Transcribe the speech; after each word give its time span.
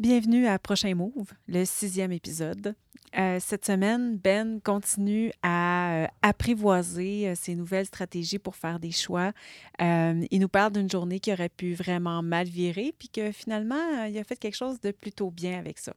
Bienvenue 0.00 0.48
à 0.48 0.58
Prochain 0.58 0.92
Move, 0.96 1.30
le 1.46 1.64
sixième 1.64 2.10
épisode. 2.10 2.74
Euh, 3.16 3.38
cette 3.38 3.64
semaine, 3.64 4.16
Ben 4.16 4.60
continue 4.60 5.30
à 5.40 5.94
euh, 5.94 6.06
apprivoiser 6.20 7.28
euh, 7.28 7.36
ses 7.36 7.54
nouvelles 7.54 7.86
stratégies 7.86 8.40
pour 8.40 8.56
faire 8.56 8.80
des 8.80 8.90
choix. 8.90 9.30
Il 9.78 10.40
nous 10.40 10.48
parle 10.48 10.72
d'une 10.72 10.90
journée 10.90 11.20
qui 11.20 11.32
aurait 11.32 11.48
pu 11.48 11.74
vraiment 11.74 12.24
mal 12.24 12.48
virer, 12.48 12.92
puis 12.98 13.08
que 13.08 13.30
finalement, 13.30 14.04
il 14.06 14.18
a 14.18 14.24
fait 14.24 14.34
quelque 14.34 14.56
chose 14.56 14.80
de 14.80 14.90
plutôt 14.90 15.30
bien 15.30 15.60
avec 15.60 15.78
ça. 15.78 15.94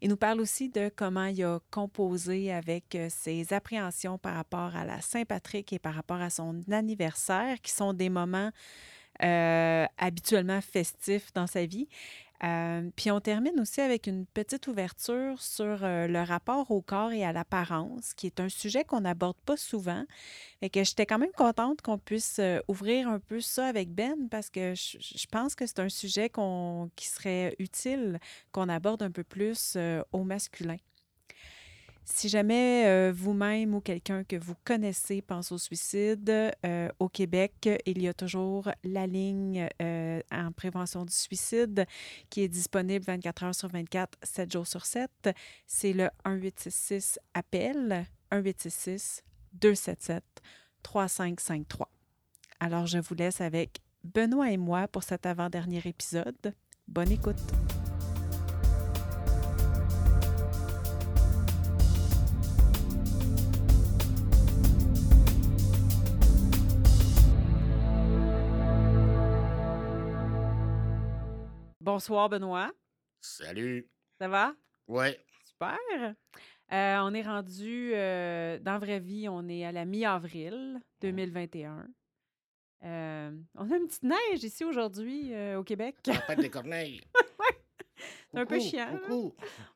Il 0.00 0.10
nous 0.10 0.16
parle 0.16 0.40
aussi 0.40 0.68
de 0.68 0.88
comment 0.94 1.26
il 1.26 1.42
a 1.42 1.58
composé 1.72 2.52
avec 2.52 2.96
ses 3.08 3.52
appréhensions 3.52 4.16
par 4.16 4.36
rapport 4.36 4.76
à 4.76 4.84
la 4.84 5.00
Saint-Patrick 5.00 5.72
et 5.72 5.80
par 5.80 5.94
rapport 5.94 6.20
à 6.20 6.30
son 6.30 6.60
anniversaire, 6.70 7.60
qui 7.60 7.72
sont 7.72 7.94
des 7.94 8.10
moments 8.10 8.50
habituellement 9.18 10.60
festifs 10.60 11.32
dans 11.32 11.48
sa 11.48 11.66
vie. 11.66 11.88
Euh, 12.44 12.90
puis 12.96 13.10
on 13.10 13.20
termine 13.20 13.58
aussi 13.60 13.80
avec 13.80 14.06
une 14.06 14.26
petite 14.26 14.66
ouverture 14.66 15.40
sur 15.40 15.84
euh, 15.84 16.06
le 16.06 16.20
rapport 16.22 16.70
au 16.70 16.82
corps 16.82 17.12
et 17.12 17.24
à 17.24 17.32
l'apparence, 17.32 18.12
qui 18.14 18.26
est 18.26 18.40
un 18.40 18.48
sujet 18.48 18.84
qu'on 18.84 19.00
n'aborde 19.00 19.36
pas 19.46 19.56
souvent. 19.56 20.04
Et 20.60 20.68
que 20.70 20.82
j'étais 20.84 21.06
quand 21.06 21.18
même 21.18 21.32
contente 21.36 21.80
qu'on 21.82 21.98
puisse 21.98 22.38
euh, 22.38 22.60
ouvrir 22.68 23.08
un 23.08 23.20
peu 23.20 23.40
ça 23.40 23.66
avec 23.66 23.90
Ben 23.90 24.28
parce 24.30 24.50
que 24.50 24.74
je, 24.74 25.26
pense 25.30 25.54
que 25.54 25.66
c'est 25.66 25.80
un 25.80 25.88
sujet 25.88 26.30
qui 26.96 27.06
serait 27.08 27.54
utile 27.58 28.18
qu'on 28.52 28.68
aborde 28.68 29.02
un 29.02 29.10
peu 29.10 29.24
plus 29.24 29.74
euh, 29.76 30.02
au 30.12 30.24
masculin. 30.24 30.76
Si 32.04 32.28
jamais 32.28 32.84
euh, 32.86 33.12
vous-même 33.14 33.74
ou 33.74 33.80
quelqu'un 33.80 34.24
que 34.24 34.36
vous 34.36 34.54
connaissez 34.64 35.22
pense 35.22 35.52
au 35.52 35.58
suicide, 35.58 36.52
euh, 36.66 36.88
au 36.98 37.08
Québec, 37.08 37.68
il 37.86 38.02
y 38.02 38.08
a 38.08 38.14
toujours 38.14 38.70
la 38.84 39.06
ligne 39.06 39.68
euh, 39.80 40.20
en 40.30 40.52
prévention 40.52 41.06
du 41.06 41.14
suicide 41.14 41.86
qui 42.28 42.42
est 42.42 42.48
disponible 42.48 43.04
24 43.06 43.44
heures 43.44 43.54
sur 43.54 43.68
24, 43.68 44.18
7 44.22 44.52
jours 44.52 44.66
sur 44.66 44.84
7. 44.84 45.10
C'est 45.66 45.94
le 45.94 46.10
1866 46.26 47.18
appel 47.32 48.06
1866 48.30 49.22
277 49.54 50.22
3553. 50.82 51.88
Alors 52.60 52.86
je 52.86 52.98
vous 52.98 53.14
laisse 53.14 53.40
avec 53.40 53.80
Benoît 54.04 54.50
et 54.50 54.58
moi 54.58 54.88
pour 54.88 55.02
cet 55.04 55.24
avant-dernier 55.24 55.80
épisode. 55.86 56.54
Bonne 56.86 57.12
écoute. 57.12 57.40
Bonsoir 71.94 72.28
Benoît, 72.28 72.72
Salut. 73.20 73.88
ça 74.18 74.26
va? 74.26 74.56
Ouais. 74.88 75.24
Super. 75.44 75.78
Euh, 75.92 76.98
on 77.02 77.14
est 77.14 77.22
rendu 77.22 77.92
euh, 77.94 78.58
dans 78.58 78.80
vraie 78.80 78.98
vie, 78.98 79.28
on 79.28 79.48
est 79.48 79.64
à 79.64 79.70
la 79.70 79.84
mi-avril 79.84 80.80
2021. 81.02 81.86
Euh, 82.82 83.30
on 83.54 83.70
a 83.70 83.76
une 83.76 83.86
petite 83.86 84.02
neige 84.02 84.42
ici 84.42 84.64
aujourd'hui 84.64 85.32
au 85.54 85.62
Québec. 85.62 85.94
Tempête 86.02 86.40
des 86.40 86.50
corneilles. 86.50 87.00
C'est 88.32 88.40
un 88.40 88.44
peu 88.44 88.58
chiant. 88.58 88.98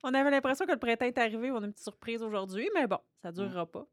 On 0.02 0.12
avait 0.12 0.33
l'impression 0.33 0.66
que 0.66 0.72
le 0.72 0.78
printemps 0.78 1.06
est 1.06 1.19
arrivé, 1.19 1.52
on 1.52 1.62
a 1.62 1.66
une 1.66 1.72
petite 1.72 1.84
surprise 1.84 2.20
aujourd'hui, 2.20 2.69
mais 2.74 2.89
bon, 2.89 2.98
ça 3.22 3.30
ne 3.30 3.36
durera 3.36 3.64
pas. 3.64 3.86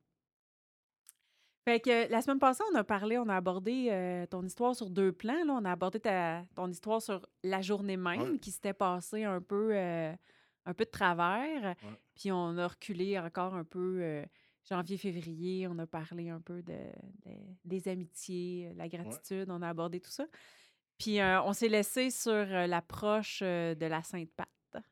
Fait 1.66 1.80
que 1.80 2.09
la 2.11 2.21
semaine 2.21 2.38
passée, 2.39 2.63
on 2.71 2.75
a 2.75 2.83
parlé, 2.83 3.17
on 3.17 3.27
a 3.27 3.35
abordé 3.35 3.88
euh, 3.89 4.25
ton 4.27 4.44
histoire 4.44 4.75
sur 4.75 4.89
deux 4.91 5.11
plans. 5.11 5.44
Là. 5.45 5.53
On 5.59 5.66
a 5.66 5.71
abordé 5.71 5.99
ta, 5.99 6.44
ton 6.55 6.69
histoire 6.69 7.02
sur 7.02 7.25
la 7.44 7.61
journée 7.63 7.97
même 7.97 8.21
Ouais. 8.33 8.38
qui 8.39 8.52
s'était 8.52 8.73
passée 8.73 9.23
un 9.23 9.41
peu, 9.41 9.71
euh, 9.73 10.13
un 10.66 10.73
peu 10.75 10.86
de 10.86 10.89
travers. 10.91 11.75
Puis 12.13 12.31
on 12.31 12.55
a 12.59 12.67
reculé 12.67 13.17
encore 13.19 13.55
un 13.55 13.63
peu 13.63 13.97
euh, 14.02 14.23
janvier-février. 14.69 15.67
On 15.67 15.80
a 15.80 15.88
parlé 15.88 16.30
un 16.30 16.39
peu 16.39 16.61
de, 16.61 16.73
de- 17.25 17.31
des 17.65 17.87
amitiés, 17.87 18.71
la 18.76 18.87
gratitude. 18.87 19.49
On 19.49 19.64
a 19.64 19.70
abordé 19.70 19.99
tout 19.99 20.11
ça. 20.11 20.26
Puis 20.99 21.17
on 21.21 21.52
s'est 21.53 21.67
laissé 21.67 22.09
sur 22.11 22.45
l'approche 22.45 23.42
de 23.42 23.86
la 23.86 24.02
Sainte-Pâte. 24.03 24.83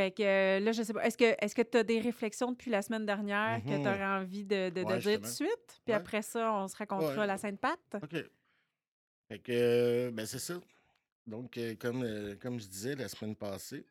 Fait 0.00 0.12
que 0.12 0.22
euh, 0.22 0.60
là, 0.60 0.72
je 0.72 0.82
sais 0.82 0.94
pas, 0.94 1.04
est-ce 1.04 1.18
que 1.18 1.34
est-ce 1.44 1.54
que 1.54 1.60
tu 1.60 1.76
as 1.76 1.82
des 1.82 2.00
réflexions 2.00 2.52
depuis 2.52 2.70
la 2.70 2.80
semaine 2.80 3.04
dernière 3.04 3.62
que 3.62 3.68
Mhm. 3.68 3.82
tu 3.82 3.86
aurais 3.88 4.06
envie 4.06 4.44
de, 4.46 4.70
de- 4.70 4.82
de 4.82 4.84
Ouais, 4.86 4.98
dire 4.98 5.16
tout 5.18 5.24
de 5.24 5.26
suite? 5.26 5.80
Puis 5.84 5.92
Ouais. 5.92 5.92
après 5.94 6.22
ça, 6.22 6.54
on 6.54 6.68
se 6.68 6.76
racontera 6.76 7.20
Ouais. 7.20 7.26
la 7.26 7.36
Sainte-Pâte? 7.36 7.96
OK. 8.02 8.16
Fait 9.28 9.38
que, 9.40 9.52
euh, 9.52 10.10
ben 10.10 10.24
c'est 10.24 10.38
ça. 10.38 10.58
Donc, 11.26 11.58
euh, 11.58 11.74
comme, 11.74 12.02
euh, 12.02 12.34
comme 12.36 12.58
je 12.58 12.66
disais 12.66 12.94
la 12.96 13.08
semaine 13.08 13.36
passée, 13.36 13.84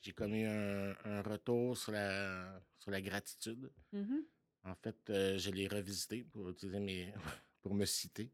j'ai 0.00 0.12
comme 0.12 0.34
eu 0.34 0.46
un, 0.46 0.94
un 1.04 1.20
retour 1.20 1.76
sur 1.76 1.92
la, 1.92 2.58
sur 2.78 2.90
la 2.90 3.02
gratitude. 3.02 3.70
Mhm. 3.92 4.24
En 4.64 4.74
fait, 4.76 4.96
je 5.08 5.50
l'ai 5.50 5.68
revisité 5.68 6.24
pour 6.24 6.48
utiliser 6.48 6.80
mes, 6.80 7.12
pour 7.60 7.74
me 7.74 7.84
citer. 7.84 8.30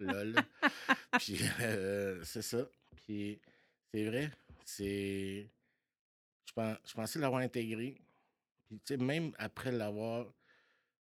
Lol. 0.00 0.34
Puis, 1.20 1.38
c'est 2.24 2.42
ça. 2.42 2.68
Puis, 2.96 3.40
c'est 3.94 4.04
vrai. 4.06 4.32
C'est. 4.64 5.48
Je, 6.46 6.52
je 6.84 6.94
pensais 6.94 7.18
l'avoir 7.18 7.42
intégré. 7.42 8.00
Puis, 8.66 8.78
tu 8.78 8.82
sais, 8.86 8.96
même 8.96 9.32
après 9.38 9.72
l'avoir, 9.72 10.32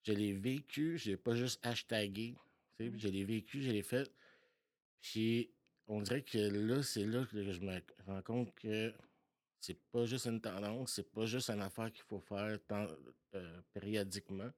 je 0.03 0.11
l'ai 0.13 0.33
vécu. 0.33 0.97
Je 0.97 1.11
l'ai 1.11 1.17
pas 1.17 1.35
juste 1.35 1.65
hashtagué. 1.65 2.35
Tu 2.77 2.85
sais, 2.85 2.89
Mhm. 2.91 2.99
je 2.99 3.07
l'ai 3.07 3.23
vécu, 3.23 3.61
je 3.61 3.71
l'ai 3.71 3.81
fait. 3.83 4.11
Puis, 5.01 5.51
on 5.87 6.01
dirait 6.01 6.23
que 6.23 6.37
là, 6.37 6.81
c'est 6.83 7.05
là 7.05 7.25
que 7.25 7.51
je 7.51 7.59
me 7.61 7.79
rends 8.07 8.21
compte 8.21 8.53
que 8.55 8.93
c'est 9.59 9.79
pas 9.91 10.05
juste 10.05 10.25
une 10.25 10.41
tendance, 10.41 10.93
c'est 10.93 11.11
pas 11.11 11.25
juste 11.25 11.49
une 11.49 11.61
affaire 11.61 11.91
qu'il 11.91 12.03
faut 12.03 12.19
faire 12.19 12.59
tant- 12.67 12.87
euh, 13.35 13.61
périodiquement, 13.73 14.51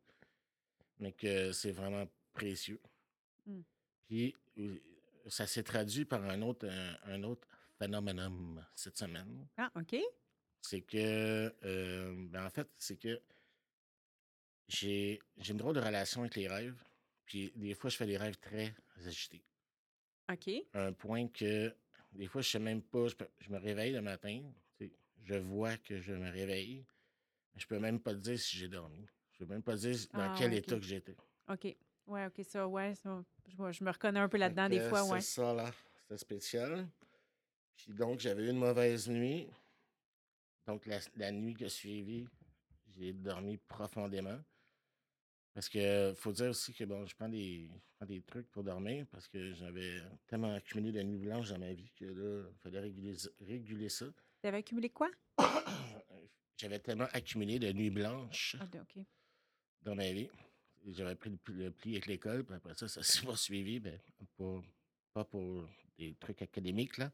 mais 0.99 1.11
que 1.13 1.51
c'est 1.51 1.71
vraiment 1.71 2.07
précieux. 2.33 2.79
Mm. 3.45 3.61
Puis, 4.07 4.35
ça 5.27 5.45
s'est 5.47 5.63
traduit 5.63 6.05
par 6.05 6.23
un 6.23 6.41
autre, 6.41 6.67
un, 6.67 6.95
un 7.13 7.23
autre 7.23 7.47
phénomène 7.77 8.65
cette 8.75 8.97
semaine. 8.97 9.47
Ah, 9.57 9.71
OK. 9.75 9.95
C'est 10.61 10.81
que, 10.81 11.53
euh, 11.63 12.13
ben 12.29 12.45
en 12.45 12.49
fait, 12.49 12.67
c'est 12.77 12.97
que 12.97 13.21
j'ai 14.67 15.19
j'ai 15.37 15.51
une 15.51 15.57
drôle 15.57 15.75
de 15.75 15.79
relation 15.81 16.21
avec 16.21 16.35
les 16.35 16.47
rêves. 16.47 16.75
Puis, 17.25 17.51
des 17.55 17.73
fois, 17.73 17.89
je 17.89 17.97
fais 17.97 18.05
des 18.05 18.17
rêves 18.17 18.37
très 18.37 18.73
agités. 19.05 19.43
OK. 20.31 20.49
À 20.73 20.85
un 20.85 20.93
point 20.93 21.27
que, 21.27 21.73
des 22.13 22.27
fois, 22.27 22.41
je 22.41 22.49
sais 22.49 22.59
même 22.59 22.81
pas, 22.81 23.07
je, 23.07 23.15
peux- 23.15 23.27
je 23.39 23.49
me 23.49 23.57
réveille 23.57 23.91
le 23.93 24.01
matin, 24.01 24.41
je 25.23 25.33
vois 25.35 25.75
que 25.77 25.99
je 26.01 26.13
me 26.13 26.29
réveille, 26.29 26.85
je 27.55 27.65
peux 27.65 27.79
même 27.79 27.99
pas 27.99 28.13
te 28.13 28.19
dire 28.19 28.39
si 28.39 28.57
j'ai 28.57 28.69
dormi. 28.69 29.05
Je 29.33 29.39
peux 29.39 29.45
même 29.45 29.61
pas 29.61 29.75
dire 29.75 29.95
dans 30.13 30.21
Ah, 30.21 30.35
quel 30.37 30.53
état 30.53 30.75
que 30.75 30.85
j'étais. 30.85 31.15
OK. 31.49 31.75
Ouais, 32.07 32.25
OK, 32.25 32.41
ça, 32.45 32.65
ouais. 32.67 32.95
ça, 32.95 33.23
je, 33.45 33.71
je 33.71 33.83
me 33.83 33.91
reconnais 33.91 34.19
un 34.21 34.29
peu 34.29 34.37
là-dedans 34.37 34.69
des 34.69 34.79
fois, 34.79 35.03
ouais. 35.03 35.21
C'est 35.21 35.41
ça, 35.41 35.53
là. 35.53 35.69
C'était 36.01 36.17
spécial. 36.17 36.87
Puis 37.75 37.91
donc, 37.93 38.19
j'avais 38.21 38.43
eu 38.45 38.49
une 38.49 38.57
mauvaise 38.59 39.09
nuit. 39.09 39.49
Donc, 40.67 40.85
la, 40.85 40.99
la 41.15 41.31
nuit 41.31 41.55
qui 41.55 41.65
a 41.65 41.69
suivi, 41.69 42.27
j'ai 42.89 43.13
dormi 43.13 43.57
profondément. 43.57 44.39
Parce 45.53 45.69
que 45.69 46.13
faut 46.15 46.31
dire 46.33 46.49
aussi 46.49 46.73
que 46.73 46.83
bon, 46.83 47.05
je 47.07 47.15
prends 47.15 47.29
des, 47.29 47.67
je 47.67 47.95
prends 47.95 48.05
des 48.05 48.21
trucs 48.21 48.47
pour 48.51 48.63
dormir 48.63 49.07
parce 49.09 49.27
que 49.27 49.53
j'avais 49.53 49.99
tellement 50.27 50.53
accumulé 50.53 50.91
de 50.91 51.01
nuits 51.01 51.17
blanches 51.17 51.49
dans 51.49 51.57
ma 51.57 51.73
vie 51.73 51.89
que 51.95 52.05
là, 52.05 52.47
il 52.51 52.59
fallait 52.59 52.79
réguler, 52.81 53.15
réguler 53.41 53.89
ça. 53.89 54.05
Tu 54.41 54.47
avais 54.47 54.57
accumulé 54.57 54.89
quoi? 54.91 55.09
J'avais 56.57 56.79
tellement 56.79 57.07
accumulé 57.13 57.59
de 57.59 57.71
nuits 57.71 57.89
blanches 57.89 58.55
Ah, 58.59 58.67
dans 59.81 59.95
ma 59.95 60.11
vie. 60.11 60.29
J'avais 60.87 61.15
pris 61.15 61.29
le, 61.29 61.37
pli- 61.37 61.55
le 61.55 61.71
pli 61.71 61.91
avec 61.93 62.07
l'école, 62.07 62.43
puis 62.45 62.55
après 62.55 62.73
ça, 62.75 62.87
ça 62.87 63.01
s'est 63.03 63.25
pas 63.25 63.35
suivi, 63.35 63.79
ben, 63.79 63.99
pour, 64.35 64.63
pas 65.13 65.23
pour 65.25 65.67
des 65.97 66.13
trucs 66.15 66.41
académiques, 66.41 66.97
là. 66.97 67.11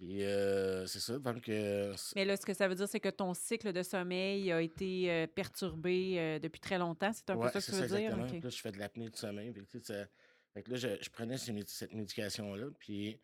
Puis, 0.00 0.24
euh, 0.24 0.86
c'est 0.86 0.98
ça, 0.98 1.18
donc... 1.18 1.46
euh, 1.50 1.94
Mais 2.16 2.24
là, 2.24 2.34
ce 2.34 2.46
que 2.46 2.54
ça 2.54 2.66
veut 2.66 2.74
dire, 2.74 2.88
c'est 2.88 3.00
que 3.00 3.10
ton 3.10 3.34
cycle 3.34 3.70
de 3.70 3.82
sommeil 3.82 4.50
a 4.50 4.62
été 4.62 5.10
euh, 5.10 5.26
perturbé 5.26 6.38
depuis 6.42 6.58
très 6.58 6.78
longtemps. 6.78 7.12
C'est 7.12 7.28
un 7.28 7.36
ouais, 7.36 7.50
peu 7.52 7.60
ça 7.60 7.60
que 7.60 7.76
tu 7.76 7.82
veux 7.82 7.86
dire? 7.86 7.96
exactement. 7.98 8.24
OK. 8.24 8.30
Puis 8.30 8.40
là, 8.40 8.48
je 8.48 8.60
fais 8.62 8.72
de 8.72 8.78
l'apnée 8.78 9.10
du 9.10 9.18
sommeil. 9.18 9.52
Fait 9.52 9.60
que, 9.60 9.66
tu 9.66 9.78
sais, 9.78 9.84
ça- 9.92 10.08
fait 10.54 10.62
que 10.62 10.70
là, 10.70 10.76
je, 10.78 10.88
je 11.02 11.10
prenais 11.10 11.36
ces 11.36 11.54
cette 11.66 11.92
médication-là, 11.92 12.68
puis 12.78 13.20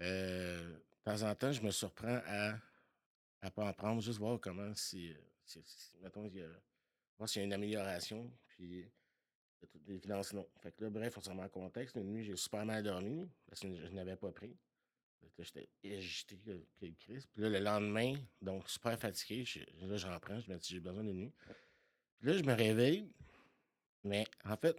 de 0.00 0.82
temps 1.04 1.22
en 1.22 1.34
temps, 1.34 1.52
je 1.52 1.60
me 1.60 1.70
surprends 1.70 2.20
à 2.26 2.54
à 3.42 3.50
pas 3.50 3.66
en 3.68 3.72
prendre, 3.74 4.00
juste 4.00 4.18
voir 4.18 4.40
comment 4.40 4.74
si, 4.74 5.12
si, 5.44 5.60
si- 5.66 5.98
mettons, 6.02 6.24
il 6.24 6.36
y 6.36 6.40
a, 6.40 6.48
voir 7.18 7.28
s'il 7.28 7.40
y 7.40 7.42
a 7.42 7.46
une 7.46 7.52
amélioration, 7.52 8.32
puis 8.46 8.90
toute 9.70 9.86
évidence, 9.88 10.32
non. 10.32 10.46
Fait 10.62 10.72
que 10.72 10.84
là, 10.84 10.90
bref, 10.90 11.18
on 11.18 11.20
s'en 11.20 11.34
met 11.34 11.42
en 11.42 11.48
contexte. 11.50 11.96
Une 11.96 12.10
nuit, 12.10 12.24
j'ai 12.24 12.36
super 12.36 12.64
mal 12.64 12.82
dormi, 12.82 13.28
parce 13.46 13.60
que 13.60 13.68
je 13.68 13.92
n'avais 13.92 14.16
pas 14.16 14.32
pris. 14.32 14.56
J'étais 15.38 15.68
agité 15.84 16.36
que, 16.38 16.50
que 16.52 16.86
le 16.86 16.92
Christ. 16.98 17.28
Puis 17.32 17.42
là, 17.42 17.48
le 17.48 17.58
lendemain, 17.58 18.14
donc 18.40 18.68
super 18.68 18.98
fatigué, 18.98 19.44
je- 19.44 19.60
là, 19.86 19.96
j'en 19.96 20.18
prends, 20.20 20.40
je 20.40 20.50
me 20.50 20.56
dis, 20.58 20.68
j'ai 20.68 20.80
besoin 20.80 21.02
d'une 21.04 21.16
nuit. 21.16 21.32
Puis 22.18 22.28
là, 22.28 22.38
je 22.38 22.42
me 22.42 22.52
réveille, 22.54 23.10
mais 24.02 24.26
en 24.44 24.56
fait, 24.56 24.76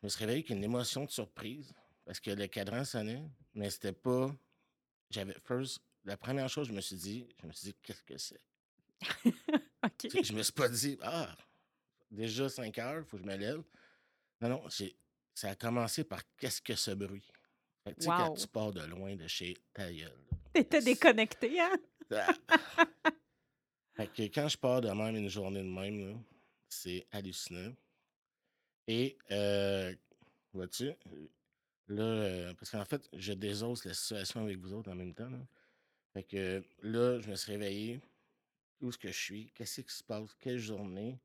je 0.00 0.06
me 0.06 0.08
suis 0.08 0.20
réveillé 0.20 0.38
avec 0.40 0.50
une 0.50 0.64
émotion 0.64 1.04
de 1.04 1.10
surprise, 1.10 1.72
parce 2.04 2.20
que 2.20 2.30
le 2.30 2.46
cadran 2.46 2.84
sonnait, 2.84 3.22
mais 3.54 3.70
c'était 3.70 3.92
pas. 3.92 4.34
J'avais, 5.10 5.34
first, 5.46 5.80
la 6.04 6.16
première 6.16 6.48
chose 6.48 6.68
je 6.68 6.72
me 6.72 6.80
suis 6.80 6.96
dit, 6.96 7.28
je 7.40 7.46
me 7.46 7.52
suis 7.52 7.68
dit, 7.68 7.74
qu'est-ce 7.82 8.02
que 8.02 8.18
c'est? 8.18 8.40
OK. 9.84 10.22
Je 10.22 10.32
me 10.32 10.42
suis 10.42 10.52
pas 10.52 10.68
dit, 10.68 10.98
ah, 11.02 11.34
déjà 12.10 12.48
5 12.48 12.76
heures, 12.78 13.00
il 13.00 13.04
faut 13.04 13.16
que 13.16 13.22
je 13.22 13.28
me 13.28 13.36
lève. 13.36 13.62
Non, 14.40 14.48
non, 14.48 14.68
ça 15.34 15.50
a 15.50 15.54
commencé 15.54 16.04
par 16.04 16.22
qu'est-ce 16.36 16.60
que 16.60 16.74
ce 16.74 16.90
bruit? 16.90 17.26
Tu 17.92 17.94
sais, 17.98 18.06
quand 18.06 18.34
tu 18.34 18.46
pars 18.48 18.72
de 18.72 18.82
loin 18.86 19.14
de 19.16 19.26
chez 19.26 19.56
ta 19.72 19.92
gueule. 19.92 20.12
T'étais 20.54 20.80
déconnecté, 20.80 21.60
hein? 21.60 21.76
Ah! 22.10 22.34
fait 23.94 24.06
que 24.08 24.22
quand 24.22 24.48
je 24.48 24.56
pars 24.56 24.80
de 24.80 24.88
même 24.88 25.16
une 25.16 25.28
journée 25.28 25.62
de 25.62 25.68
même, 25.68 26.22
c'est 26.68 27.06
hallucinant. 27.10 27.72
Et, 28.86 29.16
euh, 29.30 29.94
vois-tu, 30.52 30.92
là, 31.88 32.02
euh, 32.02 32.54
parce 32.54 32.70
qu'en 32.70 32.84
fait, 32.84 33.08
je 33.12 33.32
désosse 33.32 33.84
la 33.84 33.94
situation 33.94 34.42
avec 34.42 34.58
vous 34.58 34.72
autres 34.74 34.90
en 34.90 34.94
même 34.94 35.14
temps. 35.14 35.30
Fait 36.12 36.22
que 36.22 36.62
là, 36.82 37.20
je 37.20 37.30
me 37.30 37.34
suis 37.34 37.52
réveillé. 37.52 38.00
Où 38.80 38.90
est-ce 38.90 38.98
que 38.98 39.08
je 39.08 39.18
suis? 39.18 39.50
Qu'est-ce 39.54 39.80
qui 39.80 39.94
se 39.94 40.04
passe? 40.04 40.34
Quelle 40.38 40.58
journée? 40.58 41.18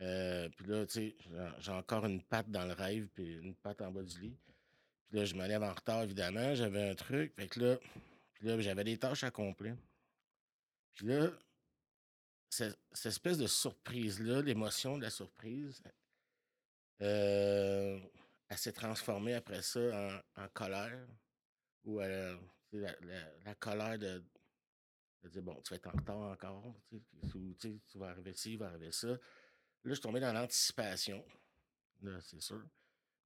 Euh, 0.00 0.48
puis 0.50 0.66
là, 0.66 0.86
tu 0.86 0.92
sais, 0.92 1.16
j'ai 1.58 1.72
encore 1.72 2.04
une 2.06 2.22
patte 2.22 2.50
dans 2.50 2.64
le 2.64 2.72
rêve, 2.72 3.08
puis 3.14 3.34
une 3.34 3.54
patte 3.54 3.80
en 3.82 3.90
bas 3.90 4.02
du 4.02 4.20
lit. 4.20 4.36
Là, 5.14 5.24
je 5.24 5.36
me 5.36 5.46
lève 5.46 5.62
en 5.62 5.72
retard, 5.72 6.02
évidemment. 6.02 6.56
J'avais 6.56 6.90
un 6.90 6.94
truc. 6.96 7.32
Fait 7.36 7.46
que 7.46 7.60
là, 7.60 7.76
puis 8.32 8.48
là 8.48 8.60
j'avais 8.60 8.82
des 8.82 8.98
tâches 8.98 9.22
à 9.22 9.28
accomplir. 9.28 9.76
Puis 10.94 11.06
là, 11.06 11.30
cette, 12.50 12.76
espèce 13.04 13.38
de 13.38 13.46
surprise-là, 13.46 14.42
l'émotion 14.42 14.98
de 14.98 15.02
la 15.02 15.10
surprise, 15.10 15.80
euh, 17.00 18.00
elle 18.48 18.58
s'est 18.58 18.72
transformée 18.72 19.34
après 19.34 19.62
ça 19.62 20.20
en, 20.34 20.48
colère. 20.48 21.06
Ou 21.84 22.00
la, 22.00 22.36
la, 22.72 23.54
colère 23.54 23.96
de, 24.00 24.20
dire, 25.26 25.42
bon, 25.42 25.60
tu 25.62 25.70
vas 25.70 25.76
être 25.76 25.94
en 25.94 25.96
retard 25.96 26.16
encore. 26.16 26.74
Tu, 26.88 27.54
tu 27.60 27.98
vas 27.98 28.08
arriver 28.08 28.34
ci, 28.34 28.54
tu 28.54 28.58
vas 28.58 28.66
arriver 28.66 28.90
ça. 28.90 29.06
Là, 29.06 29.18
je 29.84 29.92
suis 29.92 30.02
tombé 30.02 30.18
dans 30.18 30.32
l'anticipation. 30.32 31.24
C'est 32.20 32.40
sûr. 32.40 32.64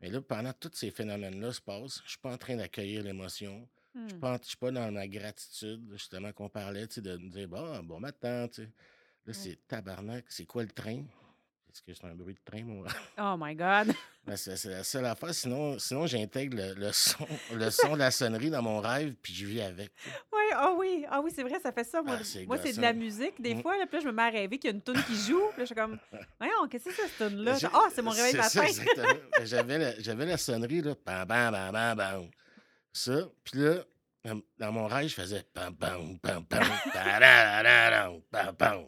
Mais 0.00 0.10
là, 0.10 0.20
pendant 0.20 0.52
tous 0.52 0.70
ces 0.74 0.90
phénomènes-là 0.90 1.52
se 1.52 1.60
passent, 1.60 1.98
je 1.98 2.04
ne 2.04 2.08
suis 2.08 2.18
pas 2.18 2.32
en 2.32 2.38
train 2.38 2.56
d'accueillir 2.56 3.02
l'émotion. 3.02 3.68
Je 3.94 4.00
ne 4.00 4.04
hmm. 4.04 4.38
suis, 4.42 4.56
pas 4.56 4.70
dans 4.70 4.92
ma 4.92 5.08
gratitude, 5.08 5.88
justement, 5.92 6.32
qu'on 6.32 6.48
parlait, 6.48 6.86
de 6.86 7.16
me 7.16 7.30
dire, 7.30 7.48
bon, 7.48 7.82
bon 7.82 7.98
matin, 7.98 8.46
tu 8.48 8.62
sais. 8.62 8.70
Là, 9.26 9.34
c'est 9.34 9.58
tabarnak, 9.66 10.24
c'est 10.28 10.46
quoi 10.46 10.62
le 10.62 10.70
train? 10.70 11.02
Est-ce 11.70 11.82
que 11.82 11.92
c'est 11.92 12.06
un 12.06 12.14
bruit 12.14 12.34
de 12.34 12.40
train, 12.44 12.64
moi? 12.64 12.86
Oh 13.18 13.36
my 13.38 13.54
God! 13.54 13.94
Ben, 14.26 14.36
c'est 14.36 14.62
la 14.66 14.84
seule 14.84 15.06
affaire. 15.06 15.32
Sinon, 15.32 15.78
sinon 15.78 16.06
j'intègre 16.06 16.74
le, 16.76 16.92
son, 16.92 17.26
le 17.54 17.70
son 17.70 17.94
de 17.94 18.00
la 18.00 18.10
sonnerie 18.10 18.50
dans 18.50 18.60
mon 18.60 18.78
rêve, 18.78 19.14
puis 19.22 19.32
je 19.32 19.46
vis 19.46 19.62
avec. 19.62 19.90
Ah 20.54 20.74
oui, 20.76 21.04
ah 21.10 21.20
oui, 21.20 21.30
c'est 21.34 21.42
vrai, 21.42 21.58
ça 21.60 21.72
fait 21.72 21.84
ça. 21.84 22.02
Moi, 22.02 22.16
ah, 22.18 22.38
moi 22.46 22.58
c'est 22.62 22.76
de 22.76 22.82
la 22.82 22.92
musique. 22.92 23.40
Des 23.40 23.54
mm. 23.54 23.62
fois, 23.62 23.76
là, 23.78 23.86
puis 23.86 23.96
là, 23.96 24.00
je 24.04 24.06
me 24.08 24.12
mets 24.12 24.22
à 24.22 24.30
rêver 24.30 24.58
qu'il 24.58 24.70
y 24.70 24.72
a 24.72 24.76
une 24.76 24.82
tune 24.82 25.02
qui 25.04 25.16
joue. 25.16 25.48
Puis 25.50 25.60
là, 25.60 25.64
je 25.64 25.64
suis 25.66 25.74
comme, 25.74 25.98
voyons, 26.40 26.68
qu'est-ce 26.68 26.84
que 26.84 26.92
c'est 26.92 27.08
cette 27.08 27.30
tune-là? 27.30 27.56
Ah, 27.72 27.88
c'est 27.94 28.02
mon 28.02 28.10
réveil 28.10 28.36
matin. 28.36 28.64
J'avais 29.44 29.78
la, 29.78 30.00
j'avais 30.00 30.26
la 30.26 30.36
sonnerie, 30.36 30.82
là, 30.82 30.94
bam, 31.04 31.26
bam, 31.26 31.52
bam, 31.52 31.72
bam, 31.72 31.96
bam. 31.96 32.30
Ça, 32.92 33.28
puis 33.44 33.60
là, 33.60 33.84
dans 34.58 34.72
mon 34.72 34.86
rêve, 34.86 35.08
je 35.08 35.14
faisais 35.14 35.44
bam, 35.54 35.74
bam, 35.74 36.18
bam, 36.22 36.44
bam, 36.48 36.64
bam, 36.94 38.20
bam, 38.30 38.54
bam. 38.58 38.86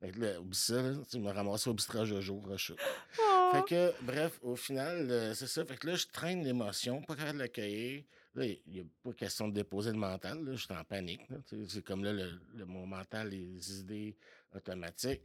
Fait 0.00 0.12
que 0.12 0.20
là, 0.20 0.40
oublie 0.40 0.56
ça, 0.56 0.80
là, 0.80 0.94
tu 1.10 1.18
me 1.18 1.30
ramasses 1.30 1.66
au 1.66 1.74
bistrage 1.74 2.10
de 2.10 2.20
jour, 2.20 2.46
Fait 2.56 2.74
oh! 3.20 3.62
que, 3.66 3.92
bref, 4.02 4.38
au 4.42 4.54
final, 4.54 5.10
euh, 5.10 5.34
c'est 5.34 5.48
ça. 5.48 5.64
Fait 5.64 5.76
que 5.76 5.88
là, 5.88 5.96
je 5.96 6.06
traîne 6.06 6.44
l'émotion, 6.44 7.02
pas 7.02 7.16
capable 7.16 7.38
de 7.38 7.42
l'accueillir. 7.42 8.04
Là, 8.34 8.44
il 8.44 8.60
n'y 8.68 8.80
a 8.80 8.84
pas 9.02 9.12
question 9.12 9.48
de 9.48 9.54
déposer 9.54 9.90
le 9.90 9.98
mental. 9.98 10.44
Là, 10.44 10.52
je 10.52 10.64
suis 10.64 10.74
en 10.74 10.84
panique. 10.84 11.22
C'est 11.66 11.82
comme 11.82 12.04
là, 12.04 12.12
le, 12.12 12.64
mon 12.64 12.86
mental, 12.86 13.30
les 13.30 13.80
idées 13.80 14.16
automatiques. 14.54 15.22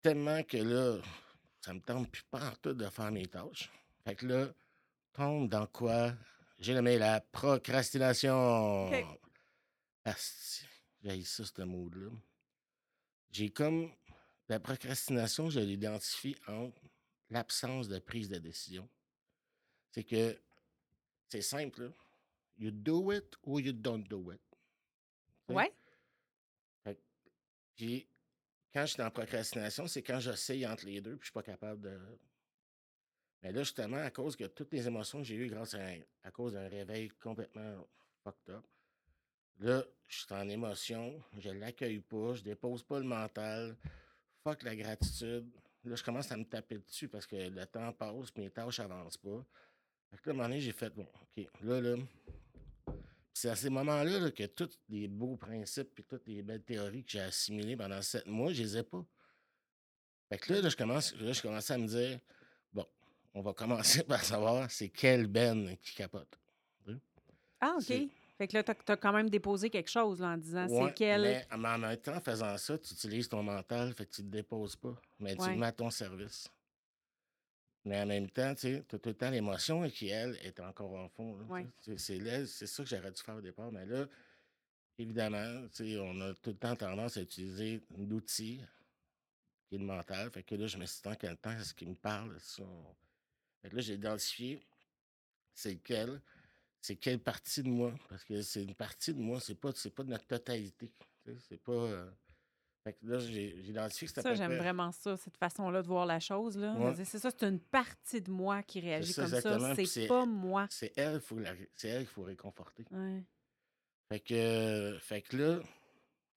Tellement 0.00 0.42
que 0.42 0.56
là, 0.56 0.98
ça 1.60 1.74
me 1.74 1.80
tente 1.80 2.10
plus 2.10 2.22
pas 2.30 2.50
en 2.50 2.54
tout 2.62 2.72
de 2.72 2.88
faire 2.88 3.12
mes 3.12 3.26
tâches. 3.26 3.70
Fait 4.04 4.14
que 4.14 4.26
là, 4.26 4.48
tombe 5.12 5.50
dans 5.50 5.66
quoi? 5.66 6.14
J'ai 6.58 6.72
nommé 6.72 6.98
la 6.98 7.20
procrastination. 7.20 8.88
Okay. 8.88 9.04
j'ai 11.02 11.24
ça, 11.24 11.44
ce 11.44 11.62
mot-là 11.62 12.10
j'ai 13.34 13.50
comme 13.50 13.92
la 14.48 14.60
procrastination, 14.60 15.50
je 15.50 15.58
l'identifie 15.58 16.36
entre 16.46 16.80
l'absence 17.30 17.88
de 17.88 17.98
prise 17.98 18.28
de 18.28 18.38
décision. 18.38 18.88
C'est 19.90 20.04
que 20.04 20.38
c'est 21.28 21.42
simple. 21.42 21.90
You 22.56 22.70
do 22.70 23.12
it 23.12 23.34
or 23.42 23.60
you 23.60 23.72
don't 23.72 24.06
do 24.06 24.30
it. 24.32 24.40
Ouais. 25.48 25.72
puis 27.74 28.06
quand 28.72 28.86
je 28.86 28.92
suis 28.92 29.02
en 29.02 29.10
procrastination, 29.10 29.88
c'est 29.88 30.02
quand 30.02 30.20
j'essaye 30.20 30.64
entre 30.66 30.86
les 30.86 31.00
deux, 31.00 31.16
puis 31.16 31.22
je 31.22 31.26
suis 31.26 31.32
pas 31.32 31.42
capable 31.42 31.80
de. 31.80 31.98
Mais 33.42 33.50
là, 33.52 33.62
justement, 33.62 33.96
à 33.98 34.10
cause 34.10 34.36
de 34.36 34.46
toutes 34.46 34.72
les 34.72 34.86
émotions 34.86 35.18
que 35.18 35.24
j'ai 35.24 35.34
eues 35.34 35.48
grâce 35.48 35.74
à, 35.74 35.86
à 36.22 36.30
cause 36.30 36.52
d'un 36.52 36.68
réveil 36.68 37.08
complètement 37.08 37.86
fucked 38.22 38.54
up, 38.54 38.64
Là, 39.60 39.84
je 40.08 40.18
suis 40.18 40.34
en 40.34 40.48
émotion, 40.48 41.22
je 41.38 41.50
l'accueille 41.50 42.00
pas, 42.00 42.34
je 42.34 42.42
dépose 42.42 42.82
pas 42.82 42.98
le 42.98 43.04
mental. 43.04 43.76
Fuck 44.42 44.62
la 44.62 44.76
gratitude. 44.76 45.48
Là, 45.84 45.96
je 45.96 46.02
commence 46.02 46.30
à 46.32 46.36
me 46.36 46.44
taper 46.44 46.78
dessus 46.78 47.08
parce 47.08 47.26
que 47.26 47.36
le 47.36 47.66
temps 47.66 47.92
passe, 47.92 48.34
mes 48.36 48.50
tâches 48.50 48.80
n'avancent 48.80 49.16
pas. 49.16 49.44
Fait 50.10 50.18
que 50.18 50.30
là, 50.30 50.30
à 50.30 50.30
un 50.30 50.36
moment 50.36 50.48
donné, 50.48 50.60
j'ai 50.60 50.72
fait, 50.72 50.90
bon, 50.90 51.06
OK, 51.22 51.46
là, 51.62 51.80
là. 51.80 51.96
C'est 53.32 53.48
à 53.48 53.56
ces 53.56 53.68
moments-là 53.68 54.30
que 54.30 54.44
tous 54.46 54.78
les 54.88 55.08
beaux 55.08 55.36
principes 55.36 55.98
et 55.98 56.02
toutes 56.04 56.26
les 56.28 56.42
belles 56.42 56.62
théories 56.62 57.04
que 57.04 57.10
j'ai 57.10 57.20
assimilées 57.20 57.76
pendant 57.76 58.00
sept 58.00 58.26
mois, 58.26 58.52
je 58.52 58.62
les 58.62 58.76
ai 58.78 58.82
pas. 58.84 59.04
Fait 60.28 60.38
que 60.38 60.52
là, 60.52 60.60
là 60.62 60.68
je 60.68 60.76
commence, 60.76 61.14
là, 61.16 61.32
je 61.32 61.42
commence 61.42 61.70
à 61.70 61.78
me 61.78 61.86
dire, 61.86 62.20
bon, 62.72 62.86
on 63.34 63.42
va 63.42 63.52
commencer 63.52 64.02
par 64.04 64.24
savoir 64.24 64.70
c'est 64.70 64.88
quelle 64.88 65.26
Ben 65.26 65.76
qui 65.78 65.94
capote. 65.94 66.38
Ah, 67.60 67.76
OK. 67.78 68.08
Fait 68.36 68.48
que 68.48 68.56
là, 68.56 68.64
tu 68.64 68.72
as, 68.72 68.96
quand 68.96 69.12
même 69.12 69.30
déposé 69.30 69.70
quelque 69.70 69.90
chose 69.90 70.20
en 70.20 70.36
disant 70.36 70.66
c'est 70.68 70.94
quel. 70.94 71.22
Mais 71.22 71.46
en 71.52 71.78
même 71.78 71.96
temps, 71.98 72.16
en 72.16 72.20
faisant 72.20 72.56
ça, 72.58 72.76
tu 72.78 72.92
utilises 72.92 73.28
ton 73.28 73.42
mental, 73.42 73.94
fait 73.94 74.06
que 74.06 74.10
tu 74.10 74.22
ne 74.22 74.26
te 74.26 74.32
déposes 74.32 74.76
pas, 74.76 74.96
mais 75.20 75.36
tu 75.36 75.48
le 75.48 75.56
mets 75.56 75.66
à 75.66 75.72
ton 75.72 75.90
service. 75.90 76.48
Mais 77.84 78.00
en 78.00 78.06
même 78.06 78.30
temps, 78.30 78.54
tu 78.54 78.76
as 78.76 78.80
tout 78.82 79.00
le 79.04 79.14
temps 79.14 79.30
l'émotion 79.30 79.88
qui, 79.90 80.08
elle, 80.08 80.36
est 80.42 80.58
encore 80.60 80.94
en 80.94 81.08
fond. 81.08 81.38
C'est 81.96 82.46
c'est 82.46 82.66
ça 82.66 82.82
que 82.82 82.88
j'aurais 82.88 83.12
dû 83.12 83.22
faire 83.22 83.36
au 83.36 83.42
départ. 83.42 83.70
Mais 83.70 83.84
là, 83.84 84.06
évidemment, 84.98 85.68
on 85.80 86.20
a 86.22 86.34
tout 86.34 86.50
le 86.50 86.56
temps 86.56 86.74
tendance 86.74 87.18
à 87.18 87.20
utiliser 87.20 87.82
l'outil 87.96 88.60
qui 89.68 89.76
est 89.76 89.78
le 89.78 89.84
mental. 89.84 90.30
Fait 90.30 90.42
que 90.42 90.54
là, 90.54 90.66
je 90.66 90.78
me 90.78 90.86
suis 90.86 90.96
dit, 90.96 91.02
tant 91.02 91.14
quel 91.14 91.36
temps 91.36 91.52
est-ce 91.52 91.74
qu'il 91.74 91.90
me 91.90 91.94
parle? 91.94 92.36
Fait 92.40 93.68
que 93.68 93.76
là, 93.76 93.82
j'ai 93.82 93.94
identifié 93.94 94.60
c'est 95.54 95.74
lequel 95.74 96.20
c'est 96.84 96.96
quelle 96.96 97.18
partie 97.18 97.62
de 97.62 97.68
moi? 97.70 97.94
Parce 98.10 98.24
que 98.24 98.42
c'est 98.42 98.62
une 98.62 98.74
partie 98.74 99.14
de 99.14 99.18
moi, 99.18 99.40
c'est 99.40 99.54
pas, 99.54 99.70
c'est 99.74 99.88
pas 99.88 100.02
de 100.02 100.10
notre 100.10 100.26
totalité. 100.26 100.92
C'est 101.48 101.56
pas. 101.62 101.72
Euh, 101.72 102.10
fait 102.82 102.92
que 102.92 103.06
là, 103.06 103.18
j'ai 103.20 103.56
identifié 103.66 104.06
que 104.06 104.12
c'était 104.12 104.20
Ça, 104.20 104.34
j'aime 104.34 104.58
vraiment 104.58 104.92
ça, 104.92 105.16
cette 105.16 105.38
façon-là 105.38 105.80
de 105.80 105.86
voir 105.86 106.04
la 106.04 106.20
chose. 106.20 106.58
Là. 106.58 106.94
C'est 107.02 107.18
ça, 107.18 107.30
c'est 107.30 107.46
une 107.46 107.58
partie 107.58 108.20
de 108.20 108.30
moi 108.30 108.62
qui 108.62 108.80
réagit 108.80 109.14
comme 109.14 109.28
ça. 109.28 109.74
C'est 109.86 110.06
pas 110.06 110.26
moi. 110.26 110.66
C'est 110.68 110.92
elle, 110.94 111.22
c'est 111.74 111.88
elle 111.88 112.00
qu'il 112.00 112.08
faut 112.08 112.24
réconforter. 112.24 112.84
Fait 114.10 114.20
que, 114.20 114.98
fait 115.00 115.22
que 115.22 115.36
là, 115.38 115.60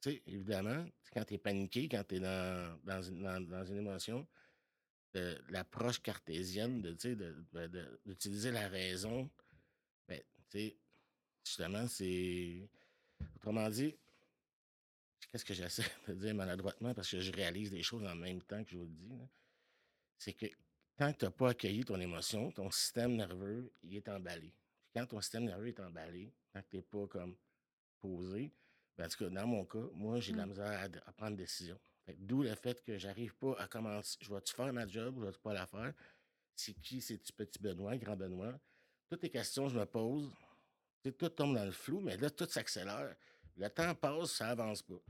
tu 0.01 0.11
sais, 0.11 0.23
évidemment, 0.27 0.85
quand 1.11 1.25
tu 1.25 1.33
es 1.33 1.37
paniqué, 1.37 1.89
quand 1.89 2.05
tu 2.07 2.15
es 2.15 2.19
dans, 2.21 2.79
dans, 2.85 3.01
une, 3.01 3.47
dans, 3.49 3.65
une 3.65 3.79
émotion, 3.79 4.25
l'approche 5.49 6.01
cartésienne 6.01 6.81
de, 6.81 6.95
d'utiliser 8.05 8.51
la 8.51 8.69
raison 8.69 9.29
sais, 10.49 10.77
justement, 11.45 11.87
c'est. 11.87 12.67
Autrement 13.35 13.69
dit, 13.69 13.95
qu'est-ce 15.31 15.45
que 15.45 15.53
j'essaie 15.53 15.83
de 16.07 16.13
dire 16.13 16.35
maladroitement 16.35 16.93
parce 16.93 17.09
que 17.09 17.19
je 17.19 17.31
réalise 17.31 17.71
des 17.71 17.83
choses 17.83 18.03
en 18.05 18.15
même 18.15 18.41
temps 18.41 18.63
que 18.63 18.71
je 18.71 18.77
vous 18.77 18.85
le 18.85 18.91
dis. 18.91 19.11
C'est 20.17 20.33
que 20.33 20.45
tant 20.95 21.13
que 21.13 21.19
tu 21.19 21.25
n'as 21.25 21.31
pas 21.31 21.49
accueilli 21.49 21.83
ton 21.83 21.99
émotion, 21.99 22.51
ton 22.51 22.69
système 22.71 23.15
nerveux, 23.15 23.71
il 23.83 23.95
est 23.95 24.09
emballé. 24.09 24.53
quand 24.93 25.05
ton 25.05 25.21
système 25.21 25.45
nerveux 25.45 25.67
est 25.67 25.79
emballé, 25.79 26.31
tant 26.53 26.61
que 26.61 26.67
tu 26.69 26.75
n'es 26.77 26.81
pas 26.81 27.07
comme 27.07 27.35
posé, 27.99 28.51
ben, 28.97 29.05
en 29.05 29.09
tout 29.09 29.17
cas, 29.17 29.29
dans 29.29 29.47
mon 29.47 29.65
cas, 29.65 29.87
moi, 29.93 30.19
j'ai 30.19 30.31
de 30.31 30.37
la 30.37 30.45
mmh. 30.45 30.49
misère 30.49 30.89
à, 31.05 31.13
prendre 31.13 31.37
des 31.37 31.43
décisions. 31.43 31.79
D'où 32.17 32.41
le 32.41 32.55
fait 32.55 32.81
que 32.83 32.97
j'arrive 32.97 33.35
pas 33.35 33.55
à 33.59 33.67
commencer. 33.67 34.17
Je 34.21 34.33
vais-tu 34.33 34.55
faire 34.55 34.73
ma 34.73 34.87
job 34.87 35.17
ou 35.17 35.21
je 35.21 35.25
vais-tu 35.27 35.39
pas 35.39 35.53
la 35.53 35.67
faire? 35.67 35.93
C'est 36.55 36.73
qui, 36.73 37.01
c'est-tu 37.01 37.31
petit 37.33 37.59
Benoît, 37.59 37.97
grand 37.97 38.15
Benoît? 38.15 38.59
Toutes 39.09 39.23
les 39.23 39.29
questions 39.29 39.67
que 39.67 39.73
je 39.73 39.79
me 39.79 39.85
pose, 39.85 40.31
tout 41.11 41.29
tombe 41.29 41.55
dans 41.55 41.65
le 41.65 41.71
flou, 41.71 41.99
mais 41.99 42.17
là, 42.17 42.29
tout 42.29 42.47
s'accélère. 42.49 43.15
Le 43.55 43.69
temps 43.69 43.95
passe, 43.95 44.31
ça 44.31 44.49
avance 44.49 44.81
pas. 44.81 45.01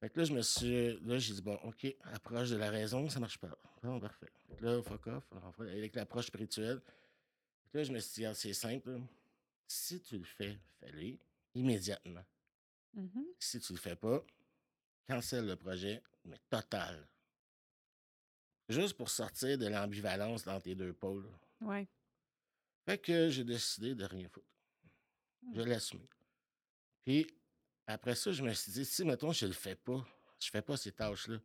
Fait 0.00 0.10
que 0.10 0.18
là, 0.18 0.24
je 0.24 0.32
me 0.32 0.42
suis. 0.42 0.98
Là, 1.00 1.18
j'ai 1.18 1.34
dit, 1.34 1.42
bon, 1.42 1.58
OK, 1.64 1.86
approche 2.04 2.50
de 2.50 2.56
la 2.56 2.70
raison, 2.70 3.08
ça 3.08 3.18
marche 3.20 3.38
pas. 3.38 3.56
Bon, 3.82 3.98
parfait. 3.98 4.30
là, 4.60 4.82
fuck 4.82 5.06
off, 5.08 5.24
avec 5.60 5.94
l'approche 5.94 6.26
spirituelle. 6.26 6.80
là, 7.72 7.82
je 7.82 7.92
me 7.92 7.98
suis 7.98 8.22
dit, 8.22 8.34
c'est 8.34 8.52
simple. 8.52 9.00
Si 9.66 10.00
tu 10.00 10.18
le 10.18 10.24
fais, 10.24 10.58
fais-le 10.80 11.18
immédiatement. 11.54 12.24
Mhm. 12.94 13.26
Si 13.38 13.60
tu 13.60 13.72
le 13.72 13.78
fais 13.78 13.96
pas, 13.96 14.24
cancelle 15.06 15.46
le 15.46 15.56
projet, 15.56 16.02
mais 16.24 16.38
total. 16.48 17.06
Juste 18.68 18.96
pour 18.96 19.08
sortir 19.08 19.56
de 19.56 19.66
l'ambivalence 19.66 20.44
dans 20.44 20.60
tes 20.60 20.74
deux 20.74 20.92
pôles. 20.92 21.26
Ouais. 21.60 21.88
Fait 22.88 22.96
que 22.96 23.28
j'ai 23.28 23.44
décidé 23.44 23.94
de 23.94 24.06
rien 24.06 24.26
foutre. 24.30 24.46
Je 25.54 25.60
l'ai 25.60 25.74
assumé. 25.74 26.08
Puis 27.04 27.26
après 27.86 28.14
ça, 28.14 28.32
je 28.32 28.42
me 28.42 28.50
suis 28.54 28.72
dit, 28.72 28.86
si, 28.86 29.04
mettons, 29.04 29.30
je 29.30 29.44
le 29.44 29.52
fais 29.52 29.74
pas, 29.74 30.02
je 30.40 30.48
fais 30.48 30.62
pas 30.62 30.74
ces 30.78 30.92
tâches-là, 30.92 31.36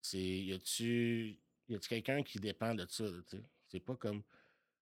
c'est, 0.00 0.18
y 0.18 0.54
a-tu, 0.54 1.38
y 1.68 1.74
a-tu 1.74 1.86
quelqu'un 1.86 2.22
qui 2.22 2.38
dépend 2.38 2.74
de 2.74 2.86
ça, 2.88 3.04
tu 3.28 3.36
sais? 3.36 3.42
C'est 3.68 3.80
pas 3.80 3.94
comme, 3.96 4.22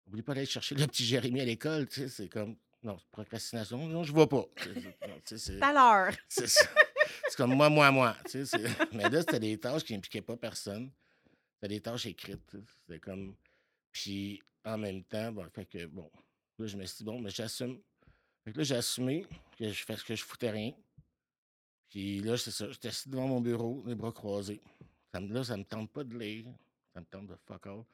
oublie 0.07 0.23
pas 0.23 0.35
d'aller 0.35 0.47
chercher 0.47 0.77
le 0.77 0.87
petit 0.87 1.05
Jérémy 1.05 1.41
à 1.41 1.45
l'école, 1.45 1.89
tu 1.89 2.03
sais, 2.03 2.09
c'est 2.09 2.29
comme, 2.29 2.57
non, 2.85 2.97
procrastination, 3.11 3.89
non, 3.89 4.05
je 4.05 4.13
vois 4.13 4.29
pas. 4.29 4.45
C'est- 5.25 5.37
c'est- 5.37 5.61
à 5.63 5.73
l'heure. 5.73 6.15
comme 7.37 7.55
moi, 7.57 7.69
moi, 7.69 7.91
moi. 7.91 8.17
Mais 8.93 9.11
là, 9.11 9.21
c'était 9.23 9.41
des 9.41 9.59
tâches 9.59 9.83
qui 9.83 9.95
n'impliquaient 9.95 10.23
pas 10.23 10.37
personne. 10.37 10.93
C'était 11.55 11.75
des 11.75 11.81
tâches 11.81 12.07
écrites. 12.07 12.57
C'était 12.87 13.01
comme. 13.01 13.35
Puis 13.93 14.41
en 14.65 14.79
même 14.79 15.05
temps, 15.05 15.33
bon, 15.33 15.49
fait 15.51 15.67
que 15.67 15.87
bon. 15.87 16.11
Là, 16.59 16.67
je 16.67 16.77
me 16.77 16.85
suis 16.85 16.99
dit, 16.99 17.05
bon, 17.05 17.21
mais 17.21 17.31
j'assume. 17.31 17.81
Fait 18.45 18.53
que 18.53 18.59
là, 18.59 18.65
j'ai 18.65 18.77
assumé 18.77 19.27
que 19.59 19.71
je 19.71 19.85
fais 19.85 19.97
ce 19.97 20.05
que 20.05 20.15
je 20.15 20.25
foutais 20.25 20.51
rien. 20.51 20.73
Puis 21.89 22.21
là, 22.21 22.37
c'est 22.37 22.51
ça. 22.51 22.71
J'étais 22.71 22.89
assis 22.89 23.09
devant 23.09 23.27
mon 23.29 23.41
bureau, 23.41 23.83
les 23.87 23.95
bras 23.95 24.13
croisés. 24.13 24.61
Ça 25.13 25.21
me, 25.21 25.33
là, 25.33 25.43
ça 25.43 25.57
me 25.57 25.65
tente 25.65 25.91
pas 25.91 26.05
de 26.05 26.17
lire. 26.17 26.47
Ça 26.95 27.01
me 27.01 27.07
tente 27.07 27.27
de 27.27 27.37
fuck 27.47 27.67
all. 27.67 27.85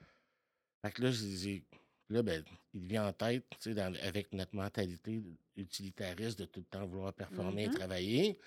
Fait 0.83 0.93
que 0.93 1.03
là, 1.03 1.11
j'ai- 1.11 1.37
j'ai. 1.37 1.65
Là, 2.09 2.23
ben, 2.23 2.45
il 2.73 2.87
vient 2.87 3.09
en 3.09 3.13
tête, 3.13 3.45
tu 3.61 3.73
sais, 3.75 3.81
avec 3.81 4.33
notre 4.33 4.55
mentalité 4.55 5.21
utilitariste 5.57 6.39
de 6.39 6.45
tout 6.45 6.61
le 6.61 6.67
temps 6.67 6.87
vouloir 6.87 7.13
performer 7.13 7.65
et 7.65 7.71
travailler, 7.71 8.39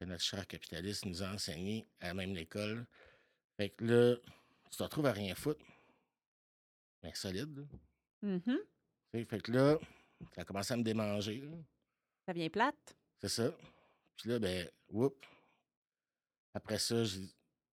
que 0.00 0.06
notre 0.06 0.22
cher 0.22 0.46
capitaliste 0.46 1.04
nous 1.04 1.22
a 1.22 1.32
enseigné 1.34 1.86
à 2.00 2.14
même 2.14 2.34
l'école. 2.34 2.86
Fait 3.58 3.68
que 3.70 3.84
là, 3.84 4.16
tu 4.70 4.76
te 4.78 4.82
retrouves 4.82 5.04
à 5.06 5.12
rien 5.12 5.34
foutre. 5.34 5.62
Mais 7.02 7.14
solide, 7.14 7.56
là. 7.56 7.64
Tu 9.12 9.18
sais, 9.18 9.24
Fait 9.24 9.40
que 9.40 9.52
là, 9.52 9.78
ça 10.34 10.42
a 10.42 10.44
commencé 10.44 10.74
à 10.74 10.76
me 10.76 10.82
démanger, 10.82 11.40
là. 11.40 11.56
Ça 12.26 12.32
vient 12.32 12.48
plate. 12.48 12.96
C'est 13.20 13.28
ça. 13.28 13.56
Puis 14.16 14.28
là, 14.30 14.38
ben, 14.38 14.68
whoop. 14.90 15.24
Après 16.54 16.78
ça, 16.78 17.04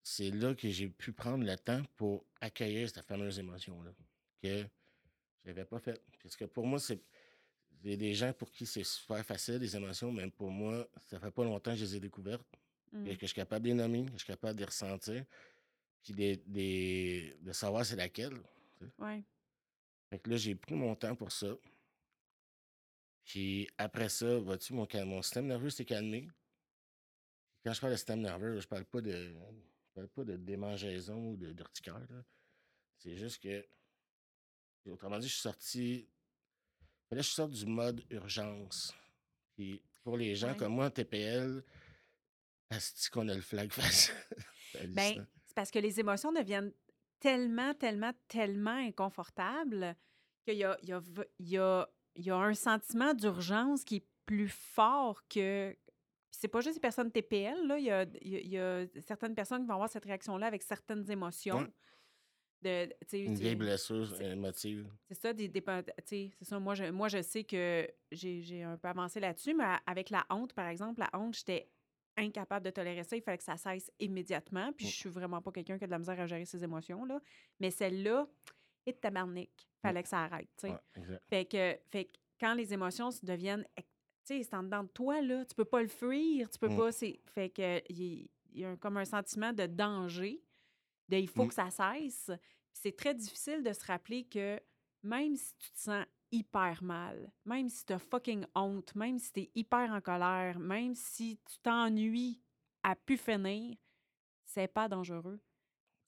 c'est 0.01 0.29
là 0.31 0.53
que 0.53 0.69
j'ai 0.69 0.89
pu 0.89 1.13
prendre 1.13 1.45
le 1.45 1.55
temps 1.57 1.81
pour 1.95 2.25
accueillir 2.41 2.89
cette 2.89 3.05
fameuse 3.05 3.39
émotion-là. 3.39 3.91
Que 4.41 4.63
je 5.43 5.49
n'avais 5.49 5.65
pas 5.65 5.79
faite. 5.79 6.03
Parce 6.21 6.35
que 6.35 6.45
pour 6.45 6.65
moi, 6.67 6.79
c'est. 6.79 7.01
Il 7.83 7.91
y 7.91 7.93
a 7.93 7.97
des 7.97 8.13
gens 8.13 8.31
pour 8.31 8.49
qui 8.51 8.65
c'est 8.65 8.83
super 8.85 9.25
facile, 9.25 9.55
les 9.57 9.75
émotions, 9.75 10.09
même 10.11 10.31
pour 10.31 10.49
moi, 10.49 10.87
ça 11.09 11.19
fait 11.19 11.31
pas 11.31 11.43
longtemps 11.43 11.71
que 11.71 11.77
je 11.77 11.83
les 11.83 11.95
ai 11.97 11.99
découvertes. 11.99 12.45
Mm. 12.93 13.05
Que, 13.05 13.11
je 13.21 13.25
suis 13.25 13.35
capable 13.35 13.63
de 13.65 13.69
les 13.69 13.73
nommer, 13.75 14.05
que 14.05 14.11
je 14.13 14.17
suis 14.19 14.27
capable 14.27 14.53
de 14.55 14.59
les 14.59 14.65
ressentir, 14.65 15.25
puis 16.01 16.13
des- 16.13 17.35
de 17.41 17.51
savoir 17.51 17.85
c'est 17.85 17.97
laquelle. 17.97 18.37
Ouais. 18.97 19.23
Fait 20.09 20.19
que 20.19 20.29
là, 20.29 20.37
j'ai 20.37 20.55
pris 20.55 20.75
mon 20.75 20.95
temps 20.95 21.15
pour 21.15 21.31
ça. 21.31 21.55
Puis 23.25 23.67
après 23.77 24.09
ça, 24.09 24.37
vois-tu, 24.39 24.73
mon, 24.73 24.87
mon 25.05 25.21
système 25.21 25.47
nerveux 25.47 25.69
s'est 25.69 25.85
calmé. 25.85 26.27
Quand 27.63 27.73
je 27.73 27.79
parle 27.79 27.93
de 27.93 27.97
système 27.97 28.21
nerveux, 28.21 28.59
je 28.59 28.67
parle 28.67 28.85
pas 28.85 29.01
de. 29.01 29.11
Je 29.33 29.93
parle 29.93 30.09
pas 30.09 30.23
de 30.25 30.35
démangeaison 30.37 31.31
ou 31.31 31.37
de 31.37 31.51
d'urticaire. 31.53 32.01
C'est 32.97 33.15
juste 33.15 33.41
que. 33.41 33.65
Autrement 34.85 35.17
dit, 35.19 35.27
je 35.27 35.33
suis 35.33 35.41
sorti. 35.41 36.09
Là, 37.11 37.21
je 37.21 37.29
sorti 37.29 37.63
du 37.63 37.65
mode 37.65 38.03
urgence. 38.09 38.93
Puis 39.55 39.81
pour 40.03 40.17
les 40.17 40.35
gens 40.35 40.49
Ouais. 40.51 40.57
comme 40.57 40.73
moi 40.73 40.87
en 40.87 40.89
TPL, 40.89 41.63
est 42.71 43.09
qu'on 43.09 43.29
a 43.29 43.35
le 43.35 43.41
flag 43.41 43.71
face? 43.71 44.11
Ben, 44.89 45.25
c'est 45.45 45.53
parce 45.55 45.71
que 45.71 45.79
les 45.79 45.99
émotions 45.99 46.33
deviennent 46.33 46.73
tellement, 47.23 47.73
tellement, 47.73 48.11
tellement 48.27 48.71
inconfortables 48.71 49.95
qu'il 50.45 50.55
y 50.57 50.65
a, 50.65 50.77
il 50.83 50.89
y, 50.89 50.91
a, 50.91 51.01
il 51.39 51.49
y, 51.49 51.57
a, 51.57 51.89
il 52.15 52.25
y 52.25 52.29
a 52.29 52.35
un 52.35 52.53
sentiment 52.53 53.13
d'urgence 53.13 53.85
qui 53.85 53.95
est 53.97 54.07
plus 54.25 54.49
fort 54.49 55.25
que. 55.29 55.75
C'est 56.31 56.49
pas 56.49 56.59
juste 56.59 56.75
les 56.75 56.81
personnes 56.81 57.11
TPL, 57.11 57.65
là. 57.67 57.77
Il 57.77 57.85
y 57.85 57.91
a, 57.91 58.05
il 58.21 58.47
y 58.49 58.57
a- 58.57 58.85
certaines 58.99 59.35
personnes 59.35 59.61
qui 59.61 59.67
vont 59.67 59.75
avoir 59.75 59.89
cette 59.89 60.03
réaction-là 60.03 60.47
avec 60.47 60.61
certaines 60.63 61.09
émotions. 61.09 61.65
De, 62.61 62.89
Une 63.13 63.35
vieille 63.35 63.55
blessure 63.55 64.21
émotive. 64.21 64.89
C'est 65.09 65.15
ça, 65.15 65.33
des, 65.33 65.51
c'est 66.05 66.31
ça. 66.41 66.59
Moi 66.59 66.75
je, 66.75 66.85
moi, 66.85 67.09
je 67.09 67.21
sais 67.21 67.43
que 67.43 67.89
j'ai 68.11 68.63
un 68.63 68.77
peu 68.77 68.87
avancé 68.87 69.19
là-dessus, 69.19 69.53
mais 69.53 69.65
avec 69.85 70.09
la 70.09 70.25
honte, 70.29 70.53
par 70.53 70.67
exemple, 70.67 70.99
la 71.01 71.09
honte, 71.17 71.35
j'étais 71.35 71.69
incapable 72.17 72.65
de 72.65 72.72
tolérer 72.72 73.03
ça. 73.03 73.15
Il 73.15 73.22
fallait 73.22 73.38
que 73.38 73.43
ça 73.43 73.58
cesse 73.58 73.91
immédiatement. 74.00 74.72
Puis 74.74 74.88
je 74.88 74.96
suis 74.96 75.10
vraiment 75.10 75.41
pas 75.41 75.51
quelqu'un 75.51 75.77
qui 75.77 75.84
a 75.84 75.88
de 75.88 75.91
la 75.91 76.00
misère 76.00 76.20
à 76.20 76.25
gérer 76.27 76.46
ses 76.46 76.63
émotions, 76.63 77.05
là. 77.05 77.20
Mais 77.60 77.72
celle-là, 77.72 78.27
et 78.86 78.93
tabarnak, 78.93 79.50
fallait 79.82 80.03
que 80.03 80.10
ça 80.10 80.24
arrête. 80.24 80.50
Ouais. 80.63 81.17
Fait 81.29 81.46
que, 81.46 81.77
fait 81.89 82.05
que 82.05 82.12
quand 82.39 82.53
les 82.53 82.74
émotions 82.74 83.12
se 83.12 83.25
deviennent, 83.25 83.65
tu 83.77 83.84
sais, 84.25 84.43
c'est 84.43 84.53
en 84.55 84.63
dedans 84.63 84.84
de 84.84 84.89
toi, 84.89 85.22
là, 85.22 85.46
tu 85.46 85.55
peux 85.55 85.65
pas 85.65 85.82
le 85.82 85.88
fuir, 85.88 86.50
tu 86.50 86.60
peux 86.60 86.70
Mm. 86.70 86.77
pas. 86.77 86.91
Fait 86.91 87.50
que 87.50 87.82
il 87.91 88.29
y 88.53 88.63
a 88.65 88.70
un- 88.72 88.77
comme 88.77 88.98
un 88.98 89.05
sentiment 89.05 89.53
de 89.53 89.65
danger, 89.65 90.41
de 91.10 91.17
il 91.17 91.29
faut 91.29 91.46
Mm. 91.46 91.48
que 91.50 91.53
ça 91.53 91.70
cesse. 91.70 92.32
C'est 92.74 92.96
très 92.96 93.13
difficile 93.13 93.63
de 93.63 93.72
se 93.74 93.86
rappeler 93.86 94.25
que 94.25 94.60
même 95.03 95.36
si 95.36 95.55
tu 95.58 95.72
te 95.72 95.79
sens 95.79 96.05
hyper 96.33 96.83
mal, 96.83 97.31
même 97.45 97.69
si 97.69 97.85
tu 97.85 97.93
as 97.93 97.99
fucking 97.99 98.45
honte, 98.55 98.93
même 98.95 99.19
si 99.19 99.31
tu 99.31 99.39
es 99.41 99.51
hyper 99.55 99.91
en 99.91 100.01
colère, 100.01 100.59
même 100.59 100.95
si 100.95 101.39
tu 101.45 101.57
t'ennuies 101.59 102.41
à 102.81 102.95
pu 102.95 103.17
finir, 103.17 103.77
c'est 104.43 104.67
pas 104.67 104.89
dangereux. 104.89 105.39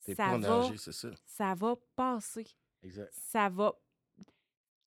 T'es 0.04 0.14
Ça 0.14 0.26
pas 0.26 0.38
va, 0.38 0.76
c'est 0.76 0.92
ça. 0.92 1.10
ça 1.24 1.54
va 1.54 1.74
passer 1.94 2.46
Exact. 2.82 3.12
ça 3.12 3.48
va. 3.48 3.72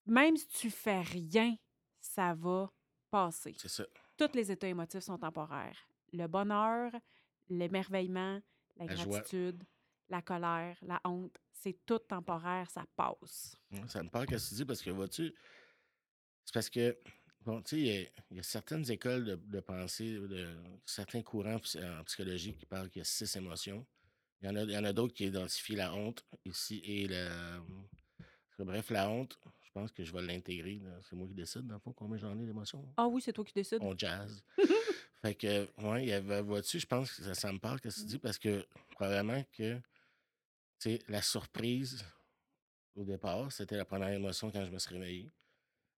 Même 0.06 0.38
si 0.38 0.48
tu 0.48 0.70
fais 0.70 1.02
rien, 1.02 1.56
ça 2.00 2.34
va 2.34 2.72
passer. 3.10 3.56
C'est 3.58 3.68
ça. 3.70 3.86
Tous 4.18 4.30
les 4.34 4.52
états 4.52 4.68
émotifs 4.68 5.02
sont 5.04 5.18
temporaires. 5.18 5.78
Le 6.14 6.28
bonheur, 6.28 6.92
l'émerveillement, 7.50 8.40
la 8.78 8.86
La 8.86 8.96
joie. 8.96 9.22
La 10.10 10.22
colère, 10.22 10.78
la 10.82 11.00
honte, 11.06 11.38
c'est 11.52 11.78
tout 11.86 12.00
temporaire, 12.00 12.70
ça 12.70 12.86
passe. 12.96 13.56
Ça 13.88 14.02
me 14.04 14.10
parle 14.10 14.26
que 14.28 14.36
tu 14.36 14.56
dis 14.56 14.66
parce 14.66 14.82
que 14.82 14.90
vois-tu, 14.90 15.34
c'est 16.46 16.54
parce 16.54 16.70
que, 16.70 16.98
bon, 17.42 17.62
tu 17.62 17.70
sais, 17.76 17.78
il 17.82 17.86
y 17.86 17.98
a- 18.06 18.10
il 18.32 18.38
y, 18.38 18.40
a 18.40 18.44
certaines 18.44 18.90
écoles 18.92 19.26
de, 19.26 19.36
de 19.36 19.60
pensée, 19.60 20.14
de, 20.14 20.56
certains 20.86 21.22
courants 21.22 21.60
psy- 21.60 21.80
en 21.84 22.04
psychologie 22.06 22.54
qui 22.56 22.66
parlent 22.66 22.90
qu'il 22.90 23.00
y 23.00 23.02
a 23.02 23.06
six 23.06 23.36
émotions. 23.36 23.86
Il 24.42 24.48
y 24.48 24.52
en 24.52 24.56
a, 24.56 24.64
il 24.64 24.72
y 24.72 24.78
en 24.78 24.84
a 24.86 24.94
d'autres 24.94 25.14
qui 25.14 25.26
identifient 25.26 25.76
la 25.76 25.94
honte 25.94 26.24
ici 26.46 26.82
et 26.86 27.08
la. 27.08 27.62
Bref, 28.58 28.90
la 28.90 29.10
honte, 29.10 29.38
je 29.62 29.72
pense 29.72 29.92
que 29.92 30.04
je 30.04 30.12
vais 30.12 30.22
l'intégrer. 30.22 30.82
C'est 31.04 31.16
moi 31.16 31.28
qui 31.28 31.34
décide, 31.34 31.66
dans 31.68 31.76
le 31.76 31.80
fond, 31.80 31.94
combien 31.94 32.18
j'en 32.18 32.38
ai 32.38 32.46
d'émotions. 32.46 32.86
Ah 32.98 33.08
oui, 33.08 33.22
c'est 33.22 33.32
toi 33.32 33.46
qui 33.46 33.54
décides. 33.54 33.80
On 33.82 33.98
jazz. 33.98 34.44
fait 35.22 35.36
que, 35.36 35.70
ouais, 35.82 36.04
il 36.04 36.10
y 36.10 36.14
avait, 36.14 36.42
vois-tu, 36.42 36.80
je 36.80 36.86
pense 36.86 37.12
que 37.14 37.24
ça, 37.24 37.34
ça 37.36 37.54
me 37.54 37.60
parle 37.60 37.80
que 37.80 37.88
tu 37.90 38.04
dis 38.06 38.18
parce 38.20 38.38
que 38.38 38.66
probablement 38.92 39.44
que, 39.54 39.80
sais, 40.80 41.00
la 41.08 41.22
surprise 41.22 42.06
au 42.96 43.04
départ, 43.04 43.52
c'était 43.52 43.78
la 43.78 43.86
première 43.86 44.10
émotion 44.10 44.52
quand 44.52 44.66
je 44.66 44.72
me 44.72 44.80
suis 44.80 44.94
réveillé. 44.94 45.32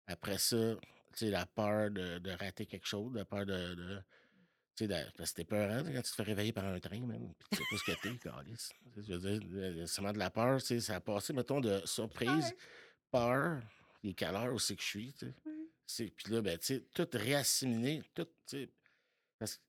Après 0.06 0.38
ça, 0.38 0.76
tu 1.12 1.18
sais, 1.18 1.30
la 1.30 1.46
peur 1.46 1.90
de, 1.90 2.18
de 2.18 2.30
rater 2.32 2.66
quelque 2.66 2.86
chose, 2.86 3.14
la 3.14 3.24
peur 3.24 3.46
de. 3.46 3.74
de- 3.74 4.02
tu 4.76 4.84
sais, 4.84 4.88
de- 4.88 4.94
parce 5.16 5.16
que 5.16 5.24
c'était 5.26 5.44
peurant 5.44 5.82
quand 5.84 6.02
tu 6.02 6.10
te 6.10 6.14
fais 6.14 6.22
réveiller 6.22 6.52
par 6.52 6.64
un 6.64 6.78
train, 6.80 7.00
même. 7.06 7.32
Puis 7.34 7.48
tu 7.50 7.56
sais 7.58 7.64
pas 7.70 7.76
ce 7.76 7.84
que 7.84 8.00
t'es, 8.00 8.18
sais, 8.58 9.02
Je 9.06 9.12
veux 9.14 9.18
dire, 9.38 9.48
le- 9.48 9.70
le- 9.80 9.86
seulement 9.86 10.12
de 10.12 10.18
la 10.18 10.30
peur, 10.30 10.60
tu 10.60 10.66
sais, 10.66 10.80
ça 10.80 10.96
a 10.96 11.00
passé, 11.00 11.32
mettons, 11.32 11.60
de 11.60 11.80
surprise, 11.84 12.54
peur, 13.10 13.62
et 14.02 14.14
quelle 14.14 14.34
heure 14.34 14.54
aussi 14.54 14.76
que 14.76 14.82
je 14.82 14.88
suis, 14.88 15.12
tu 15.12 15.26
sais. 15.86 16.10
Puis 16.16 16.32
là, 16.32 16.40
ben, 16.42 16.58
tu 16.58 16.66
sais, 16.66 16.80
tout 16.94 17.08
réassimilé, 17.12 18.02
tout, 18.14 18.24
tu 18.24 18.30
sais. 18.46 18.70
Parce 19.38 19.56
que, 19.56 19.62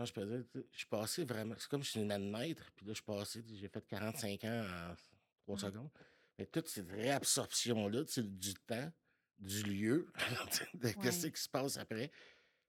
quand 0.00 0.06
je 0.06 0.12
peux 0.14 0.24
dire, 0.24 0.44
je 0.72 0.78
suis 0.78 0.86
passé 0.86 1.24
vraiment. 1.26 1.54
C'est 1.58 1.68
comme 1.68 1.82
si 1.82 1.88
je 1.88 1.90
suis 1.90 2.00
une 2.00 2.30
naître, 2.32 2.70
puis 2.74 2.86
là, 2.86 2.92
je 2.92 2.94
suis 2.94 3.04
passé, 3.04 3.44
j'ai 3.46 3.68
fait 3.68 3.86
45 3.86 4.44
ans 4.44 4.64
en 4.64 4.94
3 5.42 5.56
Mm. 5.56 5.58
secondes. 5.58 5.90
Mais 6.38 6.46
toute 6.46 6.68
cette 6.68 6.90
réabsorption-là, 6.90 8.04
tu 8.06 8.12
sais, 8.12 8.22
du 8.22 8.54
temps, 8.54 8.90
du 9.38 9.62
lieu, 9.62 10.10
de 10.74 10.88
qu'est-ce 11.02 11.26
qui 11.26 11.38
se 11.42 11.50
passe 11.50 11.76
après, 11.76 12.10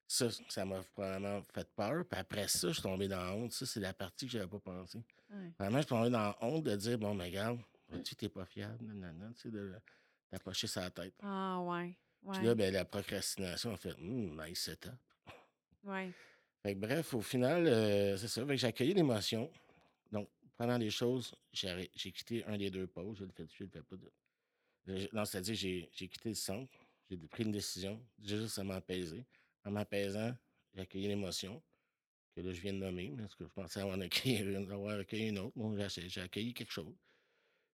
ça, 0.06 0.28
ça 0.50 0.66
m'a 0.66 0.82
probablement 0.84 1.42
fait 1.54 1.74
peur. 1.74 2.04
Puis 2.06 2.20
après 2.20 2.50
ça, 2.50 2.68
je 2.68 2.74
suis 2.74 2.82
tombé 2.82 3.08
dans 3.08 3.24
la 3.24 3.34
honte. 3.34 3.54
Ça, 3.54 3.66
c'est 3.66 3.80
la 3.80 3.94
partie 3.94 4.26
que 4.26 4.34
j'avais 4.34 4.48
pas 4.48 4.60
pensé. 4.60 5.02
Ouais. 5.30 5.54
Vraiment, 5.58 5.78
je 5.78 5.84
suis 5.84 5.90
tombé 5.90 6.10
dans 6.10 6.20
la 6.20 6.38
honte 6.42 6.64
de 6.66 6.76
dire, 6.76 6.98
bon, 6.98 7.16
mais 7.16 7.26
regarde, 7.28 7.62
tu 8.04 8.14
t'es 8.18 8.28
pas 8.28 8.44
fiable, 8.46 8.84
nanana, 8.84 9.32
tu 9.36 9.44
sais, 9.44 9.52
de 9.52 9.74
t'approcher 10.30 10.68
sa 10.68 10.90
tête. 10.92 11.14
Ah 11.22 11.62
ouais. 11.62 11.98
Puis 12.20 12.40
Ouais. 12.40 12.44
là, 12.44 12.56
ben, 12.56 12.74
la 12.74 12.84
procrastination 12.84 13.72
a 13.74 13.78
fait, 13.78 13.94
hum, 13.94 14.38
nice 14.46 14.60
setup. 14.64 14.92
ouais. 15.86 16.12
Fait 16.64 16.76
que 16.76 16.80
bref, 16.80 17.14
au 17.14 17.22
final, 17.22 17.68
euh, 17.68 18.18
c'est 18.18 18.28
ça. 18.28 18.44
J'ai 18.56 18.68
accueilli 18.68 18.94
l'émotion. 18.94 19.52
Donc, 20.12 20.30
pendant 20.58 20.78
les 20.78 20.92
choses, 20.92 21.34
j'ai 21.52 21.90
quitté 22.12 22.44
un 22.46 22.58
des 22.58 22.70
deux 22.70 22.88
pôles. 22.88 23.16
Je 23.16 23.24
le 23.24 23.32
fais 23.32 23.44
dessus, 23.46 23.58
je 23.60 23.64
le 23.66 23.70
fais 23.70 23.82
pas. 23.82 23.96
De... 23.96 24.12
Je- 24.98 25.08
Non, 25.14 25.26
c'est-à-dire, 25.26 25.56
j'ai 25.56 25.90
quitté 26.08 26.30
le 26.30 26.36
centre. 26.36 26.72
J'ai 27.10 27.18
pris 27.18 27.44
une 27.44 27.52
décision. 27.52 28.00
J'ai 28.22 28.38
juste 28.38 28.60
à 28.60 28.64
m'apaiser. 28.64 29.26
En 29.66 29.72
m'apaisant, 29.72 30.36
j'ai 30.74 30.82
accueilli 30.82 31.08
l'émotion 31.08 31.62
que 32.36 32.42
là, 32.42 32.54
je 32.54 32.62
viens 32.62 32.74
de 32.74 32.78
nommer, 32.78 33.14
parce 33.18 33.36
que 33.36 33.44
je 33.44 33.50
pensais 33.50 33.82
avoir 33.82 34.00
accueilli, 34.00 34.56
avoir 34.56 35.00
accueilli 35.00 35.30
une 35.30 35.40
autre. 35.40 35.54
Bon, 35.58 35.76
j'ai 35.90 36.22
accueilli 36.22 36.54
quelque 36.54 36.72
chose. 36.72 36.96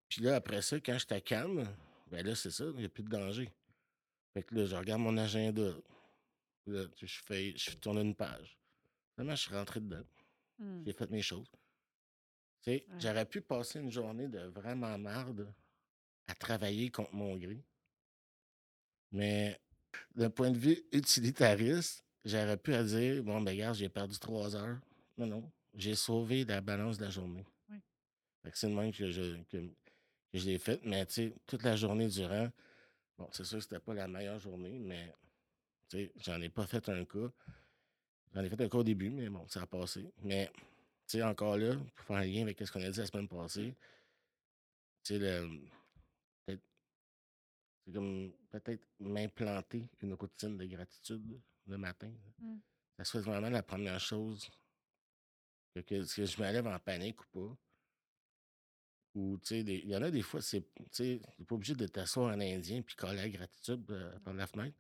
Puis 0.10 0.22
là, 0.22 0.36
après 0.38 0.62
ça, 0.62 0.80
quand 0.80 0.98
j'étais 0.98 1.22
calme, 1.22 1.68
ben 2.10 2.26
là, 2.26 2.34
c'est 2.36 2.52
ça, 2.52 2.64
il 2.66 2.78
n'y 2.80 2.86
a 2.86 2.90
plus 2.90 3.04
de 3.04 3.10
danger. 3.10 3.50
Fait 4.34 4.44
que 4.44 4.56
là, 4.56 4.66
je 4.66 4.76
regarde 4.76 5.02
mon 5.02 5.18
agenda. 5.18 5.74
Là, 6.66 6.86
je 7.02 7.20
fais, 7.26 7.54
je 7.56 7.72
tourne 7.76 8.00
une 8.00 8.16
page. 8.16 8.58
Finalement, 9.18 9.36
je 9.36 9.42
suis 9.42 9.54
rentré 9.56 9.80
dedans. 9.80 10.04
Hmm. 10.60 10.84
J'ai 10.86 10.94
fait 10.94 11.10
mes 11.10 11.24
choses. 11.24 11.50
Tu 12.62 12.72
sais, 12.72 12.86
Ouais. 12.88 13.00
j'aurais 13.00 13.26
pu 13.26 13.42
passer 13.42 13.80
une 13.80 13.92
journée 13.92 14.28
de 14.28 14.42
vraiment 14.42 14.96
marde 15.00 15.52
à 16.28 16.36
travailler 16.36 16.92
contre 16.92 17.16
mon 17.16 17.36
gré. 17.36 17.64
Mais 19.12 19.60
d'un 20.16 20.30
point 20.30 20.52
de 20.52 20.58
vue 20.58 20.84
utilitariste, 20.92 22.06
j'aurais 22.26 22.58
pu 22.58 22.76
à 22.76 22.84
dire 22.84 23.24
bon, 23.24 23.42
ben, 23.42 23.52
regarde, 23.52 23.76
j'ai 23.76 23.90
perdu 23.90 24.20
trois 24.20 24.56
heures. 24.56 24.80
Non, 25.18 25.26
non. 25.26 25.52
J'ai 25.74 25.96
sauvé 25.96 26.46
la 26.46 26.62
balance 26.62 27.00
de 27.00 27.06
la 27.06 27.10
journée. 27.10 27.46
C'est 28.54 28.70
le 28.70 28.76
même 28.76 28.94
que 28.94 29.10
je, 29.10 29.42
que, 29.46 29.58
que 29.58 30.38
je 30.38 30.46
l'ai 30.46 30.60
fait. 30.60 30.80
Mais 30.86 31.06
tu 31.08 31.14
sais, 31.14 31.36
toute 31.48 31.64
la 31.64 31.76
journée 31.76 32.08
durant, 32.08 32.50
bon, 33.18 33.28
c'est 33.32 33.44
sûr 33.44 33.58
que 33.58 33.64
c'était 33.64 33.80
pas 33.80 33.94
la 33.96 34.08
meilleure 34.08 34.40
journée, 34.40 34.78
mais 34.80 35.12
tu 35.90 35.98
sais, 35.98 36.14
j'en 36.18 36.40
ai 36.40 36.50
pas 36.50 36.66
fait 36.68 36.88
un 36.90 37.04
cas. 37.04 37.32
J'en 38.34 38.44
ai 38.44 38.50
fait 38.50 38.62
un 38.62 38.70
cas 38.70 38.78
au 38.78 38.84
début, 38.84 39.10
mais 39.10 39.30
bon, 39.30 39.48
ça 39.48 39.62
a 39.62 39.66
passé. 39.66 40.06
Mais 40.24 40.52
tu 41.08 41.18
sais, 41.18 41.24
encore 41.24 41.58
là, 41.58 41.76
pour 41.96 42.06
faire 42.06 42.18
un 42.18 42.26
lien 42.26 42.42
avec 42.44 42.60
ce 42.60 42.72
qu'on 42.72 42.82
a 42.82 42.90
dit 42.90 43.00
la 43.00 43.06
semaine 43.06 43.28
passée, 43.28 43.74
tu 45.04 45.14
sais, 45.14 45.20
le- 45.20 45.60
peut-être 46.46 46.64
c'est 47.86 47.94
comme 47.94 48.32
peut-être 48.50 48.86
m'implanter 49.00 49.88
une 50.02 50.14
routine 50.14 50.58
de 50.58 50.66
gratitude 50.66 51.40
le 51.68 51.78
matin. 51.78 52.12
Mm. 52.40 52.58
Ça 52.98 53.06
soit 53.06 53.22
vraiment 53.22 53.50
la 53.50 53.64
première 53.64 54.00
chose 54.00 54.50
que, 55.74 55.80
que, 55.82 56.16
que 56.16 56.26
je 56.26 56.42
me 56.42 56.52
lève 56.52 56.68
en 56.68 56.80
panique 56.80 57.22
ou 57.22 57.26
pas. 57.48 57.58
Ou, 59.16 59.38
tu 59.40 59.48
sais, 59.48 59.60
il 59.62 59.90
y 59.90 59.96
en 59.96 60.02
a 60.04 60.12
des 60.12 60.22
fois, 60.22 60.42
c'est, 60.42 60.62
tu 60.62 60.84
sais, 60.92 61.22
t'es 61.38 61.44
pas 61.44 61.56
obligé 61.56 61.74
de 61.76 61.88
t'asseoir 61.88 62.36
en 62.36 62.40
indien 62.40 62.82
puis 62.82 62.96
coller 62.96 63.16
la 63.16 63.30
gratitude 63.30 63.90
euh, 63.90 64.20
par 64.20 64.34
la 64.34 64.46
fenêtre. 64.46 64.76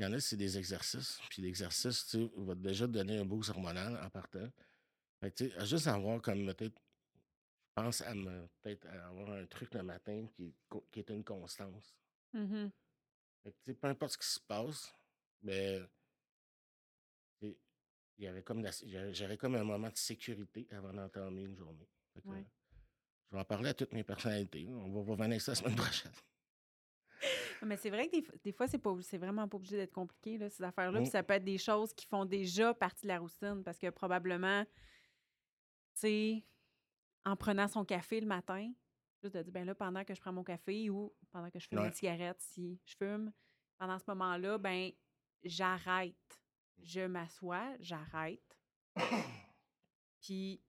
Il 0.00 0.04
y 0.04 0.06
en 0.06 0.12
a, 0.14 0.20
c'est 0.20 0.38
des 0.38 0.56
exercices. 0.56 1.20
Puis 1.28 1.42
l'exercice, 1.42 2.06
tu 2.06 2.16
sais, 2.24 2.30
va 2.38 2.54
déjà 2.54 2.86
te 2.86 2.92
donner 2.92 3.18
un 3.18 3.24
boost 3.26 3.50
hormonal 3.50 4.02
en 4.02 4.08
partant. 4.08 4.48
Fait 5.20 5.30
que, 5.30 5.44
tu 5.44 5.50
sais, 5.50 5.66
juste 5.66 5.86
avoir 5.88 6.22
comme 6.22 6.46
peut-être, 6.46 6.80
je 7.12 7.72
pense 7.74 8.00
à 8.00 8.14
me, 8.14 8.48
peut-être 8.62 8.86
à 8.86 9.08
avoir 9.08 9.30
un 9.32 9.44
truc 9.44 9.74
le 9.74 9.82
matin 9.82 10.26
qui, 10.34 10.54
qui 10.90 11.00
est 11.00 11.10
une 11.10 11.22
constance. 11.22 11.94
Mhm. 12.32 12.70
Fait 13.42 13.52
que, 13.52 13.56
tu 13.58 13.64
sais, 13.66 13.74
peu 13.74 13.88
importe 13.88 14.12
ce 14.12 14.18
qui 14.18 14.26
se 14.26 14.40
passe, 14.40 14.94
sais, 15.44 15.86
il 17.42 18.24
y 18.24 18.26
avait 18.26 18.42
comme 18.42 18.62
la- 18.62 19.12
j'avais 19.12 19.36
comme 19.36 19.54
un 19.56 19.64
moment 19.64 19.90
de 19.90 19.96
sécurité 19.98 20.66
avant 20.70 20.94
d'entamer 20.94 21.42
une 21.42 21.56
journée. 21.56 21.88
Fait 22.14 22.22
que, 22.22 22.28
Ouais. 22.28 22.46
Je 23.28 23.36
vais 23.36 23.42
en 23.42 23.44
parler 23.44 23.68
à 23.68 23.74
toutes 23.74 23.92
mes 23.92 24.02
personnalités. 24.02 24.66
On 24.66 24.90
va 24.90 25.12
revenir 25.12 25.40
ça 25.42 25.52
la 25.52 25.56
semaine 25.56 25.76
prochaine. 26.04 26.12
Mais 27.62 27.76
c'est 27.76 27.90
vrai 27.90 28.08
que 28.08 28.12
des, 28.12 28.26
des 28.44 28.52
fois, 28.52 28.66
c'est 28.66 28.78
pas 28.78 28.94
c'est 29.02 29.18
vraiment 29.18 29.46
pas 29.48 29.56
obligé 29.56 29.76
d'être 29.76 29.92
compliqué, 29.92 30.38
là, 30.38 30.48
ces 30.48 30.62
affaires-là. 30.62 31.00
Mm. 31.00 31.02
Puis 31.02 31.10
ça 31.10 31.22
peut 31.22 31.34
être 31.34 31.44
des 31.44 31.58
choses 31.58 31.92
qui 31.92 32.06
font 32.06 32.24
déjà 32.24 32.72
partie 32.74 33.02
de 33.02 33.08
la 33.08 33.18
routine 33.18 33.62
parce 33.64 33.78
que 33.78 33.90
probablement, 33.90 34.64
tu 34.64 36.00
sais, 36.00 36.44
en 37.24 37.36
prenant 37.36 37.68
son 37.68 37.84
café 37.84 38.20
le 38.20 38.26
matin, 38.26 38.72
juste 39.22 39.34
de 39.34 39.42
dire, 39.42 39.52
ben 39.52 39.64
là, 39.66 39.74
pendant 39.74 40.04
que 40.04 40.14
je 40.14 40.20
prends 40.20 40.32
mon 40.32 40.44
café 40.44 40.88
ou 40.88 41.14
pendant 41.30 41.50
que 41.50 41.58
je 41.58 41.68
fume 41.68 41.80
Ouais. 41.80 41.86
une 41.86 41.92
cigarette, 41.92 42.40
si 42.40 42.80
je 42.86 42.96
fume, 42.96 43.32
pendant 43.78 43.98
ce 43.98 44.04
moment-là, 44.08 44.56
ben 44.58 44.90
j'arrête. 45.42 46.42
Je 46.82 47.02
m'assois, 47.06 47.76
j'arrête. 47.80 48.58
Puis 50.22 50.62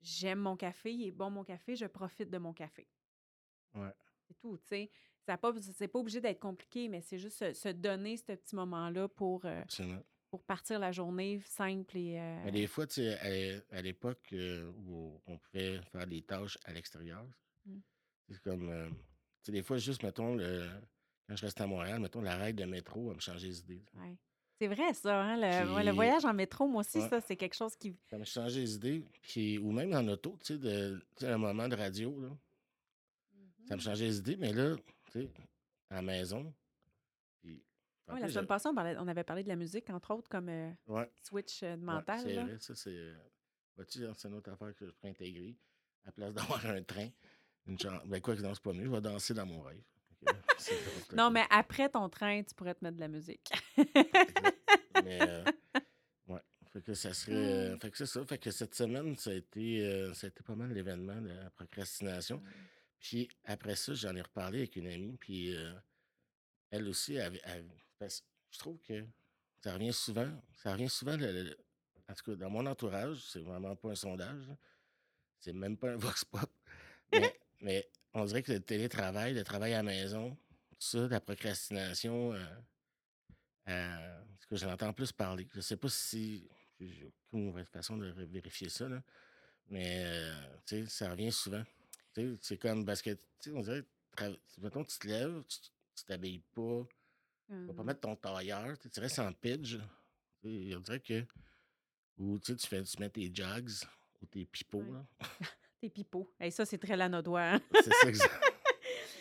j'aime 0.00 0.40
mon 0.40 0.56
café, 0.56 0.92
il 0.92 1.06
est 1.08 1.12
bon 1.12 1.30
mon 1.30 1.44
café, 1.44 1.76
je 1.76 1.86
profite 1.86 2.30
de 2.30 2.38
mon 2.38 2.52
café. 2.52 2.86
Ouais. 3.74 3.92
C'est 4.28 4.38
tout, 4.38 4.56
tu 4.58 4.66
sais. 4.68 4.90
Ça 5.26 5.36
pas, 5.36 5.52
c'est 5.74 5.88
pas 5.88 5.98
obligé 5.98 6.20
d'être 6.20 6.40
compliqué, 6.40 6.88
mais 6.88 7.00
c'est 7.02 7.18
juste 7.18 7.38
se, 7.38 7.52
se 7.52 7.68
donner 7.68 8.16
ce 8.16 8.32
petit 8.32 8.54
moment-là 8.56 9.08
pour, 9.08 9.44
euh, 9.44 9.62
pour 10.30 10.42
partir 10.44 10.78
la 10.78 10.90
journée 10.92 11.40
simple 11.44 11.96
et... 11.98 12.18
euh, 12.18 12.42
Mais 12.44 12.50
des 12.52 12.66
fois, 12.66 12.86
tu 12.86 12.94
sais, 13.02 13.60
à, 13.72 13.76
à 13.76 13.82
l'époque 13.82 14.26
euh, 14.32 14.70
où 14.86 15.20
on 15.26 15.36
pouvait 15.38 15.80
faire 15.92 16.06
des 16.06 16.22
tâches 16.22 16.56
à 16.64 16.72
l'extérieur, 16.72 17.26
Mm. 17.66 17.78
c'est 18.30 18.42
comme, 18.42 18.68
tu 18.90 18.96
sais, 19.42 19.52
des 19.52 19.62
fois, 19.62 19.76
juste, 19.76 20.02
mettons, 20.02 20.34
le, 20.36 20.66
quand 21.28 21.36
je 21.36 21.44
restais 21.44 21.62
à 21.62 21.66
Montréal, 21.66 22.00
mettons, 22.00 22.22
la 22.22 22.36
règle 22.36 22.60
de 22.60 22.64
métro, 22.64 23.10
elle 23.10 23.16
me 23.16 23.20
changeait 23.20 23.48
les 23.48 23.60
idées. 23.60 23.84
ouais. 23.96 24.16
C'est 24.60 24.66
vrai, 24.68 24.92
ça. 24.94 25.22
Hein? 25.22 25.36
Le, 25.36 25.92
voyage 25.92 26.24
en 26.24 26.32
métro, 26.34 26.66
moi 26.66 26.80
aussi, 26.80 26.98
Ouais. 26.98 27.08
ça, 27.08 27.20
c'est 27.20 27.36
quelque 27.36 27.54
chose 27.54 27.76
qui... 27.76 27.94
Ça 28.10 28.18
me 28.18 28.24
changeait 28.24 28.60
les 28.60 28.74
idées. 28.74 29.04
Puis, 29.22 29.56
ou 29.58 29.70
même 29.70 29.92
en 29.94 30.04
auto, 30.08 30.36
tu 30.40 30.54
sais, 30.54 30.58
de, 30.58 30.98
tu 31.16 31.26
sais, 31.26 31.30
un 31.30 31.38
moment 31.38 31.68
de 31.68 31.76
radio, 31.76 32.18
là, 32.20 32.28
ça 33.68 33.76
me 33.76 33.80
changeait 33.80 34.06
les 34.06 34.18
idées, 34.18 34.36
mais 34.36 34.52
là, 34.52 34.76
tu 35.10 35.20
sais, 35.22 35.30
à 35.90 35.96
la 35.96 36.02
maison. 36.02 36.54
Puis, 37.40 37.62
Ouais, 38.08 38.20
la 38.20 38.28
semaine 38.28 38.46
passée, 38.46 38.68
on, 38.68 38.74
parlait- 38.74 38.96
on 38.98 39.06
avait 39.08 39.24
parlé 39.24 39.42
de 39.42 39.48
la 39.48 39.56
musique, 39.56 39.90
entre 39.90 40.14
autres, 40.14 40.28
comme 40.28 40.48
euh, 40.48 40.70
Ouais. 40.86 41.10
switch 41.20 41.62
euh, 41.62 41.76
de 41.76 41.80
Ouais, 41.80 41.86
mental. 41.94 42.20
c'est 42.20 42.32
là. 42.34 42.44
vrai, 42.44 42.56
ça, 42.58 42.74
c'est. 42.74 42.90
euh, 42.96 43.14
Vois-tu, 43.76 44.00
c'est 44.16 44.28
une 44.28 44.34
autre 44.34 44.50
affaire 44.50 44.74
que 44.74 44.86
je 44.86 44.90
pourrais 44.92 45.10
intégrer. 45.10 45.56
À 46.04 46.12
place 46.12 46.32
d'avoir 46.34 46.64
un 46.66 46.82
train, 46.82 47.08
une 47.66 47.78
chan- 47.80 48.00
Ben, 48.06 48.20
quoi 48.20 48.34
que 48.34 48.40
non, 48.40 48.54
c'est 48.54 48.62
pas 48.62 48.72
mieux, 48.72 48.86
je 48.86 48.90
vais 48.90 49.00
danser 49.00 49.34
dans 49.34 49.46
mon 49.46 49.60
rêve. 49.60 49.82
C'est 50.58 51.12
Non, 51.12 51.30
mais 51.30 51.44
après 51.50 51.88
ton 51.88 52.08
train, 52.08 52.42
tu 52.42 52.52
pourrais 52.54 52.74
te 52.74 52.82
mettre 52.84 52.96
de 52.96 53.00
la 53.02 53.06
musique. 53.08 53.52
Mais, 55.04 55.20
ouais. 56.26 56.40
Fait 56.72 56.82
que 56.82 56.94
ça 56.94 57.12
serait. 57.14 57.32
euh, 57.36 57.74
Mm. 57.76 57.80
fait 57.80 57.90
que 57.90 57.96
c'est 57.98 58.06
ça. 58.06 58.24
Fait 58.24 58.38
que 58.38 58.50
cette 58.50 58.74
semaine, 58.74 59.14
ça 59.16 59.30
a 59.30 59.34
été, 59.34 60.10
ça 60.14 60.26
a 60.26 60.28
été 60.28 60.42
pas 60.42 60.54
mal 60.56 60.72
l'événement 60.72 61.20
de 61.20 61.28
la 61.28 61.50
procrastination. 61.50 62.42
Puis 63.00 63.28
après 63.44 63.76
ça, 63.76 63.94
j'en 63.94 64.14
ai 64.16 64.22
reparlé 64.22 64.58
avec 64.60 64.76
une 64.76 64.88
amie, 64.88 65.16
puis 65.18 65.54
euh, 65.54 65.72
elle 66.70 66.88
aussi, 66.88 67.14
elle, 67.14 67.40
elle- 67.44 67.70
parce 67.98 68.20
que 68.20 68.26
je 68.50 68.58
trouve 68.58 68.78
que 68.82 69.04
ça 69.62 69.74
revient 69.74 69.92
souvent, 69.92 70.30
ça 70.56 70.72
revient 70.72 70.88
souvent, 70.88 71.16
le- 71.16 71.56
en 72.08 72.14
tout 72.14 72.24
cas, 72.32 72.36
dans 72.36 72.50
mon 72.50 72.66
entourage, 72.66 73.18
c'est 73.20 73.40
vraiment 73.40 73.76
pas 73.76 73.90
un 73.90 73.94
sondage, 73.94 74.44
c'est 75.40 75.52
même 75.52 75.76
pas 75.76 75.92
un 75.92 75.96
vox 76.16 76.24
pop, 76.24 76.50
mais, 77.12 77.38
mais 77.60 77.88
on 78.14 78.24
dirait 78.24 78.42
que 78.42 78.52
le 78.52 78.60
télétravail, 78.60 79.34
le 79.34 79.44
travail 79.44 79.74
à 79.74 79.78
la 79.78 79.82
maison, 79.84 80.30
tout 80.70 80.76
ça, 80.80 81.08
la 81.08 81.20
procrastination, 81.20 82.32
euh, 82.34 82.44
euh, 83.68 84.20
tout 84.40 84.48
cas, 84.48 84.56
j'en 84.56 84.72
entends 84.72 84.92
plus 84.92 85.12
parler. 85.12 85.46
Je 85.54 85.60
sais 85.60 85.76
pas 85.76 85.88
si, 85.88 86.48
j'ai 86.80 87.04
aucune 87.04 87.64
façon 87.66 87.96
de 87.96 88.08
vérifier 88.24 88.68
ça, 88.68 88.88
là, 88.88 89.02
mais 89.68 90.04
euh, 90.04 90.34
tu 90.66 90.84
sais, 90.84 90.86
ça 90.86 91.10
revient 91.10 91.32
souvent. 91.32 91.62
Tu 92.14 92.20
sais, 92.32 92.38
c'est 92.40 92.56
comme 92.58 92.84
parce 92.84 93.02
que, 93.02 93.10
tu 93.10 93.20
sais, 93.40 93.52
on 93.52 93.60
dirait, 93.60 93.84
mettons, 94.58 94.84
tu 94.84 94.98
te 94.98 95.06
lèves, 95.06 95.42
tu 95.46 96.04
t'habilles 96.04 96.42
pas, 96.54 96.86
tu 97.48 97.54
vas 97.54 97.72
pas 97.72 97.82
Mhm. 97.82 97.86
mettre 97.86 98.00
ton 98.00 98.16
tailleur, 98.16 98.76
tu 98.78 99.00
restes 99.00 99.18
en 99.18 99.32
pidge. 99.32 99.76
On 100.44 100.80
dirait 100.80 101.00
que, 101.00 101.24
ou 102.18 102.38
tu 102.38 102.52
sais, 102.52 102.56
tu, 102.56 102.66
fais, 102.66 102.82
tu 102.82 102.98
mets 103.00 103.10
tes 103.10 103.30
jogs 103.34 103.70
ou 104.22 104.26
tes 104.26 104.44
pipeaux, 104.44 104.80
Ouais. 104.82 105.02
Tes 105.80 105.90
pipeaux. 105.90 106.28
Et 106.40 106.50
ça, 106.50 106.64
c'est 106.66 106.78
très 106.78 106.96
lanodois. 106.96 107.40
hein? 107.52 107.60
C'est 107.84 107.92
ça 108.16 108.28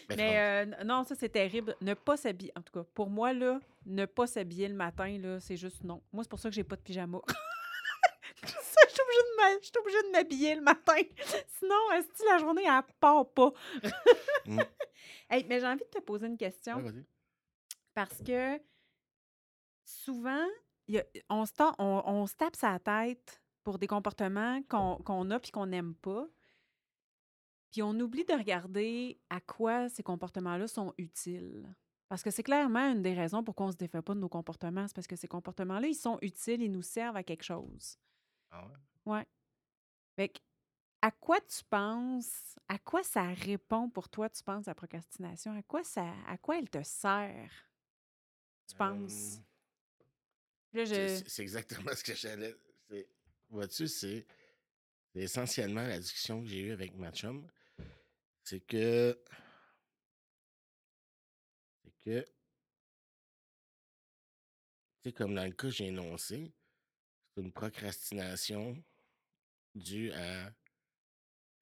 Ben, 0.10 0.16
Mais 0.18 0.40
euh, 0.40 0.84
non, 0.84 1.04
ça, 1.04 1.14
c'est 1.14 1.30
terrible. 1.30 1.76
Ne 1.82 1.94
pas 1.94 2.18
s'habiller. 2.18 2.52
En 2.56 2.64
tout 2.64 2.74
cas, 2.74 2.84
pour 2.96 3.12
moi, 3.12 3.32
là, 3.32 3.60
ne 3.86 4.06
pas 4.08 4.26
s'habiller 4.26 4.68
le 4.68 4.74
matin, 4.74 5.20
là, 5.20 5.40
c'est 5.40 5.56
juste 5.58 5.84
non. 5.84 6.02
Moi, 6.12 6.24
c'est 6.24 6.30
pour 6.30 6.40
ça 6.40 6.50
que 6.50 6.56
j'ai 6.56 6.64
pas 6.64 6.76
de 6.76 6.82
pyjama. 6.82 7.20
je 9.62 9.66
suis 9.66 9.74
obligée 9.80 10.04
de 10.04 10.12
m'habiller 10.12 10.56
le 10.56 10.62
matin. 10.62 10.96
Sinon, 11.60 11.92
est 11.94 12.24
la 12.30 12.38
journée, 12.40 12.64
elle 12.66 12.84
part 13.00 13.30
pas? 13.32 13.52
Mm. 14.46 14.60
Hey, 15.30 15.46
mais 15.48 15.60
j'ai 15.60 15.68
envie 15.68 15.84
de 15.84 15.90
te 15.90 16.00
poser 16.00 16.26
une 16.28 16.38
question. 16.38 16.78
Ouais. 16.78 16.94
Parce 17.94 18.18
que 18.24 18.60
souvent, 19.84 20.46
a- 20.94 21.04
on, 21.30 21.46
se 21.46 21.54
ta- 21.54 21.76
on, 21.80 22.02
on 22.06 22.28
se 22.28 22.36
tape 22.36 22.56
sa 22.56 22.80
tête 22.80 23.42
pour 23.64 23.78
des 23.78 23.88
comportements 23.88 24.62
qu'on 24.70 24.96
qu'on 25.04 25.30
a 25.32 25.40
puis 25.40 25.52
qu'on 25.52 25.66
n'aime 25.66 25.96
pas. 25.96 26.28
Puis 27.72 27.84
on 27.84 27.92
oublie 28.00 28.24
de 28.24 28.34
regarder 28.34 29.20
à 29.30 29.42
quoi 29.42 29.90
ces 29.90 30.04
comportements-là 30.04 30.68
sont 30.68 30.94
utiles. 30.98 31.68
Parce 32.08 32.24
que 32.24 32.32
c'est 32.32 32.44
clairement 32.44 32.90
une 32.94 33.02
des 33.02 33.14
raisons 33.14 33.44
pourquoi 33.44 33.66
on 33.66 33.70
ne 33.70 33.74
se 33.74 33.78
défait 33.78 34.02
pas 34.02 34.14
de 34.16 34.20
nos 34.22 34.30
comportements. 34.30 34.88
C'est 34.88 34.96
parce 34.96 35.08
que 35.08 35.18
ces 35.18 35.28
comportements-là, 35.28 35.88
ils 35.88 35.94
sont 35.96 36.18
utiles, 36.22 36.62
ils 36.62 36.72
nous 36.72 36.82
servent 36.82 37.18
à 37.18 37.24
quelque 37.24 37.44
chose. 37.44 37.98
Ah 38.52 38.66
ouais? 38.66 39.12
Ouais. 39.14 39.26
Fait 40.18 40.30
que, 40.30 40.40
à 41.04 41.12
quoi 41.12 41.40
tu 41.42 41.64
penses, 41.70 42.58
à 42.68 42.80
quoi 42.80 43.04
ça 43.04 43.28
répond 43.28 43.88
pour 43.88 44.10
toi, 44.10 44.28
tu 44.30 44.44
penses, 44.44 44.66
la 44.66 44.74
procrastination? 44.74 45.56
À 45.56 45.62
quoi, 45.62 45.84
ça, 45.84 46.12
à 46.26 46.40
quoi 46.40 46.58
elle 46.58 46.70
te 46.72 46.82
sert, 46.82 47.52
tu 48.68 48.76
penses? 48.76 49.40
Euh, 50.76 50.86
je... 50.86 51.24
c'est- 51.28 51.44
exactement 51.44 51.92
ce 51.96 52.04
que 52.04 52.16
j'allais. 52.16 52.56
Vois-tu, 53.50 53.88
c'est 53.88 54.26
c'est 55.14 55.22
essentiellement 55.22 55.84
la 55.88 56.00
discussion 56.00 56.42
que 56.42 56.48
j'ai 56.48 56.62
eue 56.62 56.72
avec 56.72 56.96
ma 56.96 57.12
chum. 57.12 57.48
C'est 58.44 58.62
que. 58.62 59.18
C'est 61.84 61.94
que. 62.04 62.26
Tu 65.02 65.10
sais, 65.10 65.14
comme 65.14 65.36
dans 65.36 65.44
le 65.46 65.52
cas 65.52 65.68
que 65.68 65.70
j'ai 65.70 65.86
énoncé, 65.88 66.52
c'est 67.36 67.42
une 67.44 67.52
procrastination 67.54 68.84
due 69.78 70.12
à, 70.12 70.52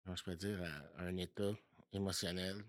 comment 0.05 0.17
je 0.17 0.25
peux 0.25 0.37
dire, 0.37 0.63
à 0.63 1.03
un 1.03 1.17
état 1.17 1.53
émotionnel. 1.93 2.65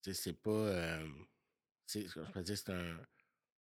C'est 0.00 0.32
pas, 0.40 0.50
euh, 0.50 1.08
c'est, 1.86 2.06
je 2.08 2.20
peux 2.20 2.42
dire, 2.42 2.58
c'est 2.58 2.70
un, 2.72 2.98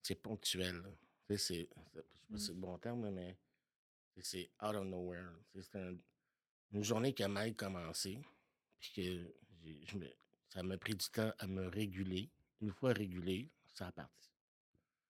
c'est 0.02 0.14
ponctuel. 0.16 0.83
c'est, 1.29 1.38
c'est- 1.38 1.68
je 1.94 1.98
sais 1.98 2.26
pas 2.29 2.35
Mm. 2.35 2.38
si 2.38 2.46
c'est 2.46 2.52
le 2.52 2.59
bon 2.59 2.79
terme, 2.79 3.11
mais 3.11 3.37
c'est- 4.20 4.50
out 4.62 4.74
of 4.76 4.85
nowhere. 4.87 5.29
C'est 5.61 5.74
un- 5.76 5.96
une 6.72 6.85
journée 6.85 7.12
qui 7.14 7.22
a 7.24 7.29
mal 7.29 7.55
commencé, 7.57 8.20
puis 8.79 8.92
que 8.92 9.35
j'ai- 9.62 9.87
je 9.87 9.96
me- 9.98 10.14
ça 10.48 10.62
m'a 10.62 10.76
pris 10.79 10.94
du 10.94 11.07
temps 11.09 11.33
à 11.38 11.46
me 11.46 11.66
réguler. 11.68 12.31
Une 12.61 12.70
fois 12.72 12.92
régulé, 12.92 13.50
ça 13.74 13.88
a 13.88 13.92
parti. 13.92 14.31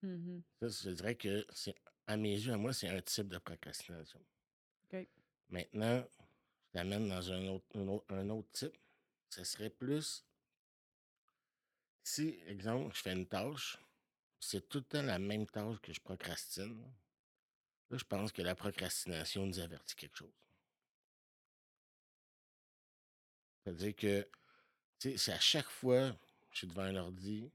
Mhm. 0.03 0.43
Ça, 0.61 0.69
je 0.69 0.91
dirais 0.95 1.17
que 1.17 1.45
c'est, 1.53 1.75
à 2.07 2.17
mes 2.17 2.33
yeux, 2.35 2.53
à 2.53 2.57
moi, 2.57 2.73
c'est 2.73 2.89
un 2.89 3.01
type 3.03 3.29
de 3.29 3.39
procrastination. 3.39 4.25
Maintenant, 5.49 6.05
je 6.67 6.73
t'amène 6.73 7.09
dans 7.09 7.33
un 7.33 7.47
autre, 7.49 7.67
un 8.09 8.31
autre, 8.31 8.51
type. 8.53 8.77
Ce 9.29 9.45
serait 9.45 9.71
plus 9.71 10.25
si, 12.03 12.39
exemple, 12.47 12.95
je 12.95 13.03
fais 13.03 13.13
une 13.13 13.27
tâche, 13.27 13.79
c'est 14.39 14.69
tout 14.69 14.79
le 14.79 14.85
temps 14.85 15.03
la 15.03 15.19
même 15.19 15.47
tâche 15.47 15.81
que 15.81 15.93
je 15.93 16.01
procrastine. 16.01 16.81
Là, 17.91 17.99
je 17.99 18.05
pense 18.05 18.31
que 18.31 18.43
la 18.43 18.55
procrastination 18.55 19.45
nous 19.45 19.59
avertit 19.59 19.97
quelque 19.97 20.17
chose. 20.17 20.33
C'est-à-dire 23.65 23.97
que, 23.97 24.29
si 25.01 25.31
à 25.33 25.41
chaque 25.41 25.69
fois 25.69 26.17
je 26.53 26.59
suis 26.59 26.67
devant 26.69 26.83
un 26.83 26.95
ordi, 26.97 27.51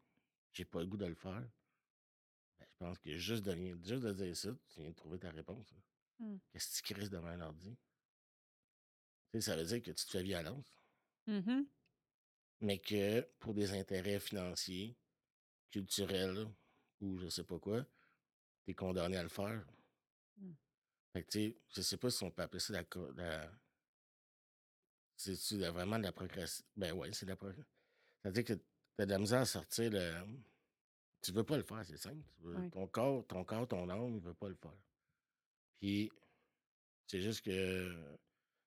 j'ai 0.52 0.66
pas 0.66 0.82
le 0.82 0.88
goût 0.88 0.98
de 0.98 1.06
le 1.06 1.16
faire, 1.16 1.42
ben, 2.60 2.68
je 2.68 2.78
pense 2.78 3.00
que 3.00 3.18
juste 3.18 3.44
de, 3.44 3.56
juste 3.56 4.04
de 4.04 4.12
dire 4.12 4.36
ça, 4.36 4.50
tu 4.70 4.82
viens 4.82 4.90
de 4.90 4.96
trouver 4.96 5.18
ta 5.18 5.32
réponse. 5.32 5.74
Mm. 6.22 6.38
Qu'est-ce 6.52 6.82
que 6.82 6.88
tu 6.88 6.94
crises 6.94 7.10
devant 7.10 7.28
un 7.28 7.42
ordi? 7.42 7.76
Tu 9.32 9.40
sais, 9.40 9.42
ça 9.42 9.56
veut 9.56 9.66
dire 9.66 9.82
que 9.82 9.92
tu 9.92 10.06
te 10.06 10.12
fais 10.12 10.24
violence, 10.24 10.66
Mhm. 11.28 11.68
mais 12.62 12.80
que 12.80 13.22
pour 13.40 13.54
des 13.54 13.72
intérêts 13.74 14.20
financiers, 14.20 14.96
culturels 15.72 16.48
ou 17.00 17.18
je 17.20 17.30
sais 17.30 17.44
pas 17.44 17.58
quoi, 17.60 17.84
tu 18.66 18.72
es 18.72 18.74
condamné 18.76 19.18
à 19.18 19.24
le 19.24 19.30
faire. 19.30 19.66
Mm. 20.38 20.52
Fait 21.14 21.24
que, 21.24 21.30
tu 21.30 21.40
sais, 21.40 21.58
je 21.76 21.82
sais 21.82 21.98
pas 21.98 22.10
si 22.10 22.24
on 22.24 22.32
peut 22.32 22.42
appeler 22.44 22.60
ça 22.60 22.74
la. 22.74 22.84
la 23.16 23.52
C'est-tu 25.18 25.58
vraiment 25.60 25.98
de 26.00 26.04
la 26.04 26.12
procrastination? 26.12 26.66
Ben 26.76 26.94
ouais, 26.94 27.12
c'est 27.14 27.26
de 27.26 27.32
la 27.32 27.36
procrastination. 27.36 27.72
C'est-à-dire 28.22 28.44
que 28.46 28.54
tu 28.54 28.62
as 29.00 29.06
de 29.06 29.12
la 29.12 29.20
misère 29.20 29.42
à 29.42 29.46
sortir 29.46 29.90
le. 29.92 30.14
Tu 31.22 31.32
veux 31.32 31.44
pas 31.44 31.58
le 31.58 31.64
faire, 31.64 31.86
c'est 31.86 31.98
simple. 31.98 32.24
Veux-. 32.40 32.70
Ton 32.72 32.88
corps, 32.88 33.26
ton 33.28 33.44
corps, 33.46 33.68
ton 33.68 33.90
âme, 33.90 34.16
il 34.16 34.22
veut 34.22 34.34
pas 34.34 34.50
le 34.50 34.56
faire. 34.56 34.74
Puis, 35.82 36.12
c'est 37.08 37.22
juste 37.22 37.42
que. 37.42 37.92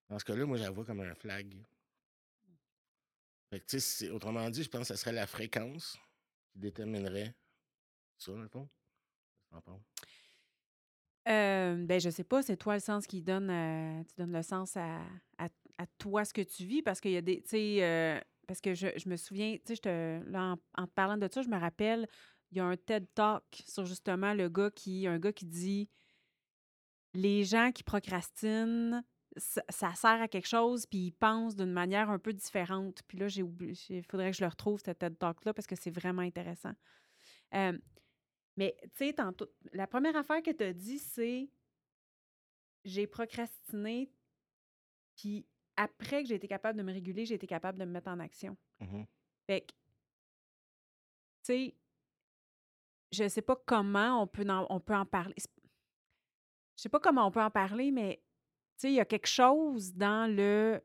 Dans 0.09 0.18
ce 0.18 0.24
cas-là, 0.24 0.44
moi, 0.44 0.59
j'avoue 0.59 0.85
comme 0.85 1.00
un 1.00 1.14
flag. 1.14 1.57
Fait 3.50 3.61
que, 3.61 4.11
autrement 4.11 4.50
dit, 4.50 4.64
je 4.64 4.68
pense 4.68 4.88
que 4.88 4.94
ce 4.94 5.00
serait 5.00 5.12
la 5.12 5.27
fréquence 5.27 5.96
qui 6.53 6.59
déterminerait 6.59 7.35
ça, 8.18 8.33
dans 8.33 8.42
le 8.42 8.48
fond. 8.48 8.68
Euh, 11.29 11.77
ben, 11.87 12.00
je 12.00 12.11
sais 12.11 12.24
pas, 12.24 12.42
c'est 12.42 12.57
toi 12.57 12.74
le 12.74 12.81
sens 12.81 13.07
qui 13.07 13.22
donne, 13.22 13.48
euh, 13.48 14.03
tu 14.05 14.14
donnes 14.18 14.33
le 14.33 14.42
sens 14.42 14.77
à, 14.77 15.00
à, 15.38 15.48
à 15.79 15.87
toi 15.98 16.24
ce 16.24 16.35
que 16.35 16.42
tu 16.42 16.64
vis 16.64 16.83
parce 16.83 17.00
qu'il 17.00 17.12
y 17.12 17.16
a 17.16 17.22
des, 17.22 17.40
tu 17.42 17.50
sais, 17.50 17.85
euh, 17.85 18.20
parce 18.46 18.61
que 18.61 18.74
je, 18.74 18.88
je 18.96 19.09
me 19.09 19.16
souviens, 19.16 19.57
tu 19.64 19.74
sais, 19.74 19.81
je 19.83 20.37
en, 20.37 20.57
en 20.74 20.87
parlant 20.88 21.16
de 21.16 21.29
ça, 21.33 21.42
je 21.42 21.48
me 21.48 21.59
rappelle, 21.59 22.09
il 22.50 22.59
y 22.59 22.61
a 22.61 22.64
un 22.64 22.77
TED 22.77 23.07
Talk 23.14 23.44
sur 23.66 23.87
justement 23.87 24.35
le 24.35 24.48
gars 24.48 24.70
qui, 24.70 25.07
un 25.07 25.18
gars 25.18 25.33
qui 25.33 25.46
dit, 25.46 25.88
les 27.14 27.44
gens 27.44 27.72
qui 27.72 27.83
procrastinent, 27.83 29.03
ça, 29.37 29.62
ça 29.68 29.94
sert 29.94 30.20
à 30.22 30.29
quelque 30.29 30.46
chose, 30.48 30.87
puis 30.87 31.07
ils 31.07 31.12
pensent 31.12 31.57
d'une 31.57 31.72
manière 31.72 32.11
un 32.11 32.18
peu 32.18 32.33
différente. 32.33 33.03
Puis 33.09 33.18
là, 33.18 33.29
j'ai 33.29 33.42
oublié, 33.42 33.74
il 33.88 34.05
faudrait 34.05 34.31
que 34.31 34.37
je 34.37 34.44
le 34.44 34.48
retrouve, 34.48 34.81
ce 34.85 34.90
TED 34.90 35.18
Talk-là, 35.18 35.55
parce 35.55 35.66
que 35.66 35.77
c'est 35.77 35.90
vraiment 35.90 36.22
intéressant. 36.22 36.72
Euh, 37.55 37.79
mais, 38.57 38.77
tu 38.83 39.07
sais, 39.07 39.12
tantôt, 39.12 39.46
la 39.72 39.87
première 39.87 40.16
affaire 40.16 40.42
que 40.42 40.50
tu 40.50 40.64
as 40.64 40.72
dit, 40.72 40.98
c'est 40.98 41.48
j'ai 42.85 43.07
procrastiné, 43.07 44.11
puis 45.16 45.46
après 45.77 46.22
que 46.22 46.29
j'ai 46.29 46.35
été 46.37 46.46
capable 46.46 46.79
de 46.79 46.85
me 46.85 46.92
réguler, 46.92 47.24
j'ai 47.24 47.35
été 47.35 47.46
capable 47.46 47.79
de 47.79 47.85
me 47.85 47.92
mettre 47.92 48.09
en 48.09 48.20
action. 48.20 48.57
Mhm. 48.81 49.07
Fait 49.46 49.62
que, 49.62 49.72
tu 49.72 49.74
sais, 51.42 51.74
je 53.11 53.29
sais 53.29 53.42
pas 53.42 53.57
comment 53.66 54.22
on 54.22 54.27
peut 54.27 54.48
en, 54.48 54.66
on 54.70 54.81
peut 54.81 54.94
en 54.94 55.07
parler. 55.07 55.35
Je 56.76 56.82
sais 56.82 56.88
pas 56.88 57.00
comment 57.00 57.26
on 57.26 57.30
peut 57.30 57.42
en 57.42 57.50
parler, 57.50 57.90
mais, 57.90 58.16
tu 58.22 58.22
sais, 58.76 58.90
il 58.90 58.94
y 58.94 59.00
a 59.00 59.04
quelque 59.04 59.26
chose 59.28 59.94
dans 59.94 60.30
le 60.30 60.80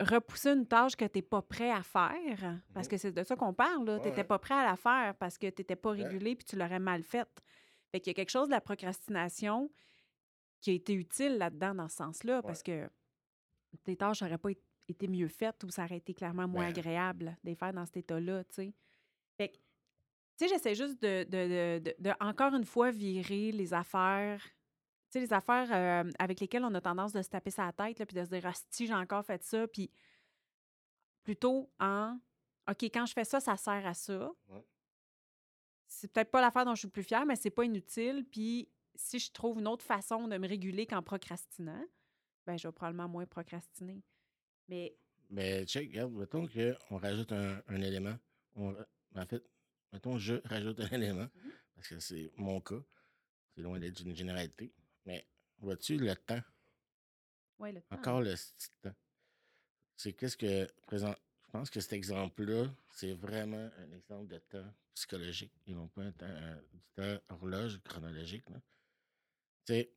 repousser 0.00 0.50
une 0.50 0.66
tâche 0.66 0.96
que 0.96 1.04
tu 1.04 1.18
n'es 1.18 1.22
pas 1.22 1.42
prêt 1.42 1.70
à 1.70 1.82
faire, 1.82 2.60
parce 2.74 2.86
Mhm. 2.86 2.90
que 2.90 2.96
c'est 2.96 3.12
de 3.12 3.22
ça 3.22 3.36
qu'on 3.36 3.54
parle, 3.54 3.84
Tu 4.00 4.08
n'étais 4.08 4.22
ouais. 4.22 4.24
pas 4.24 4.38
prêt 4.38 4.54
à 4.54 4.64
la 4.64 4.76
faire 4.76 5.14
parce 5.16 5.38
que 5.38 5.46
tu 5.48 5.60
n'étais 5.60 5.76
pas 5.76 5.90
régulé 5.92 6.34
puis 6.34 6.44
tu 6.44 6.56
l'aurais 6.56 6.80
mal 6.80 7.02
faite. 7.04 7.40
Fait 7.92 8.00
qu'il 8.00 8.10
y 8.10 8.12
a 8.12 8.14
quelque 8.14 8.30
chose 8.30 8.48
de 8.48 8.52
la 8.52 8.60
procrastination 8.60 9.70
qui 10.60 10.70
a 10.70 10.74
été 10.74 10.94
utile 10.94 11.38
là-dedans, 11.38 11.74
dans 11.74 11.88
ce 11.88 11.96
sens-là, 11.96 12.36
Ouais. 12.36 12.42
parce 12.42 12.62
que 12.64 12.88
tes 13.84 13.96
tâches 13.96 14.22
n'auraient 14.22 14.38
pas 14.38 14.50
été 14.88 15.06
mieux 15.08 15.28
faites 15.28 15.62
ou 15.62 15.70
ça 15.70 15.84
aurait 15.84 15.98
été 15.98 16.14
clairement 16.14 16.48
moins 16.48 16.66
agréable 16.66 17.36
de 17.44 17.50
les 17.50 17.54
faire 17.54 17.72
dans 17.72 17.84
cet 17.86 17.98
état-là, 17.98 18.42
tu 18.44 18.54
sais. 18.54 18.74
Fait 19.36 19.48
que, 19.50 19.56
tu 19.56 19.60
sais, 20.36 20.48
j'essaie 20.48 20.74
juste 20.74 21.00
de, 21.00 21.24
de, 21.24 21.94
de, 21.98 22.12
encore 22.20 22.54
une 22.54 22.64
fois, 22.64 22.90
virer 22.90 23.52
les 23.52 23.72
affaires, 23.72 24.42
sais, 25.12 25.20
les 25.20 25.32
affaires 25.32 25.68
euh, 25.72 26.10
avec 26.18 26.40
lesquelles 26.40 26.64
on 26.64 26.74
a 26.74 26.80
tendance 26.80 27.12
de 27.12 27.22
se 27.22 27.28
taper 27.28 27.50
sa 27.50 27.72
tête, 27.72 27.98
là, 27.98 28.06
puis 28.06 28.16
de 28.16 28.24
se 28.24 28.30
dire, 28.30 28.50
si 28.70 28.86
j'ai 28.86 28.94
encore 28.94 29.24
fait 29.24 29.42
ça, 29.42 29.66
puis 29.68 29.90
plutôt 31.22 31.70
en, 31.80 32.18
OK, 32.68 32.82
quand 32.84 33.06
je 33.06 33.12
fais 33.12 33.24
ça, 33.24 33.40
ça 33.40 33.56
sert 33.56 33.86
à 33.86 33.94
ça. 33.94 34.30
Ouais. 34.48 34.64
C'est 35.88 36.10
peut-être 36.12 36.30
pas 36.30 36.40
l'affaire 36.40 36.64
dont 36.64 36.74
je 36.74 36.80
suis 36.80 36.88
le 36.88 36.92
plus 36.92 37.02
fière, 37.02 37.26
mais 37.26 37.36
c'est 37.36 37.50
pas 37.50 37.64
inutile. 37.64 38.24
Puis 38.30 38.68
si 38.94 39.18
je 39.18 39.30
trouve 39.30 39.58
une 39.58 39.68
autre 39.68 39.84
façon 39.84 40.26
de 40.28 40.36
me 40.38 40.48
réguler 40.48 40.86
qu'en 40.86 41.02
procrastinant, 41.02 41.84
ben 42.46 42.56
je 42.56 42.66
vais 42.66 42.72
probablement 42.72 43.08
moins 43.08 43.26
procrastiner. 43.26 44.02
Mais 44.68 44.96
Mais 45.30 45.64
check, 45.66 45.88
regarde, 45.90 46.12
mettons 46.12 46.46
qu'on 46.48 46.96
rajoute 46.98 47.32
un, 47.32 47.60
un 47.68 47.82
élément. 47.82 48.16
On 48.56 48.74
en 49.14 49.26
fait, 49.26 49.42
mettons 49.92 50.18
je 50.18 50.34
rajoute 50.46 50.80
un 50.80 50.88
élément, 50.96 51.28
Mhm. 51.34 51.52
parce 51.74 51.88
que 51.88 51.98
c'est 52.00 52.32
mon 52.36 52.60
cas. 52.60 52.82
C'est 53.54 53.60
loin 53.62 53.78
d'être 53.78 54.00
une 54.00 54.16
généralité. 54.16 54.72
Mais 55.06 55.26
vois-tu 55.60 55.96
le 55.98 56.14
temps? 56.16 56.42
ouais, 57.58 57.72
le 57.72 57.80
temps. 57.80 57.96
Encore 57.96 58.20
le 58.20 58.32
petit 58.34 58.70
temps. 58.82 58.94
C'est 59.96 60.12
qu'est-ce 60.12 60.36
que 60.36 60.66
présent. 60.86 61.14
Je 61.46 61.50
pense 61.50 61.70
que 61.70 61.80
cet 61.80 61.92
exemple-là, 61.92 62.66
c'est 62.90 63.12
vraiment 63.12 63.70
un 63.78 63.92
exemple 63.92 64.26
de 64.28 64.38
temps 64.38 64.64
psychologique 64.94 65.52
et 65.66 65.74
non 65.74 65.88
pas 65.88 66.02
un 66.02 66.12
temps, 66.12 66.26
un- 66.26 66.60
temps 66.94 67.22
horloge 67.30 67.78
chronologique. 67.84 68.44
Tu 69.66 69.74
sais, 69.74 69.90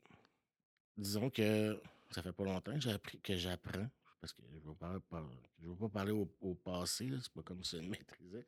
disons 0.97 1.29
que 1.29 1.81
ça 2.11 2.21
fait 2.21 2.31
pas 2.33 2.43
longtemps 2.43 2.73
que 2.73 2.79
j'ai 2.81 2.91
appris 2.91 3.19
que 3.19 3.35
j'apprends. 3.35 3.89
Parce 4.21 4.33
que 4.33 4.41
je 4.51 4.55
ne 4.57 4.61
veux 4.61 4.75
pas, 4.75 4.99
par- 5.09 5.29
je 5.61 5.67
veux 5.67 5.75
pas 5.75 5.89
parler 5.89 6.11
au, 6.11 6.27
au 6.41 6.55
passé, 6.55 7.09
c'est 7.21 7.31
pas 7.33 7.43
comme 7.43 7.63
si 7.63 7.77
je 7.77 7.81
le 7.81 7.87
maîtrisais. 7.89 8.45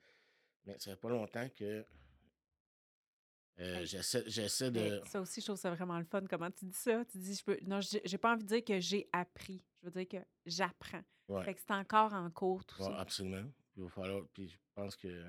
Mais 0.65 0.77
ça 0.79 0.91
fait 0.91 0.97
pas 0.97 1.09
longtemps 1.09 1.49
que 1.55 1.85
euh, 3.59 3.79
Hey. 3.79 3.85
j'essaie, 3.87 4.71
de. 4.71 5.01
ça 5.05 5.19
aussi, 5.21 5.41
je 5.41 5.45
trouve 5.47 5.57
ça 5.59 5.71
vraiment 5.73 5.97
le 5.97 6.05
fun. 6.05 6.21
Comment 6.29 6.51
tu 6.51 6.65
dis 6.65 6.77
ça? 6.77 7.03
Tu 7.05 7.17
dis, 7.17 7.35
je 7.35 7.43
peux. 7.43 7.57
Non, 7.65 7.79
j'ai 7.81 8.17
pas 8.17 8.33
envie 8.33 8.43
de 8.43 8.47
dire 8.49 8.63
que 8.63 8.79
j'ai 8.79 9.09
appris. 9.11 9.63
Je 9.81 9.87
veux 9.87 9.91
dire 9.91 10.07
que 10.07 10.25
j'apprends. 10.45 11.03
Ouais. 11.27 11.43
Fait 11.43 11.53
que 11.55 11.59
c'est 11.61 11.73
encore 11.73 12.13
en 12.13 12.29
cours, 12.29 12.63
tout 12.65 12.81
Ouais, 12.81 12.89
ça. 12.89 12.99
absolument. 12.99 13.43
Il 13.75 13.83
va 13.83 13.89
falloir. 13.89 14.23
Puis 14.33 14.47
je 14.49 14.57
pense 14.75 14.95
que. 14.95 15.25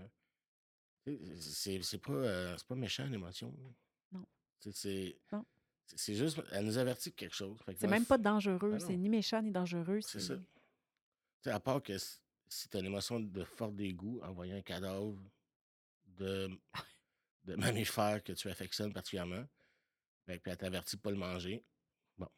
C'est, 1.40 1.80
c'est 1.82 1.98
pas, 1.98 2.12
euh, 2.12 2.54
c'est 2.58 2.66
pas 2.66 2.74
méchant 2.74 3.06
l'émotion. 3.06 3.54
Non. 4.12 4.26
C'est, 4.60 5.16
Non. 5.32 5.44
c'est, 5.86 6.14
juste. 6.14 6.42
Elle 6.52 6.66
nous 6.66 6.76
avertit 6.76 7.10
de 7.10 7.14
quelque 7.14 7.34
chose. 7.34 7.58
Que 7.64 7.72
C'est 7.76 7.86
même 7.88 8.04
pas 8.04 8.18
dangereux. 8.18 8.72
Ben 8.72 8.78
c'est 8.80 8.96
ni 8.96 9.08
méchant 9.08 9.40
ni 9.40 9.50
dangereux. 9.50 10.00
C'est 10.02 10.20
ça. 10.20 10.36
Tu 10.36 10.42
sais, 11.44 11.50
à 11.50 11.60
part 11.60 11.82
que 11.82 11.96
si 11.96 12.68
t'as 12.68 12.80
l'émotion 12.82 13.20
de 13.20 13.44
fort 13.44 13.72
dégoût 13.72 14.20
en 14.22 14.32
voyant 14.32 14.56
un 14.56 14.62
cadavre 14.62 15.16
de, 16.18 16.50
de 17.48 17.56
mammifère 17.56 18.22
que 18.22 18.32
tu 18.32 18.48
affectionnes 18.48 18.92
particulièrement, 18.92 19.44
ben, 20.26 20.38
puis 20.38 20.50
elle 20.50 20.58
t'avertit 20.58 20.96
de 20.96 21.00
pas 21.00 21.10
le 21.10 21.16
manger. 21.16 21.64
Bon. 22.18 22.28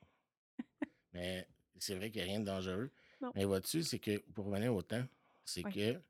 Mais 1.13 1.49
c'est 1.79 1.97
vrai 1.97 2.11
qu'il 2.11 2.23
n'y 2.23 2.29
a 2.29 2.31
rien 2.33 2.41
de 2.41 2.47
dangereux. 2.47 2.91
Non. 3.21 3.33
Mais 3.35 3.45
vois-tu, 3.45 3.83
c'est 3.83 3.99
que 3.99 4.19
pour 4.33 4.47
revenir 4.47 4.75
au 4.75 4.83
temps, 4.83 5.07
c'est 5.45 5.63
que 5.63 5.93
je 5.93 6.01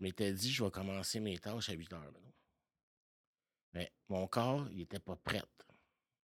m'étais 0.00 0.32
dit 0.32 0.50
je 0.52 0.64
vais 0.64 0.70
commencer 0.70 1.20
mes 1.20 1.38
tâches 1.38 1.68
à 1.68 1.74
8 1.74 1.92
heures. 1.92 2.12
maintenant. 2.12 2.32
Mais 3.74 3.92
mon 4.08 4.26
corps, 4.26 4.68
il 4.72 4.82
était 4.82 4.98
pas 4.98 5.16
prêt. 5.16 5.42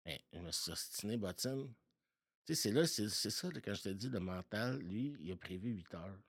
Mais 0.05 0.21
je 0.33 0.39
me 0.39 0.51
suis 0.51 0.71
ostiné 0.71 1.17
bottine. 1.17 1.71
Tu 2.45 2.55
sais, 2.55 2.61
c'est 2.61 2.71
là, 2.71 2.87
c'est 2.87 3.09
c'est 3.09 3.29
ça, 3.29 3.51
là, 3.51 3.61
quand 3.61 3.73
je 3.73 3.83
te 3.83 3.89
dis, 3.89 4.09
le 4.09 4.19
mental, 4.19 4.79
lui, 4.79 5.15
il 5.19 5.31
a 5.31 5.35
prévu 5.35 5.71
8 5.71 5.93
heures. 5.95 6.19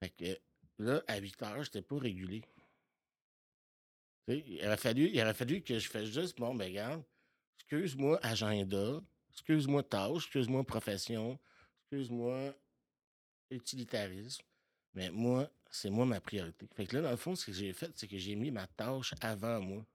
Fait 0.00 0.10
que 0.10 0.38
là, 0.78 1.02
à 1.06 1.18
8 1.18 1.42
heures, 1.42 1.62
je 1.62 1.68
n'étais 1.68 1.82
pas 1.82 1.98
régulé. 1.98 2.42
Il 4.34 4.64
aurait, 4.66 4.76
fallu, 4.76 5.08
il 5.08 5.20
aurait 5.20 5.34
fallu 5.34 5.62
que 5.62 5.78
je 5.78 5.88
fasse 5.88 6.06
juste, 6.06 6.38
bon, 6.38 6.54
ben 6.54 6.68
regarde, 6.68 7.02
excuse-moi, 7.58 8.18
agenda, 8.22 9.00
excuse-moi, 9.32 9.82
tâche, 9.82 10.24
excuse-moi, 10.24 10.64
profession, 10.64 11.38
excuse-moi, 11.82 12.54
utilitarisme. 13.50 14.42
Mais 14.94 15.10
moi, 15.10 15.50
c'est 15.70 15.90
moi 15.90 16.04
ma 16.04 16.20
priorité. 16.20 16.66
Fait 16.74 16.86
que 16.86 16.96
là, 16.96 17.02
dans 17.02 17.10
le 17.10 17.16
fond, 17.16 17.34
ce 17.34 17.46
que 17.46 17.52
j'ai 17.52 17.72
fait, 17.72 17.92
c'est 17.96 18.08
que 18.08 18.18
j'ai 18.18 18.34
mis 18.34 18.50
ma 18.50 18.66
tâche 18.66 19.14
avant 19.20 19.60
moi. 19.60 19.86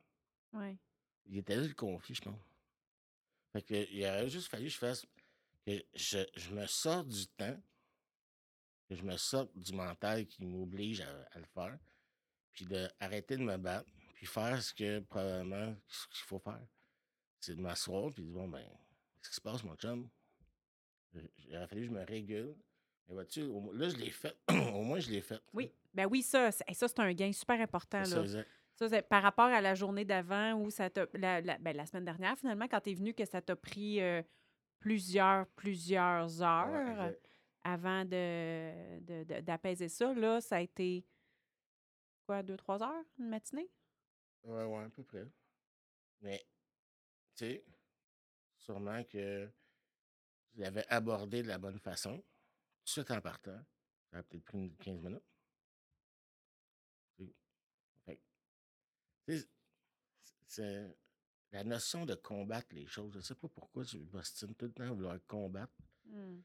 Ouais. 0.54 0.78
Il 1.26 1.38
était 1.38 1.56
là 1.56 1.64
le 1.64 1.74
conflit, 1.74 2.16
je 2.16 2.22
pense. 2.22 2.40
Fait 3.52 3.62
que, 3.62 3.92
il 3.92 4.06
aurait 4.06 4.30
juste 4.30 4.48
fallu 4.48 4.66
que 4.66 4.72
je 4.72 4.78
fasse 4.78 5.06
que 5.66 5.84
je, 5.96 6.20
je 6.36 6.52
me 6.52 6.66
sorte 6.68 7.08
du 7.08 7.28
temps, 7.28 7.58
que 8.88 8.96
je 8.96 9.04
me 9.04 9.18
sorte 9.18 9.52
du 9.58 9.74
mental 9.74 10.28
qui 10.28 10.44
m'oblige 10.44 11.02
à, 11.02 11.40
le 11.40 11.46
faire, 11.46 11.78
puis 12.54 12.66
d'arrêter 12.66 13.38
de 13.38 13.44
me 13.44 13.58
battre, 13.58 13.90
puis 14.16 14.26
faire 14.26 14.62
ce 14.64 14.74
que 14.74 15.00
probablement 15.02 15.76
ce 15.88 16.08
qu'il 16.08 16.26
faut 16.26 16.40
faire. 16.40 16.66
C'est 17.40 17.56
de 17.56 17.62
m'asseoir, 17.62 18.12
puis 18.12 18.24
de 18.24 18.30
dire, 18.30 18.38
bon, 18.38 18.48
ben, 18.48 18.64
qu'est-ce 19.22 19.30
qui 19.30 19.36
se 19.36 19.42
passe, 19.42 19.64
mon 19.64 19.76
chum? 19.76 20.10
Il 21.14 21.56
aurait 21.56 21.68
fallu 21.68 21.82
que 21.82 21.88
je 21.88 21.92
me 21.92 22.04
régule. 22.04 22.56
Mais 23.08 23.14
vois-tu, 23.14 23.42
là, 23.74 23.90
je 23.90 23.98
l'ai 23.98 24.10
fait. 24.10 24.36
au 24.50 24.82
moins, 24.82 25.00
je 25.00 25.12
l'ai 25.12 25.22
fait. 25.22 25.40
Oui, 25.54 25.72
ben 25.94 26.08
oui, 26.08 26.24
ça, 26.24 26.52
ça 26.52 26.64
c'est 26.74 27.00
un 27.00 27.14
gain 27.14 27.32
super 27.32 27.60
important. 27.62 28.00
Là. 28.00 28.44
Ça, 28.76 28.90
c'est 28.90 29.04
par 29.04 29.22
rapport 29.22 29.46
à 29.46 29.62
la 29.62 29.76
journée 29.76 30.06
d'avant 30.06 30.54
ou 30.56 30.70
ça 30.70 30.90
t'a. 30.90 31.06
La, 31.14 31.42
ben, 31.42 31.76
la, 31.76 31.86
semaine 31.86 32.06
dernière, 32.06 32.38
finalement, 32.38 32.68
quand 32.68 32.82
tu 32.82 32.92
es 32.92 32.94
venu, 32.94 33.14
que 33.14 33.26
ça 33.26 33.42
t'a 33.42 33.56
pris 33.56 34.02
euh, 34.02 34.22
plusieurs, 34.80 35.48
plusieurs 35.50 36.42
heures 36.42 37.14
avant 37.64 38.06
de, 38.06 39.42
d'apaiser 39.42 39.88
ça, 39.88 40.14
là, 40.14 40.42
ça 40.42 40.58
a 40.58 40.62
été 40.62 41.06
quoi, 42.26 42.44
deux, 42.44 42.58
trois 42.58 42.82
heures, 42.84 43.04
une 43.20 43.30
matinée? 43.30 43.70
Ouais, 44.46 44.64
ouais, 44.64 44.84
à 44.84 44.90
peu 44.90 45.04
près. 45.04 45.26
Mais, 46.22 46.46
tu 47.36 47.46
sais, 47.46 47.66
sûrement 48.58 49.04
que 49.04 49.50
je 50.54 50.62
l'avais 50.62 50.88
abordé 50.88 51.42
de 51.44 51.48
la 51.48 51.58
bonne 51.58 51.80
façon, 51.80 52.18
tout 52.18 52.86
de 52.86 52.90
suite 52.90 53.12
en 53.12 53.22
partant. 53.22 53.60
Ça 54.12 54.20
a 54.20 54.24
peut-être 54.24 54.46
pris 54.46 54.72
15 54.80 55.02
minutes. 55.02 55.24
C'est 60.48 60.96
la 61.52 61.64
notion 61.64 62.06
de 62.06 62.16
combattre 62.16 62.68
les 62.72 62.86
choses. 62.86 63.12
Je 63.14 63.18
ne 63.18 63.24
sais 63.24 63.36
pas 63.36 63.50
pourquoi 63.50 63.84
je 63.84 63.98
m'ostine 64.14 64.54
tout 64.56 64.66
le 64.66 64.72
temps 64.72 64.84
à 64.84 64.92
vouloir 64.92 65.18
combattre. 65.28 65.74
Mmh. 66.06 66.40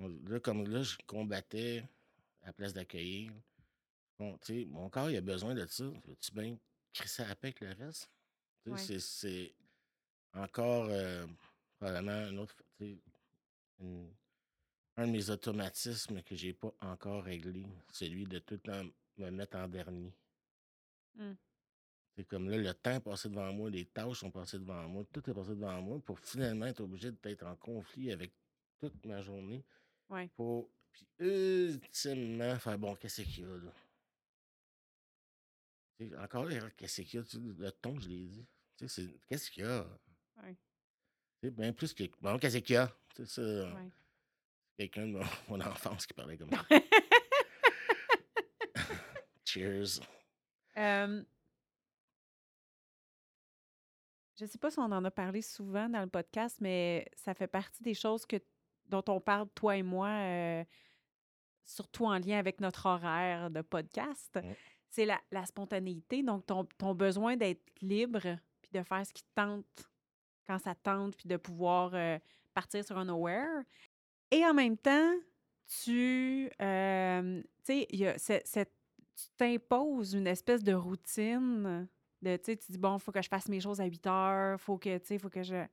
Là, 0.00 0.40
comme 0.40 0.66
là, 0.68 0.82
je 0.82 0.96
combattais 1.06 1.82
à 2.42 2.46
la 2.46 2.52
place 2.52 2.74
d'accueillir. 2.74 3.32
Bon, 4.18 4.38
mon 4.68 4.90
corps, 4.90 5.10
il 5.10 5.16
a 5.16 5.20
besoin 5.20 5.54
de 5.54 5.66
ça. 5.66 5.84
Tu 6.20 6.32
bien 6.32 6.56
crisser 6.94 7.22
à 7.22 7.28
la 7.28 7.36
paix 7.36 7.48
avec 7.48 7.60
le 7.60 7.84
reste? 7.84 8.10
C'est 8.98 9.52
encore 10.32 10.86
euh, 10.88 11.26
probablement 11.78 12.12
un 12.12 12.36
autre. 12.38 12.56
un 14.96 15.06
de 15.06 15.12
mes 15.12 15.28
automatismes 15.28 16.22
que 16.22 16.34
j'ai 16.34 16.54
pas 16.54 16.72
encore 16.80 17.24
réglé, 17.24 17.66
celui 17.92 18.24
de 18.24 18.38
tout 18.38 18.54
le 18.54 18.60
temps 18.60 18.84
me 19.18 19.30
mettre 19.30 19.56
en 19.58 19.68
dernier. 19.68 20.12
Mmh. 21.16 21.32
C'est 22.16 22.24
comme 22.24 22.48
là, 22.48 22.56
le 22.56 22.72
temps 22.74 22.92
est 22.92 23.00
passé 23.00 23.28
devant 23.28 23.52
moi, 23.52 23.68
les 23.70 23.86
tâches 23.86 24.20
sont 24.20 24.30
passées 24.30 24.58
devant 24.58 24.88
moi, 24.88 25.04
tout 25.12 25.28
est 25.28 25.34
passé 25.34 25.50
devant 25.50 25.82
moi 25.82 25.98
pour 26.00 26.18
finalement 26.20 26.66
être 26.66 26.80
obligé 26.80 27.10
d'être 27.10 27.44
en 27.44 27.56
conflit 27.56 28.12
avec 28.12 28.32
toute 28.78 29.04
ma 29.04 29.20
journée. 29.20 29.64
Ouais. 30.08 30.30
Pour, 30.36 30.70
puis 30.92 31.06
ultimement, 31.18 32.56
faire 32.58 32.78
bon, 32.78 32.94
qu'est-ce 32.94 33.22
qu'il 33.22 33.40
y 33.40 33.44
a 33.44 33.56
là? 33.56 33.72
Encore 36.18 36.48
qu'est-ce 36.76 37.02
qu'il 37.02 37.20
y 37.20 37.22
a? 37.22 37.26
Le 37.34 37.70
ton, 37.70 37.98
je 38.00 38.08
l'ai 38.08 38.26
dit. 38.26 38.46
Qu'est-ce 38.78 39.50
qu'il 39.50 39.64
y 39.64 39.66
a? 39.66 39.86
Ouais. 40.42 40.56
C'est 41.42 41.50
bien 41.50 41.72
plus 41.72 41.92
que. 41.92 42.04
Bon, 42.20 42.38
qu'est-ce 42.38 42.58
qu'il 42.58 42.74
y 42.74 42.78
a? 42.78 42.90
C'est 43.16 43.26
ça. 43.26 43.42
Ouais. 43.42 43.90
Quelqu'un 44.76 45.06
de 45.06 45.18
mon, 45.48 45.60
enfance 45.60 46.06
qui 46.06 46.14
parlait 46.14 46.36
comme 46.36 46.50
ça. 46.50 46.64
Cheers. 49.44 50.00
Je 54.36 54.44
ne 54.44 54.48
sais 54.48 54.58
pas 54.58 54.70
si 54.70 54.80
on 54.80 54.84
en 54.84 55.04
a 55.04 55.10
parlé 55.12 55.42
souvent 55.42 55.88
dans 55.88 56.00
le 56.00 56.08
podcast, 56.08 56.56
mais 56.60 57.08
ça 57.14 57.34
fait 57.34 57.46
partie 57.46 57.84
des 57.84 57.94
choses 57.94 58.26
que, 58.26 58.36
dont 58.86 59.04
on 59.06 59.20
parle, 59.20 59.48
toi 59.54 59.76
et 59.76 59.84
moi, 59.84 60.08
euh, 60.08 60.64
surtout 61.64 62.06
en 62.06 62.18
lien 62.18 62.38
avec 62.38 62.60
notre 62.60 62.86
horaire 62.86 63.50
de 63.50 63.62
podcast. 63.62 64.40
C'est 64.94 65.06
la, 65.06 65.46
spontanéité, 65.46 66.22
donc 66.22 66.46
ton, 66.46 66.94
besoin 66.94 67.36
d'être 67.36 67.64
libre, 67.80 68.20
puis 68.62 68.70
de 68.72 68.82
faire 68.82 69.04
ce 69.04 69.12
qui 69.12 69.22
te 69.22 69.34
tente 69.34 69.90
quand 70.46 70.58
ça 70.58 70.74
tente, 70.74 71.16
puis 71.16 71.28
de 71.28 71.36
pouvoir 71.36 71.90
euh, 71.94 72.18
partir 72.52 72.84
sur 72.84 72.96
un 72.98 73.08
aware. 73.08 73.64
Et 74.30 74.44
en 74.44 74.54
même 74.54 74.76
temps, 74.76 75.14
tu, 75.82 76.48
euh, 76.60 77.42
t'imposes 79.36 80.14
une 80.14 80.26
espèce 80.26 80.62
de 80.62 80.74
routine 80.74 81.88
tu 82.38 82.56
dis, 82.70 82.78
bon, 82.78 82.96
il 82.96 83.00
faut 83.00 83.12
que 83.12 83.22
je 83.22 83.28
fasse 83.28 83.48
mes 83.48 83.60
choses 83.60 83.80
à 83.80 83.84
8 83.84 84.06
heures, 84.06 84.60
faut 84.60 84.78
que, 84.78 84.98
tu 84.98 85.06
sais, 85.06 85.18
faut 85.18 85.30
que 85.30 85.42
je. 85.42 85.66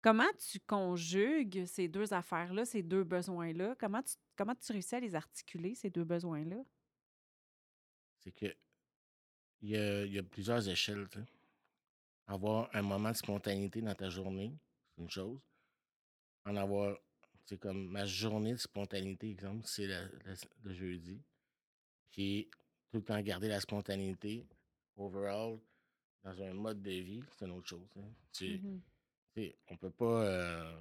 Comment 0.00 0.28
tu 0.50 0.60
conjugues 0.60 1.64
ces 1.66 1.88
deux 1.88 2.12
affaires-là, 2.14 2.64
ces 2.64 2.82
deux 2.82 3.02
besoins-là? 3.02 3.74
Comment 3.80 4.02
tu, 4.02 4.14
comment 4.36 4.54
tu 4.54 4.72
réussis 4.72 4.94
à 4.94 5.00
les 5.00 5.14
articuler, 5.14 5.74
ces 5.74 5.90
deux 5.90 6.04
besoins-là? 6.04 6.56
C'est 8.18 8.32
que 8.32 8.54
il 9.60 9.70
y 9.70 9.76
a, 9.76 10.04
y 10.04 10.18
a, 10.18 10.22
plusieurs 10.22 10.68
échelles. 10.68 11.08
Avoir 12.26 12.68
un 12.74 12.82
moment 12.82 13.10
de 13.10 13.16
spontanéité 13.16 13.80
dans 13.80 13.94
ta 13.94 14.08
journée, 14.08 14.52
c'est 14.94 15.02
une 15.02 15.10
chose. 15.10 15.40
En 16.44 16.56
avoir, 16.56 16.96
c'est 17.44 17.58
comme 17.58 17.88
ma 17.88 18.04
journée 18.04 18.52
de 18.52 18.58
spontanéité, 18.58 19.30
exemple, 19.30 19.66
c'est 19.66 19.86
le 19.86 20.74
jeudi. 20.74 21.20
Puis 22.10 22.48
tout 22.90 22.98
le 22.98 23.04
temps 23.04 23.20
garder 23.20 23.48
la 23.48 23.60
spontanéité, 23.60 24.46
overall, 24.96 25.58
dans 26.22 26.42
un 26.42 26.52
mode 26.52 26.82
de 26.82 26.90
vie, 26.90 27.22
c'est 27.30 27.46
une 27.46 27.52
autre 27.52 27.68
chose. 27.68 27.88
Hein. 27.96 28.10
Tu, 28.32 28.58
mmh 28.58 28.80
on 29.70 29.76
peut 29.76 29.90
pas. 29.90 30.24
Euh, 30.24 30.78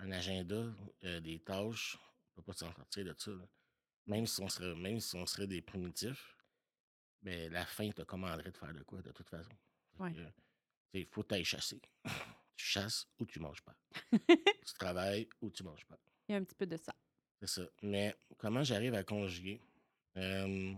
un 0.00 0.12
agenda, 0.12 0.72
euh, 1.04 1.20
des 1.20 1.40
tâches, 1.40 1.98
on 1.98 2.36
peut 2.36 2.42
pas 2.42 2.52
s'en 2.52 2.72
sortir 2.72 3.04
de 3.04 3.14
ça. 3.18 3.32
Même 4.06 4.26
si 4.26 4.40
on 4.42 4.48
serait, 4.48 4.74
même 4.74 5.00
si 5.00 5.16
on 5.16 5.26
serait 5.26 5.46
des 5.46 5.62
primitifs, 5.62 6.36
ben, 7.22 7.50
la 7.52 7.64
fin 7.64 7.90
te 7.90 8.02
commanderait 8.02 8.50
de 8.50 8.56
faire 8.56 8.74
de 8.74 8.82
quoi, 8.82 9.00
de 9.00 9.12
toute 9.12 9.28
façon? 9.28 9.52
Il 10.92 11.06
faut 11.06 11.22
t'aller 11.22 11.44
chasser. 11.44 11.80
tu 12.56 12.64
chasses 12.64 13.08
ou 13.18 13.26
tu 13.26 13.40
manges 13.40 13.62
pas. 13.62 13.74
tu 14.12 14.74
travailles 14.78 15.28
ou 15.40 15.50
tu 15.50 15.62
manges 15.62 15.86
pas. 15.86 15.98
Il 16.28 16.32
y 16.32 16.34
a 16.34 16.38
un 16.38 16.44
petit 16.44 16.54
peu 16.54 16.66
de 16.66 16.76
ça. 16.76 16.94
C'est 17.40 17.48
ça. 17.48 17.62
Mais 17.82 18.14
comment 18.38 18.62
j'arrive 18.62 18.94
à 18.94 19.02
conjuguer? 19.02 19.60
Euh, 20.16 20.74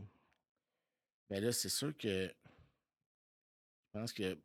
ben 1.29 1.45
là, 1.45 1.53
c'est 1.53 1.69
sûr 1.69 1.97
que 1.97 2.29
je 2.29 3.91
pense 3.93 4.13
que 4.13 4.39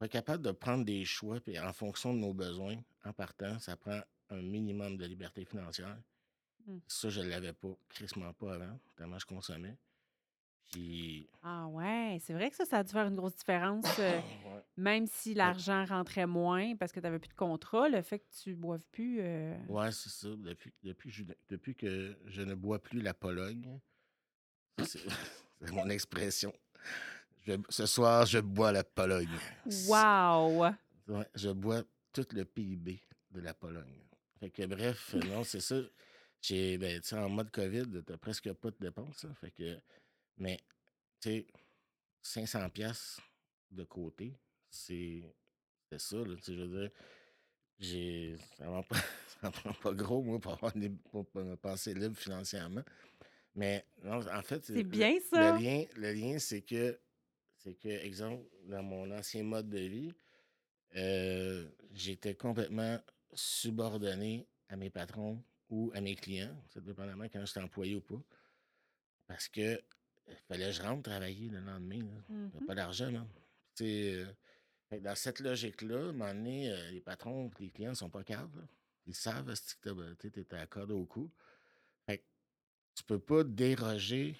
être 0.00 0.10
capable 0.10 0.42
de 0.42 0.50
prendre 0.50 0.84
des 0.84 1.04
choix 1.04 1.40
puis 1.40 1.58
en 1.58 1.72
fonction 1.72 2.12
de 2.12 2.18
nos 2.18 2.34
besoins, 2.34 2.76
en 3.04 3.12
partant, 3.12 3.58
ça 3.58 3.76
prend 3.76 4.00
un 4.30 4.42
minimum 4.42 4.96
de 4.96 5.06
liberté 5.06 5.44
financière. 5.44 5.96
Mmh. 6.66 6.78
Ça, 6.88 7.08
je 7.10 7.20
ne 7.20 7.28
l'avais 7.28 7.52
pas, 7.52 7.76
crissement 7.88 8.32
pas 8.32 8.54
avant, 8.54 8.78
tellement 8.96 9.18
je 9.18 9.26
consommais. 9.26 9.76
Puis... 10.72 11.28
Ah 11.42 11.66
ouais, 11.68 12.18
c'est 12.22 12.32
vrai 12.32 12.50
que 12.50 12.56
ça, 12.56 12.64
ça 12.64 12.78
a 12.78 12.84
dû 12.84 12.90
faire 12.90 13.06
une 13.06 13.16
grosse 13.16 13.36
différence. 13.36 13.84
Euh, 13.98 14.20
même 14.76 15.06
si 15.06 15.34
l'argent 15.34 15.84
rentrait 15.84 16.26
moins 16.26 16.74
parce 16.76 16.90
que 16.90 17.00
tu 17.00 17.04
n'avais 17.04 17.18
plus 17.18 17.28
de 17.28 17.34
contrat, 17.34 17.88
le 17.88 18.02
fait 18.02 18.20
que 18.20 18.24
tu 18.42 18.50
ne 18.50 18.54
boives 18.56 18.84
plus. 18.90 19.18
Euh... 19.20 19.56
Ouais, 19.68 19.92
c'est 19.92 20.08
ça. 20.08 20.28
Depuis, 20.28 20.72
depuis, 20.82 21.26
depuis 21.48 21.74
que 21.74 22.16
je 22.26 22.42
ne 22.42 22.54
bois 22.54 22.82
plus 22.82 23.00
la 23.00 23.14
Pologne, 23.14 23.78
c'est 24.82 25.06
mon 25.70 25.88
expression 25.90 26.52
ce 27.68 27.86
soir, 27.86 28.26
je 28.26 28.38
bois 28.38 28.72
la 28.72 28.84
Pologne. 28.84 29.38
Wow! 29.86 30.66
je 31.34 31.50
bois 31.50 31.82
tout 32.12 32.26
le 32.32 32.44
PIB 32.44 33.00
de 33.30 33.40
la 33.40 33.54
Pologne. 33.54 34.00
Fait 34.40 34.50
que 34.50 34.66
bref, 34.66 35.14
non, 35.28 35.44
c'est 35.44 35.60
ça. 35.60 35.76
J'ai, 36.46 36.76
ben, 36.76 37.00
en 37.12 37.30
mode 37.30 37.50
COVID, 37.50 38.02
t'as 38.04 38.18
presque 38.18 38.52
pas 38.52 38.70
de 38.70 38.76
dépenses. 38.78 39.24
Hein. 39.24 39.32
fait 39.40 39.50
que, 39.50 39.80
mais, 40.36 40.58
tu 41.18 41.30
sais, 41.30 41.46
500 42.20 42.68
pièces 42.68 43.18
de 43.70 43.82
côté, 43.84 44.34
c'est, 44.68 45.22
ça, 45.96 46.16
là, 46.16 46.36
je 46.46 46.52
veux 46.52 46.80
dire, 46.80 46.90
j'ai, 47.78 48.36
ça 48.58 48.66
ne 48.66 49.48
prend 49.48 49.72
pas 49.82 49.94
gros, 49.94 50.22
moi, 50.22 50.38
pour, 50.38 50.52
avoir 50.52 50.74
pour 51.10 51.26
penser 51.62 51.94
libre 51.94 52.18
financièrement. 52.18 52.84
Mais, 53.54 53.86
non, 54.02 54.20
en 54.30 54.42
fait, 54.42 54.66
c'est 54.66 54.84
bien 54.84 55.18
ça. 55.20 55.56
Le 55.56 55.62
lien, 55.64 55.84
le 55.96 56.12
lien 56.12 56.38
c'est 56.38 56.60
que 56.60 57.00
c'est 57.56 57.72
que, 57.72 57.88
exemple, 57.88 58.44
dans 58.64 58.82
mon 58.82 59.10
ancien 59.12 59.44
mode 59.44 59.70
de 59.70 59.78
vie, 59.78 60.12
euh, 60.94 61.66
j'étais 61.94 62.34
complètement 62.34 63.00
subordonné 63.32 64.46
à 64.68 64.76
mes 64.76 64.90
patrons 64.90 65.42
ou 65.70 65.90
à 65.94 66.00
mes 66.00 66.14
clients, 66.14 66.54
ça 66.72 66.80
dépendamment 66.80 67.24
quand 67.24 67.44
j'étais 67.44 67.60
employé 67.60 67.96
ou 67.96 68.00
pas. 68.00 68.22
Parce 69.26 69.48
que 69.48 69.80
il 70.28 70.36
fallait 70.48 70.66
que 70.66 70.72
je 70.72 70.82
rentre 70.82 71.02
travailler 71.02 71.48
le 71.48 71.60
lendemain. 71.60 71.98
là. 72.00 72.22
J'avais 72.28 72.60
Mhm. 72.60 72.66
pas 72.66 72.74
d'argent, 72.74 73.10
là. 73.10 73.26
Euh, 73.82 74.32
dans 75.00 75.14
cette 75.14 75.40
logique-là, 75.40 75.96
à 75.96 76.00
un 76.08 76.12
moment 76.12 76.32
donné, 76.34 76.70
euh, 76.70 76.90
les 76.90 77.00
patrons 77.00 77.50
les 77.58 77.70
clients 77.70 77.90
ne 77.90 77.94
sont 77.96 78.10
pas 78.10 78.22
caves. 78.24 78.66
Ils 79.06 79.14
savent 79.14 79.52
que 79.82 80.28
tu 80.28 80.40
es 80.40 80.54
à 80.54 80.66
corde 80.66 80.92
au 80.92 81.04
cou. 81.04 81.30
Fait 82.06 82.18
que 82.18 82.24
tu 82.94 83.04
peux 83.04 83.18
pas 83.18 83.44
déroger 83.44 84.36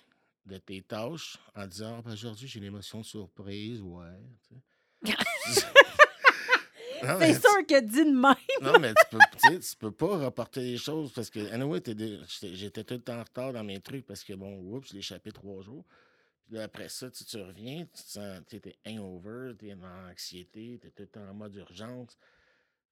de 0.47 0.57
tes 0.59 0.83
tâches 0.83 1.39
en 1.55 1.67
disant 1.67 1.97
Ah, 1.99 2.03
ben, 2.03 2.13
aujourd'hui, 2.13 2.47
j'ai 2.49 2.59
une 2.61 2.65
émotion 2.67 3.01
de 3.01 3.05
surprise. 3.05 3.81
Ouais. 3.81 4.07
tu 5.05 5.53
sais. 5.53 5.67
Non, 5.67 5.73
mais 6.75 6.84
C'est 7.01 7.35
tu- 7.35 7.41
sûr 7.41 7.67
que 7.67 7.81
dit 7.81 8.05
de 8.05 8.11
même. 8.11 8.35
non, 8.61 8.79
mais 8.79 8.93
tu 8.95 9.05
peux, 9.11 9.59
tu 9.59 9.77
peux 9.77 9.91
pas 9.93 10.19
reporter 10.19 10.61
les 10.61 10.77
choses 10.79 11.13
parce 11.13 11.31
que, 11.31 11.41
anyway, 11.53 11.81
t'es 11.81 11.95
j'étais 12.55 12.85
tout 12.85 12.95
le 12.95 13.01
temps 13.03 13.19
en 13.19 13.25
retard 13.25 13.53
dans 13.53 13.65
mes 13.65 13.81
trucs 13.81 14.07
parce 14.07 14.23
que, 14.25 14.33
bon, 14.35 14.59
oups, 14.61 14.89
je 14.89 14.93
l'ai 14.95 14.99
échappé 15.01 15.33
trois 15.33 15.63
jours. 15.63 15.85
Puis 16.47 16.57
là, 16.57 16.65
après 16.65 16.89
ça, 16.89 17.11
tu, 17.11 17.25
tu 17.25 17.37
reviens, 17.39 17.87
tu 17.87 18.03
te 18.03 18.09
sens, 18.09 18.41
tu 18.49 18.57
es 18.57 18.77
hangover, 18.87 19.53
tu 19.59 19.69
es 19.69 19.75
en 19.75 20.11
anxiété, 20.11 20.79
tu 20.81 20.87
es 20.89 20.91
tout 20.91 21.03
le 21.03 21.09
temps 21.09 21.29
en 21.29 21.35
mode 21.35 21.55
urgence. 21.57 22.17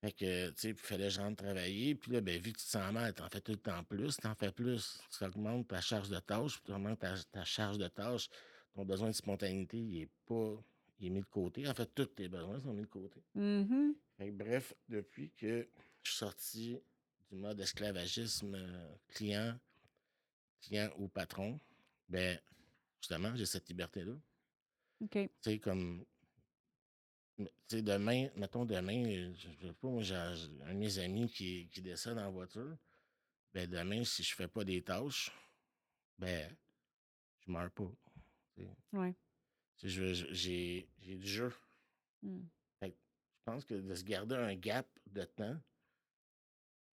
Fait 0.00 0.12
que, 0.12 0.48
tu 0.48 0.54
sais, 0.56 0.68
il 0.70 0.74
fallait 0.74 1.04
que 1.04 1.10
je 1.10 1.20
rentre 1.20 1.44
travailler. 1.44 1.94
Puis 1.94 2.10
là, 2.12 2.20
ben, 2.20 2.34
vu 2.40 2.52
que 2.52 2.58
tu 2.58 2.64
te 2.64 2.70
sens 2.70 2.92
mal, 2.92 3.14
tu 3.14 3.22
en 3.22 3.28
fais 3.28 3.40
tout 3.40 3.52
le 3.52 3.58
temps 3.58 3.84
plus, 3.84 4.16
tu 4.16 4.26
en 4.26 4.34
fais 4.34 4.50
plus. 4.50 4.98
Tu 5.16 5.24
augmentes 5.24 5.68
ta 5.68 5.80
charge 5.80 6.08
de 6.08 6.18
tâches, 6.18 6.54
puis 6.54 6.62
tu 6.66 6.72
augmentes 6.72 6.98
ta, 6.98 7.14
ta 7.30 7.44
charge 7.44 7.78
de 7.78 7.86
tâches. 7.88 8.28
Ton 8.74 8.84
besoin 8.84 9.08
de 9.10 9.14
spontanéité, 9.14 9.76
il 9.76 10.02
est 10.02 10.08
pas. 10.26 10.56
Il 11.02 11.06
est 11.08 11.10
mis 11.10 11.20
de 11.20 11.26
côté. 11.26 11.66
En 11.68 11.74
fait, 11.74 11.92
tous 11.94 12.06
tes 12.06 12.28
besoins 12.28 12.60
sont 12.60 12.72
mis 12.72 12.82
de 12.82 12.86
côté. 12.86 13.20
Mhm. 13.34 13.96
Fait 14.16 14.28
que 14.28 14.32
bref, 14.36 14.72
depuis 14.88 15.32
que 15.32 15.68
je 16.00 16.10
suis 16.10 16.18
sorti 16.18 16.78
du 17.28 17.36
mode 17.36 17.58
esclavagisme 17.60 18.54
euh, 18.54 18.94
client, 19.08 19.58
client 20.60 20.90
ou 20.98 21.08
patron, 21.08 21.58
ben 22.08 22.40
justement, 23.00 23.34
j'ai 23.34 23.46
cette 23.46 23.68
liberté-là. 23.68 24.12
OK. 25.00 25.10
Tu 25.10 25.28
sais, 25.40 25.58
comme. 25.58 26.04
Tu 27.36 27.46
sais, 27.66 27.82
demain, 27.82 28.28
mettons 28.36 28.64
demain, 28.64 29.32
je 29.34 29.48
sais 29.48 29.72
pas, 29.72 29.88
moi, 29.88 30.02
j'ai 30.04 30.14
un 30.14 30.34
de 30.36 30.78
mes 30.78 30.98
amis 31.00 31.28
qui, 31.28 31.68
qui 31.68 31.82
décède 31.82 32.18
en 32.18 32.30
voiture. 32.30 32.76
Ben 33.52 33.68
demain, 33.68 34.04
si 34.04 34.22
je 34.22 34.34
fais 34.36 34.46
pas 34.46 34.62
des 34.62 34.82
tâches, 34.82 35.32
ben, 36.16 36.56
je 37.40 37.50
meurs 37.50 37.72
pas. 37.72 37.90
Ouais. 38.92 39.14
Tu 39.14 39.16
sais, 39.16 39.16
je- 39.16 39.16
je- 39.16 39.71
J'ai 39.82 40.88
du 41.02 41.26
jeu. 41.26 41.52
Mm. 42.22 42.40
Fait 42.80 42.90
que 42.90 42.96
je 42.96 43.42
pense 43.44 43.64
que 43.64 43.74
de 43.74 43.94
se 43.94 44.04
garder 44.04 44.36
un 44.36 44.54
gap 44.54 44.86
de 45.06 45.24
temps, 45.24 45.58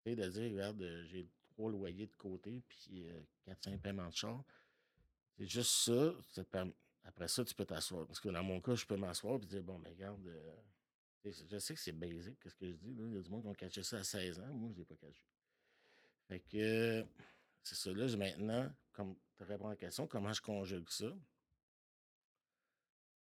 de 0.07 0.29
dire, 0.29 0.51
regarde, 0.53 0.81
euh, 0.83 1.05
j'ai 1.07 1.29
trois 1.51 1.70
loyers 1.70 2.07
de 2.07 2.14
côté, 2.16 2.62
puis 2.66 3.09
euh, 3.11 3.20
4-5 3.46 3.79
paiements 3.81 4.09
de 4.09 4.14
char, 4.14 4.42
c'est 5.37 5.46
juste 5.46 5.70
ça. 5.70 6.14
ça 6.29 6.44
te 6.44 6.48
permet- 6.51 6.74
Après 7.05 7.29
ça, 7.29 7.44
tu 7.44 7.55
peux 7.55 7.64
t'asseoir. 7.64 8.07
Parce 8.07 8.20
que 8.20 8.29
dans 8.29 8.42
mon 8.42 8.61
cas, 8.61 8.74
je 8.74 8.87
peux 8.87 8.96
m'asseoir 8.96 9.37
et 9.42 9.46
dire, 9.46 9.62
bon, 9.62 9.79
ben 9.79 9.90
regarde, 9.90 10.27
euh, 10.27 10.57
je 11.24 11.59
sais 11.59 11.74
que 11.74 11.81
c'est 11.81 11.92
basique, 11.92 12.38
qu'est-ce 12.40 12.55
que 12.55 12.66
je 12.66 12.77
dis. 12.77 12.94
Là. 12.94 13.05
Il 13.07 13.14
y 13.14 13.18
a 13.18 13.20
du 13.22 13.31
monde 13.31 13.42
qui 13.42 13.48
ont 13.48 13.55
caché 13.55 13.83
ça 13.83 13.98
à 13.98 14.05
16 14.05 14.40
ans. 14.40 14.46
Moi, 14.55 14.70
je 14.70 14.74
ne 14.74 14.79
l'ai 14.79 14.85
pas 14.85 14.96
caché. 14.96 15.24
Fait 16.29 16.40
que 16.40 17.05
c'est 17.62 17.74
ça. 17.74 17.92
Là, 17.92 18.16
maintenant, 18.16 18.72
comme 18.92 19.16
tu 19.37 19.44
réponds 19.44 19.66
à 19.66 19.70
la 19.70 19.77
question, 19.77 20.07
comment 20.07 20.33
je 20.33 20.40
conjugue 20.42 20.88
ça? 20.88 21.12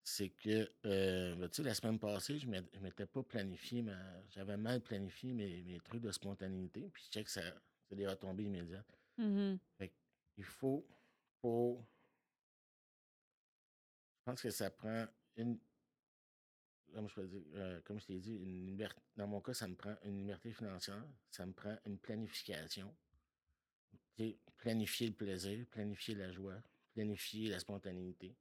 C'est 0.03 0.29
que, 0.29 0.69
euh, 0.85 1.35
ben, 1.35 1.49
tu 1.49 1.57
sais, 1.57 1.63
la 1.63 1.73
semaine 1.73 1.97
passée, 1.99 2.37
je 2.37 2.47
ne 2.47 2.59
m'étais 2.81 3.05
pas 3.05 3.23
planifié, 3.23 3.81
ma... 3.81 3.97
j'avais 4.31 4.57
mal 4.57 4.81
planifié 4.81 5.33
mes, 5.33 5.61
mes 5.63 5.79
trucs 5.79 6.01
de 6.01 6.11
spontanéité, 6.11 6.89
puis 6.91 7.03
je 7.07 7.13
sais 7.19 7.23
que 7.23 7.31
ça, 7.31 7.41
c'est 7.87 7.95
des 7.95 8.07
retombées 8.07 8.43
immédiates. 8.43 8.97
Fait 9.77 9.91
il 10.37 10.43
faut, 10.43 10.85
faut, 11.41 11.85
je 14.19 14.23
pense 14.25 14.41
que 14.41 14.49
ça 14.49 14.69
prend 14.71 15.05
une, 15.37 15.57
comme 16.93 17.07
je 17.07 17.21
dire, 17.21 17.41
euh, 17.55 17.79
comme 17.81 17.99
je 17.99 18.05
t'ai 18.07 18.19
dit, 18.19 18.35
une 18.35 18.65
liberté, 18.65 18.99
dans 19.15 19.27
mon 19.27 19.41
cas, 19.41 19.53
ça 19.53 19.67
me 19.67 19.75
prend 19.75 19.95
une 20.03 20.17
liberté 20.17 20.51
financière, 20.51 21.05
ça 21.29 21.45
me 21.45 21.53
prend 21.53 21.77
une 21.85 21.97
planification, 21.97 22.93
planifier 24.57 25.07
le 25.07 25.13
plaisir, 25.13 25.65
planifier 25.67 26.15
la 26.15 26.31
joie, 26.31 26.61
planifier 26.93 27.49
la 27.49 27.59
spontanéité. 27.59 28.35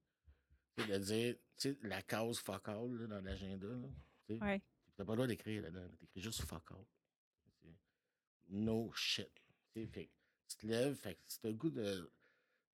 Tu 0.76 0.86
de 0.86 0.98
dire, 0.98 1.34
tu 1.56 1.70
sais, 1.70 1.78
la 1.82 2.00
case 2.02 2.38
fuck 2.38 2.68
all 2.68 2.90
là, 2.98 3.06
dans 3.06 3.20
l'agenda, 3.20 3.68
tu 4.26 4.34
Ouais. 4.40 4.60
t'as 4.96 5.04
pas 5.04 5.12
le 5.12 5.16
droit 5.16 5.26
d'écrire 5.26 5.62
là-dedans, 5.62 5.82
là, 5.82 5.96
t'écris 6.00 6.20
juste 6.20 6.42
fuck 6.42 6.70
all. 6.70 6.84
No 8.48 8.90
shit. 8.94 9.28
Tu 9.74 9.80
sais, 9.82 9.86
fait 9.86 10.04
que 10.06 10.10
tu 10.48 10.56
te 10.56 10.66
lèves, 10.66 10.94
fait 10.94 11.18
si 11.26 11.40
t'as 11.40 11.48
le 11.48 11.54
goût 11.54 11.70
de, 11.70 12.10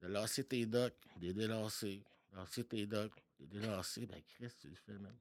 de 0.03 0.07
lasser 0.09 0.45
tes 0.45 0.67
docs, 0.67 0.95
de 1.17 1.27
les 1.27 1.35
délasser, 1.35 2.03
lasser 2.33 2.65
tes 2.65 2.87
docs, 2.87 3.15
de 3.39 3.45
les 3.45 3.61
délasser, 3.61 4.07
ben 4.07 4.21
Chris, 4.27 4.49
tu 4.61 4.69
le 4.69 4.75
fais, 4.75 4.93
man. 4.99 5.15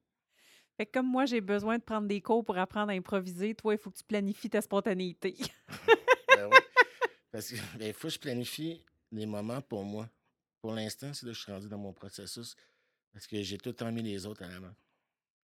Fait 0.76 0.86
que 0.86 0.92
comme 0.92 1.08
moi, 1.08 1.26
j'ai 1.26 1.40
besoin 1.40 1.78
de 1.78 1.82
prendre 1.82 2.06
des 2.08 2.20
cours 2.20 2.44
pour 2.44 2.56
apprendre 2.58 2.90
à 2.90 2.94
improviser, 2.94 3.54
toi, 3.54 3.74
il 3.74 3.78
faut 3.78 3.90
que 3.90 3.98
tu 3.98 4.04
planifies 4.04 4.50
ta 4.50 4.60
spontanéité. 4.60 5.36
Ben 6.36 6.46
oui. 6.52 6.58
Parce 7.32 7.50
que 7.50 7.56
ben, 7.78 7.92
faut 7.92 8.06
que 8.06 8.14
je 8.14 8.18
planifie 8.20 8.80
les 9.10 9.26
moments 9.26 9.60
pour 9.60 9.82
moi. 9.84 10.08
Pour 10.60 10.72
l'instant, 10.72 11.12
c'est 11.14 11.26
là 11.26 11.32
que 11.32 11.38
je 11.38 11.42
suis 11.42 11.52
rendu 11.52 11.68
dans 11.68 11.78
mon 11.78 11.92
processus. 11.92 12.56
Parce 13.12 13.26
que 13.26 13.42
j'ai 13.42 13.58
tout 13.58 13.70
le 13.70 13.74
temps 13.74 13.90
mis 13.90 14.02
les 14.02 14.26
autres 14.26 14.42
à 14.42 14.48
la 14.48 14.60
main. 14.60 14.76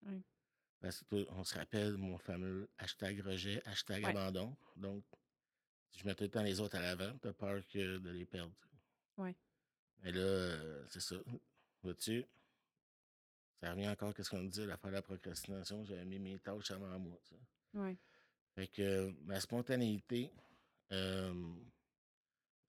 Oui. 0.03 0.22
Parce 0.81 1.03
que 1.03 1.27
on 1.31 1.44
se 1.44 1.55
rappelle 1.57 1.96
mon 1.96 2.18
fameux 2.18 2.68
hashtag 2.79 3.20
rejet, 3.20 3.62
hashtag 3.64 4.05
abandon. 4.05 4.55
Donc, 4.77 5.03
je 5.96 6.05
mets 6.05 6.14
tout 6.14 6.24
le 6.24 6.31
temps 6.31 6.42
les 6.42 6.61
autres 6.61 6.77
à 6.77 6.81
l'avant, 6.81 7.16
t'as 7.22 7.33
peur 7.33 7.66
que 7.68 7.98
de 7.98 8.11
les 8.11 8.27
perdre. 8.27 8.53
Ouais. 9.16 9.35
Mais 10.03 10.12
là, 10.12 10.20
euh, 10.20 10.85
c'est 10.90 11.00
ça. 11.00 11.16
Vois-tu? 11.83 12.24
Ça 13.61 13.70
revient 13.70 13.88
encore 13.88 14.12
à 14.18 14.22
ce 14.22 14.29
qu'on 14.29 14.44
dit, 14.44 14.66
l'affaire 14.66 14.90
de 14.90 14.96
la 14.96 15.03
procrastination. 15.03 15.85
J'avais 15.85 16.05
mis 16.05 16.18
mes 16.18 16.38
tâches 16.38 16.70
avant 16.70 16.98
moi. 16.98 17.18
Ouais. 17.72 17.96
Fait 18.55 18.68
que 18.68 19.11
ma 19.22 19.40
spontanéité, 19.40 20.31
euh, 20.92 21.55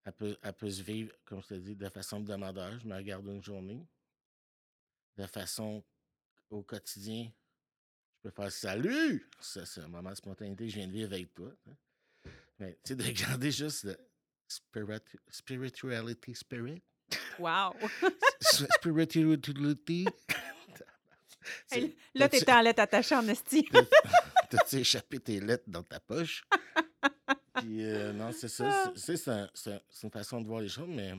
elle, 0.06 0.14
peut, 0.14 0.38
elle 0.42 0.54
peut 0.54 0.70
se 0.70 0.82
vivre, 0.84 1.14
comme 1.26 1.42
je 1.42 1.48
te 1.48 1.54
dis, 1.56 1.76
de 1.76 1.90
façon 1.90 2.20
demandeur. 2.20 2.80
Je 2.80 2.88
me 2.88 2.96
regarde 2.96 3.26
une 3.28 3.44
journée. 3.44 3.86
De 5.18 5.26
façon 5.28 5.84
au 6.50 6.62
quotidien, 6.62 7.32
je 8.18 8.30
peux 8.30 8.32
faire 8.32 8.52
salut! 8.52 9.30
Ça, 9.40 9.66
c'est 9.66 9.82
un 9.82 9.88
moment 9.88 10.10
de 10.12 10.16
spontanéité 10.16 10.66
que 10.66 10.70
je 10.72 10.76
viens 10.78 10.88
de 10.88 10.92
vivre 10.94 11.14
avec 11.14 11.34
toi. 11.34 11.52
hein. 11.70 11.74
Mais 12.60 12.74
tu 12.84 12.90
sais, 12.90 12.96
de 12.96 13.04
garder 13.12 13.52
juste 13.52 13.86
le 13.86 13.98
spirit- 14.48 15.18
spirituality 15.30 16.36
spirit. 16.36 16.82
Wow! 17.40 17.74
spirituality. 18.42 20.06
Hey, 21.72 21.96
là, 22.16 22.28
t'étais 22.28 22.52
en 22.52 22.62
lettre 22.62 22.82
attachée 22.82 23.16
en 23.16 23.28
esti. 23.28 23.68
T'as-tu 24.50 24.78
échappé 24.78 25.20
tes 25.20 25.40
lettres 25.40 25.66
dans 25.68 25.84
ta 25.84 26.00
poche? 26.00 26.44
Puis, 27.66 27.84
euh, 27.84 28.14
non, 28.14 28.32
c'est 28.32 28.48
ça. 28.48 28.94
c'est- 28.96 29.00
C'est 29.00 29.18
c'est 29.18 29.32
un- 29.32 29.50
c'est 29.54 29.74
un- 29.74 29.82
c'est 29.90 30.08
une 30.08 30.12
façon 30.12 30.40
de 30.42 30.46
voir 30.48 30.62
les 30.62 30.68
choses, 30.70 30.88
mais, 30.90 31.14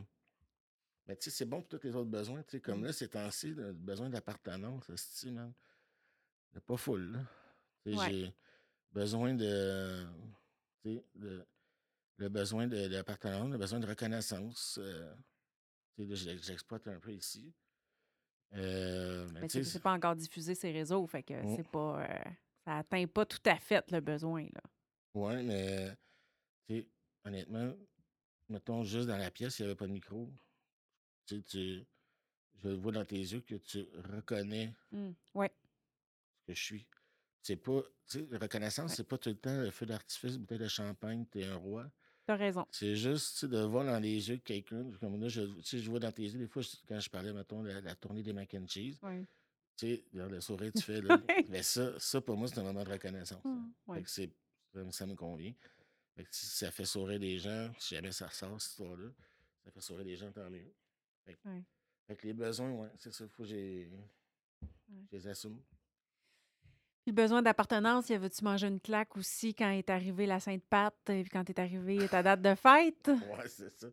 mais 1.07 1.17
tu 1.17 1.25
sais, 1.25 1.37
c'est 1.39 1.45
bon 1.45 1.61
pour 1.61 1.69
tous 1.81 1.87
les 1.87 1.95
autres 1.97 2.11
besoins. 2.11 2.43
tu 2.45 2.53
sais, 2.53 2.61
Comme 2.61 2.81
Mm. 2.83 2.85
là, 2.87 2.93
ces 2.93 3.09
temps-ci, 3.09 3.51
le 3.53 3.73
besoin 3.73 4.09
d'appartenance, 4.09 4.85
c'est 4.95 5.31
man. 5.31 5.53
C'est 6.53 6.65
pas 6.65 6.77
full, 6.77 7.13
là. 7.13 7.19
Ouais. 7.87 8.11
J'ai 8.11 8.35
besoin 8.93 9.35
de. 9.35 10.07
Tu 10.85 10.95
sais, 10.95 11.05
de- 11.17 11.47
le 12.19 12.29
besoin 12.29 12.67
d'appartenance, 12.69 13.51
le 13.51 13.59
besoin 13.59 13.81
de 13.81 13.87
reconnaissance. 13.87 14.79
euh, 14.81 15.13
tu 15.99 16.17
sais, 16.17 16.37
j'exploite 16.39 16.87
un 16.89 16.99
peu 17.01 17.13
ici. 17.13 17.53
Euh, 18.55 19.27
mais 19.33 19.49
tu 19.49 19.65
sais, 19.65 19.81
pas 19.81 19.93
encore 19.93 20.15
diffusé 20.15 20.55
ces 20.55 20.71
réseaux, 20.71 21.05
fait 21.09 21.23
que 21.25 21.35
Mm. 21.35 21.57
c'est 21.57 21.69
pas. 21.69 22.03
euh, 22.09 22.31
ça 22.65 22.79
atteint 22.79 23.07
pas 23.07 23.27
tout 23.27 23.41
à 23.47 23.57
fait 23.59 23.91
le 23.91 24.01
besoin, 24.01 24.45
là. 24.45 24.63
Ouais, 25.15 25.43
mais 25.43 25.97
sais, 26.75 26.89
honnêtement, 27.25 27.73
mettons 28.49 28.83
juste 28.85 29.09
dans 29.09 29.17
la 29.17 29.31
pièce, 29.31 29.59
il 29.59 29.63
n'y 29.63 29.67
avait 29.67 29.77
pas 29.77 29.87
de 29.87 29.93
micro. 29.93 30.31
Tu 31.27 31.37
sais, 31.37 31.43
tu, 31.43 31.85
je 32.63 32.69
vois 32.71 32.93
dans 32.93 33.05
tes 33.05 33.17
yeux 33.19 33.41
que 33.41 33.57
tu 33.57 33.87
reconnais 34.15 34.75
Mm. 34.93 35.11
Ouais. 35.35 35.53
ce 36.41 36.47
que 36.47 36.55
je 36.55 36.63
suis. 36.63 36.87
C'est 37.43 37.57
pas, 37.57 37.83
tu 38.09 38.19
sais, 38.21 38.27
la 38.31 38.39
reconnaissance, 38.39 38.91
Ouais. 38.91 38.97
c'est 38.97 39.05
pas 39.09 39.19
tout 39.19 39.29
le 39.29 39.37
temps 39.37 39.57
le 39.61 39.71
feu 39.71 39.87
d'artifice, 39.87 40.37
bouteille 40.39 40.59
de 40.59 40.69
champagne, 40.69 41.25
t'es 41.27 41.45
un 41.45 41.57
roi. 41.57 41.91
T'as 42.27 42.35
raison. 42.37 42.67
C'est 42.73 42.97
juste, 42.97 43.35
tu 43.35 43.39
sais, 43.41 43.49
de 43.49 43.59
voir 43.61 43.85
dans 43.85 44.01
les 44.01 44.29
yeux 44.31 44.39
quelqu'un, 44.39 44.91
comme 44.99 45.21
là, 45.21 45.29
je, 45.29 45.43
tu 45.43 45.63
sais, 45.63 45.79
je 45.79 45.89
vois 45.89 46.01
dans 46.01 46.11
tes 46.11 46.23
yeux, 46.25 46.39
des 46.39 46.49
fois, 46.49 46.63
je- 46.63 46.77
quand 46.89 46.99
je 46.99 47.09
parlais, 47.09 47.33
mettons, 47.33 47.63
de 47.63 47.69
la, 47.69 47.81
la 47.81 47.95
tournée 47.95 48.23
des 48.25 48.33
mac 48.33 48.53
and 48.55 48.67
cheese, 48.67 48.99
Ouais. 49.03 49.25
tu 49.77 49.87
sais, 49.87 50.05
le 50.13 50.41
sourire 50.41 50.73
tu 50.75 50.83
fais, 50.83 51.01
là. 51.03 51.21
Mais 51.49 51.63
ça, 51.63 51.97
ça, 52.01 52.21
pour 52.21 52.37
moi, 52.37 52.49
c'est 52.49 52.59
un 52.59 52.65
moment 52.65 52.83
de 52.83 52.91
reconnaissance. 52.91 53.45
Mm. 53.45 53.95
Fait 53.95 54.03
que 54.03 54.91
ça 54.93 55.07
me 55.07 55.15
convient. 55.15 55.53
Si 56.31 56.47
ça 56.47 56.71
fait 56.71 56.85
sourire 56.85 57.21
des 57.21 57.39
gens, 57.39 57.71
si 57.79 57.95
jamais 57.95 58.13
ça 58.13 58.27
ressort, 58.27 58.61
cette 58.61 58.71
histoire-là, 58.73 59.09
ça 59.65 59.71
fait 59.71 59.81
sourire 59.81 60.05
des 60.05 60.17
gens, 60.17 60.33
tant 60.33 60.49
mieux. 60.49 60.73
Fait 61.25 61.35
que, 61.35 61.49
Ouais. 61.49 61.63
fait 62.07 62.17
que 62.17 62.27
les 62.27 62.33
besoins, 62.33 62.71
ouais, 62.73 62.91
c'est 62.97 63.13
ça, 63.13 63.27
faut 63.29 63.43
que 63.43 63.49
j'ai, 63.49 63.91
je 65.11 65.17
les 65.17 65.29
assume. 65.29 65.61
Puis 67.03 67.13
le 67.15 67.23
besoin 67.23 67.43
d'appartenance, 67.43 68.09
y 68.09 68.15
avait-tu 68.15 68.43
mangé 68.45 68.67
une 68.67 68.81
claque 68.81 69.17
aussi 69.17 69.55
quand 69.55 69.71
est 69.71 69.91
arrivée 69.91 70.27
la 70.27 70.41
Sainte-Patte, 70.41 71.11
et 71.11 71.23
puis 71.23 71.31
quand 71.31 71.49
est 71.49 71.59
arrivée 71.59 72.09
ta 72.09 72.23
date 72.23 72.43
de 72.43 72.55
fête? 72.55 73.11
Ouais, 73.39 73.49
c'est 73.49 73.71
ça. 73.79 73.89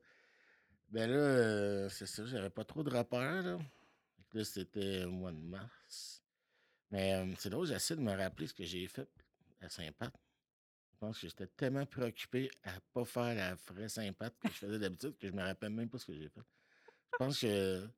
Ben 0.90 1.10
là, 1.10 1.18
euh, 1.18 1.90
c'est 1.90 2.06
ça, 2.06 2.26
j'avais 2.26 2.50
pas 2.50 2.64
trop 2.64 2.84
de 2.84 2.96
repères, 2.96 3.42
là. 3.42 3.60
C'était 4.44 5.04
au 5.04 5.12
mois 5.12 5.32
de 5.32 5.38
mars. 5.38 6.24
Mais 6.90 7.14
euh, 7.14 7.34
c'est 7.38 7.50
drôle, 7.50 7.68
j'essaie 7.68 7.96
de 7.96 8.02
me 8.02 8.16
rappeler 8.16 8.48
ce 8.48 8.54
que 8.54 8.64
j'ai 8.64 8.88
fait 8.88 9.08
à 9.62 9.70
Saint-Pat. 9.70 10.12
Je 11.04 11.08
pense 11.08 11.20
que 11.20 11.28
j'étais 11.28 11.47
tellement 11.47 11.86
préoccupé 11.86 12.49
à 12.64 12.72
pas 12.93 13.04
faire 13.04 13.36
la 13.36 13.56
vraie 13.56 13.89
Saint-Pat 13.89 14.34
que 14.39 14.47
je 14.47 14.54
faisais 14.54 14.80
d'habitude 14.80 15.18
que 15.18 15.28
je 15.28 15.34
me 15.34 15.41
rappelle 15.41 15.72
même 15.72 15.89
pas 15.89 15.97
ce 15.97 16.06
que 16.06 16.14
j'ai 16.14 16.30
fait. 16.30 16.39
Je 17.12 17.18
pense 17.18 17.41
que. 17.41 17.89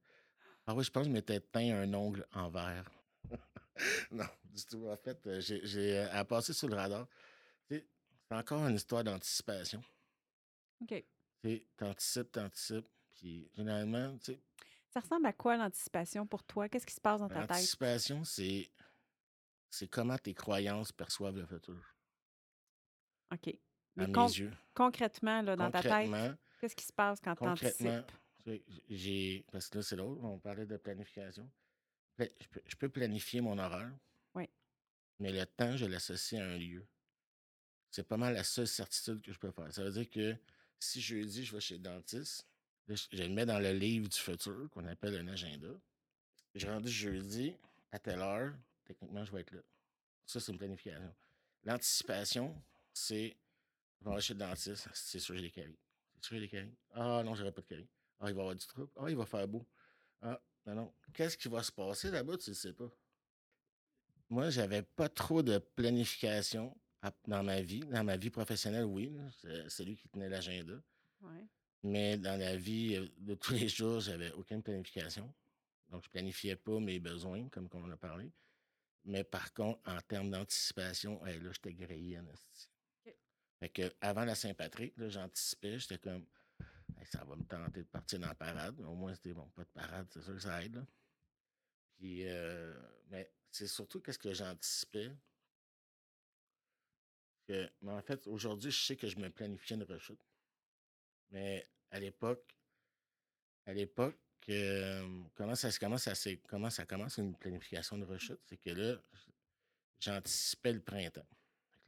Ah 0.66 0.74
oui, 0.74 0.84
je 0.84 0.90
pense 0.90 1.04
que 1.04 1.10
je 1.10 1.14
m'étais 1.14 1.40
teint 1.40 1.84
un 1.84 1.94
ongle 1.94 2.26
en 2.34 2.50
verre. 2.50 2.90
non, 4.12 4.26
du 4.46 4.66
tout. 4.66 4.88
En 4.88 4.98
fait, 4.98 5.28
euh, 5.28 5.40
j'ai 5.40 6.00
euh, 6.00 6.12
à 6.14 6.26
passer 6.26 6.54
sur 6.54 6.68
le 6.68 6.76
radar. 6.76 7.08
C'est 7.70 7.86
encore 8.32 8.66
une 8.66 8.76
histoire 8.76 9.04
d'anticipation. 9.04 9.84
OK. 10.82 11.06
Tu 11.44 11.64
sais, 11.78 12.26
T'anticipes. 12.26 12.88
Puis 13.14 13.48
généralement, 13.54 14.18
tu 14.18 14.34
sais, 14.34 14.42
Ça 14.90 15.00
ressemble 15.00 15.28
à 15.28 15.34
quoi 15.34 15.58
l'anticipation 15.58 16.26
pour 16.26 16.44
toi? 16.44 16.70
Qu'est-ce 16.70 16.88
qui 16.88 16.96
se 16.96 17.02
passe 17.02 17.20
dans 17.20 17.30
ta 17.30 17.42
tête? 17.42 17.52
l'anticipation, 17.52 18.24
c'est 18.24 18.68
comment 19.92 20.18
tes 20.18 20.34
croyances 20.34 20.92
perçoivent 20.92 21.38
le 21.38 21.46
futur. 21.46 21.95
OK. 23.32 23.54
Mais 23.98 24.12
con- 24.12 24.28
yeux. 24.28 24.52
concrètement, 24.74 25.42
là, 25.42 25.56
dans 25.56 25.72
ta 25.72 25.82
tête, 25.82 26.12
qu'est-ce 26.60 26.76
qui 26.76 26.86
se 26.86 26.94
passe 26.94 27.20
quand 27.22 27.36
tu 27.36 27.44
anticipes? 27.48 28.12
j'ai. 28.90 29.46
Parce 29.52 29.68
que 29.70 29.78
là, 29.78 29.84
c'est 29.84 29.96
l'autre, 29.96 30.24
on 30.24 30.38
parlait 30.38 30.66
de 30.66 30.78
planification. 30.78 31.50
Pla- 32.16 32.28
Je 32.40 32.48
peux, 32.48 32.62
je 32.66 32.76
peux 32.76 32.90
planifier 32.90 33.42
mon 33.42 33.58
horaire. 33.58 33.92
Oui. 34.36 34.50
Mais 35.20 35.32
le 35.32 35.46
temps, 35.46 35.76
je 35.78 35.86
l'associe 35.86 36.42
à 36.42 36.46
un 36.46 36.58
lieu. 36.58 36.86
C'est 37.90 38.08
pas 38.08 38.18
mal 38.18 38.34
la 38.34 38.44
seule 38.44 38.68
certitude 38.68 39.22
que 39.22 39.32
je 39.32 39.40
peux 39.40 39.52
faire. 39.52 39.72
Ça 39.74 39.84
veut 39.84 39.92
dire 39.92 40.10
que 40.10 40.36
si 40.80 41.00
jeudi, 41.02 41.46
je 41.46 41.54
vais 41.56 41.62
chez 41.62 41.76
le 41.76 41.82
dentiste, 41.84 42.46
là, 42.88 42.96
je 42.96 43.06
je 43.18 43.24
le 43.24 43.30
mets 43.30 43.46
dans 43.46 43.60
le 43.60 43.72
livre 43.72 44.10
du 44.10 44.18
futur, 44.18 44.70
qu'on 44.72 44.86
appelle 44.88 45.16
un 45.18 45.28
agenda. 45.30 45.70
J'ai 46.54 46.70
rendu 46.70 46.90
jeudi, 46.90 47.56
à 47.92 48.00
telle 48.00 48.20
heure, 48.20 48.54
techniquement, 48.84 49.24
je 49.26 49.32
vais 49.32 49.42
être 49.42 49.52
là. 49.52 49.62
Ça, 50.26 50.40
c'est 50.40 50.52
une 50.52 50.58
planification. 50.58 51.14
L'anticipation, 51.64 52.56
c'est 52.96 53.36
je 54.00 54.06
vais 54.06 54.12
aller 54.12 54.22
chez 54.22 54.34
le 54.34 54.40
dentiste, 54.40 54.88
c'est 54.94 55.20
sûr 55.20 55.34
que 55.34 55.42
j'ai 55.42 55.48
des 55.48 55.52
caries. 55.52 55.80
C'est 56.16 56.24
sûr 56.24 56.30
que 56.30 56.36
j'ai 56.36 56.42
des 56.42 56.50
caries. 56.50 56.76
Ah 56.94 57.24
non, 57.24 57.36
j'aurai 57.36 57.52
pas 57.52 57.62
de 57.62 57.68
caries. 57.68 57.90
Ah, 58.20 58.30
il 58.30 58.34
va 58.36 58.40
y 58.40 58.42
avoir 58.42 58.56
du 58.56 58.66
trouble. 58.66 58.92
Ah, 58.96 59.06
il 59.10 59.16
va 59.16 59.26
faire 59.26 59.48
beau. 59.48 59.66
Ah, 60.22 60.40
non, 60.66 60.76
non. 60.76 60.94
Qu'est-ce 61.14 61.38
qui 61.38 61.48
va 61.48 61.64
se 61.64 61.72
passer 61.72 62.12
là-bas, 62.12 62.38
tu 62.38 62.52
ne 62.52 62.56
sais 62.56 62.74
pas. 62.74 62.90
Moi, 64.30 64.50
j'avais 64.50 64.82
pas 64.82 65.10
trop 65.10 65.44
de 65.44 65.58
planification 65.58 66.76
dans 67.28 67.44
ma 67.44 67.62
vie. 67.62 67.82
Dans 67.82 68.04
ma 68.04 68.18
vie 68.18 68.30
professionnelle, 68.30 68.86
oui. 68.86 69.12
C'est 69.68 69.84
lui 69.84 69.96
qui 69.96 70.08
tenait 70.08 70.30
l'agenda. 70.30 70.76
Ouais. 71.22 71.46
Mais 71.84 72.18
dans 72.18 72.40
la 72.40 72.56
vie 72.56 72.96
euh, 72.96 73.08
de 73.18 73.36
tous 73.36 73.54
les 73.54 73.68
jours, 73.68 74.00
j'avais 74.00 74.32
aucune 74.34 74.64
planification. 74.64 75.32
Donc, 75.90 76.04
je 76.04 76.10
planifiais 76.10 76.56
pas 76.56 76.80
mes 76.80 77.00
besoins, 77.00 77.48
comme 77.50 77.70
on 77.74 77.92
a 77.92 77.98
parlé. 77.98 78.32
Mais 79.04 79.24
par 79.24 79.54
contre, 79.54 79.80
en 79.86 80.02
termes 80.02 80.32
d'anticipation, 80.32 81.24
hey, 81.26 81.40
là, 81.40 81.52
j'étais 81.52 81.74
grillé 81.74 82.20
en. 82.20 82.24
Avant 84.02 84.26
la 84.26 84.36
Saint-Patrick, 84.36 84.94
j'anticipais, 85.10 85.80
j'étais 85.80 85.98
comme 85.98 86.26
ça 87.06 87.24
va 87.24 87.36
me 87.36 87.44
tenter 87.44 87.82
de 87.82 87.88
partir 87.88 88.20
dans 88.20 88.28
la 88.28 88.36
parade. 88.36 88.80
Au 88.82 88.96
moins, 88.96 89.14
c'était 89.14 89.34
bon, 89.34 89.48
pas 89.50 89.64
de 89.64 89.70
parade, 89.70 90.08
c'est 90.10 90.22
sûr 90.22 90.34
que 90.34 90.40
ça 90.40 90.64
aide. 90.64 90.76
là. 90.76 90.86
Euh, 92.04 92.76
mais 93.10 93.32
c'est 93.52 93.68
surtout 93.68 94.02
qu'est-ce 94.02 94.20
que 94.20 94.34
j'anticipais? 94.34 95.12
Mais 97.48 97.92
en 97.92 98.02
fait, 98.02 98.26
aujourd'hui, 98.28 98.72
je 98.72 98.86
sais 98.86 98.96
que 98.96 99.08
je 99.08 99.18
me 99.18 99.30
planifiais 99.30 99.76
une 99.76 99.84
rechute. 99.84 100.20
Mais 101.30 101.68
à 101.92 102.00
l'époque, 102.00 102.56
à 103.66 103.74
l'époque, 103.74 104.20
euh, 104.50 105.24
comment, 105.36 105.56
ça, 105.56 105.72
s'est- 105.72 106.42
comment 106.48 106.70
ça 106.70 106.86
commence 106.86 107.18
une 107.18 107.36
planification 107.36 107.98
de 107.98 108.06
rechute? 108.06 108.40
C'est 108.46 108.58
que 108.58 108.72
là, 108.72 109.02
j'anticipais 110.00 110.74
le 110.74 110.82
printemps. 110.82 111.28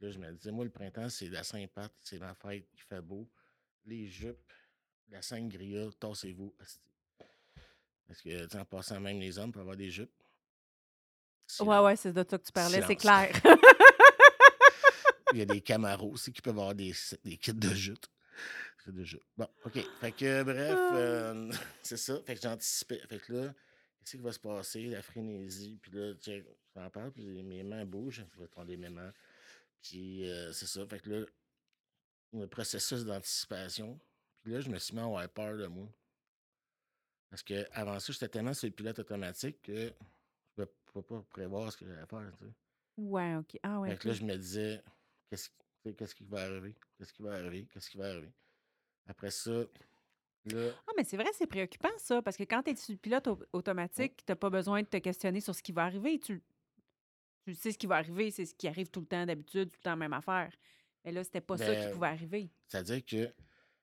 Là, 0.00 0.10
je 0.10 0.18
me 0.18 0.30
disais, 0.32 0.52
moi, 0.52 0.64
le 0.64 0.70
printemps, 0.70 1.08
c'est 1.08 1.28
la 1.28 1.42
Saint-Pat, 1.42 1.92
c'est 2.00 2.18
ma 2.18 2.34
fête, 2.34 2.66
il 2.74 2.80
fait 2.80 3.00
beau. 3.02 3.28
Les 3.84 4.06
jupes, 4.06 4.52
la 5.10 5.22
sangria, 5.22 5.88
tassez-vous. 5.98 6.54
Parce 8.06 8.22
que, 8.22 8.56
en 8.56 8.64
passant, 8.64 9.00
même 9.00 9.18
les 9.18 9.38
hommes 9.38 9.50
peuvent 9.52 9.62
avoir 9.62 9.76
des 9.76 9.90
jupes. 9.90 10.12
Ouais, 10.18 10.24
Silence. 11.46 11.84
ouais, 11.84 11.96
c'est 11.96 12.12
de 12.12 12.24
ça 12.28 12.38
que 12.38 12.44
tu 12.44 12.52
parlais, 12.52 12.82
c'est 12.86 12.96
clair. 12.96 13.32
Il 15.32 15.38
y 15.38 15.42
a 15.42 15.44
des 15.44 15.60
camaros 15.60 16.12
aussi 16.12 16.32
qui 16.32 16.40
peuvent 16.40 16.58
avoir 16.58 16.74
des, 16.74 16.92
des 17.24 17.36
kits 17.36 17.52
de 17.52 17.68
jute. 17.74 18.08
C'est 18.84 18.94
de 18.94 19.04
jute. 19.04 19.22
Bon, 19.36 19.46
OK. 19.64 19.78
Fait 20.00 20.12
que, 20.12 20.42
bref, 20.42 20.78
Ah. 20.78 20.96
euh, 20.96 21.52
c'est 21.82 21.98
ça. 21.98 22.18
Fait 22.24 22.34
que 22.34 22.40
j'anticipais. 22.40 23.00
Fait 23.08 23.18
que 23.18 23.32
là, 23.34 23.54
qu'est-ce 24.00 24.16
qui 24.16 24.22
va 24.22 24.32
se 24.32 24.38
passer? 24.38 24.86
La 24.86 25.02
frénésie. 25.02 25.78
Puis 25.82 25.90
là, 25.92 26.14
tu 26.14 26.30
sais, 26.30 26.44
j'en 26.74 26.88
parle, 26.88 27.12
puis 27.12 27.42
mes 27.42 27.62
mains 27.62 27.84
bougent. 27.84 28.24
Je 28.34 28.40
vais 28.40 28.48
tourner 28.48 28.76
mes 28.78 28.88
mains. 28.88 29.12
Puis 29.82 30.28
euh, 30.28 30.52
c'est 30.52 30.66
ça. 30.66 30.86
Fait 30.86 31.00
que 31.00 31.10
là, 31.10 31.26
le 32.32 32.46
processus 32.46 33.04
d'anticipation. 33.04 33.98
Puis 34.42 34.52
là, 34.52 34.60
je 34.60 34.70
me 34.70 34.78
suis 34.78 34.94
mis 34.94 35.00
à 35.00 35.04
avoir 35.04 35.28
peur 35.28 35.56
de 35.56 35.66
moi. 35.66 35.88
Parce 37.30 37.42
que 37.42 37.66
avant 37.72 37.98
ça, 38.00 38.12
j'étais 38.12 38.28
tellement 38.28 38.54
sur 38.54 38.66
le 38.68 38.72
pilote 38.74 38.98
automatique 38.98 39.60
que 39.62 39.92
je 40.56 40.62
ne 40.62 40.66
pouvais 40.86 41.02
pas 41.06 41.22
prévoir 41.28 41.70
ce 41.72 41.76
que 41.76 41.86
j'allais 41.86 42.06
faire. 42.06 42.32
Tu 42.38 42.44
sais. 42.46 42.52
Ouais, 42.96 43.36
OK. 43.36 43.58
Ah, 43.62 43.80
ouais. 43.80 43.90
Fait 43.90 43.96
que 43.98 44.08
là, 44.08 44.14
je 44.14 44.24
me 44.24 44.36
disais, 44.36 44.82
qu'est-ce 45.30 45.50
qu'est-ce 45.96 46.14
qui 46.14 46.24
va 46.24 46.42
arriver? 46.42 46.74
Qu'est-ce 46.96 47.12
qui 47.12 47.22
va 47.22 47.34
arriver? 47.34 47.66
Qu'est-ce 47.72 47.90
qui 47.90 47.98
va 47.98 48.10
arriver? 48.10 48.32
Après 49.06 49.30
ça, 49.30 49.50
là, 50.46 50.70
Ah, 50.86 50.92
mais 50.96 51.04
c'est 51.04 51.16
vrai, 51.16 51.28
c'est 51.34 51.46
préoccupant, 51.46 51.88
ça, 51.98 52.20
parce 52.22 52.36
que 52.36 52.42
quand 52.44 52.62
tu 52.62 52.70
es 52.70 52.76
sur 52.76 52.92
le 52.92 52.98
pilote 52.98 53.26
au- 53.28 53.38
automatique, 53.52 54.16
tu 54.24 54.30
n'as 54.32 54.36
pas 54.36 54.50
besoin 54.50 54.82
de 54.82 54.86
te 54.88 54.96
questionner 54.98 55.40
sur 55.40 55.54
ce 55.54 55.62
qui 55.62 55.72
va 55.72 55.84
arriver. 55.84 56.18
Tu, 56.18 56.42
tu 57.44 57.54
sais 57.54 57.72
ce 57.72 57.78
qui 57.78 57.86
va 57.86 57.96
arriver, 57.96 58.30
c'est 58.30 58.44
ce 58.46 58.54
qui 58.54 58.68
arrive 58.68 58.90
tout 58.90 59.00
le 59.00 59.06
temps 59.06 59.24
d'habitude, 59.26 59.70
tout 59.70 59.76
le 59.78 59.82
temps 59.82 59.90
la 59.90 59.96
même 59.96 60.12
affaire. 60.12 60.52
Mais 61.04 61.12
là, 61.12 61.24
c'était 61.24 61.40
pas 61.40 61.56
ça 61.56 61.74
qui 61.74 61.80
Ben, 61.82 61.92
pouvait 61.92 62.06
arriver. 62.08 62.50
c'est-à-dire 62.66 63.04
que, 63.04 63.34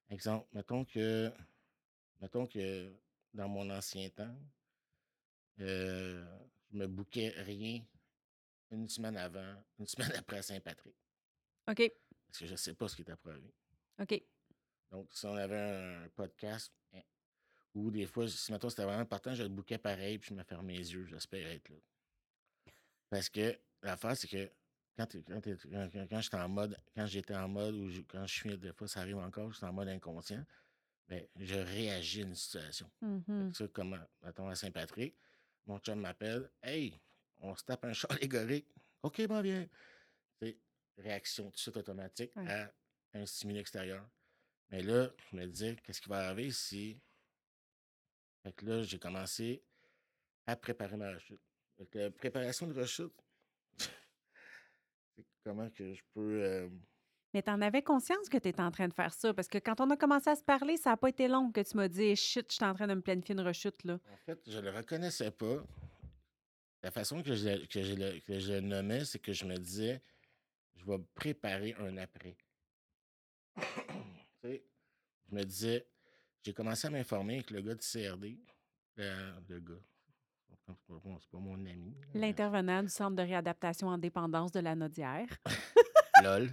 exemple, 0.10 0.48
mettons 0.54 0.86
que, 0.86 1.32
mettons 2.22 2.46
que 2.46 2.94
dans 3.34 3.48
mon 3.50 3.70
ancien 3.70 4.10
temps, 4.10 4.36
euh, 5.62 6.26
je 6.72 6.78
me 6.78 6.88
bouquais 6.88 7.30
rien 7.38 7.82
une 8.72 8.90
semaine 8.90 9.18
avant, 9.18 9.56
une 9.80 9.88
semaine 9.88 10.12
après 10.18 10.42
Saint-Patrick. 10.42 10.96
OK. 11.68 11.92
Parce 12.28 12.40
que 12.40 12.46
je 12.46 12.52
ne 12.52 12.58
sais 12.58 12.74
pas 12.74 12.88
ce 12.88 12.96
qui 12.96 13.02
est 13.04 13.10
approuvé. 13.10 13.54
OK. 14.00 14.22
Donc, 14.92 15.08
si 15.12 15.26
on 15.26 15.36
avait 15.36 15.58
un 15.58 16.10
podcast, 16.10 16.72
hein, 16.94 17.02
ou 17.74 17.90
des 17.92 18.06
fois, 18.06 18.28
si 18.28 18.52
mettons 18.52 18.70
c'était 18.70 18.84
vraiment 18.84 19.00
important, 19.02 19.34
je 19.34 19.44
le 19.44 19.50
bouquais 19.50 19.78
pareil, 19.78 20.20
puis 20.20 20.30
je 20.30 20.34
me 20.36 20.44
fermais 20.44 20.76
les 20.76 20.94
yeux, 20.94 21.06
j'espérais 21.06 21.56
être 21.56 21.70
là. 21.70 21.78
Parce 23.16 23.30
que 23.30 23.58
l'affaire, 23.82 24.18
c'est 24.18 24.28
que 24.28 24.52
quand, 24.98 25.08
quand, 25.26 25.42
quand, 26.10 26.20
j'étais 26.22 26.36
en 26.36 26.50
mode, 26.50 26.78
quand 26.94 27.06
j'étais 27.06 27.34
en 27.34 27.48
mode, 27.48 27.74
ou 27.76 27.90
je- 27.90 28.02
quand 28.02 28.28
je 28.28 28.34
suis, 28.34 28.58
des 28.58 28.74
fois, 28.74 28.90
ça 28.90 29.00
arrive 29.00 29.16
encore, 29.20 29.50
je 29.54 29.56
suis 29.56 29.66
en 29.66 29.72
mode 29.72 29.88
inconscient, 29.88 30.46
ben, 31.08 31.26
je 31.38 31.56
réagis 31.56 32.24
à 32.24 32.26
une 32.26 32.36
situation. 32.36 32.92
Ça, 33.54 33.70
comme, 33.70 34.06
mettons, 34.22 34.50
à 34.50 34.56
Saint-Patrick, 34.56 35.16
mon 35.66 35.80
chum 35.80 36.02
m'appelle, 36.02 36.52
hey, 36.62 37.00
on 37.38 37.56
se 37.56 37.64
tape 37.64 37.86
un 37.86 37.94
chat 37.94 38.10
allégorique. 38.22 38.68
OK, 39.02 39.20
m'en 39.30 39.42
viens. 39.42 39.66
C'est 40.42 40.58
réaction 40.98 41.46
tout 41.46 41.52
de 41.52 41.58
suite 41.58 41.78
automatique 41.78 42.36
Ouais. 42.36 42.50
à 42.52 42.74
un 43.14 43.26
stimuli 43.26 43.60
extérieur. 43.60 44.06
Mais 44.72 44.82
là, 44.82 45.10
je 45.32 45.38
me 45.38 45.46
disais, 45.48 45.78
qu'est-ce 45.78 46.02
qui 46.02 46.10
va 46.10 46.28
arriver 46.28 46.52
si? 46.52 47.00
Fait 48.44 48.52
que 48.52 48.66
là, 48.66 48.84
j'ai 48.84 49.00
commencé 49.00 49.64
à 50.48 50.58
préparer 50.58 50.98
ma 50.98 51.14
rechute. 51.14 51.40
Que 51.92 52.00
la 52.00 52.12
préparation 52.12 52.68
de 52.68 52.74
rechute, 52.74 53.14
c'est 53.78 53.90
comment 55.44 55.70
que 55.70 55.94
je 55.94 56.02
peux. 56.14 56.44
euh, 56.44 56.70
Mais 57.34 57.42
tu 57.44 57.50
en 57.50 57.62
avais 57.62 57.82
conscience 57.82 58.30
que 58.30 58.38
tu 58.38 58.48
étais 58.48 58.62
en 58.62 58.72
train 58.72 58.88
de 58.88 58.94
faire 58.94 59.14
ça, 59.14 59.34
parce 59.34 59.48
que 59.50 59.58
quand 59.58 59.82
on 59.82 59.90
a 59.90 59.98
commencé 59.98 60.30
à 60.30 60.36
se 60.36 60.44
parler, 60.44 60.78
ça 60.78 60.92
n'a 60.92 60.98
pas 60.98 61.10
été 61.10 61.28
long 61.28 61.52
que 61.52 61.62
tu 61.62 61.76
m'as 61.76 61.88
dit 61.90 62.16
shit, 62.16 62.46
je 62.50 62.56
suis 62.56 62.64
en 62.66 62.74
train 62.74 62.88
de 62.88 62.94
me 62.94 63.02
planifier 63.02 63.34
une 63.36 63.42
rechute, 63.42 63.84
là. 63.84 64.00
En 64.12 64.18
fait, 64.26 64.40
je 64.48 64.58
le 64.60 64.70
reconnaissais 64.72 65.32
pas. 65.32 65.64
La 66.82 66.92
façon 66.92 67.22
que 67.22 67.34
je, 67.36 67.50
le- 67.50 67.66
que 67.66 67.82
je, 67.84 67.94
le, 67.94 68.20
que 68.22 68.40
je 68.40 68.54
le 68.54 68.62
nommais, 68.62 69.04
c'est 69.06 69.20
que 69.20 69.34
je 69.34 69.44
me 69.46 69.58
disais, 69.58 70.02
je 70.76 70.86
vais 70.86 71.00
préparer 71.14 71.74
un 71.80 71.98
après. 71.98 72.38
Tu 73.56 73.62
sais, 74.44 74.64
je 75.30 75.36
me 75.36 75.44
disais, 75.44 75.86
j'ai 76.44 76.54
commencé 76.54 76.88
à 76.88 76.90
m'informer 76.92 77.36
avec 77.36 77.52
le 77.52 77.62
gars 77.62 77.76
du 77.76 77.86
CRD. 77.86 78.38
Le, 78.98 79.34
le 79.50 79.60
gars. 79.60 79.74
Bon, 80.68 81.18
c'est 81.20 81.30
pas 81.30 81.38
mon 81.38 81.64
ami. 81.66 81.96
L'intervenant 82.14 82.82
du 82.82 82.90
Centre 82.90 83.16
de 83.16 83.22
réadaptation 83.22 83.88
en 83.88 83.98
dépendance 83.98 84.52
de 84.52 84.60
la 84.60 84.76
Nodière. 84.76 85.28
LOL. 86.24 86.50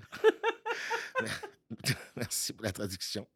Merci 2.17 2.53
pour 2.53 2.65
la 2.65 2.73
traduction. 2.73 3.27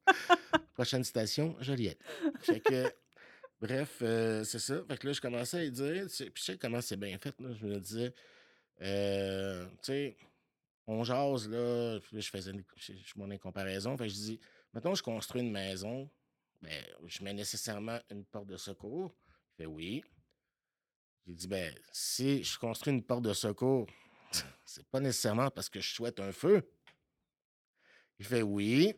Prochaine 0.75 1.03
citation, 1.05 1.57
Joliette. 1.61 2.01
Fait 2.41 2.61
que, 2.61 2.93
bref, 3.61 3.99
euh, 4.03 4.45
c'est 4.45 4.59
ça. 4.59 4.83
Fait 4.87 4.99
que 4.99 5.07
là, 5.07 5.13
je 5.15 5.21
commençais 5.21 5.59
à 5.59 5.63
lui 5.63 5.71
dire, 5.71 6.03
tu 6.05 6.09
sais, 6.11 6.31
puis 6.31 6.43
je 6.43 6.53
sais 6.53 6.59
comment 6.59 6.81
c'est 6.83 6.97
bien 6.99 7.17
fait, 7.19 7.39
là. 7.41 7.49
Je 7.55 7.67
me 7.67 7.79
disais, 7.81 8.13
euh, 8.83 9.65
tu 9.67 9.73
sais, 9.85 10.17
on 10.87 11.03
jase, 11.05 11.49
là. 11.49 11.99
Puis 12.01 12.17
là, 12.17 12.21
je 12.21 12.29
faisais 12.31 12.51
une- 12.51 12.65
je-. 12.77 12.93
Fait 12.93 12.99
que 13.99 14.09
je 14.09 14.15
dis, 14.15 14.41
mettons, 14.75 14.95
je 14.95 15.03
construis 15.03 15.41
une 15.43 15.53
maison 15.53 16.11
ben, 16.63 16.73
je 17.05 17.23
mets 17.23 17.35
nécessairement 17.35 17.99
une 18.11 18.25
porte 18.25 18.47
de 18.47 18.57
secours. 18.57 19.15
Il 19.53 19.63
fait 19.63 19.67
oui. 19.67 20.03
J'ai 21.27 21.35
dit, 21.35 21.49
ben, 21.49 21.75
si 21.91 22.45
je 22.45 22.59
construis 22.59 22.93
une 22.93 23.03
porte 23.03 23.23
de 23.23 23.33
secours, 23.33 23.87
c'est 24.65 24.87
pas 24.89 25.01
nécessairement 25.01 25.51
parce 25.51 25.69
que 25.69 25.81
je 25.81 25.93
souhaite 25.93 26.21
un 26.21 26.33
feu. 26.33 26.71
Il 28.19 28.27
fait 28.27 28.43
oui. 28.43 28.95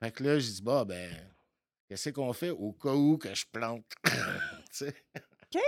Fait 0.00 0.12
que 0.12 0.22
là, 0.22 0.38
je 0.38 0.50
dis, 0.50 0.62
bah, 0.62 0.84
ben, 0.84 1.34
qu'est-ce 1.88 2.10
qu'on 2.10 2.32
fait 2.34 2.50
au 2.50 2.72
cas 2.72 2.94
où 2.94 3.16
que 3.16 3.34
je 3.34 3.46
plante? 3.46 3.86
OK. 4.82 5.62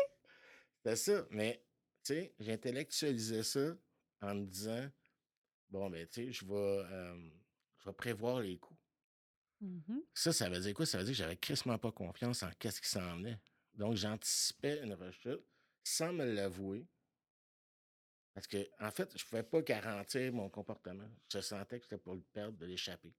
C'est 0.85 0.97
ça. 0.97 1.27
Mais, 1.31 1.64
tu 2.05 2.14
sais, 2.14 2.35
j'intellectualisais 2.39 3.43
ça 3.43 3.75
en 4.20 4.35
me 4.35 4.45
disant, 4.45 4.89
bon, 5.70 5.89
ben, 5.89 6.07
tu 6.07 6.27
sais, 6.27 6.33
je 6.33 6.45
vais, 6.45 6.55
euh, 6.55 7.31
je 7.79 7.89
vais 7.89 7.95
prévoir 7.95 8.41
les 8.41 8.59
coups. 8.59 8.79
Mhm. 9.61 10.03
Ça, 10.12 10.33
ça 10.33 10.51
veut 10.51 10.61
dire 10.61 10.75
quoi? 10.75 10.85
Ça 10.85 10.99
veut 10.99 11.05
dire 11.05 11.12
que 11.12 11.18
j'avais 11.18 11.37
crissement 11.37 11.79
pas 11.79 11.93
confiance 11.93 12.43
en 12.43 12.51
qu'est-ce 12.59 12.81
qui 12.81 12.89
s'en 12.91 13.16
venait. 13.16 13.39
Donc, 13.75 13.95
j'anticipais 13.95 14.83
une 14.83 14.93
rechute 14.93 15.41
sans 15.85 16.12
me 16.12 16.24
l'avouer. 16.24 16.87
Parce 18.35 18.47
que, 18.47 18.66
en 18.80 18.91
fait, 18.91 19.12
je 19.16 19.24
pouvais 19.26 19.43
pas 19.43 19.61
garantir 19.61 20.33
mon 20.33 20.49
comportement. 20.49 21.09
Je 21.30 21.41
sentais 21.41 21.78
que 21.78 21.85
c'était 21.85 21.99
pour 21.99 22.14
le 22.14 22.22
perdre, 22.33 22.57
de 22.59 22.66
l'échapper. 22.66 23.12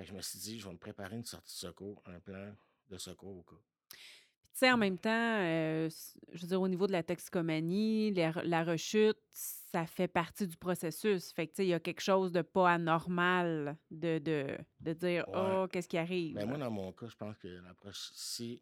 Je 0.00 0.12
me 0.12 0.20
suis 0.20 0.38
dit, 0.38 0.58
je 0.58 0.66
vais 0.66 0.72
me 0.72 0.78
préparer 0.78 1.16
une 1.16 1.24
sortie 1.24 1.54
de 1.54 1.68
secours, 1.68 2.02
un 2.06 2.20
plan 2.20 2.54
de 2.88 2.98
secours 2.98 3.36
au 3.36 3.42
cas. 3.42 3.56
Tu 3.90 4.64
sais, 4.64 4.72
en 4.72 4.76
même 4.76 4.98
temps, 4.98 5.10
euh, 5.40 5.88
je 6.32 6.42
veux 6.42 6.48
dire, 6.48 6.60
au 6.60 6.66
niveau 6.66 6.88
de 6.88 6.92
la 6.92 7.04
toxicomanie, 7.04 8.12
la, 8.12 8.32
re- 8.32 8.42
la 8.42 8.64
rechute, 8.64 9.18
ça 9.30 9.86
fait 9.86 10.08
partie 10.08 10.46
du 10.48 10.56
processus. 10.56 11.32
Fait 11.32 11.46
que, 11.46 11.52
tu 11.52 11.56
sais, 11.58 11.66
il 11.66 11.70
y 11.70 11.74
a 11.74 11.80
quelque 11.80 12.00
chose 12.00 12.32
de 12.32 12.42
pas 12.42 12.72
anormal 12.72 13.76
de, 13.92 14.18
de, 14.18 14.58
de 14.80 14.92
dire, 14.94 15.28
Ouais. 15.28 15.34
oh, 15.36 15.66
qu'est-ce 15.70 15.88
qui 15.88 15.98
arrive? 15.98 16.34
Ben, 16.34 16.46
moi, 16.46 16.58
dans 16.58 16.70
mon 16.70 16.92
cas, 16.92 17.06
je 17.08 17.14
pense 17.16 17.36
que 17.38 17.46
la 17.48 17.72
si 17.92 18.60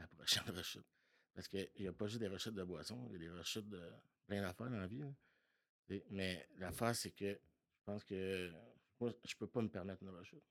la 0.00 0.06
prochaine 0.08 0.42
rechute, 0.56 0.86
parce 1.36 1.46
qu'il 1.48 1.70
n'y 1.78 1.86
a 1.86 1.92
pas 1.92 2.06
juste 2.08 2.18
des 2.20 2.26
rechutes 2.28 2.54
de 2.54 2.64
boissons, 2.64 3.06
il 3.10 3.12
y 3.12 3.16
a 3.16 3.18
des 3.18 3.30
rechutes 3.30 3.68
de 3.68 3.80
plein 4.26 4.40
d'affaires 4.40 4.68
dans 4.70 4.78
la 4.78 4.86
vie. 4.88 4.98
là. 4.98 5.12
Mais 6.10 6.48
l'affaire, 6.56 6.96
c'est 6.96 7.12
que 7.12 7.32
je 7.34 7.84
pense 7.84 8.02
que 8.02 8.50
moi, 8.98 9.12
je 9.24 9.36
peux 9.36 9.46
pas 9.46 9.62
me 9.62 9.68
permettre 9.68 10.02
une 10.02 10.08
rechute. 10.10 10.42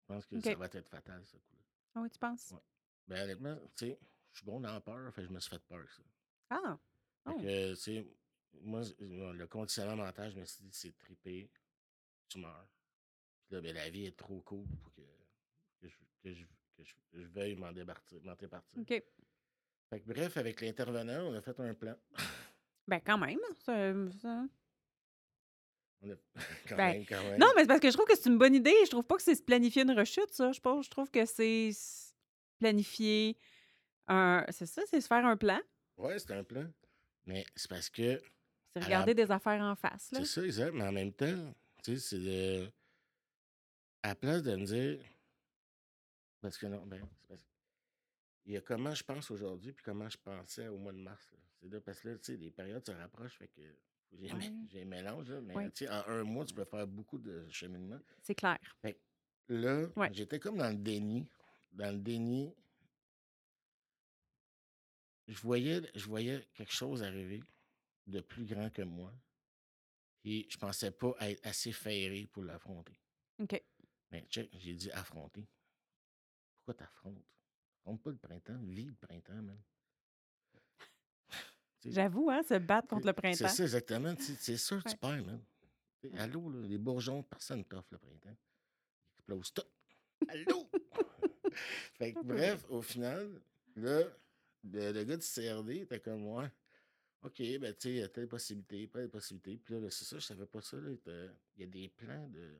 Je 0.00 0.06
pense 0.06 0.24
que 0.24 0.40
ça 0.40 0.54
va 0.54 0.66
être 0.66 0.88
fatal, 0.88 1.22
ce 1.26 1.36
coup-là. 1.36 1.62
Ah 1.96 2.00
oui, 2.00 2.08
tu 2.10 2.18
penses? 2.18 2.52
Ouais. 2.52 2.60
Ben, 3.08 3.24
honnêtement, 3.24 3.56
tu 3.76 3.86
sais, 3.88 3.98
je 4.32 4.38
suis 4.38 4.46
bon 4.46 4.60
dans 4.60 4.72
la 4.72 4.80
peur, 4.80 5.12
fait 5.12 5.22
que 5.22 5.28
je 5.28 5.32
me 5.32 5.40
suis 5.40 5.50
fait 5.50 5.58
peur 5.66 5.78
avec 5.78 5.90
ça. 5.90 6.02
Ah! 6.50 6.78
Fait 7.24 7.30
Oh. 7.32 7.40
que, 7.42 7.70
tu 7.74 7.76
sais, 7.76 8.06
moi, 8.62 8.82
moi, 9.00 9.32
le 9.34 9.46
conditionnement 9.46 9.96
mental, 9.96 10.30
je 10.32 10.38
me 10.40 10.44
suis 10.46 10.64
dit, 10.64 10.70
c'est 10.72 10.96
triper, 10.96 11.50
tu 12.28 12.38
meurs. 12.38 12.66
Puis 13.46 13.56
là, 13.56 13.60
ben, 13.60 13.74
la 13.74 13.90
vie 13.90 14.06
est 14.06 14.16
trop 14.16 14.40
cool 14.42 14.66
pour 14.82 14.92
que, 14.94 15.02
que, 15.80 15.88
je, 15.88 15.96
que, 16.22 16.32
je, 16.32 16.44
que 16.76 16.84
je, 16.84 16.94
je 17.12 17.22
veuille 17.26 17.56
m'en 17.56 17.72
départir. 17.72 18.20
OK. 18.78 19.02
Fait 19.90 20.00
que, 20.00 20.08
bref, 20.08 20.36
avec 20.36 20.60
l'intervenant, 20.60 21.26
on 21.30 21.34
a 21.34 21.40
fait 21.42 21.58
un 21.60 21.74
plan. 21.74 21.94
Ben, 22.86 23.00
quand 23.04 23.18
même. 23.18 23.38
ça- 23.64 23.92
ça- 24.22 24.44
On 26.02 26.10
a, 26.10 26.14
quand 26.68 26.76
Ben, 26.76 26.92
même, 26.94 27.06
quand 27.06 27.22
même. 27.22 27.38
Non, 27.38 27.48
mais 27.54 27.62
c'est 27.62 27.66
parce 27.68 27.80
que 27.80 27.88
je 27.90 27.92
trouve 27.96 28.06
que 28.06 28.16
c'est 28.16 28.28
une 28.30 28.38
bonne 28.38 28.54
idée. 28.54 28.74
Je 28.84 28.90
trouve 28.90 29.04
pas 29.04 29.16
que 29.16 29.22
c'est 29.22 29.34
se 29.34 29.42
planifier 29.42 29.82
une 29.82 29.92
rechute, 29.92 30.32
ça. 30.32 30.52
Je, 30.52 30.60
pense, 30.60 30.86
je 30.86 30.90
trouve 30.90 31.10
que 31.10 31.26
c'est 31.26 31.70
planifier 32.58 33.36
un. 34.08 34.44
C'est 34.50 34.66
ça, 34.66 34.82
c'est 34.86 35.00
se 35.00 35.06
faire 35.08 35.26
un 35.26 35.36
plan. 35.36 35.60
Ouais, 35.96 36.18
c'était 36.18 36.34
un 36.34 36.44
plan. 36.44 36.66
Mais 37.26 37.44
c'est 37.54 37.68
parce 37.68 37.90
que, 37.90 38.20
C'est 38.72 38.80
la- 38.80 38.86
regarder 38.86 39.14
des 39.14 39.30
affaires 39.30 39.60
en 39.60 39.74
face. 39.76 40.10
Là. 40.12 40.20
c'est 40.20 40.26
ça, 40.26 40.42
exact, 40.44 40.72
mais 40.72 40.84
en 40.84 40.92
même 40.92 41.12
temps, 41.12 41.54
tu 41.84 41.96
sais, 41.96 41.98
c'est 41.98 42.18
de. 42.18 42.70
À 44.02 44.08
la 44.08 44.14
place 44.14 44.42
de 44.42 44.56
me 44.56 44.64
dire. 44.64 45.00
Parce 46.40 46.56
que 46.56 46.66
non, 46.66 46.86
ben, 46.86 47.06
c'est 47.20 47.28
parce 47.28 47.40
Il 47.42 47.49
y 48.52 48.56
a 48.56 48.60
comment 48.60 48.94
je 48.94 49.02
pense 49.04 49.30
aujourd'hui, 49.30 49.72
puis 49.72 49.82
comment 49.84 50.08
je 50.08 50.16
pensais 50.18 50.68
au 50.68 50.78
mois 50.78 50.92
de 50.92 50.98
mars. 50.98 51.30
C'est 51.60 51.68
là, 51.68 51.80
parce 51.80 52.00
que 52.00 52.08
là, 52.08 52.18
tu 52.18 52.24
sais, 52.24 52.36
les 52.36 52.50
périodes 52.50 52.84
se 52.86 52.92
rapprochent, 52.92 53.36
fait 53.36 53.48
que 53.48 53.60
j'ai 54.12 54.32
Ouais. 54.32 54.82
un 54.82 54.84
mélange, 54.86 55.30
là, 55.30 55.40
mais 55.40 55.54
Ouais. 55.54 55.70
tu 55.70 55.84
sais, 55.84 55.90
en 55.90 56.06
un 56.06 56.24
mois, 56.24 56.44
tu 56.44 56.54
peux 56.54 56.64
faire 56.64 56.86
beaucoup 56.86 57.18
de 57.18 57.48
cheminement. 57.50 58.00
C'est 58.22 58.34
clair. 58.34 58.58
Fait 58.82 58.94
que 58.94 59.00
là, 59.54 59.88
Ouais. 59.96 60.08
j'étais 60.12 60.40
comme 60.40 60.56
dans 60.58 60.70
le 60.70 60.78
déni. 60.78 61.28
Dans 61.72 61.92
le 61.94 62.00
déni, 62.00 62.54
je 65.28 65.38
voyais, 65.40 65.80
je 65.94 66.06
voyais 66.06 66.44
quelque 66.54 66.72
chose 66.72 67.02
arriver 67.02 67.42
de 68.06 68.20
plus 68.20 68.44
grand 68.44 68.70
que 68.70 68.82
moi. 68.82 69.12
Et 70.24 70.46
je 70.50 70.58
pensais 70.58 70.90
pas 70.90 71.14
être 71.20 71.46
assez 71.46 71.72
ferré 71.72 72.26
pour 72.26 72.42
l'affronter. 72.44 72.98
OK. 73.38 73.62
Mais 74.10 74.22
check, 74.28 74.50
j'ai 74.58 74.74
dit 74.74 74.90
affronter. 74.90 75.46
Pourquoi 76.58 76.74
t'affrontes? 76.74 77.24
Affronte 77.80 78.02
pas 78.02 78.10
le 78.10 78.16
printemps, 78.18 78.58
vis 78.62 78.84
le 78.84 78.94
printemps, 78.94 79.42
man. 79.42 79.58
J'avoue, 81.84 82.30
hein, 82.30 82.42
se 82.42 82.54
battre 82.58 82.88
contre 82.88 83.06
le 83.06 83.12
C'est 83.12 83.20
printemps. 83.22 83.48
ça, 83.48 83.62
exactement. 83.62 84.14
C'est 84.18 84.56
sûr 84.56 84.82
que 84.82 84.88
Ouais. 84.88 84.94
tu 84.94 84.98
perds, 84.98 85.24
man. 85.24 85.42
Tu 86.02 86.08
sais, 86.08 86.14
Ouais. 86.14 86.20
Allô, 86.20 86.50
là, 86.50 86.66
les 86.66 86.78
bourgeons, 86.78 87.22
personne 87.22 87.58
ne 87.60 87.64
t'offre 87.64 87.88
le 87.92 87.98
printemps. 87.98 88.36
Ils 88.36 89.14
explosent 89.18 89.52
tout. 89.54 89.62
Allô? 90.28 90.70
fait 91.94 92.12
que, 92.14 92.22
bref, 92.22 92.64
au 92.68 92.82
final, 92.82 93.40
là, 93.76 94.02
le, 94.64 94.92
le 94.92 95.04
gars 95.04 95.16
du 95.16 95.26
CRD 95.26 95.76
était 95.82 96.00
comme 96.00 96.20
moi. 96.22 96.50
OK, 97.22 97.36
ben, 97.58 97.74
tu 97.74 97.80
sais, 97.80 97.88
il 97.90 97.96
y 97.96 98.02
a 98.02 98.08
telle 98.08 98.28
possibilité, 98.28 98.86
pas 98.86 99.00
telle 99.00 99.10
possibilité. 99.10 99.56
Puis 99.58 99.74
là, 99.74 99.80
là, 99.80 99.90
c'est 99.90 100.04
ça, 100.04 100.18
je 100.18 100.24
savais 100.26 100.46
pas 100.46 100.62
ça. 100.62 100.76
Il 100.78 101.32
y 101.58 101.62
a 101.64 101.66
des 101.66 101.88
plans 101.88 102.28
de. 102.28 102.58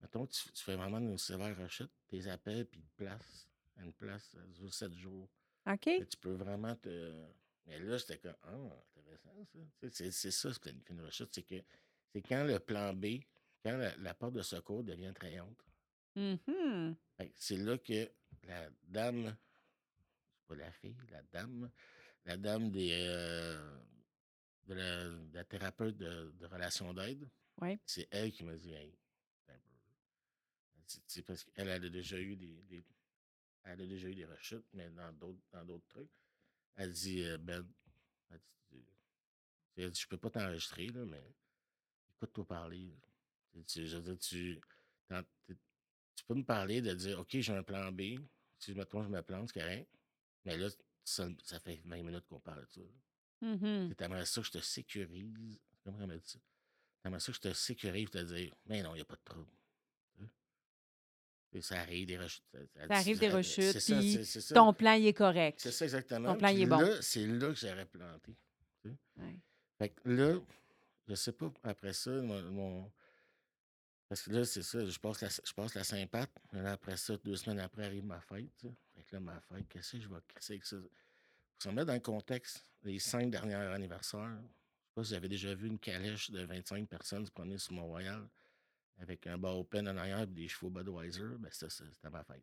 Mettons, 0.00 0.26
tu, 0.26 0.50
tu 0.52 0.62
fais 0.64 0.76
vraiment 0.76 0.98
une 0.98 1.16
sévère 1.18 1.56
rechute, 1.58 1.90
tes 2.08 2.26
appels, 2.28 2.66
puis 2.66 2.82
placent 2.96 3.46
à 3.76 3.82
une 3.84 3.92
place, 3.92 4.24
ça 4.32 4.38
dure 4.46 4.72
7 4.72 4.92
jours. 4.94 5.28
OK. 5.66 5.80
Tu 6.10 6.16
peux 6.20 6.32
vraiment 6.34 6.74
te. 6.76 7.24
Mais 7.66 7.78
là, 7.80 7.96
j'étais 7.98 8.18
comme, 8.18 8.36
ah, 8.42 8.84
intéressant, 8.96 9.44
ça. 9.52 9.58
C'est 9.90 10.10
c'est 10.12 10.30
ça, 10.30 10.52
c'est 10.52 10.60
planifier 10.60 10.94
une 10.94 11.02
rechute. 11.02 11.28
C'est 11.34 11.42
que 11.42 11.56
c'est 12.12 12.22
quand 12.22 12.44
le 12.44 12.58
plan 12.60 12.92
B, 12.94 13.20
quand 13.62 13.76
la, 13.76 13.96
la 13.96 14.14
porte 14.14 14.34
de 14.34 14.42
secours 14.42 14.84
devient 14.84 15.06
attrayante. 15.06 15.64
Fait 16.14 17.28
que 17.28 17.32
C'est 17.36 17.56
là 17.56 17.76
que 17.78 18.10
la 18.44 18.70
dame, 18.84 19.36
c'est 20.36 20.46
pas 20.46 20.54
la 20.54 20.70
fille, 20.72 20.96
la 21.10 21.22
dame, 21.24 21.70
la 22.24 22.36
dame 22.36 22.70
des, 22.70 22.90
euh, 22.92 23.78
de, 24.66 24.74
la, 24.74 25.04
de 25.08 25.34
la 25.34 25.44
thérapeute 25.44 25.96
de, 25.96 26.30
de 26.38 26.46
relations 26.46 26.94
d'aide, 26.94 27.28
Ouais. 27.60 27.78
c'est 27.84 28.06
elle 28.10 28.32
qui 28.32 28.44
m'a 28.44 28.54
dit, 28.56 28.72
hey, 28.72 28.94
sais, 30.86 31.22
parce 31.22 31.44
qu'elle 31.44 31.68
elle 31.68 31.84
a 31.84 31.88
déjà 31.90 32.18
eu 32.18 32.36
des, 32.36 32.62
des- 32.62 32.84
elle 33.66 33.82
a 33.82 33.86
déjà 33.86 34.08
eu 34.08 34.14
des 34.14 34.24
rechutes, 34.26 34.66
mais 34.72 34.88
dans 34.90 35.12
d'autres 35.12 35.40
dans 35.52 35.64
d'autres 35.64 35.86
trucs. 35.88 36.10
Elle 36.76 36.92
dit, 36.92 37.22
euh, 37.24 37.38
Ben, 37.38 37.66
elle 38.30 38.38
dit, 38.38 38.54
tu- 38.68 38.86
elle 39.76 39.90
dit, 39.90 40.00
je 40.00 40.08
peux 40.08 40.18
pas 40.18 40.30
t'enregistrer, 40.30 40.88
là, 40.88 41.04
mais 41.04 41.34
écoute-toi 42.16 42.46
parler. 42.46 42.94
Tu- 43.52 43.64
tu- 43.64 43.86
je 43.86 43.96
veux 43.96 44.02
dire, 44.14 44.18
tu, 44.18 44.60
peux 46.26 46.34
me 46.34 46.44
parler 46.44 46.80
de 46.80 46.92
dire, 46.94 47.20
OK, 47.20 47.28
j'ai 47.38 47.52
un 47.52 47.62
plan 47.62 47.92
B. 47.92 48.18
Si, 48.58 48.74
mettons, 48.74 49.02
je 49.02 49.08
me 49.08 49.22
plante, 49.22 49.50
c'est 49.52 49.60
correct. 49.60 49.88
Mais 50.44 50.56
là, 50.56 50.68
ça, 51.04 51.28
ça 51.44 51.60
fait 51.60 51.80
20 51.84 52.02
minutes 52.02 52.26
qu'on 52.26 52.40
parle 52.40 52.62
de 52.62 52.66
ça. 52.70 52.80
là. 52.80 53.54
Mhm. 53.54 53.94
Tu 53.94 54.04
aimerais 54.04 54.26
ça 54.26 54.40
que 54.40 54.46
je 54.46 54.52
te 54.52 54.58
sécurise. 54.60 55.60
Comment 55.84 56.06
m'a 56.06 56.16
dit 56.16 56.28
ça? 56.28 56.38
T'aimerais 57.02 57.20
ça 57.20 57.26
que 57.32 57.36
je 57.36 57.40
te 57.42 57.52
sécurise 57.52 58.06
pour 58.10 58.20
te 58.20 58.24
dire, 58.24 58.54
mais 58.64 58.82
non, 58.82 58.92
il 58.94 58.96
n'y 58.96 59.02
a 59.02 59.04
pas 59.04 59.14
de 59.16 59.22
trouble. 59.24 59.50
Ça 61.60 61.80
arrive 61.80 62.06
des 62.06 62.18
rechutes. 62.18 62.44
Ça, 62.74 62.80
arrive 62.96 63.18
des 63.18 63.28
rechutes, 63.30 63.78
puis. 63.84 64.20
Ton 64.54 64.74
plan, 64.74 64.92
il 64.92 65.06
est 65.06 65.14
correct. 65.14 65.60
C'est 65.62 65.70
ça 65.72 65.84
exactement. 65.86 66.32
Ton 66.32 66.38
plan, 66.38 66.48
il 66.48 66.62
est 66.62 66.66
bon. 66.66 66.80
c'est 67.00 67.26
là 67.26 67.48
que 67.48 67.54
j'aurais 67.54 67.86
planté. 67.86 68.36
Ouais. 68.84 69.38
Fait 69.78 69.88
que 69.90 70.08
là, 70.08 70.38
je 71.08 71.14
sais 71.14 71.32
pas, 71.32 71.50
après 71.62 71.92
ça, 71.92 72.10
mon. 72.10 72.42
mon- 72.50 72.92
Parce 74.08 74.22
que 74.22 74.30
là, 74.32 74.44
c'est 74.44 74.62
ça, 74.62 74.84
je 74.84 74.98
passe 74.98 75.20
la, 75.22 75.28
je 75.28 75.52
passe 75.52 75.74
la 75.74 75.82
Saint-Pat. 75.84 76.30
mais 76.52 76.62
là, 76.62 76.72
Après 76.72 76.96
ça, 76.96 77.16
deux 77.18 77.36
semaines 77.36 77.60
après, 77.60 77.84
arrive 77.86 78.04
ma 78.04 78.20
fête. 78.20 78.46
tu 78.58 78.68
sais. 78.68 78.74
Fait 78.94 79.02
que 79.04 79.16
là, 79.16 79.20
ma 79.20 79.40
fête, 79.40 79.66
qu'est-ce 79.68 79.92
que 79.92 80.00
je 80.02 80.08
vais 80.08 80.20
casser 80.34 80.52
avec 80.54 80.64
ça? 80.66 80.76
Pour 80.76 81.62
se 81.62 81.68
mettre 81.70 81.86
dans 81.86 81.94
le 81.94 82.00
contexte, 82.00 82.64
les 82.82 82.98
cinq 82.98 83.30
derniers 83.30 83.54
anniversaires, 83.54 84.36
je 84.38 84.42
sais 84.42 84.94
pas 84.94 85.04
si 85.04 85.08
vous 85.10 85.14
avez 85.14 85.28
déjà 85.28 85.54
vu 85.54 85.68
une 85.68 85.78
calèche 85.78 86.30
de 86.30 86.44
25 86.44 86.86
personnes 86.88 87.24
se 87.26 87.30
promener 87.30 87.56
sur 87.58 87.72
Mont-Royal 87.72 88.28
avec 88.98 89.26
un 89.26 89.38
bar 89.38 89.58
open 89.58 89.88
en 89.88 89.96
arrière 89.96 90.22
et 90.22 90.26
des 90.26 90.48
chevaux 90.48 90.70
Budweiser. 90.70 91.22
Ben, 91.38 91.50
ça, 91.52 91.68
ça, 91.68 91.84
c'était 91.92 92.10
ma 92.10 92.22
fête. 92.24 92.42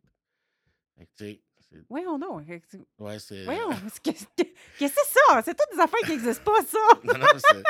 Fait 0.96 1.06
que, 1.06 1.10
tu 1.16 1.24
sais, 1.24 1.40
c'est. 1.60 1.84
Voyons 1.88 2.18
donc. 2.18 2.46
Ouais, 2.98 3.18
c'est. 3.18 3.44
Voyons. 3.44 3.70
Qu'est-ce 4.02 4.24
que 4.36 4.44
c'est 4.78 4.88
ça? 4.88 5.42
C'est 5.44 5.54
toutes 5.56 5.74
des 5.76 5.80
affaires 5.80 6.00
qui 6.04 6.10
n'existent 6.10 6.44
pas, 6.44 6.62
ça. 6.64 6.78
non, 7.04 7.18
non, 7.18 7.26
c'est. 7.38 7.62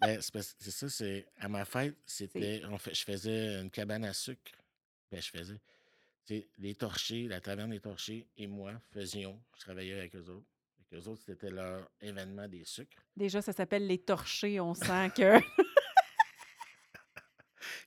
ben, 0.00 0.20
c'est 0.20 0.70
ça, 0.70 0.88
c'est. 0.88 1.26
À 1.38 1.48
ma 1.48 1.64
fête, 1.64 1.96
c'était. 2.06 2.62
on 2.70 2.78
fait- 2.78 2.94
je 2.94 3.04
faisais 3.04 3.60
une 3.60 3.70
cabane 3.70 4.04
à 4.04 4.12
sucre. 4.12 4.52
Ben, 5.10 5.20
je 5.20 5.30
faisais. 5.30 5.60
Tu 6.24 6.36
sais, 6.38 6.48
les 6.58 6.76
torchers, 6.76 7.26
la 7.26 7.40
taverne 7.40 7.70
des 7.70 7.80
torchers 7.80 8.28
et 8.36 8.46
moi 8.46 8.74
faisions. 8.92 9.40
Je 9.56 9.62
travaillais 9.62 9.98
avec 9.98 10.14
eux 10.14 10.28
autres. 10.30 10.46
Avec 10.78 11.02
eux 11.04 11.08
autres, 11.08 11.22
c'était 11.26 11.50
leur 11.50 11.90
événement 12.00 12.46
des 12.46 12.64
sucres. 12.64 13.02
Déjà, 13.16 13.42
ça 13.42 13.52
s'appelle 13.52 13.88
les 13.88 13.98
torchés. 13.98 14.60
On 14.60 14.74
sent 14.74 15.10
que. 15.16 15.40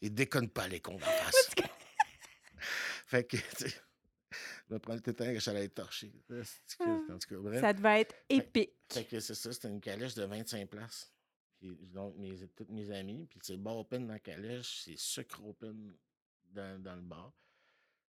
Ils 0.02 0.14
déconnent 0.14 0.50
pas 0.50 0.68
les 0.68 0.80
cons 0.80 0.98
d'en 0.98 1.00
face. 1.06 1.50
fait 3.08 3.24
que, 3.26 3.38
tu 3.38 3.70
sais, 3.70 3.76
je 4.68 4.74
me 4.74 4.80
prends 4.80 4.98
tout 4.98 5.04
le 5.08 5.14
temps 5.14 5.26
que 5.26 5.40
j'allais 5.40 5.66
être 5.66 5.76
torché. 5.76 6.12
C'est 6.30 6.78
que-. 6.78 7.12
En 7.12 7.20
tout 7.20 7.30
cas, 7.30 7.38
bref. 7.38 7.62
Ça 7.62 7.74
devait 7.74 8.02
être 8.02 8.16
épique. 8.30 8.74
Fait 8.92 9.06
que 9.06 9.20
c'est 9.20 9.36
ça, 9.36 9.54
c'était 9.54 9.70
une 9.70 9.82
calèche 9.82 10.16
de 10.16 10.24
25 10.24 10.70
places. 10.70 11.12
Puis 11.60 11.76
donc, 11.94 12.16
mes, 12.18 12.36
tous 12.56 12.66
mes 12.70 12.92
amis, 12.92 13.26
puis 13.28 13.40
c'est 13.42 13.58
bar 13.58 13.78
open 13.78 14.08
dans 14.08 14.14
la 14.14 14.20
calèche, 14.20 14.84
c'est 14.84 14.98
sucre 14.98 15.44
open 15.46 15.96
dans, 16.52 16.82
dans 16.82 16.96
le 16.96 17.02
bar. 17.02 17.34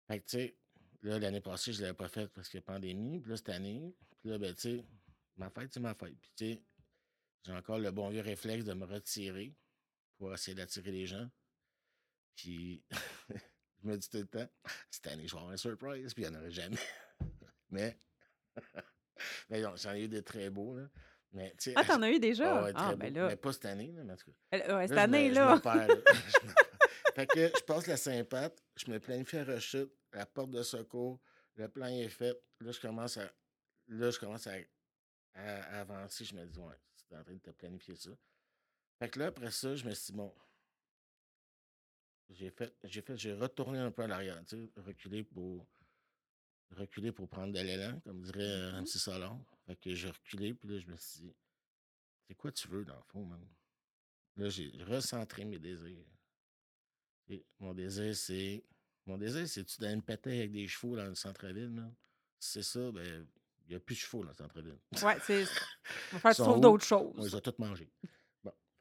Fait 0.07 0.19
que, 0.19 0.25
tu 0.25 0.37
sais, 0.37 0.57
là, 1.01 1.19
l'année 1.19 1.41
passée, 1.41 1.73
je 1.73 1.79
ne 1.79 1.83
l'avais 1.83 1.95
pas 1.95 2.07
faite 2.07 2.31
parce 2.33 2.53
a 2.53 2.61
pandémie. 2.61 3.19
Puis 3.19 3.31
là, 3.31 3.37
cette 3.37 3.49
année, 3.49 3.95
puis 4.19 4.29
là, 4.29 4.37
ben, 4.37 4.53
tu 4.53 4.61
sais, 4.61 4.85
ma 5.37 5.49
fête, 5.49 5.73
c'est 5.73 5.79
ma 5.79 5.93
fête. 5.93 6.15
Puis, 6.19 6.31
tu 6.35 6.45
sais, 6.45 6.61
j'ai 7.43 7.53
encore 7.53 7.79
le 7.79 7.91
bon 7.91 8.09
vieux 8.09 8.21
réflexe 8.21 8.65
de 8.65 8.73
me 8.73 8.85
retirer 8.85 9.53
pour 10.17 10.33
essayer 10.33 10.55
d'attirer 10.55 10.91
les 10.91 11.05
gens. 11.05 11.29
Puis, 12.35 12.83
je 13.29 13.87
me 13.87 13.97
dis 13.97 14.09
tout 14.09 14.17
le 14.17 14.27
temps, 14.27 14.47
cette 14.91 15.07
année, 15.07 15.27
je 15.27 15.33
vais 15.33 15.37
avoir 15.39 15.53
un 15.53 15.57
surprise, 15.57 16.13
puis 16.13 16.23
il 16.23 16.29
n'y 16.29 16.35
en 16.35 16.39
aurait 16.39 16.51
jamais. 16.51 16.77
Mais, 17.69 17.99
mais 19.49 19.61
non, 19.61 19.75
j'en 19.75 19.93
ai 19.93 20.03
eu 20.03 20.07
des 20.07 20.23
très 20.23 20.49
beaux, 20.49 20.75
là. 20.77 20.87
Mais, 21.31 21.49
tu 21.57 21.71
sais, 21.71 21.73
Ah, 21.75 21.83
t'en 21.83 22.01
as 22.03 22.11
eu 22.11 22.19
déjà? 22.19 22.59
ah 22.59 22.63
ouais, 22.63 22.71
Ah, 22.75 22.95
ben 22.95 23.13
là. 23.13 23.27
Mais 23.27 23.35
pas 23.35 23.51
cette 23.51 23.65
année, 23.65 23.91
là, 23.91 24.03
mais 24.03 24.13
en 24.13 24.15
tout 24.15 24.31
cas. 24.31 24.75
Ouais, 24.77 24.87
cette 24.87 24.95
Là, 24.95 25.03
année, 25.03 25.29
je 25.29 25.35
là. 25.35 25.55
me 25.55 25.59
perds, 25.61 25.87
là. 25.87 25.95
Je 25.95 26.39
perds. 26.39 26.55
fait 27.15 27.27
que 27.27 27.47
je 27.59 27.63
passe 27.63 27.87
la 27.87 27.97
Saint-Pat, 27.97 28.55
je 28.77 28.89
me 28.91 28.99
planifie 28.99 29.37
à 29.37 29.43
rechute, 29.43 29.91
la 30.13 30.25
porte 30.25 30.51
de 30.51 30.63
secours, 30.63 31.19
le 31.55 31.67
plan 31.67 31.87
est 31.87 32.07
fait. 32.07 32.37
Là, 32.61 32.71
je 32.71 32.79
commence 32.79 33.17
à, 33.17 33.29
là, 33.87 34.11
je 34.11 34.19
commence 34.19 34.47
à, 34.47 34.53
à- 34.53 35.63
à 35.77 35.81
avancer. 35.81 36.23
Je 36.23 36.35
me 36.35 36.45
dis, 36.45 36.59
ouais, 36.59 36.75
c'est 36.95 37.15
en 37.17 37.23
train 37.23 37.33
de 37.33 37.39
te 37.39 37.49
planifier 37.51 37.95
ça. 37.95 38.11
Fait 38.99 39.09
que 39.09 39.19
là, 39.19 39.25
après 39.27 39.51
ça, 39.51 39.75
je 39.75 39.83
me 39.85 39.93
suis 39.93 40.13
dit, 40.13 40.17
bon, 40.17 40.33
j'ai 42.29 42.49
fait, 42.51 42.73
j'ai 42.83 43.01
fait, 43.01 43.17
j'ai 43.17 43.33
retourné 43.33 43.79
un 43.79 43.91
peu 43.91 44.03
à 44.03 44.07
l'arrière, 44.07 44.43
tu 44.45 44.55
sais, 44.57 44.81
reculer 44.81 45.23
pour, 45.23 45.65
reculer 46.71 47.11
pour 47.11 47.27
prendre 47.29 47.53
de 47.53 47.59
l'élan, 47.61 47.99
comme 48.01 48.21
dirait 48.21 48.41
euh, 48.41 48.71
Mhm. 48.71 48.77
un 48.79 48.83
petit 48.83 48.99
salon. 48.99 49.45
Fait 49.67 49.75
que 49.75 49.93
j'ai 49.93 50.09
reculé, 50.09 50.53
puis 50.53 50.69
là, 50.69 50.79
je 50.79 50.87
me 50.87 50.95
suis 50.97 51.21
dit, 51.21 51.35
c'est 52.27 52.35
quoi 52.35 52.51
tu 52.51 52.67
veux, 52.67 52.83
dans 52.85 52.95
le 52.97 53.03
fond, 53.03 53.25
man? 53.25 53.45
Là, 54.37 54.49
j'ai 54.49 54.71
recentré 54.83 55.45
mes 55.45 55.59
désirs. 55.59 56.05
Et 57.29 57.45
mon 57.59 57.73
désir, 57.73 58.15
c'est. 58.15 58.63
Mon 59.05 59.17
désir, 59.17 59.47
c'est-tu 59.47 59.79
d'aller 59.79 59.95
me 59.95 60.01
péter 60.01 60.39
avec 60.39 60.51
des 60.51 60.67
chevaux 60.67 60.95
dans 60.95 61.05
le 61.05 61.15
centre-ville, 61.15 61.69
man? 61.69 61.93
Si 62.39 62.51
c'est 62.53 62.63
ça, 62.63 62.91
ben, 62.91 63.27
il 63.65 63.69
n'y 63.69 63.75
a 63.75 63.79
plus 63.79 63.95
de 63.95 63.99
chevaux 63.99 64.23
dans 64.23 64.29
le 64.31 64.35
centre-ville. 64.35 64.77
Ouais, 65.03 65.17
c'est. 65.21 65.45
On 66.13 66.17
va 66.17 66.33
faire 66.33 66.35
Ils 66.57 66.61
d'autres 66.61 66.83
choses. 66.85 67.33
a 67.35 67.41
tous 67.41 67.57
mangés. 67.59 67.89
Bon. 68.03 68.09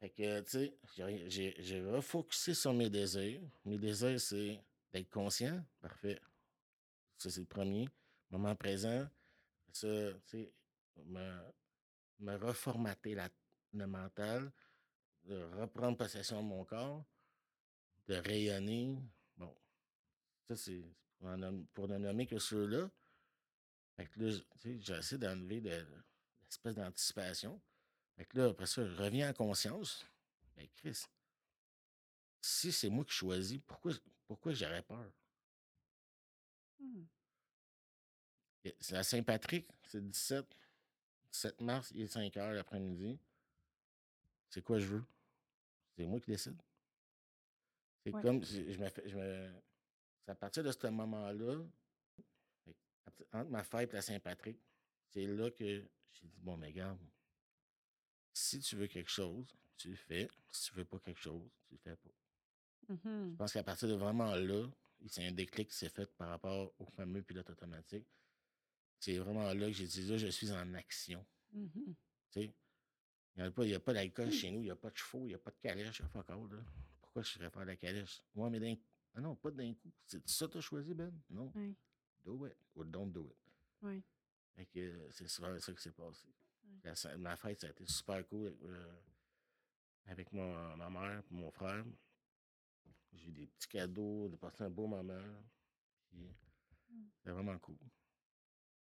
Fait 0.05 0.11
que, 0.11 0.41
tu 0.41 0.49
sais, 0.51 1.57
j'ai- 1.57 1.81
refocusé 1.89 2.53
sur 2.53 2.73
mes 2.73 2.91
désirs. 2.91 3.41
Mes 3.65 3.79
désirs, 3.79 4.21
c'est 4.21 4.63
d'être 4.93 5.09
conscient. 5.09 5.65
Parfait. 5.81 6.21
Ça, 7.17 7.31
c'est 7.31 7.39
le 7.39 7.47
premier. 7.47 7.89
Moment 8.29 8.55
présent. 8.55 9.09
Ça, 9.71 9.87
tu 10.13 10.19
sais, 10.27 10.53
me, 11.05 11.39
me 12.19 12.35
reformater 12.35 13.15
la, 13.15 13.29
le 13.73 13.87
mental, 13.87 14.51
de 15.23 15.41
reprendre 15.59 15.97
possession 15.97 16.43
de 16.43 16.47
mon 16.49 16.63
corps, 16.65 17.03
de 18.07 18.13
rayonner. 18.17 18.99
Bon, 19.37 19.57
ça, 20.47 20.55
c'est 20.55 20.83
pour, 21.73 21.87
ne 21.87 21.97
nommer 21.97 22.27
que 22.27 22.37
ceux-là. 22.37 22.91
Fait 23.97 24.05
que 24.05 24.19
là, 24.19 24.31
tu 24.59 24.59
sais, 24.59 24.79
j'essaie 24.79 25.17
d'enlever 25.17 25.61
de- 25.61 25.87
l'espèce 26.43 26.75
d'anticipation. 26.75 27.59
Fait 28.17 28.25
que 28.25 28.37
là, 28.37 28.49
après 28.49 28.65
ça, 28.65 28.85
je 28.85 28.95
reviens 28.95 29.29
en 29.29 29.33
conscience. 29.33 30.05
Ben, 30.55 30.67
Chris, 30.75 31.03
si 32.41 32.71
c'est 32.71 32.89
moi 32.89 33.03
qui 33.03 33.13
choisis, 33.13 33.59
pourquoi, 33.65 33.91
pourquoi 34.27 34.53
j'aurais 34.53 34.81
peur? 34.83 35.11
Et 38.63 38.75
C'est 38.79 38.93
la 38.95 39.03
Saint-Patrick, 39.03 39.67
c'est 39.83 39.99
le 39.99 40.07
17, 40.07 40.45
17 41.31 41.61
mars, 41.61 41.91
il 41.93 42.01
est 42.01 42.07
5 42.07 42.35
heures 42.37 42.53
l'après-midi. 42.53 43.19
C'est 44.49 44.61
quoi 44.63 44.79
je 44.79 44.85
veux? 44.87 45.03
C'est 45.95 46.05
moi 46.05 46.19
qui 46.19 46.31
décide. 46.31 46.59
C'est 48.03 48.13
Ouais. 48.13 48.21
comme 48.21 48.43
si 48.43 48.71
je 48.73 48.79
me 48.79 48.89
fais. 48.89 49.07
Je 49.09 49.15
me... 49.17 49.53
C'est 50.23 50.31
à 50.31 50.35
partir 50.35 50.63
de 50.63 50.71
ce 50.71 50.87
moment-là, 50.87 51.63
à 53.05 53.39
entre 53.39 53.49
ma 53.49 53.63
fête 53.63 53.91
et 53.91 53.95
la 53.97 54.01
Saint-Patrick, 54.01 54.57
c'est 55.09 55.25
là 55.27 55.51
que 55.51 55.65
j'ai 56.11 56.27
dit 56.27 56.39
bon, 56.39 56.57
mais 56.57 56.67
regarde, 56.67 56.97
si 58.35 58.59
tu 58.59 58.75
veux 58.75 58.87
quelque 58.87 59.09
chose, 59.09 59.45
tu 59.77 59.89
le 59.89 59.95
fais. 59.95 60.27
Si 60.51 60.69
tu 60.69 60.77
veux 60.77 60.85
pas 60.85 60.99
quelque 60.99 61.19
chose, 61.19 61.49
tu 61.67 61.73
le 61.73 61.79
fais 61.79 61.95
pas. 61.95 62.09
Je 62.89 63.35
pense 63.35 63.53
qu'à 63.53 63.63
partir 63.63 63.87
de 63.87 63.95
vraiment 63.95 64.35
là, 64.35 64.67
c'est 65.07 65.25
un 65.25 65.31
déclic 65.31 65.69
qui 65.69 65.75
s'est 65.75 65.89
fait 65.89 66.11
par 66.17 66.29
rapport 66.29 66.73
au 66.79 66.85
fameux 66.85 67.23
pilote 67.23 67.49
automatique. 67.49 68.05
C'est 68.99 69.17
vraiment 69.17 69.51
là 69.53 69.67
que 69.67 69.73
j'ai 69.73 69.87
dit 69.87 70.05
là, 70.05 70.17
je 70.17 70.27
suis 70.27 70.51
en 70.51 70.73
action. 70.73 71.25
Mhm. 71.53 71.95
Tu 72.31 72.41
sais, 72.41 72.53
il 73.35 73.41
n'y 73.41 73.43
a 73.43 73.51
pas, 73.51 73.79
pas 73.79 73.93
d'alcool 73.93 74.31
chez 74.31 74.51
nous, 74.51 74.59
il 74.59 74.65
n'y 74.65 74.71
a 74.71 74.75
pas 74.75 74.89
de 74.89 74.97
chevaux, 74.97 75.23
il 75.23 75.29
n'y 75.29 75.33
a 75.33 75.39
pas 75.39 75.51
de 75.51 75.57
calèche, 75.61 76.01
il 76.01 76.17
là. 76.17 76.63
Pourquoi 77.01 77.23
je 77.23 77.29
serais 77.29 77.49
faire 77.49 77.61
de 77.61 77.67
la 77.67 77.75
calèche? 77.75 78.21
Ouais, 78.35 78.49
mais 78.49 78.59
d'un 78.59 78.75
ah 79.15 79.21
non, 79.21 79.35
pas 79.35 79.49
d'un 79.49 79.73
coup. 79.73 79.91
C'est 80.05 80.27
ça 80.27 80.47
que 80.47 80.53
tu 80.53 80.57
as 80.57 80.61
choisi, 80.61 80.93
Ben? 80.93 81.11
Non. 81.29 81.51
Do 82.23 82.45
it 82.45 82.57
or 82.75 82.85
don't 82.85 83.11
do 83.11 83.29
it. 83.29 83.37
Ouais. 83.81 84.03
Fait 84.55 84.65
que 84.65 84.79
euh, 84.79 85.11
c'est 85.11 85.27
souvent 85.29 85.57
ça 85.57 85.73
qui 85.73 85.81
s'est 85.81 85.91
passé. 85.91 86.27
La 87.19 87.35
fête, 87.35 87.61
ça 87.61 87.67
a 87.67 87.71
été 87.71 87.85
super 87.87 88.25
cool 88.27 88.47
avec, 88.47 88.61
euh, 88.63 88.93
avec 90.07 90.31
mon- 90.33 90.77
ma 90.77 90.89
mère 90.89 91.19
et 91.31 91.33
mon 91.33 91.49
frère. 91.51 91.83
J'ai 93.13 93.29
eu 93.29 93.31
des 93.31 93.47
petits 93.47 93.67
cadeaux, 93.67 94.29
de 94.29 94.35
passer 94.35 94.63
un 94.63 94.69
beau 94.69 94.87
moment. 94.87 95.13
C'était 97.17 97.31
vraiment 97.31 97.57
cool. 97.59 97.77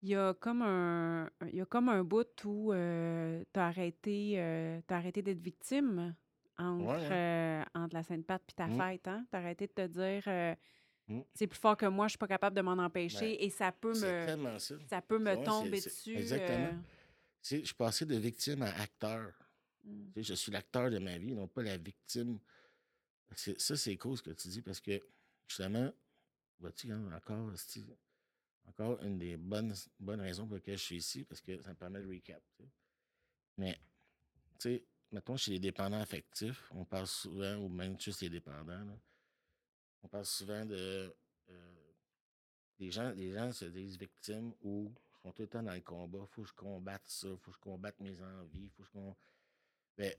Il 0.01 0.09
y 0.09 0.15
a 0.15 0.33
comme 0.33 0.61
un, 0.61 1.29
il 1.47 1.55
y 1.55 1.61
a 1.61 1.65
comme 1.65 1.89
un 1.89 2.03
bout 2.03 2.45
où 2.45 2.71
tu 2.71 3.59
as 3.59 3.67
arrêté, 3.67 4.33
euh, 4.39 4.81
t'as 4.87 4.97
arrêté 4.97 5.21
d'être 5.21 5.39
victime 5.41 6.15
entre, 6.57 6.83
Ouais, 6.85 7.07
euh, 7.11 7.63
entre 7.73 7.95
la 7.95 8.03
Sainte-Pat 8.03 8.41
et 8.49 8.53
ta 8.53 8.67
Mm. 8.67 8.77
fête. 8.77 9.07
Hein? 9.07 9.25
Tu 9.29 9.35
as 9.35 9.39
arrêté 9.39 9.67
de 9.67 9.73
te 9.73 9.87
dire 9.87 10.23
euh, 10.27 10.55
Mm. 11.07 11.21
c'est 11.33 11.47
plus 11.47 11.59
fort 11.59 11.75
que 11.75 11.85
moi, 11.87 12.07
je 12.07 12.11
suis 12.11 12.17
pas 12.17 12.27
capable 12.27 12.55
de 12.55 12.61
m'en 12.61 12.77
empêcher 12.77 13.35
Ben, 13.35 13.45
et 13.45 13.49
ça 13.49 13.71
peut 13.73 13.93
me, 13.93 14.59
ça. 14.59 14.75
ça 14.89 15.01
peut 15.01 15.19
me 15.19 15.35
Ouais, 15.35 15.43
tomber 15.43 15.81
dessus. 15.81 16.15
exactement. 16.17 16.67
euh, 16.67 16.77
sais, 17.41 17.59
je 17.61 17.65
suis 17.65 17.75
passé 17.75 18.05
de 18.05 18.15
victime 18.15 18.61
à 18.63 18.73
acteur. 18.79 19.33
mm. 19.83 20.11
Tu 20.13 20.13
sais, 20.15 20.23
je 20.23 20.33
suis 20.33 20.51
l'acteur 20.51 20.89
de 20.89 20.99
ma 20.99 21.17
vie, 21.17 21.33
non 21.33 21.47
pas 21.47 21.63
la 21.63 21.77
victime. 21.77 22.39
Ça, 23.35 23.77
c'est 23.77 23.95
cool 23.97 24.17
ce 24.17 24.23
que 24.23 24.31
tu 24.31 24.47
dis 24.47 24.61
parce 24.61 24.79
que, 24.79 24.99
justement, 25.47 25.91
vois-tu, 26.59 26.91
hein, 26.91 27.11
encore, 27.13 27.51
encore 28.65 29.03
une 29.03 29.17
des 29.17 29.37
bonnes, 29.37 29.73
bonnes 29.99 30.21
raisons 30.21 30.47
pour 30.47 30.55
lesquelles 30.55 30.77
je 30.77 30.83
suis 30.83 30.97
ici 30.97 31.23
parce 31.23 31.41
que 31.41 31.61
ça 31.61 31.69
me 31.69 31.75
permet 31.75 32.01
de 32.01 32.07
recap. 32.07 32.41
tu 32.57 32.63
sais. 32.63 32.69
Mais, 33.57 33.79
tu 34.57 34.69
sais, 34.69 34.83
mettons, 35.11 35.37
chez 35.37 35.51
les 35.51 35.59
dépendants 35.59 36.01
affectifs, 36.01 36.69
on 36.71 36.85
parle 36.85 37.07
souvent, 37.07 37.55
ou 37.57 37.69
même 37.69 37.99
juste 37.99 38.21
les 38.21 38.29
dépendants, 38.29 38.83
là, 38.83 38.99
on 40.03 40.07
parle 40.07 40.25
souvent 40.25 40.65
de. 40.65 41.13
euh, 41.49 41.89
les, 42.79 42.91
gens, 42.91 43.11
les 43.11 43.33
gens 43.33 43.51
se 43.51 43.65
disent 43.65 43.97
victimes 43.97 44.53
ou 44.61 44.91
sont 45.21 45.31
tout 45.31 45.41
le 45.43 45.47
temps 45.49 45.63
dans 45.63 45.73
le 45.73 45.81
combat. 45.81 46.25
faut 46.27 46.43
que 46.43 46.47
je 46.49 46.53
combatte 46.53 47.07
ça, 47.07 47.27
faut 47.37 47.51
que 47.51 47.57
je 47.57 47.61
combatte 47.61 47.99
mes 47.99 48.21
envies, 48.21 48.69
faut 48.69 48.83
que 48.83 48.87
je. 48.89 48.93
com- 48.93 49.15
Ben, 49.97 50.13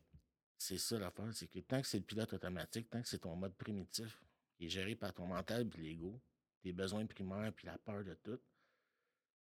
c'est 0.58 0.78
ça 0.78 0.98
l'affaire, 0.98 1.32
c'est 1.34 1.46
que 1.48 1.58
tant 1.60 1.80
que 1.80 1.86
c'est 1.86 1.98
le 1.98 2.04
pilote 2.04 2.32
automatique, 2.32 2.90
tant 2.90 3.00
que 3.00 3.08
c'est 3.08 3.18
ton 3.20 3.34
mode 3.36 3.54
primitif 3.54 4.22
qui 4.56 4.66
est 4.66 4.68
géré 4.68 4.94
par 4.94 5.14
ton 5.14 5.26
mental 5.26 5.66
puis 5.68 5.82
l'ego, 5.82 6.20
tes 6.62 6.72
besoins 6.72 7.06
primaires 7.06 7.52
puis 7.54 7.66
la 7.66 7.78
peur 7.78 8.04
de 8.04 8.14
tout, 8.14 8.38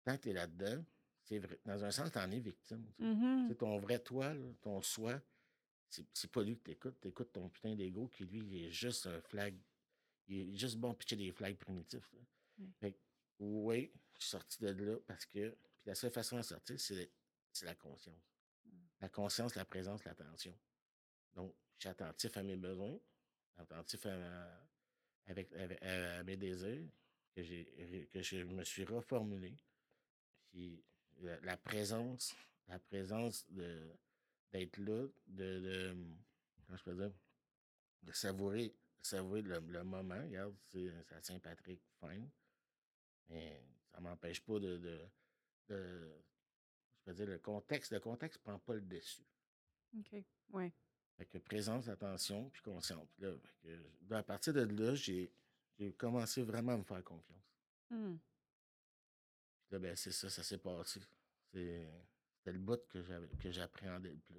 tant 0.04 0.18
que 0.18 0.24
tu 0.24 0.30
es 0.30 0.34
là-dedans, 0.34 0.84
c'est 1.24 1.40
vrai. 1.40 1.58
Dans 1.66 1.84
un 1.84 1.92
sens, 1.92 2.12
tu 2.12 2.18
en 2.20 2.30
es 2.32 2.40
victime. 2.40 2.86
Mhm. 3.00 3.48
C'est 3.50 3.56
ton 3.56 3.80
vrai 3.80 4.00
toi, 4.00 4.34
là, 4.34 4.46
ton 4.62 4.82
soi, 4.82 5.22
c'est 5.90 6.30
pas 6.32 6.44
lui 6.44 6.58
que 6.58 6.64
t'écoutes, 6.64 7.00
t'écoutes 7.00 7.32
ton 7.32 7.48
putain 7.48 7.76
d'ego 7.76 8.10
qui, 8.10 8.26
lui, 8.26 8.40
il 8.40 8.66
est 8.66 8.72
juste 8.72 9.08
un 9.08 9.22
flag. 9.22 9.56
Il 10.28 10.54
est 10.54 10.58
juste 10.58 10.78
bon 10.78 10.94
pitcher 10.94 11.16
des 11.16 11.32
flags 11.32 11.56
primitifs. 11.58 12.12
Fait 12.82 12.92
que, 12.92 12.98
oui, 13.40 13.92
je 14.16 14.22
suis 14.22 14.30
sorti 14.32 14.60
de 14.62 14.68
là 14.70 14.98
parce 15.08 15.26
que. 15.26 15.50
Puis 15.50 15.88
la 15.88 15.96
seule 15.96 16.12
façon 16.12 16.38
de 16.38 16.42
sortir, 16.42 16.80
c'est 16.80 17.10
la 17.66 17.76
conscience. 17.76 18.32
La 19.02 19.10
conscience, 19.10 19.56
la 19.56 19.66
présence, 19.66 20.04
l'attention. 20.06 20.58
Donc, 21.36 21.54
je 21.78 21.82
suis 21.82 21.90
attentif 21.90 22.36
à 22.38 22.44
mes 22.44 22.56
besoins, 22.56 22.98
attentif 23.58 24.06
à, 24.06 24.18
ma- 24.18 24.68
avec, 25.28 25.52
avec- 25.54 25.82
à, 25.84 26.20
à 26.20 26.24
mes 26.24 26.38
désirs, 26.38 26.88
que, 27.36 28.04
que 28.06 28.22
je 28.22 28.38
me 28.44 28.64
suis 28.64 28.86
reformulé. 28.86 29.56
Puis 30.50 30.84
la, 31.18 31.40
la 31.42 31.58
présence, 31.58 32.34
la 32.68 32.80
présence 32.80 33.46
d'être 33.52 34.78
là, 34.78 35.08
de, 35.28 35.60
de 35.60 35.98
comment 36.66 36.78
je 36.78 36.84
peux 36.84 36.96
dire, 36.96 37.12
de 38.04 38.12
savourer, 38.14 38.74
savourer 39.02 39.42
le, 39.42 39.60
le 39.60 39.84
moment. 39.84 40.22
Regarde, 40.22 40.56
c'est 40.72 40.90
à 41.12 41.22
Saint-Patrick, 41.22 41.82
fine. 42.00 42.30
Mais 43.30 43.62
ça 43.92 44.00
m'empêche 44.00 44.42
pas 44.42 44.60
de, 44.60 44.78
de, 44.78 45.00
de- 45.70 46.22
je 46.98 47.04
peux 47.06 47.14
dire, 47.14 47.28
le 47.28 47.40
contexte, 47.40 47.92
le 47.92 48.00
contexte 48.00 48.42
prend 48.42 48.60
pas 48.60 48.74
le 48.76 48.82
dessus. 48.82 49.26
OK. 49.98 50.24
Ouais. 50.50 50.72
Fait 51.18 51.26
que 51.26 51.38
présence, 51.38 51.88
attention, 51.88 52.50
puis 52.50 52.62
conscience. 52.62 53.08
Puis 53.14 53.24
là, 53.24 53.34
que, 53.64 54.14
à 54.14 54.24
partir 54.24 54.54
de 54.54 54.62
là, 54.62 54.96
j'ai 54.96 55.32
commencé 55.98 56.44
vraiment 56.44 56.74
à 56.74 56.78
me 56.78 56.84
faire 56.84 57.04
confiance. 57.04 57.44
Hmm. 57.90 58.18
Là, 59.72 59.80
ben, 59.80 59.96
c'est 59.96 60.12
ça, 60.12 60.30
ça 60.30 60.44
s'est 60.44 60.58
passé. 60.58 61.00
C'est- 61.54 61.88
C'était 62.38 62.52
le 62.52 62.60
bout 62.60 62.86
que 62.90 63.02
j'avais 63.02 63.28
que 63.40 63.50
j'appréhendais 63.50 64.12
le 64.12 64.20
plus. 64.20 64.36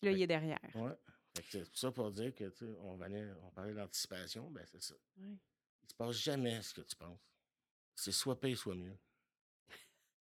Puis 0.00 0.06
là, 0.08 0.10
Fait 0.12 0.14
il 0.18 0.22
est 0.22 0.26
derrière. 0.28 0.60
Que 1.34 1.40
c'est 1.42 1.64
tout 1.64 1.76
ça 1.76 1.90
pour 1.90 2.10
dire 2.12 2.34
que, 2.34 2.48
tu 2.50 2.58
sais, 2.58 2.76
on, 2.80 2.96
venait, 2.96 3.32
on 3.42 3.50
parlait 3.50 3.74
d'anticipation, 3.74 4.50
ben 4.50 4.64
c'est 4.66 4.82
ça. 4.82 4.94
Ouais. 5.16 5.36
Il 5.82 5.88
se 5.88 5.94
passe 5.94 6.16
jamais 6.16 6.60
ce 6.62 6.74
que 6.74 6.80
tu 6.82 6.94
penses. 6.96 7.20
C'est 8.00 8.12
soit 8.12 8.38
pire, 8.40 8.56
soit 8.56 8.74
mieux. 8.74 8.96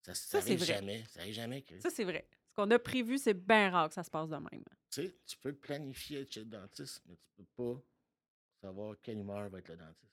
Ça, 0.01 0.13
ça, 0.13 0.37
arrive 0.39 0.63
jamais. 0.63 1.05
Ça 1.09 1.21
arrive 1.21 1.33
jamais 1.33 1.61
que. 1.61 1.79
Ça, 1.79 1.89
c'est 1.89 2.03
vrai. 2.03 2.27
Ce 2.49 2.55
qu'on 2.55 2.69
a 2.71 2.79
prévu, 2.79 3.17
c'est 3.17 3.33
bien 3.33 3.69
rare 3.69 3.87
que 3.87 3.93
ça 3.93 4.03
se 4.03 4.09
passe 4.09 4.29
de 4.29 4.35
même. 4.35 4.63
Tu 4.89 5.03
sais, 5.03 5.15
tu 5.25 5.37
peux 5.37 5.53
planifier 5.53 6.21
être 6.21 6.31
chez 6.33 6.41
le 6.41 6.47
dentiste, 6.47 7.01
mais 7.05 7.15
tu 7.15 7.29
peux 7.37 7.45
pas 7.55 7.81
savoir 8.59 8.95
quelle 9.01 9.19
humeur 9.19 9.47
va 9.49 9.59
être 9.59 9.69
le 9.69 9.77
dentiste. 9.77 10.11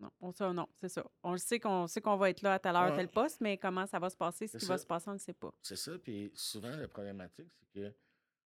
Non, 0.00 0.10
on, 0.20 0.32
ça, 0.32 0.52
non, 0.52 0.68
c'est 0.74 0.88
ça. 0.88 1.04
On 1.22 1.32
le 1.32 1.38
sait 1.38 1.60
qu'on 1.60 1.86
sait 1.86 2.00
qu'on 2.00 2.16
va 2.16 2.30
être 2.30 2.42
là 2.42 2.54
à 2.54 2.58
telle 2.58 2.74
heure, 2.74 2.90
Ouais. 2.90 2.96
tel 2.96 3.08
poste, 3.08 3.40
mais 3.40 3.56
comment 3.56 3.86
ça 3.86 4.00
va 4.00 4.10
se 4.10 4.16
passer, 4.16 4.48
ce 4.48 4.58
qui 4.58 4.64
va 4.64 4.76
se 4.76 4.84
passer, 4.86 5.08
on 5.08 5.12
ne 5.12 5.16
le 5.16 5.20
sait 5.22 5.32
pas. 5.34 5.54
C'est 5.62 5.76
ça. 5.76 5.96
Puis 5.98 6.32
souvent, 6.34 6.74
la 6.74 6.88
problématique, 6.88 7.46
c'est 7.52 7.68
que 7.80 7.94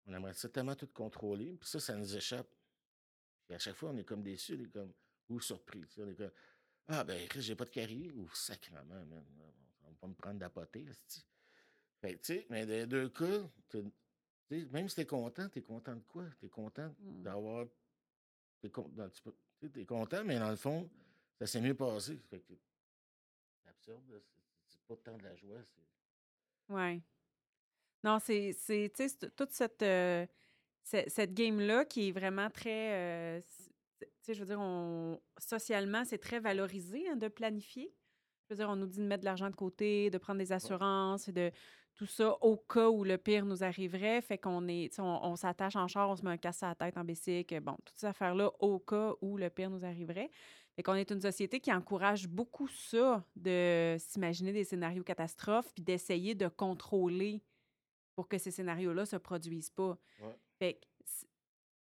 on 0.06 0.14
aimerait 0.14 0.32
ça 0.32 0.48
tellement 0.48 0.74
tout 0.74 0.86
contrôler, 0.86 1.56
puis 1.60 1.68
ça, 1.68 1.80
ça 1.80 1.94
nous 1.96 2.16
échappe. 2.16 2.48
Puis 3.46 3.54
à 3.56 3.58
chaque 3.58 3.74
fois, 3.76 3.90
on 3.90 3.96
est 3.98 4.04
comme 4.04 4.22
déçus, 4.22 4.56
on 4.58 4.62
est 4.64 4.70
comme, 4.70 4.92
ou 5.28 5.38
surpris. 5.40 5.84
On 5.98 6.08
est 6.08 6.14
comme, 6.14 6.30
ah 6.88 7.04
ben, 7.04 7.26
Chris, 7.28 7.42
j'ai 7.42 7.56
pas 7.56 7.64
de 7.64 7.70
carie, 7.70 8.10
ou 8.12 8.28
sacrément, 8.34 8.84
man, 8.84 9.24
on 9.84 9.90
va 10.00 10.08
me 10.08 10.14
prendre 10.14 10.38
d'apoter. 10.38 10.86
Fait 12.00 12.16
tu 12.18 12.24
sais, 12.24 12.46
mais 12.50 12.66
dans 12.66 12.72
les 12.72 12.86
deux 12.86 13.08
cas, 13.08 13.48
même 14.50 14.88
si 14.88 14.96
t'es 14.96 15.06
content, 15.06 15.48
t'es 15.48 15.62
content 15.62 15.94
de 15.96 16.02
quoi? 16.02 16.24
T'es 16.40 16.48
content 16.48 16.94
Mm. 17.00 17.22
d'avoir. 17.22 17.66
T'es 18.60 18.70
con- 18.70 18.90
content, 19.86 20.24
mais 20.24 20.38
dans 20.38 20.50
le 20.50 20.56
fond, 20.56 20.90
ça 21.38 21.46
s'est 21.46 21.60
mieux 21.60 21.74
passé. 21.74 22.18
Fait 22.30 22.40
que 22.40 22.54
c'est 23.62 23.68
absurde, 23.68 24.22
c'est 24.68 24.80
pas 24.86 24.96
tant 24.96 25.16
de 25.16 25.22
la 25.24 25.34
joie. 25.36 25.62
c'est- 25.62 26.72
Oui. 26.74 27.02
Non, 28.02 28.18
c'est, 28.18 28.52
c'est, 28.52 28.90
tu 28.94 29.02
sais, 29.02 29.16
c'est 29.20 29.34
toute 29.34 29.50
cette, 29.52 29.82
euh, 29.82 30.26
ce- 30.82 31.08
cette 31.08 31.32
game-là 31.32 31.84
qui 31.86 32.08
est 32.08 32.12
vraiment 32.12 32.50
très, 32.50 33.38
euh, 33.38 33.40
tu 34.00 34.06
sais, 34.22 34.34
je 34.34 34.40
veux 34.40 34.46
dire, 34.46 34.60
on, 34.60 35.20
socialement, 35.38 36.04
c'est 36.04 36.18
très 36.18 36.40
valorisé 36.40 37.08
hein, 37.08 37.16
de 37.16 37.28
planifier. 37.28 37.92
Je 38.48 38.54
veux 38.54 38.58
dire, 38.58 38.68
on 38.68 38.76
nous 38.76 38.86
dit 38.86 38.98
de 38.98 39.04
mettre 39.04 39.22
de 39.22 39.26
l'argent 39.26 39.48
de 39.48 39.54
côté, 39.54 40.10
de 40.10 40.18
prendre 40.18 40.38
des 40.38 40.52
assurances, 40.52 41.28
de 41.28 41.50
tout 41.94 42.06
ça 42.06 42.36
au 42.42 42.56
cas 42.56 42.88
où 42.88 43.04
le 43.04 43.16
pire 43.16 43.46
nous 43.46 43.62
arriverait. 43.62 44.20
Fait 44.20 44.38
qu'on 44.38 44.68
est, 44.68 44.98
on, 44.98 45.24
on 45.24 45.36
s'attache 45.36 45.76
en 45.76 45.86
char, 45.88 46.10
on 46.10 46.16
se 46.16 46.22
met 46.22 46.30
un 46.30 46.36
casse 46.36 46.62
à 46.62 46.68
la 46.68 46.74
tête 46.74 46.98
en 46.98 47.04
bicycle, 47.04 47.60
bon, 47.60 47.76
toutes 47.84 47.96
ces 47.96 48.06
affaires-là 48.06 48.50
au 48.58 48.78
cas 48.78 49.14
où 49.22 49.36
le 49.36 49.48
pire 49.48 49.70
nous 49.70 49.84
arriverait. 49.84 50.30
Fait 50.76 50.82
qu'on 50.82 50.94
est 50.94 51.10
une 51.10 51.20
société 51.20 51.60
qui 51.60 51.72
encourage 51.72 52.26
beaucoup 52.28 52.66
ça, 52.68 53.24
de 53.36 53.96
s'imaginer 53.98 54.52
des 54.52 54.64
scénarios 54.64 55.04
catastrophes, 55.04 55.72
puis 55.72 55.84
d'essayer 55.84 56.34
de 56.34 56.48
contrôler 56.48 57.42
pour 58.16 58.28
que 58.28 58.38
ces 58.38 58.50
scénarios-là 58.50 59.06
se 59.06 59.16
produisent 59.16 59.70
pas. 59.70 59.96
Ouais. 60.20 60.36
Fait 60.58 60.80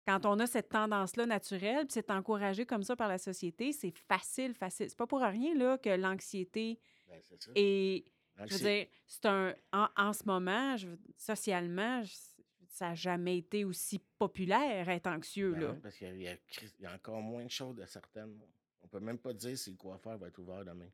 quand 0.08 0.26
on 0.26 0.40
a 0.40 0.48
cette 0.48 0.70
tendance-là 0.70 1.26
naturelle, 1.26 1.86
puis 1.86 1.94
c'est 1.94 2.12
encouragé 2.12 2.66
comme 2.66 2.84
ça 2.84 2.96
par 2.96 3.08
la 3.08 3.18
société, 3.18 3.72
c'est 3.72 3.92
facile, 3.98 4.54
facile. 4.54 4.90
C'est 4.90 4.98
pas 4.98 5.08
pour 5.08 5.22
rien 5.22 5.56
là, 5.56 5.78
que 5.78 5.90
l'anxiété 5.90 6.80
Ben, 7.08 7.22
est. 7.56 8.06
Je 8.46 8.54
veux 8.56 8.60
dire, 8.60 8.88
c'est 9.06 9.26
un. 9.28 9.54
En, 9.72 9.88
en 9.96 10.12
ce 10.14 10.24
moment, 10.26 10.76
je 10.76 10.88
socialement, 11.18 12.02
je- 12.04 12.14
ça 12.68 12.90
n'a 12.90 12.96
jamais 12.96 13.38
été 13.38 13.64
aussi 13.64 14.00
populaire 14.18 14.90
être 14.90 15.06
anxieux. 15.08 15.54
ben 15.54 15.62
là. 15.62 15.76
parce 15.84 15.96
qu'il 15.98 16.20
y 16.22 16.28
a- 16.28 16.38
y, 16.80 16.88
encore 16.88 17.22
moins 17.22 17.46
de 17.46 17.52
choses 17.52 17.76
de 17.76 17.86
certaines. 17.86 18.40
On 18.82 18.88
peut 18.88 19.00
même 19.00 19.20
pas 19.20 19.34
dire 19.34 19.58
si 19.58 19.72
le 19.72 19.78
coiffeur 19.78 20.18
va 20.18 20.28
être 20.28 20.40
ouvert 20.40 20.66
demain. 20.66 20.90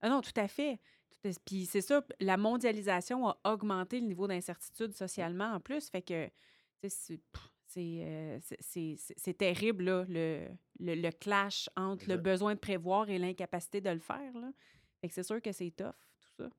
Ah 0.00 0.08
non, 0.08 0.20
tout 0.20 0.30
à 0.36 0.46
fait. 0.48 0.78
Tout 1.22 1.30
Puis 1.44 1.66
c'est 1.66 1.80
ça, 1.80 2.04
la 2.20 2.36
mondialisation 2.36 3.26
a 3.28 3.36
augmenté 3.44 4.00
le 4.00 4.06
niveau 4.06 4.28
d'incertitude 4.28 4.92
socialement 4.94 5.52
en 5.54 5.60
plus. 5.60 5.88
Fait 5.90 6.02
que, 6.02 6.26
tu 6.80 6.88
sais, 6.88 7.20
c'est- 7.76 8.38
pff, 8.38 8.58
c'est 8.60 8.90
euh, 8.90 8.96
c'est- 8.98 9.14
c'est- 9.16 9.34
terrible, 9.38 9.84
là, 9.84 10.04
le, 10.08 10.48
le, 10.80 10.94
le 10.94 11.10
clash 11.10 11.68
entre 11.76 12.08
le 12.08 12.16
besoin 12.16 12.54
de 12.54 12.58
prévoir 12.60 13.08
et 13.10 13.18
l'incapacité 13.18 13.80
de 13.80 13.90
le 13.90 13.98
faire. 14.00 14.32
Là. 14.38 14.52
Fait 15.00 15.08
que 15.08 15.14
c'est 15.14 15.22
sûr 15.22 15.40
que 15.42 15.52
c'est 15.52 15.70
tough, 15.70 15.94
tout 16.20 16.28
ça. 16.38 16.50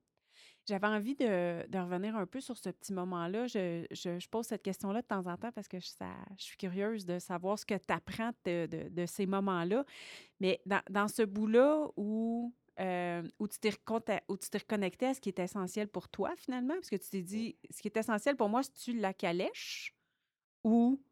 J'avais 0.67 0.87
envie 0.87 1.15
de, 1.15 1.65
de 1.67 1.79
revenir 1.79 2.15
un 2.17 2.25
peu 2.25 2.41
sur 2.41 2.57
ce 2.57 2.69
petit 2.69 2.93
moment-là. 2.93 3.47
Je, 3.47 3.85
je- 3.91 4.19
je 4.19 4.29
pose 4.29 4.45
cette 4.47 4.63
question-là 4.63 5.01
de 5.01 5.07
temps 5.07 5.25
en 5.25 5.37
temps 5.37 5.51
parce 5.53 5.67
que 5.67 5.79
je, 5.79 5.87
ça- 5.87 6.25
je 6.37 6.43
suis 6.43 6.57
curieuse 6.57 7.05
de 7.05 7.19
savoir 7.19 7.57
ce 7.57 7.65
que 7.65 7.75
tu 7.75 7.93
apprends 7.93 8.31
de, 8.45 8.65
de- 8.67 8.89
de 8.89 9.05
ces 9.05 9.25
moments-là. 9.25 9.85
Mais 10.39 10.61
dans, 10.65 10.81
dans 10.89 11.07
ce 11.07 11.23
bout-là 11.23 11.87
où, 11.97 12.53
euh, 12.79 13.23
où 13.39 13.47
tu 13.47 13.59
t'es 13.59 13.71
reconnecté 13.71 15.07
à 15.07 15.13
ce 15.13 15.21
qui 15.21 15.29
est 15.29 15.39
essentiel 15.39 15.87
pour 15.89 16.09
toi, 16.09 16.35
finalement, 16.37 16.75
parce 16.75 16.89
que 16.89 16.97
tu 16.97 17.09
t'es 17.09 17.23
dit, 17.23 17.57
ce 17.71 17.81
qui 17.81 17.87
est 17.87 17.97
essentiel 17.97 18.35
pour 18.37 18.49
moi, 18.49 18.63
c'est-tu 18.63 18.93
la 18.99 19.13
calèche? 19.13 19.96
Ou 20.63 21.03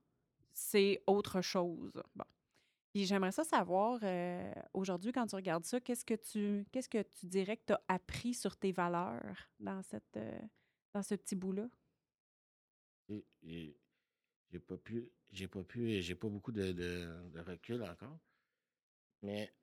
c'est 0.54 1.04
autre 1.08 1.42
chose? 1.42 1.94
Bon. 2.16 2.26
Puis 2.94 3.06
j'aimerais 3.06 3.32
ça 3.34 3.44
savoir, 3.44 4.00
euh, 4.04 4.54
aujourd'hui, 4.74 5.12
quand 5.12 5.28
tu 5.28 5.36
regardes 5.36 5.66
ça, 5.66 5.82
qu'est-ce 5.82 6.06
que 6.06 6.14
tu, 6.14 6.66
qu'est-ce 6.72 6.90
que 6.90 7.02
tu 7.04 7.26
dirais 7.28 7.58
que 7.58 7.66
tu 7.68 7.74
as 7.74 7.82
appris 7.90 8.34
sur 8.34 8.56
tes 8.58 8.72
valeurs 8.72 9.50
dans, 9.60 9.82
cette, 9.82 10.16
euh, 10.18 10.40
dans 10.94 11.04
ce 11.04 11.16
petit 11.16 11.36
bout-là? 11.36 11.68
J'ai 14.52 14.60
pas 14.60 14.78
pu, 14.78 15.12
j'ai 15.32 15.48
pas 15.48 15.64
pu, 15.64 16.02
j'ai 16.02 16.16
pas 16.16 16.30
beaucoup 16.30 16.52
de, 16.52 16.72
de- 16.72 17.30
de 17.32 17.40
recul 17.42 17.84
encore. 17.84 18.18
Mais 19.22 19.54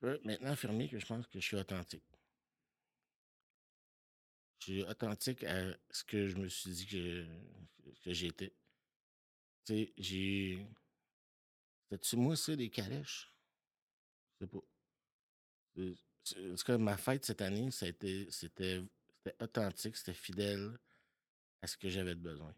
je 0.00 0.06
peux 0.06 0.20
maintenant 0.24 0.50
affirmer 0.52 0.88
que 0.88 0.98
je 0.98 1.06
pense 1.06 1.26
que 1.26 1.38
je 1.40 1.46
suis 1.46 1.56
authentique. 1.56 2.04
Je 4.60 4.64
suis 4.64 4.82
authentique 4.84 5.44
à 5.44 5.74
ce 5.90 6.04
que 6.04 6.28
je 6.28 6.36
me 6.36 6.48
suis 6.48 6.70
dit 6.70 6.86
que, 6.86 7.26
que 8.04 8.12
j'étais. 8.12 8.54
Tu 9.64 9.74
sais, 9.74 9.92
j'ai. 9.96 10.66
C'était-tu 11.84 12.16
moi, 12.16 12.36
ça, 12.36 12.56
des 12.56 12.70
calèches? 12.70 13.32
Je 14.40 14.44
sais 14.44 14.50
pas. 14.50 14.60
C'est- 15.74 15.94
c'est- 16.24 16.50
En 16.52 16.54
tout 16.54 16.64
cas, 16.64 16.78
ma 16.78 16.96
fête 16.96 17.24
cette 17.24 17.40
année, 17.42 17.70
ça 17.70 17.86
a 17.86 17.88
été- 17.88 18.30
c'était 18.30 18.82
c'était 19.22 19.42
authentique, 19.44 19.96
c'était 19.96 20.14
fidèle 20.14 20.78
à 21.60 21.66
ce 21.66 21.76
que 21.76 21.88
j'avais 21.88 22.14
de 22.14 22.20
besoin. 22.20 22.54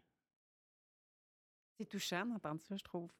C'est 1.77 1.85
touchant 1.87 2.25
d'entendre 2.25 2.61
ça, 2.61 2.77
je 2.77 2.83
trouve. 2.83 3.11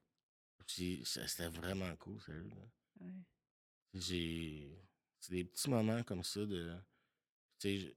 Puis 0.66 1.02
c'était 1.04 1.48
vraiment 1.48 1.94
cool, 1.96 2.20
sérieux. 2.22 2.50
Ouais. 3.00 3.12
J'ai. 3.92 4.78
C'est 5.20 5.32
des 5.34 5.44
petits 5.44 5.68
moments 5.70 6.02
comme 6.04 6.24
ça 6.24 6.44
de. 6.46 6.74
Tu 7.58 7.94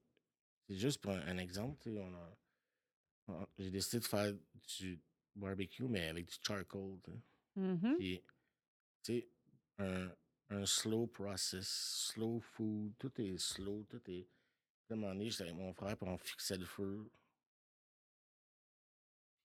c'est 0.68 0.78
juste 0.78 1.00
pour 1.02 1.12
un, 1.14 1.22
un 1.28 1.38
exemple, 1.38 1.78
tu 1.82 1.92
sais, 1.94 1.98
on 2.00 2.14
a. 2.14 2.38
on- 3.30 3.48
J'ai 3.58 3.72
décidé 3.72 4.00
de 4.00 4.06
faire 4.06 4.34
du 4.78 5.00
barbecue, 5.38 5.88
mais 5.88 6.08
avec 6.08 6.26
du 6.28 6.36
charcoal, 6.42 7.00
tu 7.04 7.12
sais. 7.12 7.18
Mhm. 7.56 7.96
Puis, 7.98 8.22
tu 9.04 9.14
sais, 9.14 9.28
un, 9.80 10.10
un 10.50 10.66
slow 10.66 11.08
process, 11.08 11.68
slow 12.14 12.40
food, 12.40 12.94
tout 12.98 13.12
est 13.22 13.38
slow, 13.38 13.84
tout 13.90 14.02
est. 14.10 14.28
À 14.90 14.94
un 14.94 14.96
moment 14.98 15.14
donné, 15.14 15.30
j'étais 15.30 15.44
avec 15.44 15.56
mon 15.56 15.74
frère, 15.74 15.98
puis 15.98 16.08
on 16.08 16.18
fixait 16.18 16.58
le 16.58 16.66
feu. 16.66 17.10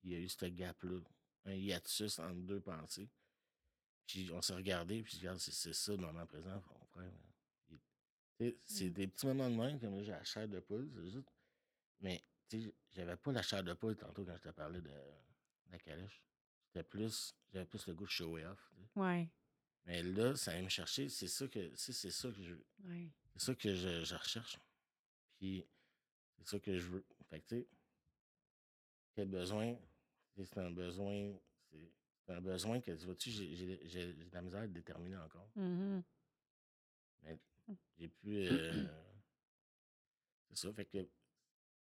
Puis 0.00 0.10
il 0.10 0.12
y 0.12 0.16
a 0.16 0.18
eu 0.20 0.28
ce 0.28 0.46
gap-là, 0.46 1.00
un 1.46 1.52
hiatus 1.54 2.18
entre 2.18 2.40
deux 2.40 2.60
pensées. 2.60 3.08
Puis 4.06 4.30
on 4.32 4.42
s'est 4.42 4.54
regardé, 4.54 5.02
puis 5.02 5.18
regarde, 5.18 5.38
c'est 5.38 5.52
c'est 5.52 5.72
ça 5.72 5.92
le 5.92 5.98
moment 5.98 6.26
présent, 6.26 6.62
mon 6.70 6.84
frère. 6.86 7.12
Il- 7.70 7.78
tu 8.38 8.46
sais, 8.46 8.58
C'est 8.64 8.88
Mm. 8.90 8.92
des 8.92 9.06
petits 9.08 9.26
moments 9.26 9.50
de 9.50 9.56
même, 9.56 9.80
comme 9.80 10.02
j'ai 10.02 10.10
la 10.10 10.24
chair 10.24 10.48
de 10.48 10.60
poule, 10.60 10.90
c'est 10.94 11.10
juste. 11.10 11.28
Mais, 12.00 12.22
tu 12.48 12.62
sais, 12.62 12.74
j'avais 12.92 13.16
pas 13.16 13.32
la 13.32 13.42
chair 13.42 13.62
de 13.62 13.72
poule 13.74 13.96
tantôt 13.96 14.24
quand 14.24 14.36
je 14.36 14.42
te 14.42 14.48
parlais 14.50 14.80
de 14.80 14.90
la 15.72 15.78
calèche. 15.78 16.22
C'était 16.66 16.84
plus, 16.84 17.34
j'avais 17.52 17.66
plus 17.66 17.86
le 17.86 17.94
goût 17.94 18.04
de 18.04 18.10
show 18.10 18.38
off. 18.38 18.72
Ouais. 18.94 19.28
Mais 19.84 20.02
là, 20.02 20.36
ça 20.36 20.52
vient 20.52 20.62
me 20.62 20.68
chercher, 20.68 21.08
c'est 21.08 21.26
ça 21.26 21.48
que, 21.48 21.74
c'est 21.74 21.92
ça 21.92 22.30
que 22.30 22.42
je, 22.42 22.54
Ouais. 22.84 23.10
c'est 23.32 23.40
ça 23.46 23.54
que 23.54 23.74
je, 23.74 24.04
je 24.04 24.14
recherche. 24.14 24.58
Puis, 25.38 25.66
c'est 26.38 26.46
ça 26.48 26.60
que 26.60 26.78
je 26.78 26.86
veux. 26.86 27.04
Fait 27.28 27.40
que, 27.40 27.46
tu 27.48 27.56
sais, 27.60 27.68
quel 29.14 29.28
besoin, 29.28 29.76
c'est 30.36 30.58
un 30.58 30.70
besoin, 30.70 31.34
c'est 31.70 32.32
un 32.32 32.40
besoin 32.40 32.80
que, 32.80 32.92
tu 32.92 33.04
vois-tu, 33.04 33.30
j'ai 33.30 33.54
j'ai- 33.56 33.80
j'ai 33.88 34.14
j'ai 34.14 34.24
de 34.24 34.34
la 34.34 34.42
misère 34.42 34.60
à 34.60 34.66
le 34.66 34.72
déterminer 34.72 35.16
encore. 35.16 35.50
Mhm. 35.56 36.02
Mais 37.22 37.38
j'ai 37.98 38.08
pu. 38.08 38.36
euh, 38.48 38.86
c'est 40.50 40.56
ça. 40.58 40.72
Fait 40.72 40.84
que, 40.86 41.08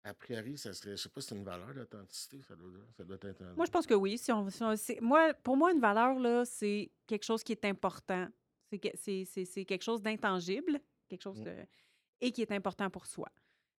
a 0.08 0.14
priori, 0.14 0.56
ça 0.58 0.72
serait. 0.72 0.92
Je 0.92 1.02
sais 1.02 1.08
pas 1.08 1.20
si 1.20 1.28
c'est 1.28 1.34
une 1.36 1.44
valeur 1.44 1.72
d'authenticité, 1.74 2.40
ça 2.42 2.56
doit, 2.56 2.70
ça 2.96 3.04
doit 3.04 3.16
être 3.22 3.42
un. 3.42 3.54
Moi, 3.54 3.66
je 3.66 3.70
pense 3.70 3.86
que 3.86 3.94
oui. 3.94 4.18
Si 4.18 4.32
on, 4.32 4.48
si 4.50 4.62
on- 4.62 4.74
moi, 5.02 5.34
pour 5.34 5.56
moi, 5.56 5.72
une 5.72 5.80
valeur, 5.80 6.18
là, 6.18 6.44
c'est 6.44 6.90
quelque 7.06 7.24
chose 7.24 7.42
qui 7.42 7.52
est 7.52 7.64
important. 7.64 8.26
C'est 8.70 8.78
que- 8.78 8.88
c'est- 8.94 9.24
c'est 9.24 9.44
c'est 9.44 9.64
quelque 9.64 9.82
chose 9.84 10.02
d'intangible, 10.02 10.80
quelque 11.08 11.22
chose 11.22 11.42
de- 11.42 11.66
et 12.20 12.32
qui 12.32 12.42
est 12.42 12.52
important 12.52 12.90
pour 12.90 13.06
soi. 13.06 13.28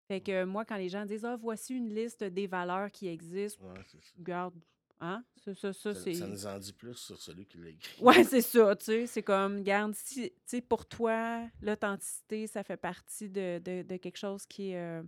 Fait 0.06 0.20
que 0.20 0.44
moi, 0.44 0.64
quand 0.64 0.76
les 0.76 0.88
gens 0.88 1.04
disent 1.04 1.24
Ah, 1.24 1.36
voici 1.36 1.74
une 1.74 1.92
liste 1.94 2.24
des 2.24 2.46
valeurs 2.46 2.90
qui 2.90 3.08
existent, 3.08 3.64
Ouais, 3.66 3.80
regarde, 4.18 4.54
Hein? 5.00 5.22
Ça, 5.44 5.54
ça, 5.54 5.72
ça, 5.72 5.94
Ça, 5.94 6.26
nous 6.26 6.44
en 6.46 6.58
dit 6.58 6.72
plus 6.72 6.96
sur 6.96 7.20
celui 7.22 7.46
qui 7.46 7.58
l'a 7.58 7.68
écrit. 7.68 8.02
Ouais, 8.02 8.14
c'est 8.24 8.40
ça, 8.42 8.74
tu 8.74 8.84
sais. 8.86 9.06
C'est 9.06 9.22
comme, 9.22 9.62
garde, 9.62 9.94
si, 9.94 10.30
tu 10.30 10.36
sais, 10.44 10.60
pour 10.60 10.86
toi, 10.86 11.46
l'authenticité, 11.62 12.48
ça 12.48 12.64
fait 12.64 12.76
partie 12.76 13.28
de, 13.28 13.60
de, 13.60 13.82
de 13.82 13.96
quelque 13.96 14.16
chose 14.16 14.44
qui 14.46 14.70
est, 14.70 14.76
euh, 14.76 15.04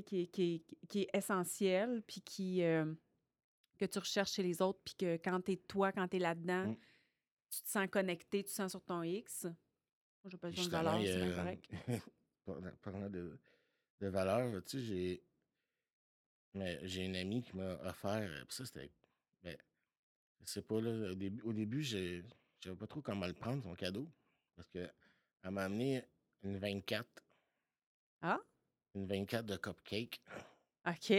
qui 0.00 0.22
est, 0.22 0.26
qui 0.28 0.42
est, 0.54 0.86
qui 0.88 1.00
est 1.02 1.10
essentiel, 1.16 2.02
puis 2.06 2.20
qui, 2.22 2.62
euh, 2.62 2.92
que 3.78 3.84
tu 3.84 3.98
recherches 3.98 4.32
chez 4.32 4.42
les 4.42 4.62
autres, 4.62 4.80
puis 4.84 4.94
que 4.94 5.16
quand 5.16 5.40
t'es 5.42 5.56
toi, 5.56 5.92
quand 5.92 6.08
t'es 6.08 6.18
là-dedans, 6.18 6.68
Mm. 6.68 6.76
tu 7.50 7.62
te 7.62 7.68
sens 7.68 7.86
connecté, 7.90 8.38
tu 8.44 8.50
te 8.50 8.54
sens 8.54 8.70
sur 8.70 8.82
ton 8.82 9.02
X. 9.02 9.44
Moi, 9.44 10.30
j'ai 10.30 10.38
pas 10.38 10.48
besoin 10.50 10.64
de 10.64 10.70
valeur, 10.70 11.00
c'est 11.02 11.34
correct. 11.34 11.68
parlant- 12.82 13.10
de, 13.10 13.38
de 14.00 14.06
valeur, 14.08 14.64
tu 14.64 14.78
sais, 14.78 14.84
j'ai. 14.84 15.22
Mais 16.54 16.78
j'ai 16.86 17.04
une 17.06 17.16
amie 17.16 17.42
qui 17.42 17.56
m'a 17.56 17.74
offert. 17.82 18.30
euh, 18.30 18.44
ça, 18.48 18.64
c'était. 18.66 18.90
Ben, 19.42 19.56
je 20.40 20.46
sais 20.46 20.62
pas, 20.62 20.80
là. 20.80 21.10
Au 21.10 21.14
début, 21.14 21.42
au 21.42 21.52
début 21.52 21.82
je 21.82 22.22
savais 22.62 22.76
pas 22.76 22.86
trop 22.86 23.00
comment 23.00 23.26
le 23.26 23.32
prendre, 23.32 23.62
son 23.62 23.74
cadeau. 23.74 24.06
Parce 24.54 24.68
que 24.68 24.88
elle 25.42 25.50
m'a 25.50 25.64
amené 25.64 26.04
une 26.42 26.58
24. 26.58 27.06
Ah? 28.20 28.38
Une 28.94 29.06
24 29.06 29.46
de 29.46 29.56
cupcake. 29.56 30.20
OK. 30.86 31.12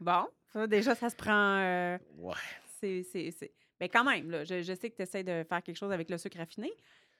Bon. 0.00 0.26
Ça, 0.52 0.66
déjà, 0.66 0.94
ça 0.94 1.10
se 1.10 1.16
prend. 1.16 1.58
euh, 1.60 1.98
Ouais. 2.16 2.34
c'est, 2.80 3.02
c'est, 3.04 3.30
c'est... 3.30 3.52
Mais 3.80 3.88
quand 3.88 4.04
même, 4.04 4.30
là, 4.30 4.44
je, 4.44 4.62
je 4.62 4.74
sais 4.74 4.90
que 4.90 4.96
tu 4.96 5.02
essaies 5.02 5.22
de 5.24 5.44
faire 5.48 5.62
quelque 5.62 5.76
chose 5.76 5.92
avec 5.92 6.10
le 6.10 6.18
sucre 6.18 6.38
raffiné, 6.38 6.72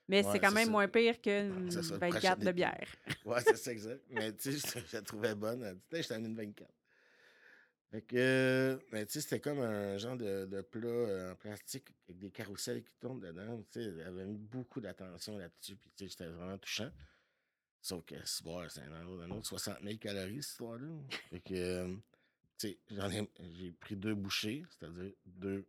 mais 0.08 0.24
Ouais, 0.26 0.32
c'est 0.32 0.38
quand 0.40 0.50
même 0.52 0.66
ça. 0.66 0.70
moins 0.70 0.88
pire 0.88 1.20
qu'une 1.22 1.70
C'est 1.70 1.82
ça, 1.82 1.94
le 1.94 2.00
24 2.00 2.11
prochain 2.11 2.36
de 2.36 2.52
bière. 2.52 2.88
Ouais, 3.24 3.40
c'est 3.40 3.56
ça, 3.56 3.70
exact. 3.72 4.02
Mais 4.11 4.32
tu 4.34 4.52
sais, 4.58 4.80
je, 4.90 4.96
la 4.96 5.02
trouvais 5.02 5.34
bonne. 5.34 5.62
Elle 5.62 6.02
dit, 6.02 6.12
amené 6.12 6.28
une 6.28 6.36
24. 6.36 6.68
Fait 7.92 8.02
que, 8.02 8.78
mais 8.92 9.04
tu 9.06 9.12
sais, 9.14 9.20
c'était 9.20 9.40
comme 9.40 9.58
un 9.61 9.96
genre 9.98 10.16
de, 10.16 10.46
de 10.46 10.61
plat 10.61 10.88
euh, 10.88 11.32
en 11.32 11.34
plastique 11.36 11.88
avec 12.08 12.18
des 12.20 12.30
carousels 12.30 12.82
qui 12.84 12.94
tournent 13.00 13.20
dedans. 13.20 13.62
Tu 13.70 13.80
sais, 13.82 13.84
elle 13.84 14.06
avait 14.06 14.26
mis 14.26 14.38
beaucoup 14.38 14.80
d'attention 14.80 15.36
là-dessus. 15.38 15.76
Puis, 15.76 15.90
tu 15.96 16.04
sais, 16.04 16.11
c'était 16.11 16.26
vraiment 16.30 16.56
touchant. 16.58 16.90
Sauf 17.83 18.05
que, 18.05 18.14
c'est 18.24 18.45
bon, 18.45 18.59
un 18.61 18.64
autre, 19.07 19.22
un 19.24 19.31
autre 19.31 19.47
60 19.47 19.78
000 19.83 19.97
calories, 19.99 20.43
cette 20.43 20.53
histoire-là. 20.53 20.89
Fait 21.31 21.41
que, 21.41 21.55
euh, 21.55 21.95
tu 22.59 22.68
sais, 22.68 22.78
j'en 22.91 23.11
ai, 23.11 23.28
j'ai 23.59 23.72
pris 23.72 23.97
deux 23.97 24.14
bouchées, 24.14 24.64
c'est-à-dire 24.70 25.12
deux, 25.24 25.64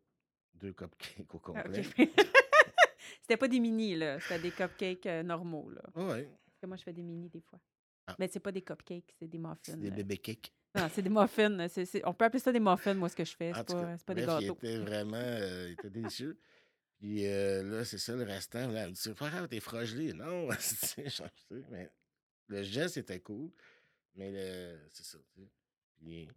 deux 0.55 0.73
cupcakes 0.73 1.33
au 1.33 1.39
complet. 1.39 1.83
C'était 3.21 3.37
pas 3.37 3.47
des 3.47 3.59
mini, 3.59 3.95
là. 3.95 4.19
C'était 4.19 4.39
des 4.39 4.51
cupcakes 4.51 5.05
euh, 5.05 5.23
normaux, 5.23 5.69
là. 5.69 5.81
Ouais, 5.95 6.23
Parce 6.45 6.59
que 6.61 6.65
moi, 6.67 6.77
je 6.77 6.83
fais 6.83 6.93
des 6.93 7.03
mini 7.03 7.29
des 7.29 7.41
fois. 7.41 7.59
Ah. 8.07 8.15
Mais 8.19 8.27
c'est 8.27 8.39
pas 8.39 8.51
des 8.51 8.61
cupcakes, 8.61 9.15
c'est 9.19 9.27
des 9.27 9.37
muffins. 9.37 9.77
des 9.77 9.87
euh. 9.89 9.91
bébés 9.91 10.17
cakes. 10.17 10.53
Non, 10.75 10.89
c'est 10.93 11.01
des 11.01 11.09
muffins. 11.09 11.67
c'est- 11.69 11.85
c'est- 11.85 12.05
On 12.05 12.13
peut 12.13 12.25
appeler 12.25 12.39
ça 12.39 12.51
des 12.51 12.59
muffins, 12.59 12.93
moi, 12.93 13.09
ce 13.09 13.15
que 13.15 13.25
je 13.25 13.35
fais. 13.35 13.51
C'est 13.55 13.67
pas, 13.67 13.97
c'est 13.97 14.05
pas 14.05 14.13
des 14.13 14.25
gâteaux. 14.25 14.57
Il 14.61 14.69
était 14.69 14.77
vraiment 14.79 15.17
euh, 15.17 15.67
il 15.69 15.73
était 15.73 15.89
délicieux. 15.89 16.39
Puis 16.97 17.25
euh, 17.25 17.63
là, 17.63 17.85
c'est 17.85 17.97
ça 17.97 18.15
le 18.15 18.23
restant. 18.23 18.67
Là, 18.71 18.83
elle 18.83 18.89
me 18.91 18.93
dit 18.95 19.11
grave, 19.13 19.47
t'es 19.47 19.59
frogelé. 19.59 20.13
Non, 20.13 20.49
tu 20.59 21.09
sais, 21.09 21.33
mais 21.69 21.89
le 22.51 22.63
geste 22.63 22.97
était 22.97 23.19
cool. 23.21 23.51
Mais 24.15 24.31
le- 24.31 24.79
c'est 24.91 25.03
ça. 25.05 25.17
Puis 25.97 26.27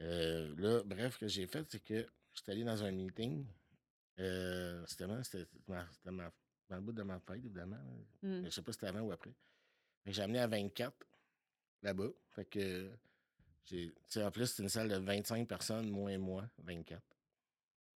euh, 0.00 0.54
là, 0.56 0.82
bref, 0.84 1.14
ce 1.14 1.18
que 1.18 1.28
j'ai 1.28 1.46
fait, 1.46 1.66
c'est 1.70 1.82
que 1.82 2.06
j'étais 2.34 2.52
allé 2.52 2.64
dans 2.64 2.82
un 2.82 2.90
meeting. 2.90 3.46
Euh, 4.18 4.84
c'était 4.86 5.06
dans 5.06 5.16
le 5.16 6.80
bout 6.80 6.92
de 6.92 7.02
ma 7.02 7.18
fête, 7.20 7.36
évidemment. 7.36 7.78
Mm. 8.22 8.44
Je 8.44 8.50
sais 8.50 8.62
pas 8.62 8.72
si 8.72 8.76
c'était 8.78 8.88
avant 8.88 9.00
ou 9.02 9.12
après. 9.12 9.34
J'ai 10.06 10.22
amené 10.22 10.38
à 10.40 10.46
24 10.46 10.96
là-bas. 11.82 12.08
Fait 12.30 12.44
que 12.46 12.90
j'ai. 13.64 13.92
en 14.16 14.30
plus, 14.30 14.46
c'est 14.46 14.62
une 14.62 14.68
salle 14.68 14.88
de 14.88 14.96
25 14.96 15.46
personnes, 15.46 15.90
moins 15.90 16.16
moi, 16.18 16.48
24. 16.58 17.02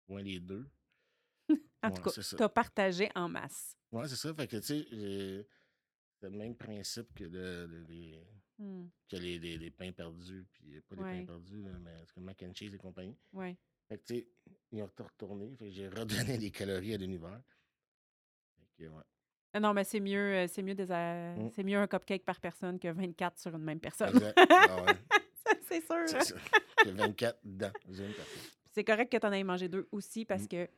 Moins 0.07 0.21
les 0.23 0.39
deux. 0.39 0.67
En 1.81 1.89
Ouais, 1.89 1.95
tout 1.95 2.01
cas, 2.11 2.11
tu 2.37 2.43
as 2.43 2.49
partagé 2.49 3.09
en 3.15 3.29
masse. 3.29 3.77
Ouais, 3.91 4.05
c'est 4.09 4.17
ça. 4.17 4.33
Fait 4.33 4.47
que, 4.47 4.57
tu 4.57 4.63
sais, 4.83 5.47
le 6.21 6.29
même 6.37 6.55
principe 6.55 7.13
que, 7.13 7.23
de, 7.25 7.67
de- 7.67 7.85
les, 7.87 8.19
Mm. 8.59 8.87
que 9.09 9.15
les, 9.15 9.39
les- 9.39 9.57
les 9.57 9.71
pains 9.71 9.91
perdus, 9.93 10.45
puis 10.51 10.81
pas 10.81 10.95
les 10.95 11.01
Ouais. 11.01 11.19
pains 11.19 11.25
perdus, 11.27 11.63
mais 11.81 11.91
c'est 12.05 12.13
comme 12.13 12.25
mac 12.25 12.43
and 12.43 12.51
cheese 12.53 12.73
et 12.75 12.77
compagnie. 12.77 13.15
Ouais. 13.31 13.55
Fait 13.87 13.97
que, 13.97 14.03
tu 14.03 14.15
sais, 14.15 14.27
ils 14.73 14.81
ont 14.83 14.89
retourné. 14.97 15.55
Fait 15.57 15.65
que 15.67 15.71
j'ai 15.71 15.87
redonné 15.87 16.37
des 16.37 16.51
calories 16.51 16.93
à 16.93 16.97
l'univers. 16.97 17.41
Fait 18.57 18.83
que, 18.83 18.89
ouais. 18.89 19.03
Ah 19.53 19.59
Non, 19.61 19.73
mais 19.73 19.83
c'est 19.85 20.01
mieux, 20.01 20.35
euh, 20.35 20.47
c'est 20.47 20.61
mieux, 20.61 20.75
des, 20.75 20.91
euh, 20.91 21.35
Mm. 21.37 21.51
c'est 21.55 21.63
mieux 21.63 21.77
un 21.77 21.87
cupcake 21.87 22.25
par 22.25 22.39
personne 22.41 22.77
que 22.79 22.89
24 22.89 23.39
sur 23.39 23.55
une 23.55 23.63
même 23.63 23.79
personne. 23.79 24.11
Ah 24.35 24.83
ouais, 24.83 24.93
c'est 25.67 25.81
sûr. 25.81 25.95
c'est 26.07 26.17
hein. 26.17 26.19
ça. 26.21 26.35
Que 26.83 26.89
24 26.89 27.39
dedans. 27.45 27.71
une 27.87 27.95
personne. 28.13 28.41
C'est 28.71 28.83
correct 28.83 29.09
que 29.11 29.17
tu 29.17 29.25
en 29.25 29.31
aies 29.31 29.43
mangé 29.43 29.67
deux 29.69 29.87
aussi 29.91 30.25
parce 30.25 30.43
Mm. 30.43 30.47
que 30.49 30.69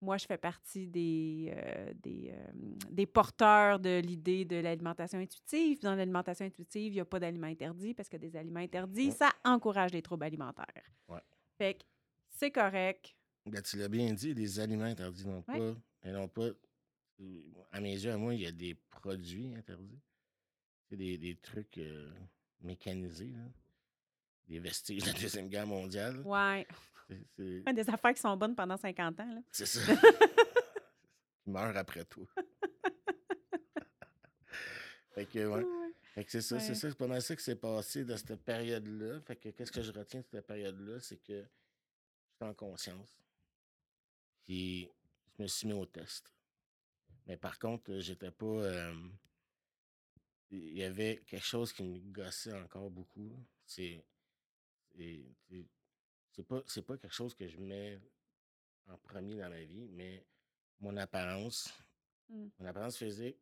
moi, 0.00 0.18
je 0.18 0.26
fais 0.26 0.36
partie 0.38 0.86
des, 0.86 1.52
euh, 1.56 1.92
des, 2.02 2.30
euh, 2.34 2.52
des 2.90 3.06
porteurs 3.06 3.78
de 3.80 4.00
l'idée 4.00 4.44
de 4.44 4.56
l'alimentation 4.56 5.18
intuitive. 5.18 5.80
Dans 5.80 5.94
l'alimentation 5.94 6.44
intuitive, 6.44 6.92
il 6.92 6.96
n'y 6.96 7.00
a 7.00 7.04
pas 7.04 7.18
d'aliments 7.20 7.46
interdits 7.46 7.94
parce 7.94 8.08
que 8.08 8.16
des 8.18 8.36
aliments 8.36 8.60
interdits, 8.60 9.06
Ouais. 9.08 9.14
ça 9.14 9.30
encourage 9.44 9.92
les 9.92 10.02
troubles 10.02 10.24
alimentaires. 10.24 10.66
Ouais. 11.08 11.20
Fait 11.56 11.74
que 11.74 11.84
c'est 12.30 12.50
correct. 12.50 13.14
Ben, 13.46 13.62
tu 13.62 13.76
l'as 13.78 13.88
bien 13.88 14.12
dit, 14.12 14.34
les 14.34 14.60
aliments 14.60 14.84
interdits 14.84 15.26
non 15.26 15.42
Ouais. 15.48 15.58
pas. 16.02 16.10
Non 16.10 16.28
pas. 16.28 16.50
euh, 17.20 17.40
À 17.72 17.80
mes 17.80 17.92
yeux, 17.92 18.10
à 18.12 18.16
moi, 18.18 18.34
il 18.34 18.42
y 18.42 18.46
a 18.46 18.52
des 18.52 18.74
produits 18.74 19.54
interdits. 19.54 20.00
C'est 20.90 20.96
des, 20.96 21.16
des 21.16 21.36
trucs 21.36 21.78
euh, 21.78 22.10
mécanisés, 22.60 23.28
là. 23.30 23.44
Des 24.48 24.58
vestiges 24.58 25.02
de 25.02 25.06
la 25.06 25.18
Deuxième 25.18 25.48
Guerre 25.48 25.66
mondiale. 25.66 26.20
Ouais. 26.26 26.66
C'est- 27.08 27.26
C'est 27.36 27.62
Ouais, 27.66 27.72
Des 27.74 27.88
affaires 27.90 28.14
qui 28.14 28.20
sont 28.20 28.36
bonnes 28.36 28.54
pendant 28.54 28.76
50 28.76 29.20
ans. 29.20 29.34
Là. 29.34 29.40
c'est 29.50 29.66
ça. 29.66 29.80
Ils 31.46 31.52
meurent 31.52 31.76
après 31.76 32.04
toi. 32.06 32.26
fait 35.14 35.26
que, 35.26 35.46
ouais. 35.46 35.64
Fait 36.14 36.24
que 36.24 36.30
c'est 36.30 36.40
ça, 36.42 36.58
c'est 36.60 36.74
ça, 36.74 36.88
c'est 36.88 36.96
pas 36.96 37.06
mal 37.08 37.20
ça 37.22 37.34
qui 37.36 37.42
s'est 37.42 37.56
passé 37.56 38.04
dans 38.04 38.16
cette 38.16 38.36
période-là. 38.42 39.20
Fait 39.22 39.36
que 39.36 39.48
qu'est-ce 39.50 39.72
que 39.72 39.82
je 39.82 39.92
retiens 39.92 40.20
de 40.20 40.26
cette 40.30 40.46
période-là, 40.46 41.00
c'est 41.00 41.16
que 41.18 41.44
j'étais 42.32 42.44
en 42.44 42.54
conscience. 42.54 43.14
Puis 44.44 44.88
je 45.36 45.42
me 45.42 45.48
suis 45.48 45.66
mis 45.66 45.72
au 45.74 45.86
test. 45.86 46.32
Mais 47.26 47.36
par 47.36 47.58
contre, 47.58 47.98
j'étais 47.98 48.30
pas. 48.30 48.46
euh, 48.46 48.94
Il 50.50 50.76
y 50.76 50.84
avait 50.84 51.22
quelque 51.26 51.44
chose 51.44 51.72
qui 51.72 51.82
me 51.82 51.98
gossait 52.12 52.52
encore 52.54 52.90
beaucoup. 52.90 53.32
C'est. 53.66 54.04
C'est- 56.34 56.42
pas, 56.42 56.62
c'est 56.66 56.82
pas 56.82 56.96
quelque 56.98 57.14
chose 57.14 57.34
que 57.34 57.46
je 57.48 57.56
mets 57.58 57.98
en 58.88 58.96
premier 58.98 59.36
dans 59.36 59.48
ma 59.50 59.62
vie, 59.64 59.88
mais 59.90 60.24
mon 60.80 60.96
apparence, 60.96 61.72
Mm. 62.28 62.46
mon 62.58 62.66
apparence 62.66 62.96
physique, 62.98 63.36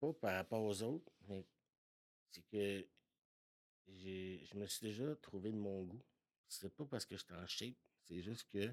pas 0.00 0.12
par 0.14 0.34
rapport 0.34 0.62
aux 0.62 0.82
autres, 0.82 1.10
mais 1.28 1.44
c'est 2.30 2.42
que 2.50 2.86
je 3.88 4.56
me 4.56 4.66
suis 4.66 4.86
déjà 4.88 5.14
trouvé 5.16 5.50
de 5.52 5.56
mon 5.56 5.82
goût. 5.84 6.02
C'est 6.48 6.74
pas 6.74 6.84
parce 6.86 7.04
que 7.06 7.16
j'étais 7.16 7.34
en 7.34 7.46
shape, 7.46 7.74
c'est 8.08 8.20
juste 8.22 8.48
que 8.52 8.72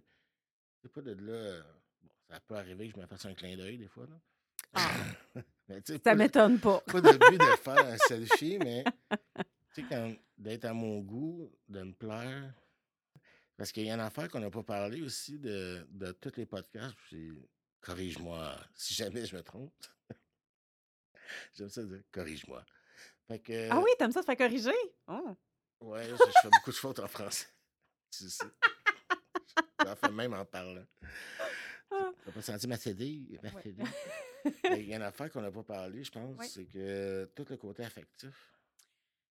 c'est 0.81 0.91
pas 0.91 1.01
de 1.01 1.11
là. 1.13 1.63
Bon, 2.01 2.11
ça 2.29 2.39
peut 2.41 2.55
arriver 2.55 2.87
que 2.89 2.95
je 2.95 3.01
me 3.01 3.05
fasse 3.07 3.25
un 3.25 3.33
clin 3.33 3.55
d'œil 3.55 3.77
des 3.77 3.87
fois. 3.87 4.07
Là. 4.07 4.19
Ah. 4.73 4.91
mais 5.67 5.81
Ça 6.03 6.15
m'étonne 6.15 6.59
pas. 6.59 6.81
pas 6.81 6.99
le 6.99 7.17
but 7.17 7.37
de 7.37 7.55
faire 7.61 7.85
un 7.85 7.97
selfie, 8.07 8.57
mais 8.59 8.83
tu 9.73 9.81
sais, 9.81 9.83
quand 9.89 10.15
d'être 10.39 10.65
à 10.65 10.73
mon 10.73 10.99
goût, 10.99 11.51
de 11.67 11.83
me 11.83 11.93
plaire. 11.93 12.53
Parce 13.57 13.71
qu'il 13.71 13.83
y 13.85 13.91
a 13.91 13.93
une 13.93 13.99
affaire 13.99 14.29
qu'on 14.29 14.39
n'a 14.39 14.49
pas 14.49 14.63
parlé 14.63 15.01
aussi 15.01 15.37
de, 15.37 15.85
de 15.91 16.11
tous 16.13 16.35
les 16.37 16.45
podcasts. 16.45 16.95
Corrige-moi 17.81 18.57
si 18.73 18.93
jamais 18.93 19.25
je 19.25 19.35
me 19.35 19.43
trompe. 19.43 19.73
J'aime 21.53 21.69
ça 21.69 21.83
dire 21.83 22.01
corrige-moi. 22.11 22.65
Fait 23.27 23.39
que, 23.39 23.69
Ah 23.69 23.79
oui, 23.79 23.91
t'aimes 23.99 24.11
ça 24.11 24.21
se 24.21 24.25
faire 24.25 24.37
corriger? 24.37 24.71
Oh. 25.07 25.35
Ouais, 25.81 26.05
je, 26.05 26.15
je 26.15 26.39
fais 26.41 26.49
beaucoup 26.49 26.71
de 26.71 26.75
fautes 26.75 26.99
en 26.99 27.07
français. 27.07 27.47
Tu 28.11 28.27
sais. 28.29 28.43
J'en 29.85 29.95
fais 29.95 30.09
même 30.11 30.33
en 30.33 30.43
parlant. 30.45 30.85
Ah. 31.91 32.11
T'as 32.25 32.31
pas 32.31 32.41
senti 32.41 32.67
ma 32.67 32.75
CD? 32.77 33.39
Ma 33.43 33.49
Ouais. 33.51 33.61
CD? 33.61 33.83
Mais 34.63 34.81
Il 34.81 34.89
y 34.89 34.93
a 34.93 34.95
une 34.95 35.03
affaire 35.03 35.29
qu'on 35.31 35.41
n'a 35.41 35.51
pas 35.51 35.63
parlé, 35.63 36.03
je 36.03 36.11
pense, 36.11 36.47
c'est 36.47 36.65
que 36.65 37.25
tout 37.35 37.45
le 37.49 37.57
côté 37.57 37.83
affectif. 37.83 38.58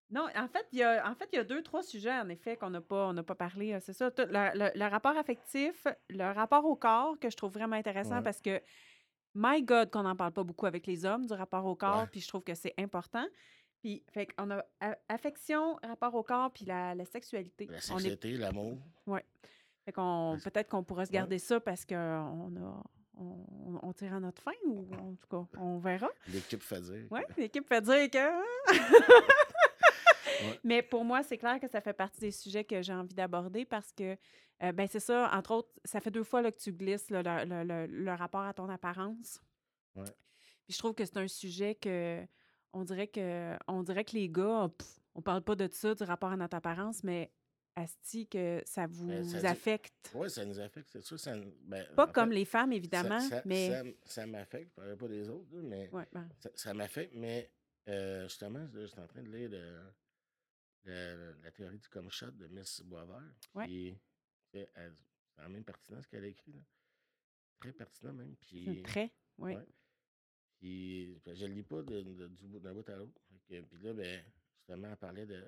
Non, 0.10 0.26
en 0.36 0.48
fait, 0.48 0.66
il 0.72 0.80
y 0.80 0.84
a, 0.84 1.10
en 1.10 1.16
fait, 1.16 1.28
il 1.34 1.36
y 1.36 1.40
a 1.40 1.44
deux, 1.44 1.62
trois 1.62 1.84
sujets, 1.84 2.14
en 2.18 2.30
effet, 2.30 2.56
qu'on 2.56 2.70
n'a 2.70 2.80
pas, 2.82 3.08
on 3.08 3.14
n'a 3.14 3.24
pas 3.24 3.36
parlé. 3.36 3.74
euh, 3.74 3.80
C'est 3.82 3.92
ça. 3.94 4.10
tout 4.10 4.24
le, 4.26 4.58
le- 4.58 4.72
le 4.80 4.86
rapport 4.90 5.18
affectif, 5.18 5.86
le 6.10 6.32
rapport 6.34 6.64
au 6.66 6.76
corps, 6.78 7.20
que 7.20 7.30
je 7.30 7.36
trouve 7.36 7.52
vraiment 7.54 7.76
intéressant 7.76 8.18
Ouais. 8.18 8.24
parce 8.24 8.42
que, 8.42 8.62
my 9.36 9.62
God, 9.64 9.90
qu'on 9.92 10.04
n'en 10.04 10.16
parle 10.16 10.32
pas 10.32 10.44
beaucoup 10.44 10.66
avec 10.66 10.88
les 10.88 11.04
hommes, 11.06 11.26
du 11.26 11.34
rapport 11.34 11.66
au 11.66 11.76
corps, 11.76 12.02
Ouais. 12.04 12.08
puis 12.10 12.22
je 12.22 12.28
trouve 12.28 12.44
que 12.44 12.56
c'est 12.56 12.74
important. 12.78 13.26
Puis, 13.82 14.02
fait 14.12 14.28
qu'on 14.28 14.50
a 14.50 14.64
affection, 15.10 15.78
rapport 15.84 16.16
au 16.16 16.24
corps, 16.24 16.52
puis 16.52 16.64
la, 16.66 16.96
la 16.96 17.06
sexualité. 17.06 17.66
La 17.66 17.74
On 17.74 17.78
est, 17.78 17.82
sexualité, 17.82 18.32
l'amour. 18.38 18.78
fait 19.86 19.92
qu'on, 19.92 20.38
peut-être 20.44 20.70
qu'on 20.70 20.84
pourrait 20.84 21.06
se 21.06 21.12
Ouais. 21.12 21.18
garder 21.18 21.38
ça 21.38 21.60
parce 21.60 21.86
qu'on 21.86 21.96
a, 21.96 22.84
on, 23.20 23.80
on 23.84 23.94
tire 23.94 24.14
à 24.14 24.20
notre 24.20 24.42
fin, 24.42 24.52
ou 24.66 24.88
en 24.96 25.16
tout 25.16 25.28
cas, 25.30 25.46
on 25.60 25.78
verra. 25.80 26.10
L'équipe 26.30 26.62
fait 26.64 26.82
dire. 26.82 27.08
Oui, 27.12 27.22
l'équipe 27.38 27.68
fait 27.68 27.82
dire 27.82 28.10
que. 28.10 28.68
Mais 30.64 30.82
pour 30.82 31.04
moi, 31.06 31.24
c'est 31.24 31.38
clair 31.38 31.60
que 31.60 31.68
ça 31.68 31.82
fait 31.82 31.94
partie 31.94 32.20
des 32.20 32.32
sujets 32.32 32.64
que 32.64 32.82
j'ai 32.82 32.94
envie 32.94 33.14
d'aborder 33.16 33.66
parce 33.66 33.92
que, 33.92 34.18
euh, 34.64 34.72
ben 34.72 34.88
c'est 34.88 35.00
ça, 35.00 35.30
entre 35.34 35.52
autres, 35.52 35.70
ça 35.86 36.00
fait 36.00 36.12
deux 36.12 36.24
fois 36.24 36.42
là, 36.42 36.52
que 36.52 36.58
tu 36.60 36.72
glisses 36.74 37.10
là, 37.10 37.22
le, 37.24 37.46
le- 37.46 37.64
le- 37.88 38.04
le 38.04 38.12
rapport 38.14 38.42
à 38.42 38.54
ton 38.54 38.70
apparence. 38.70 39.40
Ouais. 39.96 40.04
Puis 40.66 40.74
je 40.74 40.78
trouve 40.80 40.94
que 40.94 41.06
c'est 41.06 41.18
un 41.18 41.28
sujet 41.28 41.76
que 41.76 42.26
on 42.74 42.84
dirait 42.84 43.08
que 43.08 43.56
on 43.68 43.84
dirait 43.84 44.04
que 44.04 44.14
les 44.16 44.30
gars, 44.30 44.70
pff, 44.78 45.00
on 45.16 45.22
parle 45.22 45.42
pas 45.42 45.56
de 45.56 45.68
ça, 45.72 45.96
du 45.96 46.04
rapport 46.04 46.30
à 46.32 46.38
notre 46.38 46.56
apparence, 46.58 47.04
mais 47.04 47.32
asti 47.76 48.28
que 48.28 48.62
ça 48.66 48.88
vous 48.88 49.08
Ben, 49.08 49.24
ça 49.24 49.40
dit- 49.40 49.46
affecte. 49.46 50.12
Oui, 50.16 50.30
ça 50.32 50.44
nous 50.46 50.60
affecte, 50.60 50.90
c'est 50.92 51.02
sûr. 51.02 51.20
Ça, 51.20 51.34
ben, 51.64 51.86
Pas 51.96 52.08
comme 52.08 52.30
fait, 52.30 52.36
les 52.36 52.46
femmes, 52.46 52.74
évidemment, 52.74 53.20
ça, 53.20 53.42
mais. 53.46 53.96
ça, 54.06 54.26
m'affecte. 54.26 54.72
Je 54.84 54.90
ne 54.90 54.96
pas 54.96 55.08
des 55.08 55.30
autres, 55.30 55.48
mais 55.64 55.88
Ouais, 55.94 56.06
ben, 56.12 56.28
ça, 56.40 56.50
ça 56.56 56.74
m'affecte. 56.74 57.14
Mais 57.16 57.50
euh, 57.88 58.24
justement, 58.28 58.68
je 58.74 58.86
suis 58.88 59.00
en 59.00 59.06
train 59.08 59.22
de 59.22 59.30
lire 59.30 59.50
le- 59.52 59.94
la 60.92 61.52
théorie 61.52 61.80
du 61.80 61.88
comme 61.90 62.10
shot 62.12 62.32
de 62.32 62.48
Miss 62.48 62.82
Boisvert. 62.82 63.22
Ouais. 63.54 63.66
Puis, 63.66 63.98
c'est 64.52 64.70
la 65.38 65.50
même 65.50 65.64
pertinent 65.64 66.02
ce 66.02 66.08
qu'elle 66.08 66.24
a 66.24 66.28
écrit. 66.28 66.54
Là. 66.54 66.62
Très 67.60 67.74
pertinent 67.74 68.14
même. 68.14 68.36
Puis, 68.38 68.82
trait. 68.84 69.12
Oui. 69.38 69.56
Ouais. 69.56 69.68
Puis 70.60 71.22
ben, 71.24 71.36
je 71.36 71.46
ne 71.46 71.54
lis 71.54 71.64
pas 71.64 71.82
de- 71.84 72.02
de- 72.02 72.28
bout- 72.28 72.60
d'un 72.60 72.74
bout 72.74 72.90
à 72.90 72.96
l'autre. 72.96 73.22
Puis 73.48 73.62
là, 73.82 73.94
ben, 73.94 74.24
justement, 74.58 74.90
elle 74.90 74.98
parlait 74.98 75.26
de 75.26 75.44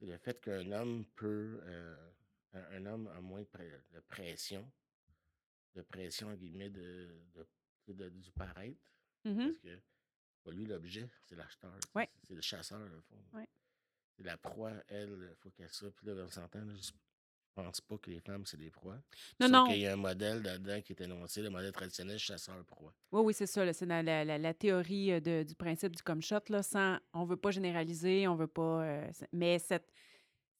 le 0.00 0.16
fait 0.18 0.40
qu'un 0.40 0.70
homme 0.72 1.04
peut. 1.16 1.60
euh, 1.62 2.10
un, 2.52 2.62
un 2.76 2.86
homme 2.86 3.08
a 3.08 3.20
moins 3.20 3.42
de, 3.42 4.00
pression, 4.06 4.70
de 5.74 5.82
pression, 5.82 6.28
en 6.28 6.34
guillemets, 6.34 6.70
de, 6.70 7.10
du 7.88 8.30
paraître. 8.32 8.80
Mhm. 9.24 9.36
Parce 9.54 9.58
que 9.58 9.80
pas 10.44 10.52
lui, 10.52 10.64
l'objet, 10.66 11.08
c'est 11.24 11.34
l'acheteur. 11.34 11.76
Ouais. 11.96 12.08
C'est 12.22 12.34
le 12.34 12.40
chasseur, 12.42 12.80
au 12.96 13.00
fond. 13.02 13.24
Ouais. 13.32 13.48
La 14.18 14.36
proie, 14.36 14.72
elle, 14.88 15.16
il 15.30 15.36
faut 15.40 15.50
qu'elle 15.50 15.68
soit. 15.68 15.90
Puis 15.90 16.06
là, 16.06 16.14
on 16.24 16.30
s'entend, 16.30 16.60
je 16.76 16.92
pense 17.54 17.80
pas 17.80 17.98
que 17.98 18.10
les 18.10 18.20
femmes, 18.20 18.46
c'est 18.46 18.56
des 18.56 18.70
proies. 18.70 18.98
Non, 19.40 19.46
Sauf 19.46 19.50
non. 19.50 19.64
qu'il 19.66 19.78
y 19.78 19.86
a 19.86 19.92
un 19.92 19.96
modèle 19.96 20.42
là-dedans 20.42 20.80
qui 20.82 20.92
est 20.92 21.00
énoncé, 21.00 21.42
le 21.42 21.50
modèle 21.50 21.72
traditionnel 21.72 22.18
chasseur-proie. 22.18 22.94
Oui, 23.12 23.20
oui, 23.26 23.34
c'est 23.34 23.46
ça. 23.46 23.72
C'est 23.72 23.86
la, 23.86 24.02
la- 24.02 24.38
la 24.38 24.54
théorie 24.54 25.12
euh, 25.12 25.20
de- 25.20 25.42
du 25.42 25.54
principe 25.54 25.94
du 25.96 26.02
comme 26.02 26.22
shot. 26.22 26.40
Là, 26.48 26.62
sans, 26.62 26.98
on 27.12 27.24
veut 27.24 27.36
pas 27.36 27.50
généraliser, 27.50 28.26
on 28.28 28.36
veut 28.36 28.46
pas. 28.46 28.82
euh, 28.84 29.10
mais 29.32 29.58
cette, 29.58 29.92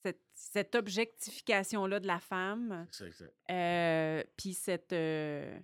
cette, 0.05 0.21
cette 0.35 0.75
objectification-là 0.75 2.01
de 2.01 2.07
la 2.07 2.19
femme, 2.21 2.87
C'est 2.91 2.99
ça, 3.05 3.07
exact. 3.07 3.35
euh, 3.51 4.23
puis 4.37 4.53
cette. 4.55 4.93
euh, 4.93 5.59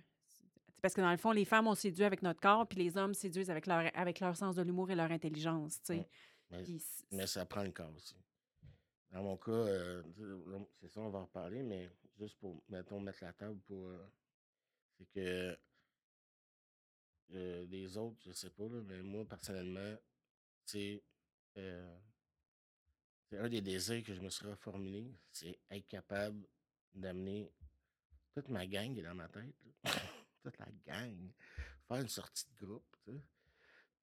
parce 0.81 0.95
que 0.95 1.01
dans 1.01 1.11
le 1.11 1.17
fond, 1.17 1.31
les 1.31 1.45
femmes, 1.45 1.67
on 1.67 1.75
séduit 1.75 2.03
avec 2.05 2.23
notre 2.23 2.39
corps, 2.41 2.67
puis 2.67 2.79
les 2.79 2.97
hommes 2.97 3.13
séduisent 3.13 3.51
avec 3.51 3.67
leur, 3.67 3.89
avec 3.93 4.19
leur 4.19 4.35
sens 4.35 4.55
de 4.55 4.63
l'humour 4.63 4.89
et 4.89 4.95
leur 4.95 5.11
intelligence. 5.11 5.79
tu 5.83 5.93
sais. 5.93 6.07
Mais- 6.51 6.63
Puis 6.63 6.79
c- 6.79 7.05
Mais 7.11 7.27
ça 7.27 7.45
prend 7.45 7.63
le 7.63 7.71
corps 7.71 7.93
aussi. 7.95 8.15
Dans 9.11 9.23
mon 9.23 9.37
cas, 9.37 9.51
euh, 9.51 10.03
c'est 10.79 10.87
ça, 10.89 11.01
on 11.01 11.09
va 11.09 11.19
en 11.19 11.25
reparler, 11.25 11.63
mais 11.63 11.89
juste 12.17 12.37
pour, 12.39 12.63
mettons, 12.69 12.99
mettre 13.01 13.23
la 13.23 13.33
table 13.33 13.59
pour. 13.61 13.87
euh, 13.87 14.07
c'est 14.97 15.05
que. 15.11 15.57
euh, 17.33 17.65
les 17.65 17.97
autres, 17.97 18.17
je 18.25 18.31
sais 18.31 18.49
pas, 18.49 18.63
là, 18.67 18.81
mais 18.85 19.01
moi, 19.01 19.25
personnellement, 19.25 19.95
c'est. 20.65 21.03
euh, 21.57 21.97
c'est 23.29 23.37
un 23.37 23.49
des 23.49 23.61
désirs 23.61 24.03
que 24.03 24.13
je 24.13 24.21
me 24.21 24.29
serais 24.29 24.55
formulé, 24.57 25.09
c'est 25.31 25.57
être 25.69 25.87
capable 25.87 26.45
d'amener 26.93 27.49
toute 28.33 28.49
ma 28.49 28.65
gang 28.67 28.97
est 28.97 29.01
dans 29.03 29.15
ma 29.15 29.29
tête, 29.29 29.55
là, 29.83 29.91
toute 30.43 30.57
la 30.59 30.67
gang, 30.85 31.31
faire 31.87 31.97
une 32.01 32.09
sortie 32.09 32.45
de 32.59 32.65
groupe, 32.65 32.95
tu 33.05 33.11
sais. 33.13 33.21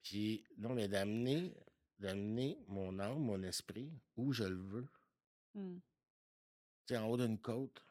Puis, 0.03 0.45
non, 0.57 0.73
mais 0.73 0.87
d'amener, 0.87 1.53
d'amener 1.99 2.57
mon 2.67 2.97
âme, 2.99 3.19
mon 3.19 3.41
esprit 3.43 3.91
où 4.15 4.31
je 4.31 4.43
le 4.45 4.55
veux. 4.61 4.87
Hmm. 5.53 5.79
Tu 6.85 6.93
sais, 6.93 6.97
en 6.97 7.07
haut 7.09 7.17
d'une 7.17 7.39
côte. 7.39 7.83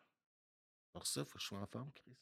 Pour 0.92 1.06
ça, 1.06 1.20
il 1.20 1.26
faut 1.26 1.34
que 1.34 1.40
je 1.42 1.46
sois 1.46 1.60
en 1.60 1.66
forme, 1.66 1.92
Chris. 1.92 2.16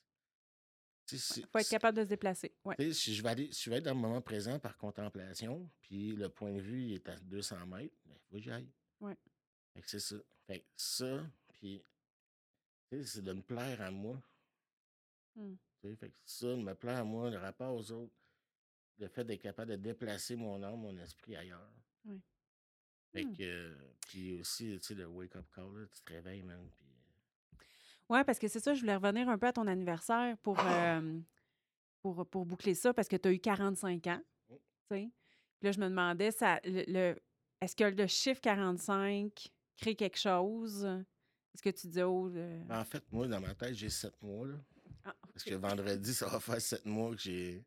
Si- 1.07 1.43
faut 1.43 1.59
être 1.59 1.69
capable 1.69 1.99
de 1.99 2.03
se 2.03 2.09
déplacer. 2.09 2.53
Ouais. 2.65 2.93
si 2.93 3.15
je 3.15 3.23
vais 3.23 3.29
aller, 3.29 3.53
si 3.53 3.65
je 3.65 3.71
vais 3.71 3.77
être 3.77 3.85
dans 3.85 3.95
le 3.95 4.01
moment 4.01 4.21
présent 4.21 4.59
par 4.59 4.77
contemplation, 4.77 5.71
puis 5.81 6.17
le 6.17 6.29
point 6.29 6.53
de 6.53 6.61
vue 6.61 6.83
il 6.83 6.93
est 6.95 7.09
à 7.09 7.17
200 7.21 7.65
mètres, 7.67 7.95
il 8.07 8.13
faut 8.13 8.33
que 8.33 8.39
j'y 8.41 8.51
aille. 8.51 8.73
Ouais. 9.01 9.17
Fait 9.73 9.83
que 9.83 9.89
c'est 9.89 10.01
ça. 10.01 10.17
Fait 10.49 10.61
que 10.61 10.67
ça, 10.77 11.25
puis 11.49 11.81
c'est 12.91 13.23
de 13.23 13.33
me 13.33 13.43
plaire 13.43 13.81
à 13.83 13.91
moi. 13.93 14.21
Sais, 15.83 15.95
fait 15.95 16.11
que 16.11 16.17
ça, 16.25 16.49
de 16.49 16.63
me 16.63 16.75
plaire 16.75 16.99
à 16.99 17.05
moi, 17.05 17.31
le 17.31 17.39
rapport 17.39 17.75
aux 17.75 17.93
autres, 17.93 18.15
le 18.99 19.09
fait 19.09 19.25
d'être 19.25 19.43
capable 19.43 19.73
de 19.73 19.77
déplacer 19.77 20.37
mon 20.37 20.63
âme, 20.63 20.81
mon 20.81 20.97
esprit 20.99 21.37
ailleurs. 21.37 21.71
Ouais. 22.05 22.19
Fait 23.13 23.25
Hmm. 23.25 23.37
que, 23.37 23.43
euh, 23.43 23.75
puis 24.09 24.41
aussi, 24.41 24.77
tu 24.79 24.85
sais, 24.85 24.95
le 24.95 25.07
wake-up 25.07 25.47
call, 25.55 25.73
là, 25.81 25.87
tu 25.87 26.03
te 26.03 26.13
réveilles, 26.13 26.43
man, 26.43 26.69
puis... 26.71 26.87
Oui, 28.09 28.23
parce 28.25 28.39
que 28.39 28.47
c'est 28.49 28.61
ça, 28.61 28.73
je 28.75 28.81
voulais 28.81 28.95
revenir 28.97 29.29
un 29.29 29.37
peu 29.39 29.47
à 29.49 29.53
ton 29.53 29.67
anniversaire 29.67 30.37
pour, 30.39 30.59
euh, 30.61 31.19
pour, 32.03 32.25
pour 32.29 32.47
boucler 32.47 32.75
ça, 32.75 32.95
parce 32.95 33.09
que 33.09 33.17
tu 33.17 33.29
as 33.29 33.33
eu 33.33 33.41
45 33.41 34.07
ans. 34.07 34.23
Tu 34.49 34.55
sais. 34.91 35.11
Puis 35.59 35.67
là, 35.67 35.73
je 35.73 35.81
me 35.81 35.89
demandais, 35.89 36.31
ça, 36.31 36.61
le, 36.65 36.85
le- 36.87 37.21
est-ce 37.61 37.75
que 37.75 37.85
le 37.85 38.07
chiffre 38.07 38.41
45 38.41 39.51
crée 39.77 39.97
quelque 39.97 40.19
chose? 40.19 40.85
Est-ce 40.85 41.63
que 41.63 41.71
tu 41.71 41.89
dis, 41.89 42.03
oh. 42.03 42.29
euh, 42.29 42.63
Ben, 42.67 42.81
en 42.81 42.85
fait, 42.85 43.03
moi, 43.11 43.27
dans 43.27 43.41
ma 43.41 43.55
tête, 43.55 43.75
j'ai 43.75 43.89
sept 43.91 44.21
mois, 44.23 44.47
là. 44.47 44.55
ah, 45.05 45.15
Parce 45.33 45.43
que 45.45 45.55
vendredi, 45.55 46.15
ça 46.15 46.29
va 46.29 46.39
faire 46.39 46.61
sept 46.61 46.85
mois 46.85 47.11
que 47.15 47.23
j'ai 47.23 47.65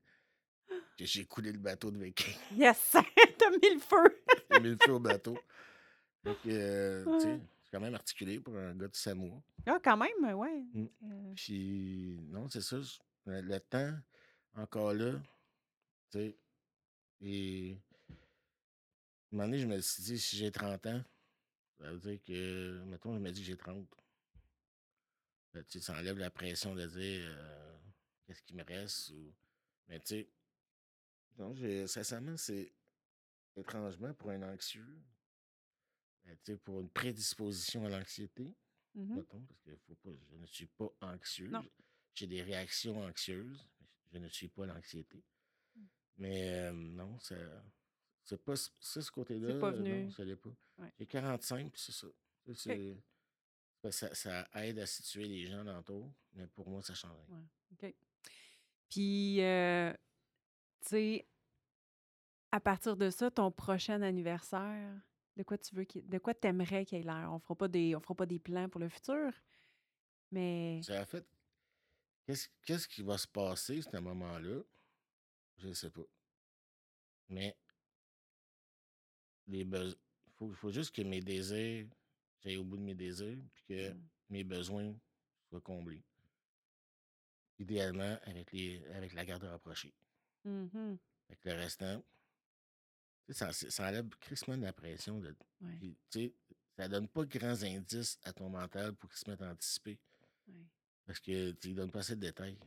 que 1.00 1.06
j'ai 1.06 1.24
coulé 1.26 1.54
le 1.54 1.58
bateau 1.58 1.92
de 1.92 1.98
viking. 1.98 2.36
Yes! 2.58 2.92
T'as 3.38 3.50
mis 3.52 3.74
le 3.74 3.80
feu! 3.80 4.22
J'ai 4.52 4.60
mis 4.60 4.70
le 4.70 4.78
feu 4.82 4.92
au 4.92 5.00
bateau. 5.00 5.38
Fait 6.24 6.36
que, 6.44 6.50
euh, 6.50 7.06
tu 7.06 7.22
sais, 7.22 7.40
c'est 7.64 7.72
quand 7.72 7.80
même 7.80 7.96
articulé 7.96 8.40
pour 8.42 8.58
un 8.58 8.76
gars 8.76 8.88
de 8.90 9.14
mois. 9.14 9.42
Ah, 9.66 9.80
quand 9.82 9.96
même, 9.96 10.36
ouais. 10.36 10.66
Mm. 10.74 10.86
Euh, 11.04 11.34
Puis, 11.36 12.20
non, 12.28 12.50
c'est 12.50 12.62
ça. 12.62 12.78
Le 13.26 13.42
le 13.42 13.60
temps, 13.62 13.94
encore 14.56 14.94
là, 14.94 15.14
tu 16.12 16.20
sais, 16.20 16.38
et... 17.22 17.78
À 18.10 18.12
un 18.12 19.38
moment 19.38 19.46
donné, 19.46 19.60
je 19.60 19.68
me 19.68 19.80
suis 19.80 20.04
dit, 20.04 20.20
si 20.20 20.36
j'ai 20.36 20.52
30 20.52 20.86
ans, 20.88 21.04
ça 21.80 21.92
veut 21.92 22.00
dire 22.00 22.20
que, 22.26 22.84
mettons, 22.88 23.14
je 23.14 23.20
me 23.20 23.32
dis 23.32 23.42
que 23.42 23.48
j'ai 23.48 23.56
30. 23.56 23.88
Ben, 25.54 25.64
tu 25.64 25.80
sais, 25.80 25.86
ça 25.86 25.98
enlève 25.98 26.18
la 26.18 26.30
pression 26.32 26.76
de 26.76 26.86
dire 26.86 27.22
euh, 27.24 27.78
qu'est-ce 28.26 28.42
qui 28.42 28.56
me 28.56 28.64
reste. 28.64 29.12
Ou... 29.12 29.34
Mais 29.88 30.00
tu 30.00 30.08
sais, 30.08 30.30
non, 31.40 31.88
sincèrement, 31.88 32.38
c'est 32.38 32.72
étrangement 33.56 34.14
pour 34.14 34.30
un 34.32 34.44
anxieux, 34.44 35.02
ben, 36.26 36.58
pour 36.60 36.82
une 36.82 36.90
prédisposition 36.90 37.86
à 37.86 37.90
l'anxiété, 37.90 38.56
mettons, 38.94 39.42
parce 39.46 39.62
que 39.62 39.76
faut 39.88 39.96
pas, 39.96 40.12
je 40.30 40.36
ne 40.36 40.46
suis 40.46 40.68
pas 40.68 40.90
anxieux. 41.02 41.52
J'ai 42.14 42.28
des 42.28 42.42
réactions 42.42 43.00
anxieuses. 43.02 43.66
Je 44.12 44.18
ne 44.18 44.28
suis 44.28 44.48
pas 44.48 44.66
l'anxiété. 44.66 45.24
Mm. 45.76 45.82
Mais 46.18 46.50
euh, 46.60 46.72
non. 46.74 47.18
C'est 48.24 48.44
pas 48.44 48.56
ça, 48.56 49.02
ce 49.02 49.12
côté-là. 49.12 49.60
pas 49.60 49.70
euh, 49.70 49.78
venu. 49.78 50.04
Non, 50.04 50.12
ça 50.12 50.26
l'est 50.26 50.36
pas. 50.36 50.54
Ouais. 50.78 50.92
J'ai 51.00 51.06
45, 51.06 51.72
puis 51.72 51.82
c'est 51.82 51.92
ça. 51.92 52.08
Ça, 52.46 52.54
c'est- 52.56 52.98
ben, 53.84 53.92
ça. 53.92 54.14
Ça 54.14 54.50
aide 54.56 54.80
à 54.80 54.86
situer 54.86 55.28
les 55.28 55.46
gens 55.48 55.64
l'entour, 55.64 56.14
mais 56.34 56.48
pour 56.48 56.70
moi, 56.70 56.82
ça 56.82 56.94
change 56.94 57.18
rien. 57.30 57.48
Ouais. 57.82 57.88
OK. 57.90 57.96
Puis, 58.90 59.42
euh, 59.42 59.94
tu 60.82 60.90
sais, 60.90 61.28
à 62.52 62.60
partir 62.60 62.98
de 62.98 63.10
ça, 63.10 63.30
ton 63.30 63.52
prochain 63.52 64.02
anniversaire, 64.02 65.00
de 65.38 65.44
quoi 65.44 65.58
tu 65.58 65.76
veux 65.76 65.84
qu'il- 65.84 66.08
de 66.08 66.18
quoi 66.18 66.34
t'aimerais 66.34 66.86
qu'il 66.86 66.98
ait 67.00 67.04
l'air? 67.04 67.30
On 67.32 67.40
fera 67.40 67.56
pas 67.56 67.68
des, 67.68 67.96
on 67.96 68.00
fera 68.02 68.16
pas 68.16 68.26
des 68.26 68.40
plans 68.40 68.68
pour 68.70 68.80
le 68.82 68.90
futur, 68.90 69.32
mais 70.32 70.82
C'est 70.84 70.98
en 70.98 71.06
fait, 71.06 71.26
qu'est-ce 72.26 72.48
qu'est-ce 72.64 72.88
qui 72.88 73.04
va 73.04 73.18
se 73.18 73.28
passer 73.28 73.80
à 73.80 73.82
ce 73.84 73.98
moment-là? 73.98 74.62
Je 75.58 75.68
ne 75.68 75.74
sais 75.74 75.90
pas. 75.92 76.06
Mais 77.30 77.56
les 79.48 79.64
besoins. 79.64 80.00
Il 80.28 80.34
faut, 80.34 80.54
faut 80.54 80.72
juste 80.72 80.96
que 80.96 81.02
mes 81.02 81.20
désirs, 81.22 81.88
j'aille 82.40 82.58
au 82.58 82.64
bout 82.64 82.78
de 82.78 82.82
mes 82.84 82.96
désirs, 82.96 83.38
puis 83.54 83.64
que 83.66 83.92
Mm. 83.94 84.08
mes 84.30 84.44
besoins 84.44 84.96
soient 85.50 85.62
comblés. 85.62 86.04
Idéalement, 87.60 88.18
avec, 88.24 88.52
les, 88.54 88.86
avec 88.94 89.14
la 89.14 89.26
garde 89.26 89.44
rapprochée. 89.44 89.94
Mhm. 90.46 90.98
Avec 91.28 91.46
le 91.46 91.54
restant, 91.54 92.04
tu 93.28 93.34
sais, 93.34 93.52
ça, 93.52 93.52
ça 93.54 93.88
enlève 93.88 94.08
crissement 94.20 94.58
de 94.58 94.64
la 94.64 94.74
pression. 94.74 95.20
De, 95.20 95.36
Ouais, 95.62 95.76
puis, 95.78 95.98
tu 96.10 96.20
sais, 96.20 96.34
ça 96.78 96.88
donne 96.88 97.08
pas 97.08 97.26
de 97.26 97.38
grands 97.38 97.62
indices 97.64 98.18
à 98.24 98.34
ton 98.34 98.50
mental 98.50 98.96
pour 98.96 99.10
qu'il 99.10 99.20
se 99.20 99.30
mette 99.30 99.42
à 99.42 99.52
anticiper. 99.52 100.00
ouais. 100.48 100.66
Parce 101.06 101.20
que 101.20 101.52
tu 101.52 101.68
lui 101.70 101.76
donnes 101.76 101.92
pas 101.92 102.00
assez 102.00 102.16
de 102.16 102.22
détails. 102.22 102.58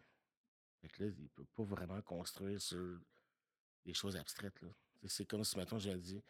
Fait 0.81 0.89
que 0.89 1.05
là, 1.05 1.11
il 1.17 1.29
peut 1.31 1.45
pas 1.55 1.63
vraiment 1.65 2.01
construire 2.03 2.61
sur 2.61 3.01
des 3.85 3.95
choses 3.95 4.17
abstraites. 4.17 4.61
là. 4.63 4.69
Tu 5.01 5.09
sais, 5.09 5.17
C'est 5.17 5.27
comme 5.27 5.45
si, 5.45 5.57
maintenant 5.57 5.79
je 5.79 5.91
dis, 5.91 6.23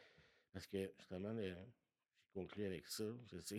parce 0.53 0.67
que 0.67 0.93
justement, 0.99 1.33
le- 1.33 1.55
j'ai 1.55 2.31
conclu 2.33 2.65
avec 2.65 2.87
ça. 2.87 3.05
Je 3.31 3.41
sais. 3.41 3.59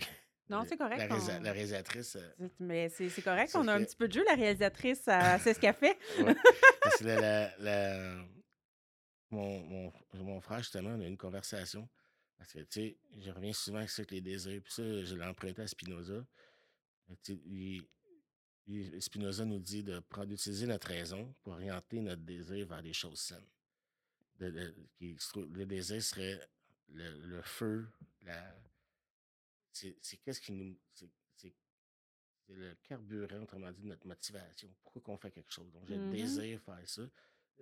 Non, 0.49 0.63
c'est 0.67 0.77
correct, 0.77 0.97
La, 0.97 1.07
résa- 1.07 1.39
on- 1.39 1.41
la 1.41 1.51
réalisatrice, 1.53 2.15
euh, 2.17 2.47
Mais 2.59 2.89
c'est 2.89 3.21
correct, 3.21 3.51
on 3.55 3.67
a 3.67 3.73
un 3.75 3.83
petit 3.83 3.95
peu 3.95 4.07
de 4.07 4.13
jeu, 4.13 4.23
la 4.25 4.35
réalisatrice, 4.35 5.07
euh, 5.07 5.37
c'est 5.41 5.53
ce 5.53 5.59
qu'elle 5.59 5.73
fait. 5.73 5.97
ouais, 6.19 6.35
parce 6.81 6.97
que 6.97 7.05
la- 7.05 7.19
la- 7.21 7.57
la- 7.59 8.25
mon, 9.31 9.59
mon, 9.61 9.93
mon 10.13 10.41
frère, 10.41 10.59
justement, 10.59 10.89
on 10.91 10.99
a 10.99 11.03
eu 11.03 11.07
une 11.07 11.17
conversation. 11.17 11.87
Parce 12.37 12.51
que, 12.53 12.59
tu 12.59 12.67
sais, 12.81 12.97
je 13.19 13.31
reviens 13.31 13.53
souvent 13.53 13.77
avec 13.77 13.89
ça, 13.89 14.01
avec 14.01 14.11
les 14.11 14.21
désirs. 14.21 14.61
Puis 14.63 14.73
ça, 14.73 14.83
je 14.83 15.15
l'ai 15.15 15.23
emprunté 15.25 15.61
à 15.61 15.67
Spinoza. 15.67 16.25
Lui- 17.45 17.87
lui, 18.67 19.01
Spinoza 19.01 19.45
nous 19.45 19.59
dit 19.59 19.83
de 19.83 19.99
prendre- 19.99 20.27
d'utiliser 20.27 20.67
notre 20.67 20.87
raison 20.87 21.33
pour 21.41 21.53
orienter 21.53 22.01
notre 22.01 22.21
désir 22.21 22.67
vers 22.67 22.81
des 22.83 22.93
choses 22.93 23.19
saines. 23.19 23.47
De- 24.39 24.49
de- 24.51 24.75
qui 24.97 25.15
se 25.19 25.29
trouve- 25.29 25.47
le 25.53 25.65
désir 25.65 26.01
serait 26.03 26.39
le, 26.89 27.09
le 27.25 27.41
feu, 27.43 27.87
la... 28.23 28.55
c'est 29.73 30.17
qu'est-ce 30.23 30.39
qui 30.41 30.51
nous... 30.51 30.77
c'est- 30.93 31.09
le 32.49 32.75
carburant, 32.83 33.41
autrement 33.41 33.71
dit, 33.71 33.81
de 33.83 33.87
notre 33.87 34.05
motivation. 34.05 34.69
Pourquoi 34.83 35.01
qu'on 35.01 35.17
fait 35.17 35.31
quelque 35.31 35.49
chose? 35.51 35.71
Donc, 35.71 35.87
j'ai 35.87 35.95
le 35.95 36.01
Mhm. 36.03 36.11
désir 36.11 36.59
de 36.59 36.63
faire 36.63 36.89
ça. 36.89 37.01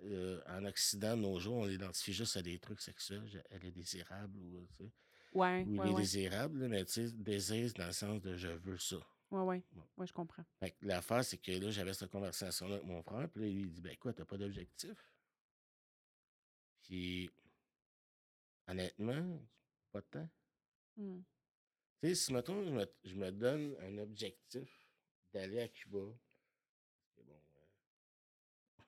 Euh, 0.02 0.42
en 0.48 0.64
Occident, 0.64 1.16
de 1.16 1.22
nos 1.22 1.38
jours, 1.38 1.54
on 1.58 1.66
l'identifie 1.66 2.12
juste 2.12 2.36
à 2.36 2.42
des 2.42 2.58
trucs 2.58 2.80
sexuels. 2.80 3.44
Elle 3.50 3.64
est 3.64 3.70
désirable 3.70 4.36
ou, 4.38 4.66
tu 4.72 4.74
sais, 4.84 4.92
Ouais, 5.32 5.62
ou 5.64 5.74
il 5.74 5.76
est 5.90 5.94
ouais. 5.94 6.00
désirable, 6.00 6.66
mais 6.68 6.84
tu 6.84 6.92
sais, 6.94 7.12
désir 7.12 7.72
dans 7.74 7.86
le 7.86 7.92
sens 7.92 8.20
de 8.20 8.36
je 8.36 8.48
veux 8.48 8.76
ça. 8.76 8.96
Ouais, 9.30 9.40
ouais. 9.42 9.62
Bon. 9.70 9.88
Ouais, 9.96 10.06
je 10.06 10.12
comprends. 10.12 10.44
L'affaire, 10.82 11.24
c'est 11.24 11.38
que 11.38 11.52
là, 11.52 11.70
j'avais 11.70 11.94
cette 11.94 12.10
conversation-là 12.10 12.74
avec 12.74 12.86
mon 12.86 13.02
frère, 13.04 13.30
puis 13.30 13.40
là, 13.42 13.46
il 13.46 13.70
dit 13.70 13.80
Ben 13.80 13.96
quoi, 13.98 14.12
t'as 14.12 14.24
pas 14.24 14.36
d'objectif? 14.36 14.98
Puis, 16.82 17.30
honnêtement, 18.66 19.40
pas 19.92 20.00
de 20.00 20.06
temps. 20.06 20.28
Hmm. 20.96 21.20
Tu 22.02 22.08
sais, 22.08 22.14
si 22.16 22.32
mettons, 22.32 22.64
je 22.64 22.70
me, 22.70 22.84
je 23.04 23.14
me 23.14 23.30
donne 23.30 23.76
un 23.80 23.98
objectif 23.98 24.68
d'aller 25.32 25.60
à 25.60 25.68
Cuba, 25.68 26.00
c'est 27.14 27.22
bon. 27.24 27.32
euh, 27.32 28.82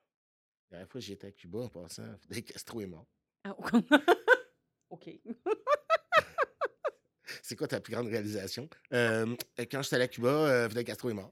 La 0.71 0.77
dernière 0.77 0.91
fois 0.91 0.99
que 0.99 1.05
j'étais 1.07 1.27
à 1.27 1.31
Cuba, 1.31 1.59
en 1.59 1.69
passant, 1.69 2.17
Fidel 2.21 2.43
Castro 2.43 2.81
est 2.81 2.87
mort. 2.87 3.07
Ah, 3.45 3.55
OK. 4.89 5.09
C'est 7.41 7.55
quoi 7.55 7.67
ta 7.67 7.79
plus 7.79 7.93
grande 7.93 8.07
réalisation? 8.07 8.69
Euh, 8.93 9.35
quand 9.71 9.81
j'étais 9.81 9.95
allé 9.95 10.05
à 10.05 10.07
Cuba, 10.07 10.29
euh, 10.29 10.69
Fidel 10.69 10.83
Castro 10.83 11.09
est 11.09 11.13
mort. 11.13 11.31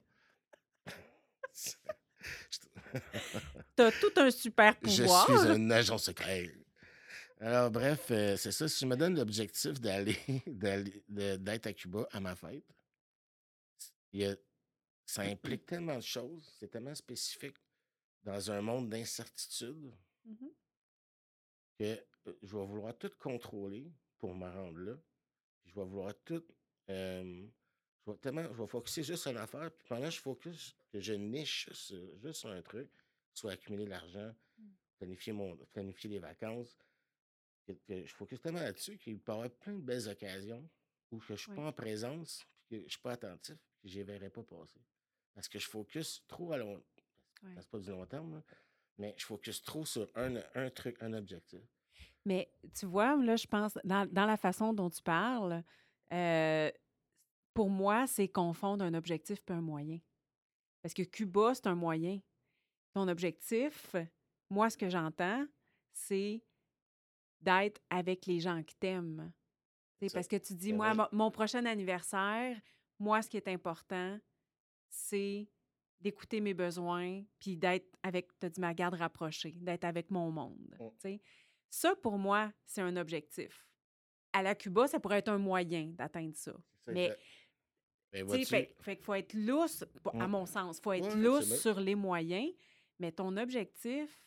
T'as 3.75 3.91
tout 3.91 4.11
un 4.17 4.29
super 4.31 4.75
Je 4.83 5.01
pouvoir. 5.03 5.25
suis 5.25 5.49
un 5.51 5.69
agent 5.71 5.97
secret. 5.97 6.51
Alors, 7.43 7.69
bref, 7.71 8.09
euh, 8.11 8.37
c'est 8.37 8.53
ça. 8.53 8.69
Si 8.69 8.79
je 8.81 8.85
me 8.85 8.95
donne 8.95 9.17
l'objectif 9.17 9.73
d'aller, 9.81 10.15
d'être 10.47 11.67
à 11.67 11.73
Cuba 11.73 12.07
à 12.11 12.19
ma 12.21 12.35
fête, 12.35 12.63
a- 14.15 14.35
ça 15.05 15.23
implique 15.23 15.65
tellement 15.65 15.97
de 15.97 16.01
choses, 16.01 16.55
c'est 16.57 16.69
tellement 16.69 16.95
spécifique 16.95 17.57
dans 18.23 18.49
un 18.49 18.61
monde 18.61 18.89
d'incertitude 18.89 19.93
Mhm. 20.25 20.51
que 21.77 21.83
euh, 22.27 22.33
je 22.41 22.55
vais 22.57 22.65
vouloir 22.65 22.97
tout 22.97 23.11
contrôler 23.19 23.91
pour 24.19 24.33
me 24.33 24.49
rendre 24.49 24.79
là. 24.79 24.95
Je 25.65 25.75
vais 25.75 25.83
vouloir 25.85 26.13
tout. 26.23 26.45
euh, 26.89 27.45
je 28.05 28.11
vais 28.11 28.17
tellement. 28.19 28.43
Je 28.53 28.61
vais 28.61 28.67
focuser 28.67 29.03
juste 29.03 29.23
sur 29.23 29.31
une 29.31 29.37
affaire. 29.37 29.69
Puis 29.73 29.85
pendant 29.89 30.05
que 30.05 30.11
je 30.11 30.21
focus, 30.21 30.77
que 30.93 31.01
je 31.01 31.11
niche 31.13 31.69
sur, 31.73 32.17
juste 32.21 32.39
sur 32.39 32.49
un 32.51 32.61
truc, 32.61 32.89
soit 33.33 33.51
accumuler 33.51 33.85
l'argent, 33.85 34.33
Mm. 34.57 34.69
planifier, 34.99 35.33
mon, 35.33 35.57
planifier 35.73 36.09
les 36.11 36.19
vacances, 36.19 36.77
que, 37.65 37.71
que 37.73 38.05
je 38.05 38.13
focus 38.13 38.41
tellement 38.41 38.59
là-dessus 38.61 38.97
qu'il 38.97 39.19
peut 39.19 39.31
y 39.31 39.35
avoir 39.35 39.49
plein 39.51 39.73
de 39.73 39.81
belles 39.81 40.07
occasions 40.09 40.69
où 41.11 41.19
que 41.19 41.25
je 41.35 41.41
suis 41.41 41.49
Ouais. 41.51 41.57
pas 41.57 41.67
en 41.67 41.71
présence, 41.73 42.45
puis 42.69 42.79
que 42.79 42.85
je 42.85 42.91
suis 42.93 43.01
pas 43.01 43.11
attentif, 43.13 43.55
puis 43.79 43.89
que 43.89 43.93
je 43.93 43.97
les 43.99 44.03
verrai 44.03 44.29
pas 44.29 44.43
passer. 44.43 44.79
Parce 45.33 45.47
que 45.47 45.59
je 45.59 45.67
focus 45.67 46.23
trop 46.27 46.51
à 46.53 46.57
long. 46.57 46.83
Ouais. 47.43 47.55
C'est 47.59 47.69
pas 47.69 47.79
du 47.79 47.89
long 47.89 48.05
terme, 48.05 48.33
là, 48.35 48.43
mais 48.97 49.13
je 49.17 49.25
focus 49.25 49.61
trop 49.61 49.85
sur 49.85 50.09
un, 50.15 50.35
un 50.55 50.69
truc, 50.69 50.97
un 51.01 51.13
objectif. 51.13 51.61
Mais 52.25 52.51
tu 52.73 52.85
vois, 52.85 53.15
là, 53.17 53.35
je 53.35 53.47
pense, 53.47 53.77
dans, 53.83 54.05
dans 54.11 54.25
la 54.25 54.37
façon 54.37 54.73
dont 54.73 54.89
tu 54.89 55.01
parles, 55.03 55.63
euh, 56.13 56.71
pour 57.53 57.69
moi, 57.69 58.07
c'est 58.07 58.27
confondre 58.29 58.83
un 58.85 58.93
objectif 58.93 59.39
et 59.49 59.53
un 59.53 59.61
moyen. 59.61 59.99
Parce 60.81 60.93
que 60.93 61.03
Cuba, 61.03 61.53
c'est 61.53 61.67
un 61.67 61.75
moyen. 61.75 62.19
Ton 62.93 63.07
objectif, 63.07 63.95
moi, 64.49 64.69
ce 64.69 64.77
que 64.77 64.89
j'entends, 64.89 65.45
c'est 65.91 66.41
d'être 67.43 67.81
avec 67.89 68.25
les 68.25 68.39
gens 68.39 68.63
qui 68.63 68.75
t'aiment. 68.75 69.31
Tu 69.99 70.05
sais, 70.05 70.09
Ça, 70.09 70.13
Parce 70.15 70.27
que 70.27 70.35
tu 70.37 70.53
dis, 70.55 70.71
ben 70.71 70.77
moi, 70.77 70.93
moi, 70.93 71.09
mo- 71.11 71.17
mon 71.17 71.31
prochain 71.31 71.65
anniversaire, 71.65 72.59
moi, 72.99 73.21
ce 73.21 73.29
qui 73.29 73.37
est 73.37 73.47
important, 73.47 74.17
c'est 74.89 75.47
d'écouter 75.99 76.41
mes 76.41 76.53
besoins, 76.53 77.23
puis 77.39 77.55
d'être 77.55 77.87
avec, 78.03 78.27
tu 78.39 78.49
dit, 78.49 78.59
ma 78.59 78.73
garde 78.73 78.95
rapprochée, 78.95 79.53
d'être 79.55 79.85
avec 79.85 80.11
mon 80.11 80.31
monde. 80.31 80.75
Mm. 80.79 81.15
Ça, 81.69 81.95
pour 81.95 82.17
moi, 82.17 82.51
c'est 82.65 82.81
un 82.81 82.95
objectif. 82.97 83.65
À 84.33 84.41
la 84.43 84.53
Cuba, 84.55 84.87
ça 84.87 84.99
pourrait 84.99 85.19
être 85.19 85.29
un 85.29 85.37
moyen 85.37 85.85
d'atteindre 85.95 86.35
ça. 86.35 86.53
Mais, 86.87 87.05
exact. 87.05 87.19
Ben, 88.11 88.39
tu 88.39 88.45
fait, 88.45 88.75
fait 88.81 89.01
faut 89.03 89.13
être 89.13 89.33
lousse, 89.33 89.83
à 90.19 90.27
Mm. 90.27 90.31
mon 90.31 90.45
sens, 90.45 90.77
il 90.77 90.81
faut 90.81 90.91
être 90.93 91.07
Ouais, 91.15 91.15
lousse 91.15 91.61
sur 91.61 91.79
les 91.79 91.95
moyens, 91.95 92.51
mais 92.99 93.11
ton 93.11 93.35
objectif, 93.37 94.21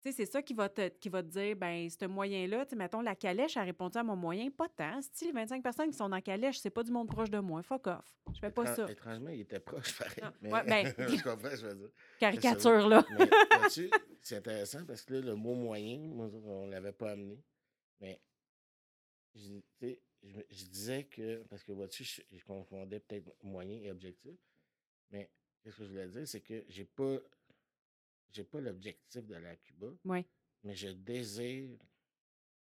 tu 0.00 0.10
sais, 0.10 0.12
c'est 0.12 0.26
ça 0.30 0.42
qui 0.42 0.54
va, 0.54 0.68
te, 0.68 0.88
qui 0.88 1.08
va 1.08 1.22
te 1.22 1.28
dire, 1.28 1.56
ben 1.56 1.88
ce 1.90 2.04
moyen-là, 2.06 2.64
tu 2.66 2.76
mettons, 2.76 3.00
la 3.00 3.16
calèche 3.16 3.56
a 3.56 3.62
répondu 3.62 3.98
à 3.98 4.02
mon 4.04 4.14
moyen, 4.16 4.50
pas 4.50 4.68
tant. 4.68 5.00
Si 5.12 5.26
les 5.26 5.32
25 5.32 5.62
personnes 5.62 5.90
qui 5.90 5.96
sont 5.96 6.08
dans 6.08 6.20
calèche, 6.20 6.58
c'est 6.58 6.70
pas 6.70 6.82
du 6.82 6.92
monde 6.92 7.08
proche 7.08 7.30
de 7.30 7.38
moi, 7.38 7.62
fuck 7.62 7.86
off. 7.88 8.16
Je 8.32 8.38
fais 8.38 8.50
pas 8.50 8.62
étran- 8.62 8.74
ça. 8.86 8.90
étrangement, 8.92 9.30
il 9.30 9.40
était 9.40 9.60
proche, 9.60 9.98
pareil. 9.98 10.18
Ah, 10.22 10.32
Mais 10.40 10.52
ouais, 10.52 10.64
ben, 10.64 10.86
je 11.18 11.22
comprends, 11.22 11.50
je 11.56 11.66
veux 11.66 11.74
dire. 11.74 11.90
Caricature, 12.18 12.88
là. 12.88 13.04
C'est 14.20 14.36
intéressant 14.36 14.84
parce 14.84 15.02
que 15.02 15.14
là, 15.14 15.20
le 15.20 15.34
mot 15.34 15.54
moyen, 15.54 15.98
moi, 15.98 16.28
on 16.44 16.66
ne 16.66 16.72
l'avait 16.72 16.92
pas 16.92 17.12
amené. 17.12 17.42
Mais 18.00 18.20
je, 19.34 19.40
tu 19.58 19.62
sais, 19.80 20.00
je, 20.22 20.36
me- 20.36 20.46
je 20.50 20.64
disais 20.66 21.04
que, 21.04 21.42
parce 21.48 21.62
que 21.62 21.72
vois-tu, 21.72 22.04
je, 22.04 22.22
je 22.32 22.44
confondais 22.44 23.00
peut-être 23.00 23.30
moyen 23.42 23.80
et 23.82 23.90
objectif. 23.90 24.34
Mais 25.10 25.30
qu'est-ce 25.62 25.76
que 25.78 25.84
je 25.84 25.90
voulais 25.90 26.08
dire, 26.08 26.26
c'est 26.26 26.40
que 26.40 26.64
j'ai 26.68 26.84
pas 26.84 27.16
j'ai 28.30 28.44
pas 28.44 28.60
l'objectif 28.60 29.26
d'aller 29.26 29.46
à 29.48 29.56
Cuba, 29.56 29.88
Oui. 30.04 30.24
mais 30.64 30.74
je 30.74 30.88
désire 30.88 31.78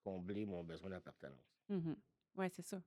combler 0.03 0.45
mon 0.45 0.64
besoin 0.64 0.89
d'appartenance. 0.89 1.38
Oui, 1.70 2.47
c'est 2.51 2.62
ça. 2.66 2.82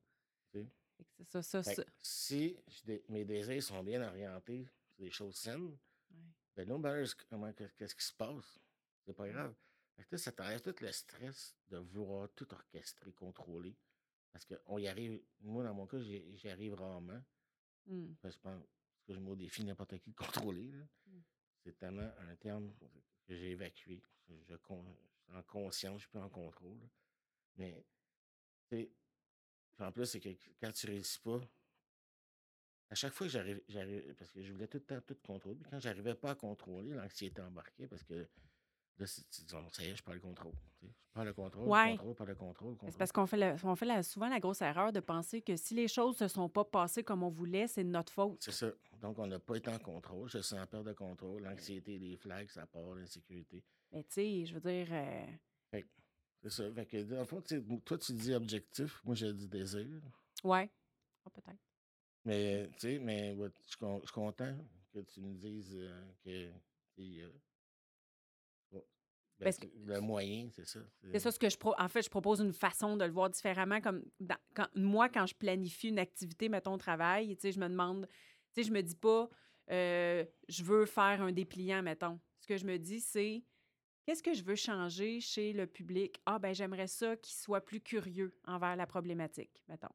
Tu 0.53 0.61
sais? 0.61 0.66
Fait 0.97 1.05
que 1.05 1.11
C'est 1.16 1.31
ça, 1.31 1.43
ça, 1.43 1.62
Fait 1.62 1.75
ça. 1.77 1.85
que 1.85 1.91
si 2.03 2.57
je 2.68 2.83
dé- 2.85 3.05
mes 3.09 3.25
désirs 3.25 3.62
sont 3.62 3.83
bien 3.83 4.03
orientés 4.07 4.64
sur 4.64 5.05
des 5.05 5.11
choses 5.11 5.37
saines, 5.37 5.77
Ouais. 6.11 6.16
ben 6.57 6.68
no 6.68 6.79
matter 6.79 7.11
comment 7.29 7.53
qu'est- 7.53 7.75
qu'est-ce 7.77 7.95
qui 7.95 8.05
se 8.05 8.12
passe, 8.14 8.59
c'est 9.05 9.14
pas 9.14 9.25
Ouais. 9.25 9.33
grave. 9.33 9.55
Fait 9.97 10.05
que 10.05 10.09
là, 10.12 10.18
ça 10.18 10.33
t'enlève 10.33 10.61
tout 10.62 10.75
le 10.81 10.93
stress 10.93 11.57
de 11.68 11.79
vouloir 11.79 12.29
tout 12.35 12.53
orchestrer, 12.55 13.12
contrôler. 13.12 13.77
Parce 14.33 14.45
qu'on 14.47 14.79
y 14.79 14.87
arrive, 14.89 15.21
moi 15.41 15.64
dans 15.64 15.75
mon 15.75 15.87
cas, 15.87 15.99
j'y 16.01 16.37
j'y 16.39 16.49
arrive 16.49 16.75
rarement. 16.75 17.23
Mm. 17.87 18.14
Parce 18.23 18.37
que 18.37 18.39
je 18.39 18.43
pense 18.43 18.64
que 19.07 19.14
je 19.14 19.18
me 19.18 19.35
défie 19.37 19.64
n'importe 19.64 19.99
qui 19.99 20.11
de 20.11 20.16
contrôler. 20.16 20.71
là. 20.71 20.85
Mm. 21.07 21.21
C'est 21.62 21.76
tellement 21.78 22.11
un 22.18 22.37
terme 22.37 22.72
que 23.26 23.34
j'ai 23.34 23.50
évacué. 23.50 24.03
Je, 24.28 24.34
suis 24.34 24.74
en 25.34 25.42
conscience, 25.42 25.96
je 25.96 26.00
suis 26.00 26.08
plus 26.08 26.20
en 26.20 26.28
contrôle. 26.28 26.78
Mais, 27.57 27.84
tu 28.70 28.88
en 29.78 29.92
plus, 29.92 30.07
c'est 30.07 30.20
que 30.20 30.28
quand 30.61 30.72
tu 30.72 30.87
réussis 30.87 31.18
pas, 31.20 31.41
à 32.91 32.95
chaque 32.95 33.12
fois 33.12 33.26
que 33.26 33.32
j'arrive, 33.32 34.14
parce 34.14 34.32
que 34.32 34.42
je 34.42 34.53
voulais 34.53 34.66
tout 34.66 34.78
le 34.78 34.84
temps 34.84 35.00
tout 35.00 35.16
contrôler, 35.24 35.57
puis 35.57 35.70
quand 35.70 35.78
j'arrivais 35.78 36.14
pas 36.14 36.30
à 36.30 36.34
contrôler, 36.34 36.92
l'anxiété 36.92 37.41
embarquait 37.41 37.87
parce 37.87 38.03
que 38.03 38.26
là, 39.01 39.07
c'est- 39.07 39.29
tu 39.31 39.43
dis, 39.43 39.55
ça 39.72 39.83
y 39.83 39.87
est, 39.89 39.97
je 39.97 40.03
perds 40.03 40.14
le 40.14 40.21
contrôle. 40.21 40.53
tu 40.79 40.87
sais. 40.87 40.93
Je 41.17 41.22
le 41.22 41.33
contrôle, 41.33 41.68
Ouais. 41.68 41.93
le 41.93 42.35
contrôle, 42.35 42.77
le 42.83 42.91
C'est 42.91 42.97
parce 42.99 43.11
qu'on 43.13 43.27
fait, 43.27 43.57
on 43.64 43.75
fait 43.77 43.85
la- 43.87 44.03
souvent 44.03 44.29
la 44.29 44.39
grosse 44.39 44.61
erreur 44.63 44.93
de 44.93 45.01
penser 45.01 45.43
que 45.43 45.57
si 45.57 45.75
les 45.75 45.89
choses 45.89 46.21
ne 46.21 46.29
se 46.29 46.35
sont 46.35 46.49
pas 46.49 46.64
passées 46.64 47.03
comme 47.03 47.22
on 47.25 47.29
voulait, 47.29 47.67
c'est 47.67 47.83
de 47.83 47.89
notre 47.89 48.13
faute. 48.13 48.41
C'est 48.43 48.53
ça. 48.53 48.71
Donc, 49.01 49.18
on 49.18 49.27
n'a 49.27 49.39
pas 49.41 49.57
été 49.57 49.71
en 49.71 49.79
contrôle. 49.79 50.29
Je 50.31 50.39
en 50.55 50.67
perte 50.67 50.85
de 50.85 50.93
contrôle. 50.93 51.43
L'anxiété, 51.43 51.99
les 51.99 52.17
flags, 52.17 52.49
ça 52.49 52.67
part, 52.67 52.95
l'insécurité. 52.95 53.64
Mais 53.91 54.05
tu 54.05 54.13
sais, 54.13 54.47
je 54.47 54.55
veux 54.55 54.61
dire, 54.61 54.87
euh, 54.93 55.27
C'est 56.43 56.51
ça. 56.51 56.72
Fait 56.72 56.87
que, 56.87 57.03
dans 57.03 57.18
le 57.18 57.25
fond, 57.27 57.43
tu 57.43 57.59
sais, 57.61 57.81
toi, 57.85 57.99
tu 57.99 58.13
dis 58.14 58.33
objectif. 58.33 59.03
Moi, 59.05 59.14
j'ai 59.14 59.33
dit 59.35 59.47
désir. 59.49 59.87
ouais, 60.45 60.71
Ah, 61.27 61.29
peut-être. 61.31 61.59
Mais, 62.25 62.67
tu 62.75 62.79
sais, 62.79 62.99
mais 62.99 63.35
ouais, 63.35 63.51
je 63.67 63.68
suis 63.72 64.13
content 64.13 64.57
que 64.93 65.01
tu 65.01 65.21
me 65.21 65.35
dises 65.35 65.75
euh, 65.77 66.13
que 66.25 66.51
euh, 67.01 67.31
Parce 69.45 69.58
que- 69.58 69.67
que 69.67 69.76
le 69.87 70.00
moyen, 70.00 70.49
c'est 70.53 70.67
ça. 70.67 70.80
C'est 71.11 71.18
ça 71.18 71.30
ce 71.33 71.38
que 71.38 71.49
je 71.49 71.57
pro 71.57 71.75
en 71.79 71.88
fait, 71.88 72.03
je 72.03 72.11
propose 72.11 72.41
une 72.41 72.53
façon 72.53 72.96
de 72.96 73.04
le 73.04 73.12
voir 73.12 73.30
différemment 73.30 73.80
comme 73.80 74.03
dans- 74.21 74.37
quand, 74.54 74.67
moi 74.75 75.08
quand 75.08 75.26
je 75.26 75.34
planifie 75.34 75.88
une 75.88 75.99
activité 75.99 76.49
mettons 76.49 76.75
au 76.75 76.79
travail, 76.79 77.34
tu 77.37 77.42
sais, 77.42 77.53
je 77.53 77.58
me 77.61 77.68
demande, 77.68 78.07
tu 78.53 78.62
sais, 78.62 78.68
je 78.68 78.72
me 78.72 78.83
dis 78.83 78.96
pas 78.96 79.29
euh, 79.71 80.25
je 80.49 80.64
veux 80.64 80.84
faire 80.87 81.22
un 81.22 81.33
dépliant 81.33 81.83
mettons. 81.83 82.18
Ce 82.41 82.46
que 82.46 82.57
je 82.57 82.64
me 82.67 82.79
dis 82.79 83.00
c'est 83.00 83.42
qu'est-ce 84.04 84.22
que 84.22 84.34
je 84.34 84.42
veux 84.42 84.57
changer 84.57 85.21
chez 85.21 85.53
le 85.53 85.67
public? 85.67 86.21
Ah 86.26 86.38
ben 86.38 86.53
j'aimerais 86.54 86.87
ça 86.88 87.17
qu'ils 87.17 87.37
soient 87.37 87.64
plus 87.64 87.80
curieux 87.80 88.34
envers 88.46 88.76
la 88.76 88.87
problématique, 88.87 89.62
mettons. 89.68 89.95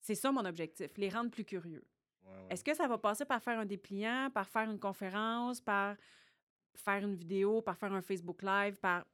C'est 0.00 0.14
ça 0.14 0.30
mon 0.32 0.44
objectif, 0.44 0.96
les 0.98 1.08
rendre 1.08 1.30
plus 1.30 1.44
curieux. 1.44 1.84
Ouais, 2.24 2.30
ouais. 2.32 2.46
Est-ce 2.50 2.62
que 2.64 2.74
ça 2.74 2.86
va 2.88 2.98
passer 2.98 3.24
par 3.24 3.42
faire 3.42 3.58
un 3.58 3.66
dépliant, 3.66 4.30
par 4.32 4.48
faire 4.48 4.70
une 4.70 4.78
conférence, 4.80 5.60
par 5.60 5.96
faire 6.78 7.02
une 7.02 7.14
vidéo, 7.16 7.62
par 7.62 7.76
faire 7.78 7.92
un 7.92 8.02
Facebook 8.02 8.42
Live, 8.42 8.78
par... 8.80 9.06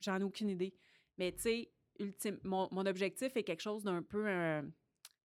J'en 0.00 0.20
ai 0.20 0.22
aucune 0.24 0.48
idée. 0.50 0.74
Mais 1.18 1.32
tu 1.32 1.40
sais, 1.42 1.70
ultime, 1.98 2.38
mon, 2.44 2.68
mon 2.72 2.86
objectif 2.86 3.36
est 3.36 3.42
quelque 3.44 3.62
chose 3.62 3.82
d'un 3.84 4.02
peu 4.02 4.26
euh, 4.28 4.62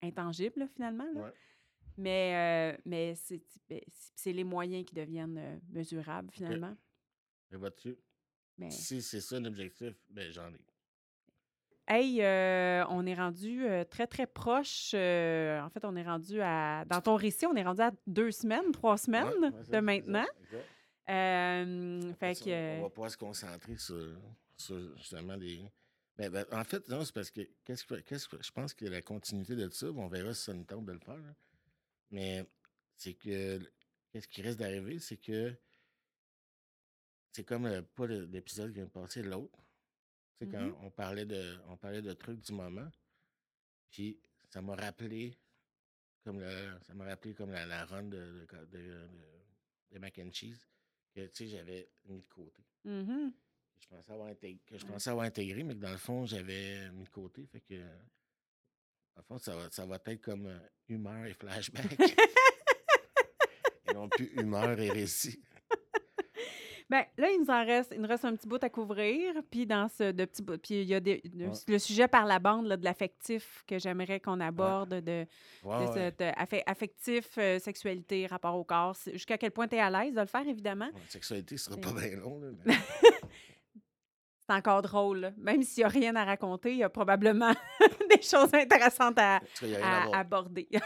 intangible, 0.02 0.61
là, 0.61 0.68
finalement. 0.68 1.07
là. 1.14 1.22
Ouais. 1.22 1.34
Mais, 1.98 2.74
euh, 2.78 2.82
mais 2.86 3.14
c'est 3.16 3.41
ben, 3.68 3.82
c'est 4.16 4.32
les 4.32 4.44
moyens 4.45 4.86
qui 4.86 4.95
deviennent 4.95 5.38
euh, 5.38 5.57
mesurables, 5.70 6.32
finalement. 6.32 6.76
Et 7.52 7.57
vois-tu, 7.57 7.98
Mais, 8.57 8.70
si 8.72 9.02
c'est 9.02 9.20
ça 9.22 9.40
l'objectif, 9.40 9.94
ben 10.10 10.32
j'en 10.32 10.49
ai. 10.53 10.60
hey, 11.88 12.22
euh, 12.22 12.86
on 12.90 13.06
est 13.06 13.16
rendu 13.16 13.66
euh, 13.66 13.84
très, 13.84 14.07
très 14.07 14.28
proche. 14.28 14.91
euh, 14.94 15.60
en 15.61 15.70
fait, 15.70 15.84
on 15.84 15.95
est 15.95 16.03
rendu 16.03 16.40
à. 16.41 16.86
Dans 16.86 17.02
ton 17.02 17.16
récit, 17.16 17.45
on 17.48 17.56
est 17.56 17.64
rendu 17.64 17.82
à 17.82 17.91
deux 18.07 18.32
semaines, 18.32 18.72
trois 18.72 18.98
semaines 18.98 19.28
Ouais, 19.28 19.49
ouais, 19.49 19.52
de 19.52 19.64
ça, 19.64 19.82
maintenant. 19.82 20.26
Euh, 21.10 22.14
fait 22.15 22.36
Ça, 22.36 22.45
que. 22.45 22.77
On 22.80 22.84
va 22.84 22.90
pouvoir 22.90 23.11
se 23.11 23.18
concentrer 23.18 23.77
sur, 23.77 24.19
sur 24.57 24.98
justement 24.98 25.38
des. 25.38 25.64
Ben, 26.18 26.30
ben, 26.30 26.45
en 26.52 26.64
fait, 26.64 26.88
non, 26.90 27.03
c'est 27.06 27.14
parce 27.14 27.31
que 27.31 27.41
qu'est-ce 27.64 27.84
que, 27.86 27.95
qu'est-ce 27.95 28.27
que 28.27 28.41
je 28.44 28.52
pense 28.52 28.73
que 28.73 28.86
la 28.86 29.02
continuité 29.02 29.56
de 29.56 29.69
ça, 29.69 29.88
on 29.88 30.07
verra 30.07 30.34
si 30.34 30.44
ça 30.44 30.53
nous 30.53 30.65
tente 30.65 30.86
de 30.86 30.91
le 30.94 30.99
faire. 30.99 31.18
là. 31.18 31.34
Mais 32.11 32.45
c'est 32.95 33.14
que 33.14 33.60
qu'est-ce 34.11 34.27
qui 34.27 34.41
risque 34.41 34.60
d'arriver, 34.60 34.99
c'est 34.99 35.18
que 35.18 35.56
c'est 37.31 37.44
comme 37.45 37.65
euh, 37.68 37.81
pas 37.95 38.07
l'épisode 38.07 38.69
qui 38.69 38.76
vient 38.76 38.86
de 38.86 38.90
passer, 38.90 39.22
l'autre. 39.23 39.57
Tu 40.40 40.45
sais, 40.45 40.52
quand 40.52 40.61
Mhm. 40.61 40.76
on 40.81 40.90
parlait 40.91 41.26
de 41.26 41.57
on 41.68 41.77
parlait 41.77 42.02
de 42.02 42.14
trucs 42.14 42.41
du 42.41 42.52
moment. 42.53 42.90
Puis 43.91 44.19
ça 44.49 44.61
m'a 44.61 44.76
rappelé 44.76 45.38
comme 46.23 46.40
le, 46.40 46.77
ça 46.86 46.94
m'a 46.94 47.06
rappelé 47.06 47.34
comme 47.34 47.52
la, 47.52 47.65
la 47.65 47.86
run 47.86 48.03
de, 48.03 48.18
de, 48.18 48.48
de, 48.65 48.77
de- 48.77 49.10
de 49.91 49.99
mac 49.99 50.19
and 50.19 50.31
cheese 50.34 50.68
que 51.10 51.27
tu 51.27 51.30
sais, 51.34 51.48
j'avais 51.48 51.90
mis 52.06 52.22
de 52.22 52.27
côté. 52.27 52.64
Mhm. 52.86 53.34
Je 53.80 53.88
pensais 53.88 54.11
avoir 54.11 54.30
que 54.40 54.77
je 54.77 54.86
pensais 54.86 55.10
avoir 55.10 55.26
intégré, 55.26 55.64
mais 55.64 55.73
que 55.76 55.80
dans 55.80 55.91
le 55.91 55.98
fond, 55.98 56.26
j'avais 56.26 56.91
mis 56.91 57.03
de 57.06 57.10
côté. 57.10 57.45
Fait 57.48 57.61
que, 57.61 57.81
en 59.15 59.23
fond, 59.23 59.38
ça 59.38 59.56
va, 59.56 59.69
ça 59.72 59.86
va 59.86 59.99
être 60.06 60.22
comme 60.22 60.48
euh, 60.48 60.60
humeur 60.88 61.26
et 61.26 61.34
flashback. 61.34 61.98
et 63.90 63.94
non 63.94 64.10
plus 64.10 64.27
humeur 64.36 64.80
et 64.80 64.90
récit. 64.90 65.41
Ben, 66.90 67.03
là, 67.18 67.30
il 67.30 67.40
nous 67.40 67.52
en 67.52 67.64
reste, 67.64 67.91
il 67.95 68.02
nous 68.02 68.07
reste 68.07 68.26
un 68.26 68.36
petit 68.36 68.48
bout 68.48 68.64
à 68.64 68.70
couvrir. 68.70 69.36
Puis, 69.52 69.68
dans 69.68 69.88
ce 69.90 70.11
de 70.11 70.26
petits 70.26 70.41
bouts- 70.41 70.57
puis 70.57 70.82
il 70.82 70.88
y 70.88 70.95
a 70.95 70.99
des- 70.99 71.22
le, 71.36 71.45
Ouais. 71.49 71.53
le 71.68 71.78
sujet 71.78 72.07
par 72.07 72.26
la 72.26 72.40
bande 72.40 72.66
là, 72.66 72.78
de 72.78 72.84
l'affectif 72.84 73.64
que 73.68 73.78
j'aimerais 73.78 74.20
qu'on 74.20 74.40
aborde, 74.40 74.95
de, 74.95 75.26
Ouais, 75.64 75.86
de 75.86 75.94
cette, 75.94 76.24
affectif, 76.66 77.38
euh, 77.38 77.60
sexualité, 77.60 78.26
rapport 78.26 78.56
au 78.57 78.64
corps. 78.64 78.95
Jusqu'à 79.14 79.38
quel 79.38 79.52
point 79.52 79.68
tu 79.68 79.76
es 79.76 79.80
à 79.80 79.90
l'aise 79.91 80.16
de 80.16 80.20
le 80.22 80.26
faire, 80.26 80.48
évidemment. 80.48 80.90
La 80.91 81.10
sexualité, 81.10 81.57
ce 81.57 81.66
sera 81.66 81.78
pas 81.80 81.91
bien 81.94 82.16
long. 82.18 82.40
là, 82.40 82.48
mais- 82.66 82.74
C'est 84.48 84.56
encore 84.56 84.82
drôle. 84.82 85.20
là. 85.20 85.32
Même 85.38 85.61
s'il 85.61 85.82
n'y 85.82 85.86
a 85.86 85.90
rien 85.90 86.16
à 86.16 86.26
raconter, 86.26 86.72
il 86.72 86.78
y 86.80 86.84
a 86.84 86.90
probablement 86.90 87.53
des 88.10 88.22
choses 88.24 88.52
intéressantes 88.52 89.20
à, 89.20 89.41
aborder. 90.11 90.68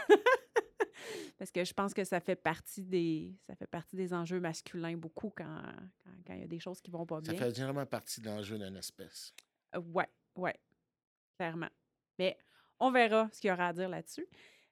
Parce 1.38 1.50
que 1.50 1.64
je 1.64 1.72
pense 1.72 1.92
que 1.94 2.04
ça 2.04 2.20
fait 2.20 2.36
partie 2.36 2.82
des 2.84 3.34
ça 3.46 3.54
fait 3.56 3.66
partie 3.66 3.96
des 3.96 4.12
enjeux 4.14 4.40
masculins 4.40 4.96
beaucoup 4.96 5.30
quand 5.36 5.62
quand- 6.04 6.10
quand 6.26 6.34
il 6.34 6.40
y 6.40 6.44
a 6.44 6.46
des 6.48 6.60
choses 6.60 6.80
qui 6.80 6.90
vont 6.90 7.06
pas 7.06 7.16
Ça 7.24 7.32
bien. 7.32 7.36
fait 7.40 7.54
généralement 7.54 7.86
partie 7.86 8.20
de 8.20 8.26
l'enjeu 8.26 8.58
d'une 8.58 8.76
espèce. 8.76 9.34
Euh, 9.74 9.80
Ouais, 9.80 10.08
ouais, 10.36 10.58
clairement. 11.36 11.70
Mais 12.18 12.36
on 12.78 12.90
verra 12.92 13.28
ce 13.32 13.40
qu'il 13.40 13.48
y 13.48 13.52
aura 13.52 13.68
à 13.68 13.72
dire 13.72 13.88
là-dessus. 13.88 14.26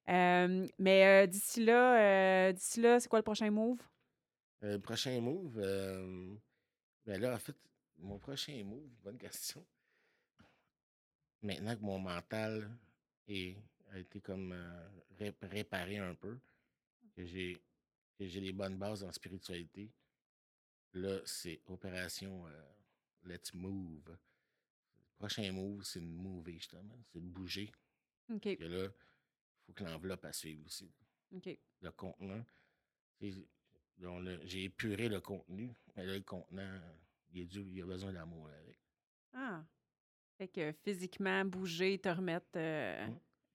Euh, 0.08 0.66
mais 0.78 1.24
euh, 1.24 1.26
d'ici 1.26 1.64
là, 1.64 2.48
euh, 2.48 2.52
d'ici 2.52 2.80
là, 2.80 2.98
c'est 3.00 3.08
quoi 3.08 3.18
le 3.20 3.24
prochain 3.24 3.50
move? 3.50 3.80
Euh, 4.64 4.78
prochain 4.78 5.20
move, 5.20 5.54
ben 7.04 7.20
là, 7.20 7.34
en 7.34 7.38
fait, 7.38 7.56
mon 7.98 8.18
prochain 8.18 8.62
move, 8.64 8.88
bonne 9.02 9.18
question. 9.18 9.64
Maintenant 11.42 11.74
que 11.74 11.80
mon 11.82 11.98
mental 11.98 12.70
est, 13.26 13.56
a 13.92 13.98
été 13.98 14.20
comme 14.20 14.52
euh, 14.52 14.88
ré- 15.18 15.34
réparé 15.42 15.98
un 15.98 16.14
peu, 16.14 16.38
que 17.14 17.24
j'ai 17.24 17.60
les 18.18 18.52
bonnes 18.52 18.78
bases 18.78 19.04
en 19.04 19.12
spiritualité, 19.12 19.90
là, 20.94 21.20
c'est 21.24 21.60
opération 21.66 22.46
euh, 22.46 22.62
Let's 23.24 23.52
Move. 23.54 24.08
Le 24.08 25.14
prochain 25.28 25.52
move, 25.52 25.84
c'est 25.84 26.00
de 26.00 26.06
mover, 26.06 26.54
justement. 26.54 26.98
C'est 27.12 27.20
de 27.20 27.26
bouger. 27.28 27.70
OK, 28.28 28.42
Que 28.56 28.64
là, 28.64 28.84
il 28.86 29.64
faut 29.66 29.72
que 29.72 29.84
l'enveloppe 29.84 30.24
à 30.24 30.32
suivre 30.32 30.64
aussi. 30.66 30.90
OK. 31.34 31.56
Le 31.80 31.90
contenant. 31.92 32.44
a- 33.22 34.38
J'ai 34.44 34.64
épuré 34.64 35.08
le 35.08 35.20
contenu, 35.20 35.72
mais 35.96 36.04
là, 36.06 36.14
le 36.16 36.22
contenant, 36.24 36.80
il, 37.32 37.42
est 37.42 37.44
dû, 37.44 37.60
il 37.60 37.82
a 37.82 37.86
besoin 37.86 38.12
d'amour 38.12 38.48
avec. 38.48 38.78
Ah. 39.32 39.64
Fait 40.38 40.48
que 40.48 40.72
physiquement, 40.82 41.44
bouger, 41.44 41.98
te 42.00 42.08
remettre, 42.08 42.56
euh. 42.56 43.06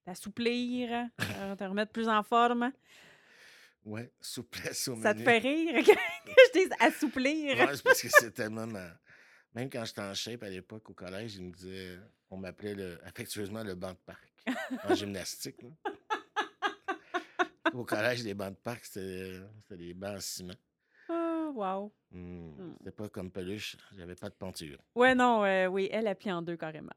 T'assouplir, 0.08 1.10
euh, 1.22 1.56
te 1.56 1.64
remettre 1.66 1.92
plus 1.92 2.08
en 2.08 2.24
forme. 2.24 2.72
Ouais, 3.84 4.10
souplesse 4.22 4.88
au 4.88 4.96
Ça 5.02 5.14
te 5.14 5.20
fait 5.22 5.38
rire 5.40 5.84
que 5.86 5.92
je 5.92 6.60
dise 6.60 6.70
assouplir? 6.80 7.58
Ouais, 7.58 7.76
c'est 7.76 7.84
parce 7.84 8.02
que 8.02 8.08
c'est 8.10 8.32
tellement. 8.32 8.66
ma- 8.68 8.98
Même 9.54 9.70
quand 9.70 9.84
j'étais 9.84 10.02
en 10.02 10.14
shape 10.14 10.44
à 10.44 10.50
l'époque 10.50 10.90
au 10.90 10.94
collège, 10.94 11.36
ils 11.36 11.44
me 11.44 11.52
disaient, 11.52 12.00
on 12.30 12.38
m'appelait 12.38 12.74
le- 12.74 13.00
affectueusement 13.06 13.64
le 13.64 13.76
banc 13.76 13.92
de 13.92 13.98
parc 14.06 14.30
en 14.86 14.94
gymnastique. 14.96 15.62
là. 15.62 15.70
Au 17.74 17.84
collège, 17.84 18.24
les 18.24 18.34
bancs 18.34 18.52
de 18.52 18.56
parc, 18.64 18.86
c'était 18.86 19.42
des 19.72 19.94
bancs 19.94 20.16
en 20.18 20.20
ciment. 20.22 20.54
Ah, 21.10 21.50
wow. 21.54 21.92
Hmm, 22.12 22.52
Hmm. 22.58 22.74
C'était 22.80 22.92
pas 22.92 23.10
comme 23.10 23.30
peluche, 23.30 23.76
j'avais 23.98 24.16
pas 24.16 24.30
de 24.30 24.36
peinture. 24.36 24.80
Ouais, 24.96 25.14
non, 25.16 25.44
euh, 25.44 25.68
oui, 25.68 25.90
elle 25.92 26.08
a 26.08 26.16
plié 26.16 26.32
en 26.32 26.42
deux 26.42 26.56
carrément. 26.56 26.94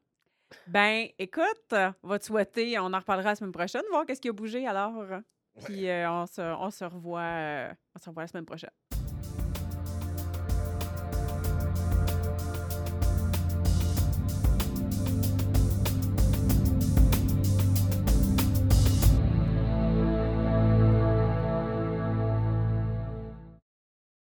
Ben, 0.67 1.07
écoute, 1.19 1.73
on 2.03 2.07
va 2.07 2.19
te 2.19 2.25
souhaiter, 2.25 2.77
on 2.79 2.93
en 2.93 2.99
reparlera 2.99 3.29
la 3.29 3.35
semaine 3.35 3.51
prochaine, 3.51 3.83
voir 3.89 4.05
qu'est-ce 4.05 4.21
qui 4.21 4.29
a 4.29 4.33
bougé 4.33 4.67
alors. 4.67 5.21
Puis 5.65 5.89
euh, 5.89 6.09
on, 6.09 6.25
se, 6.25 6.41
on, 6.41 6.71
se 6.71 6.85
revoit, 6.85 7.21
euh, 7.21 7.73
on 7.95 7.99
se 7.99 8.09
revoit 8.09 8.23
la 8.23 8.27
semaine 8.27 8.45
prochaine. 8.45 8.71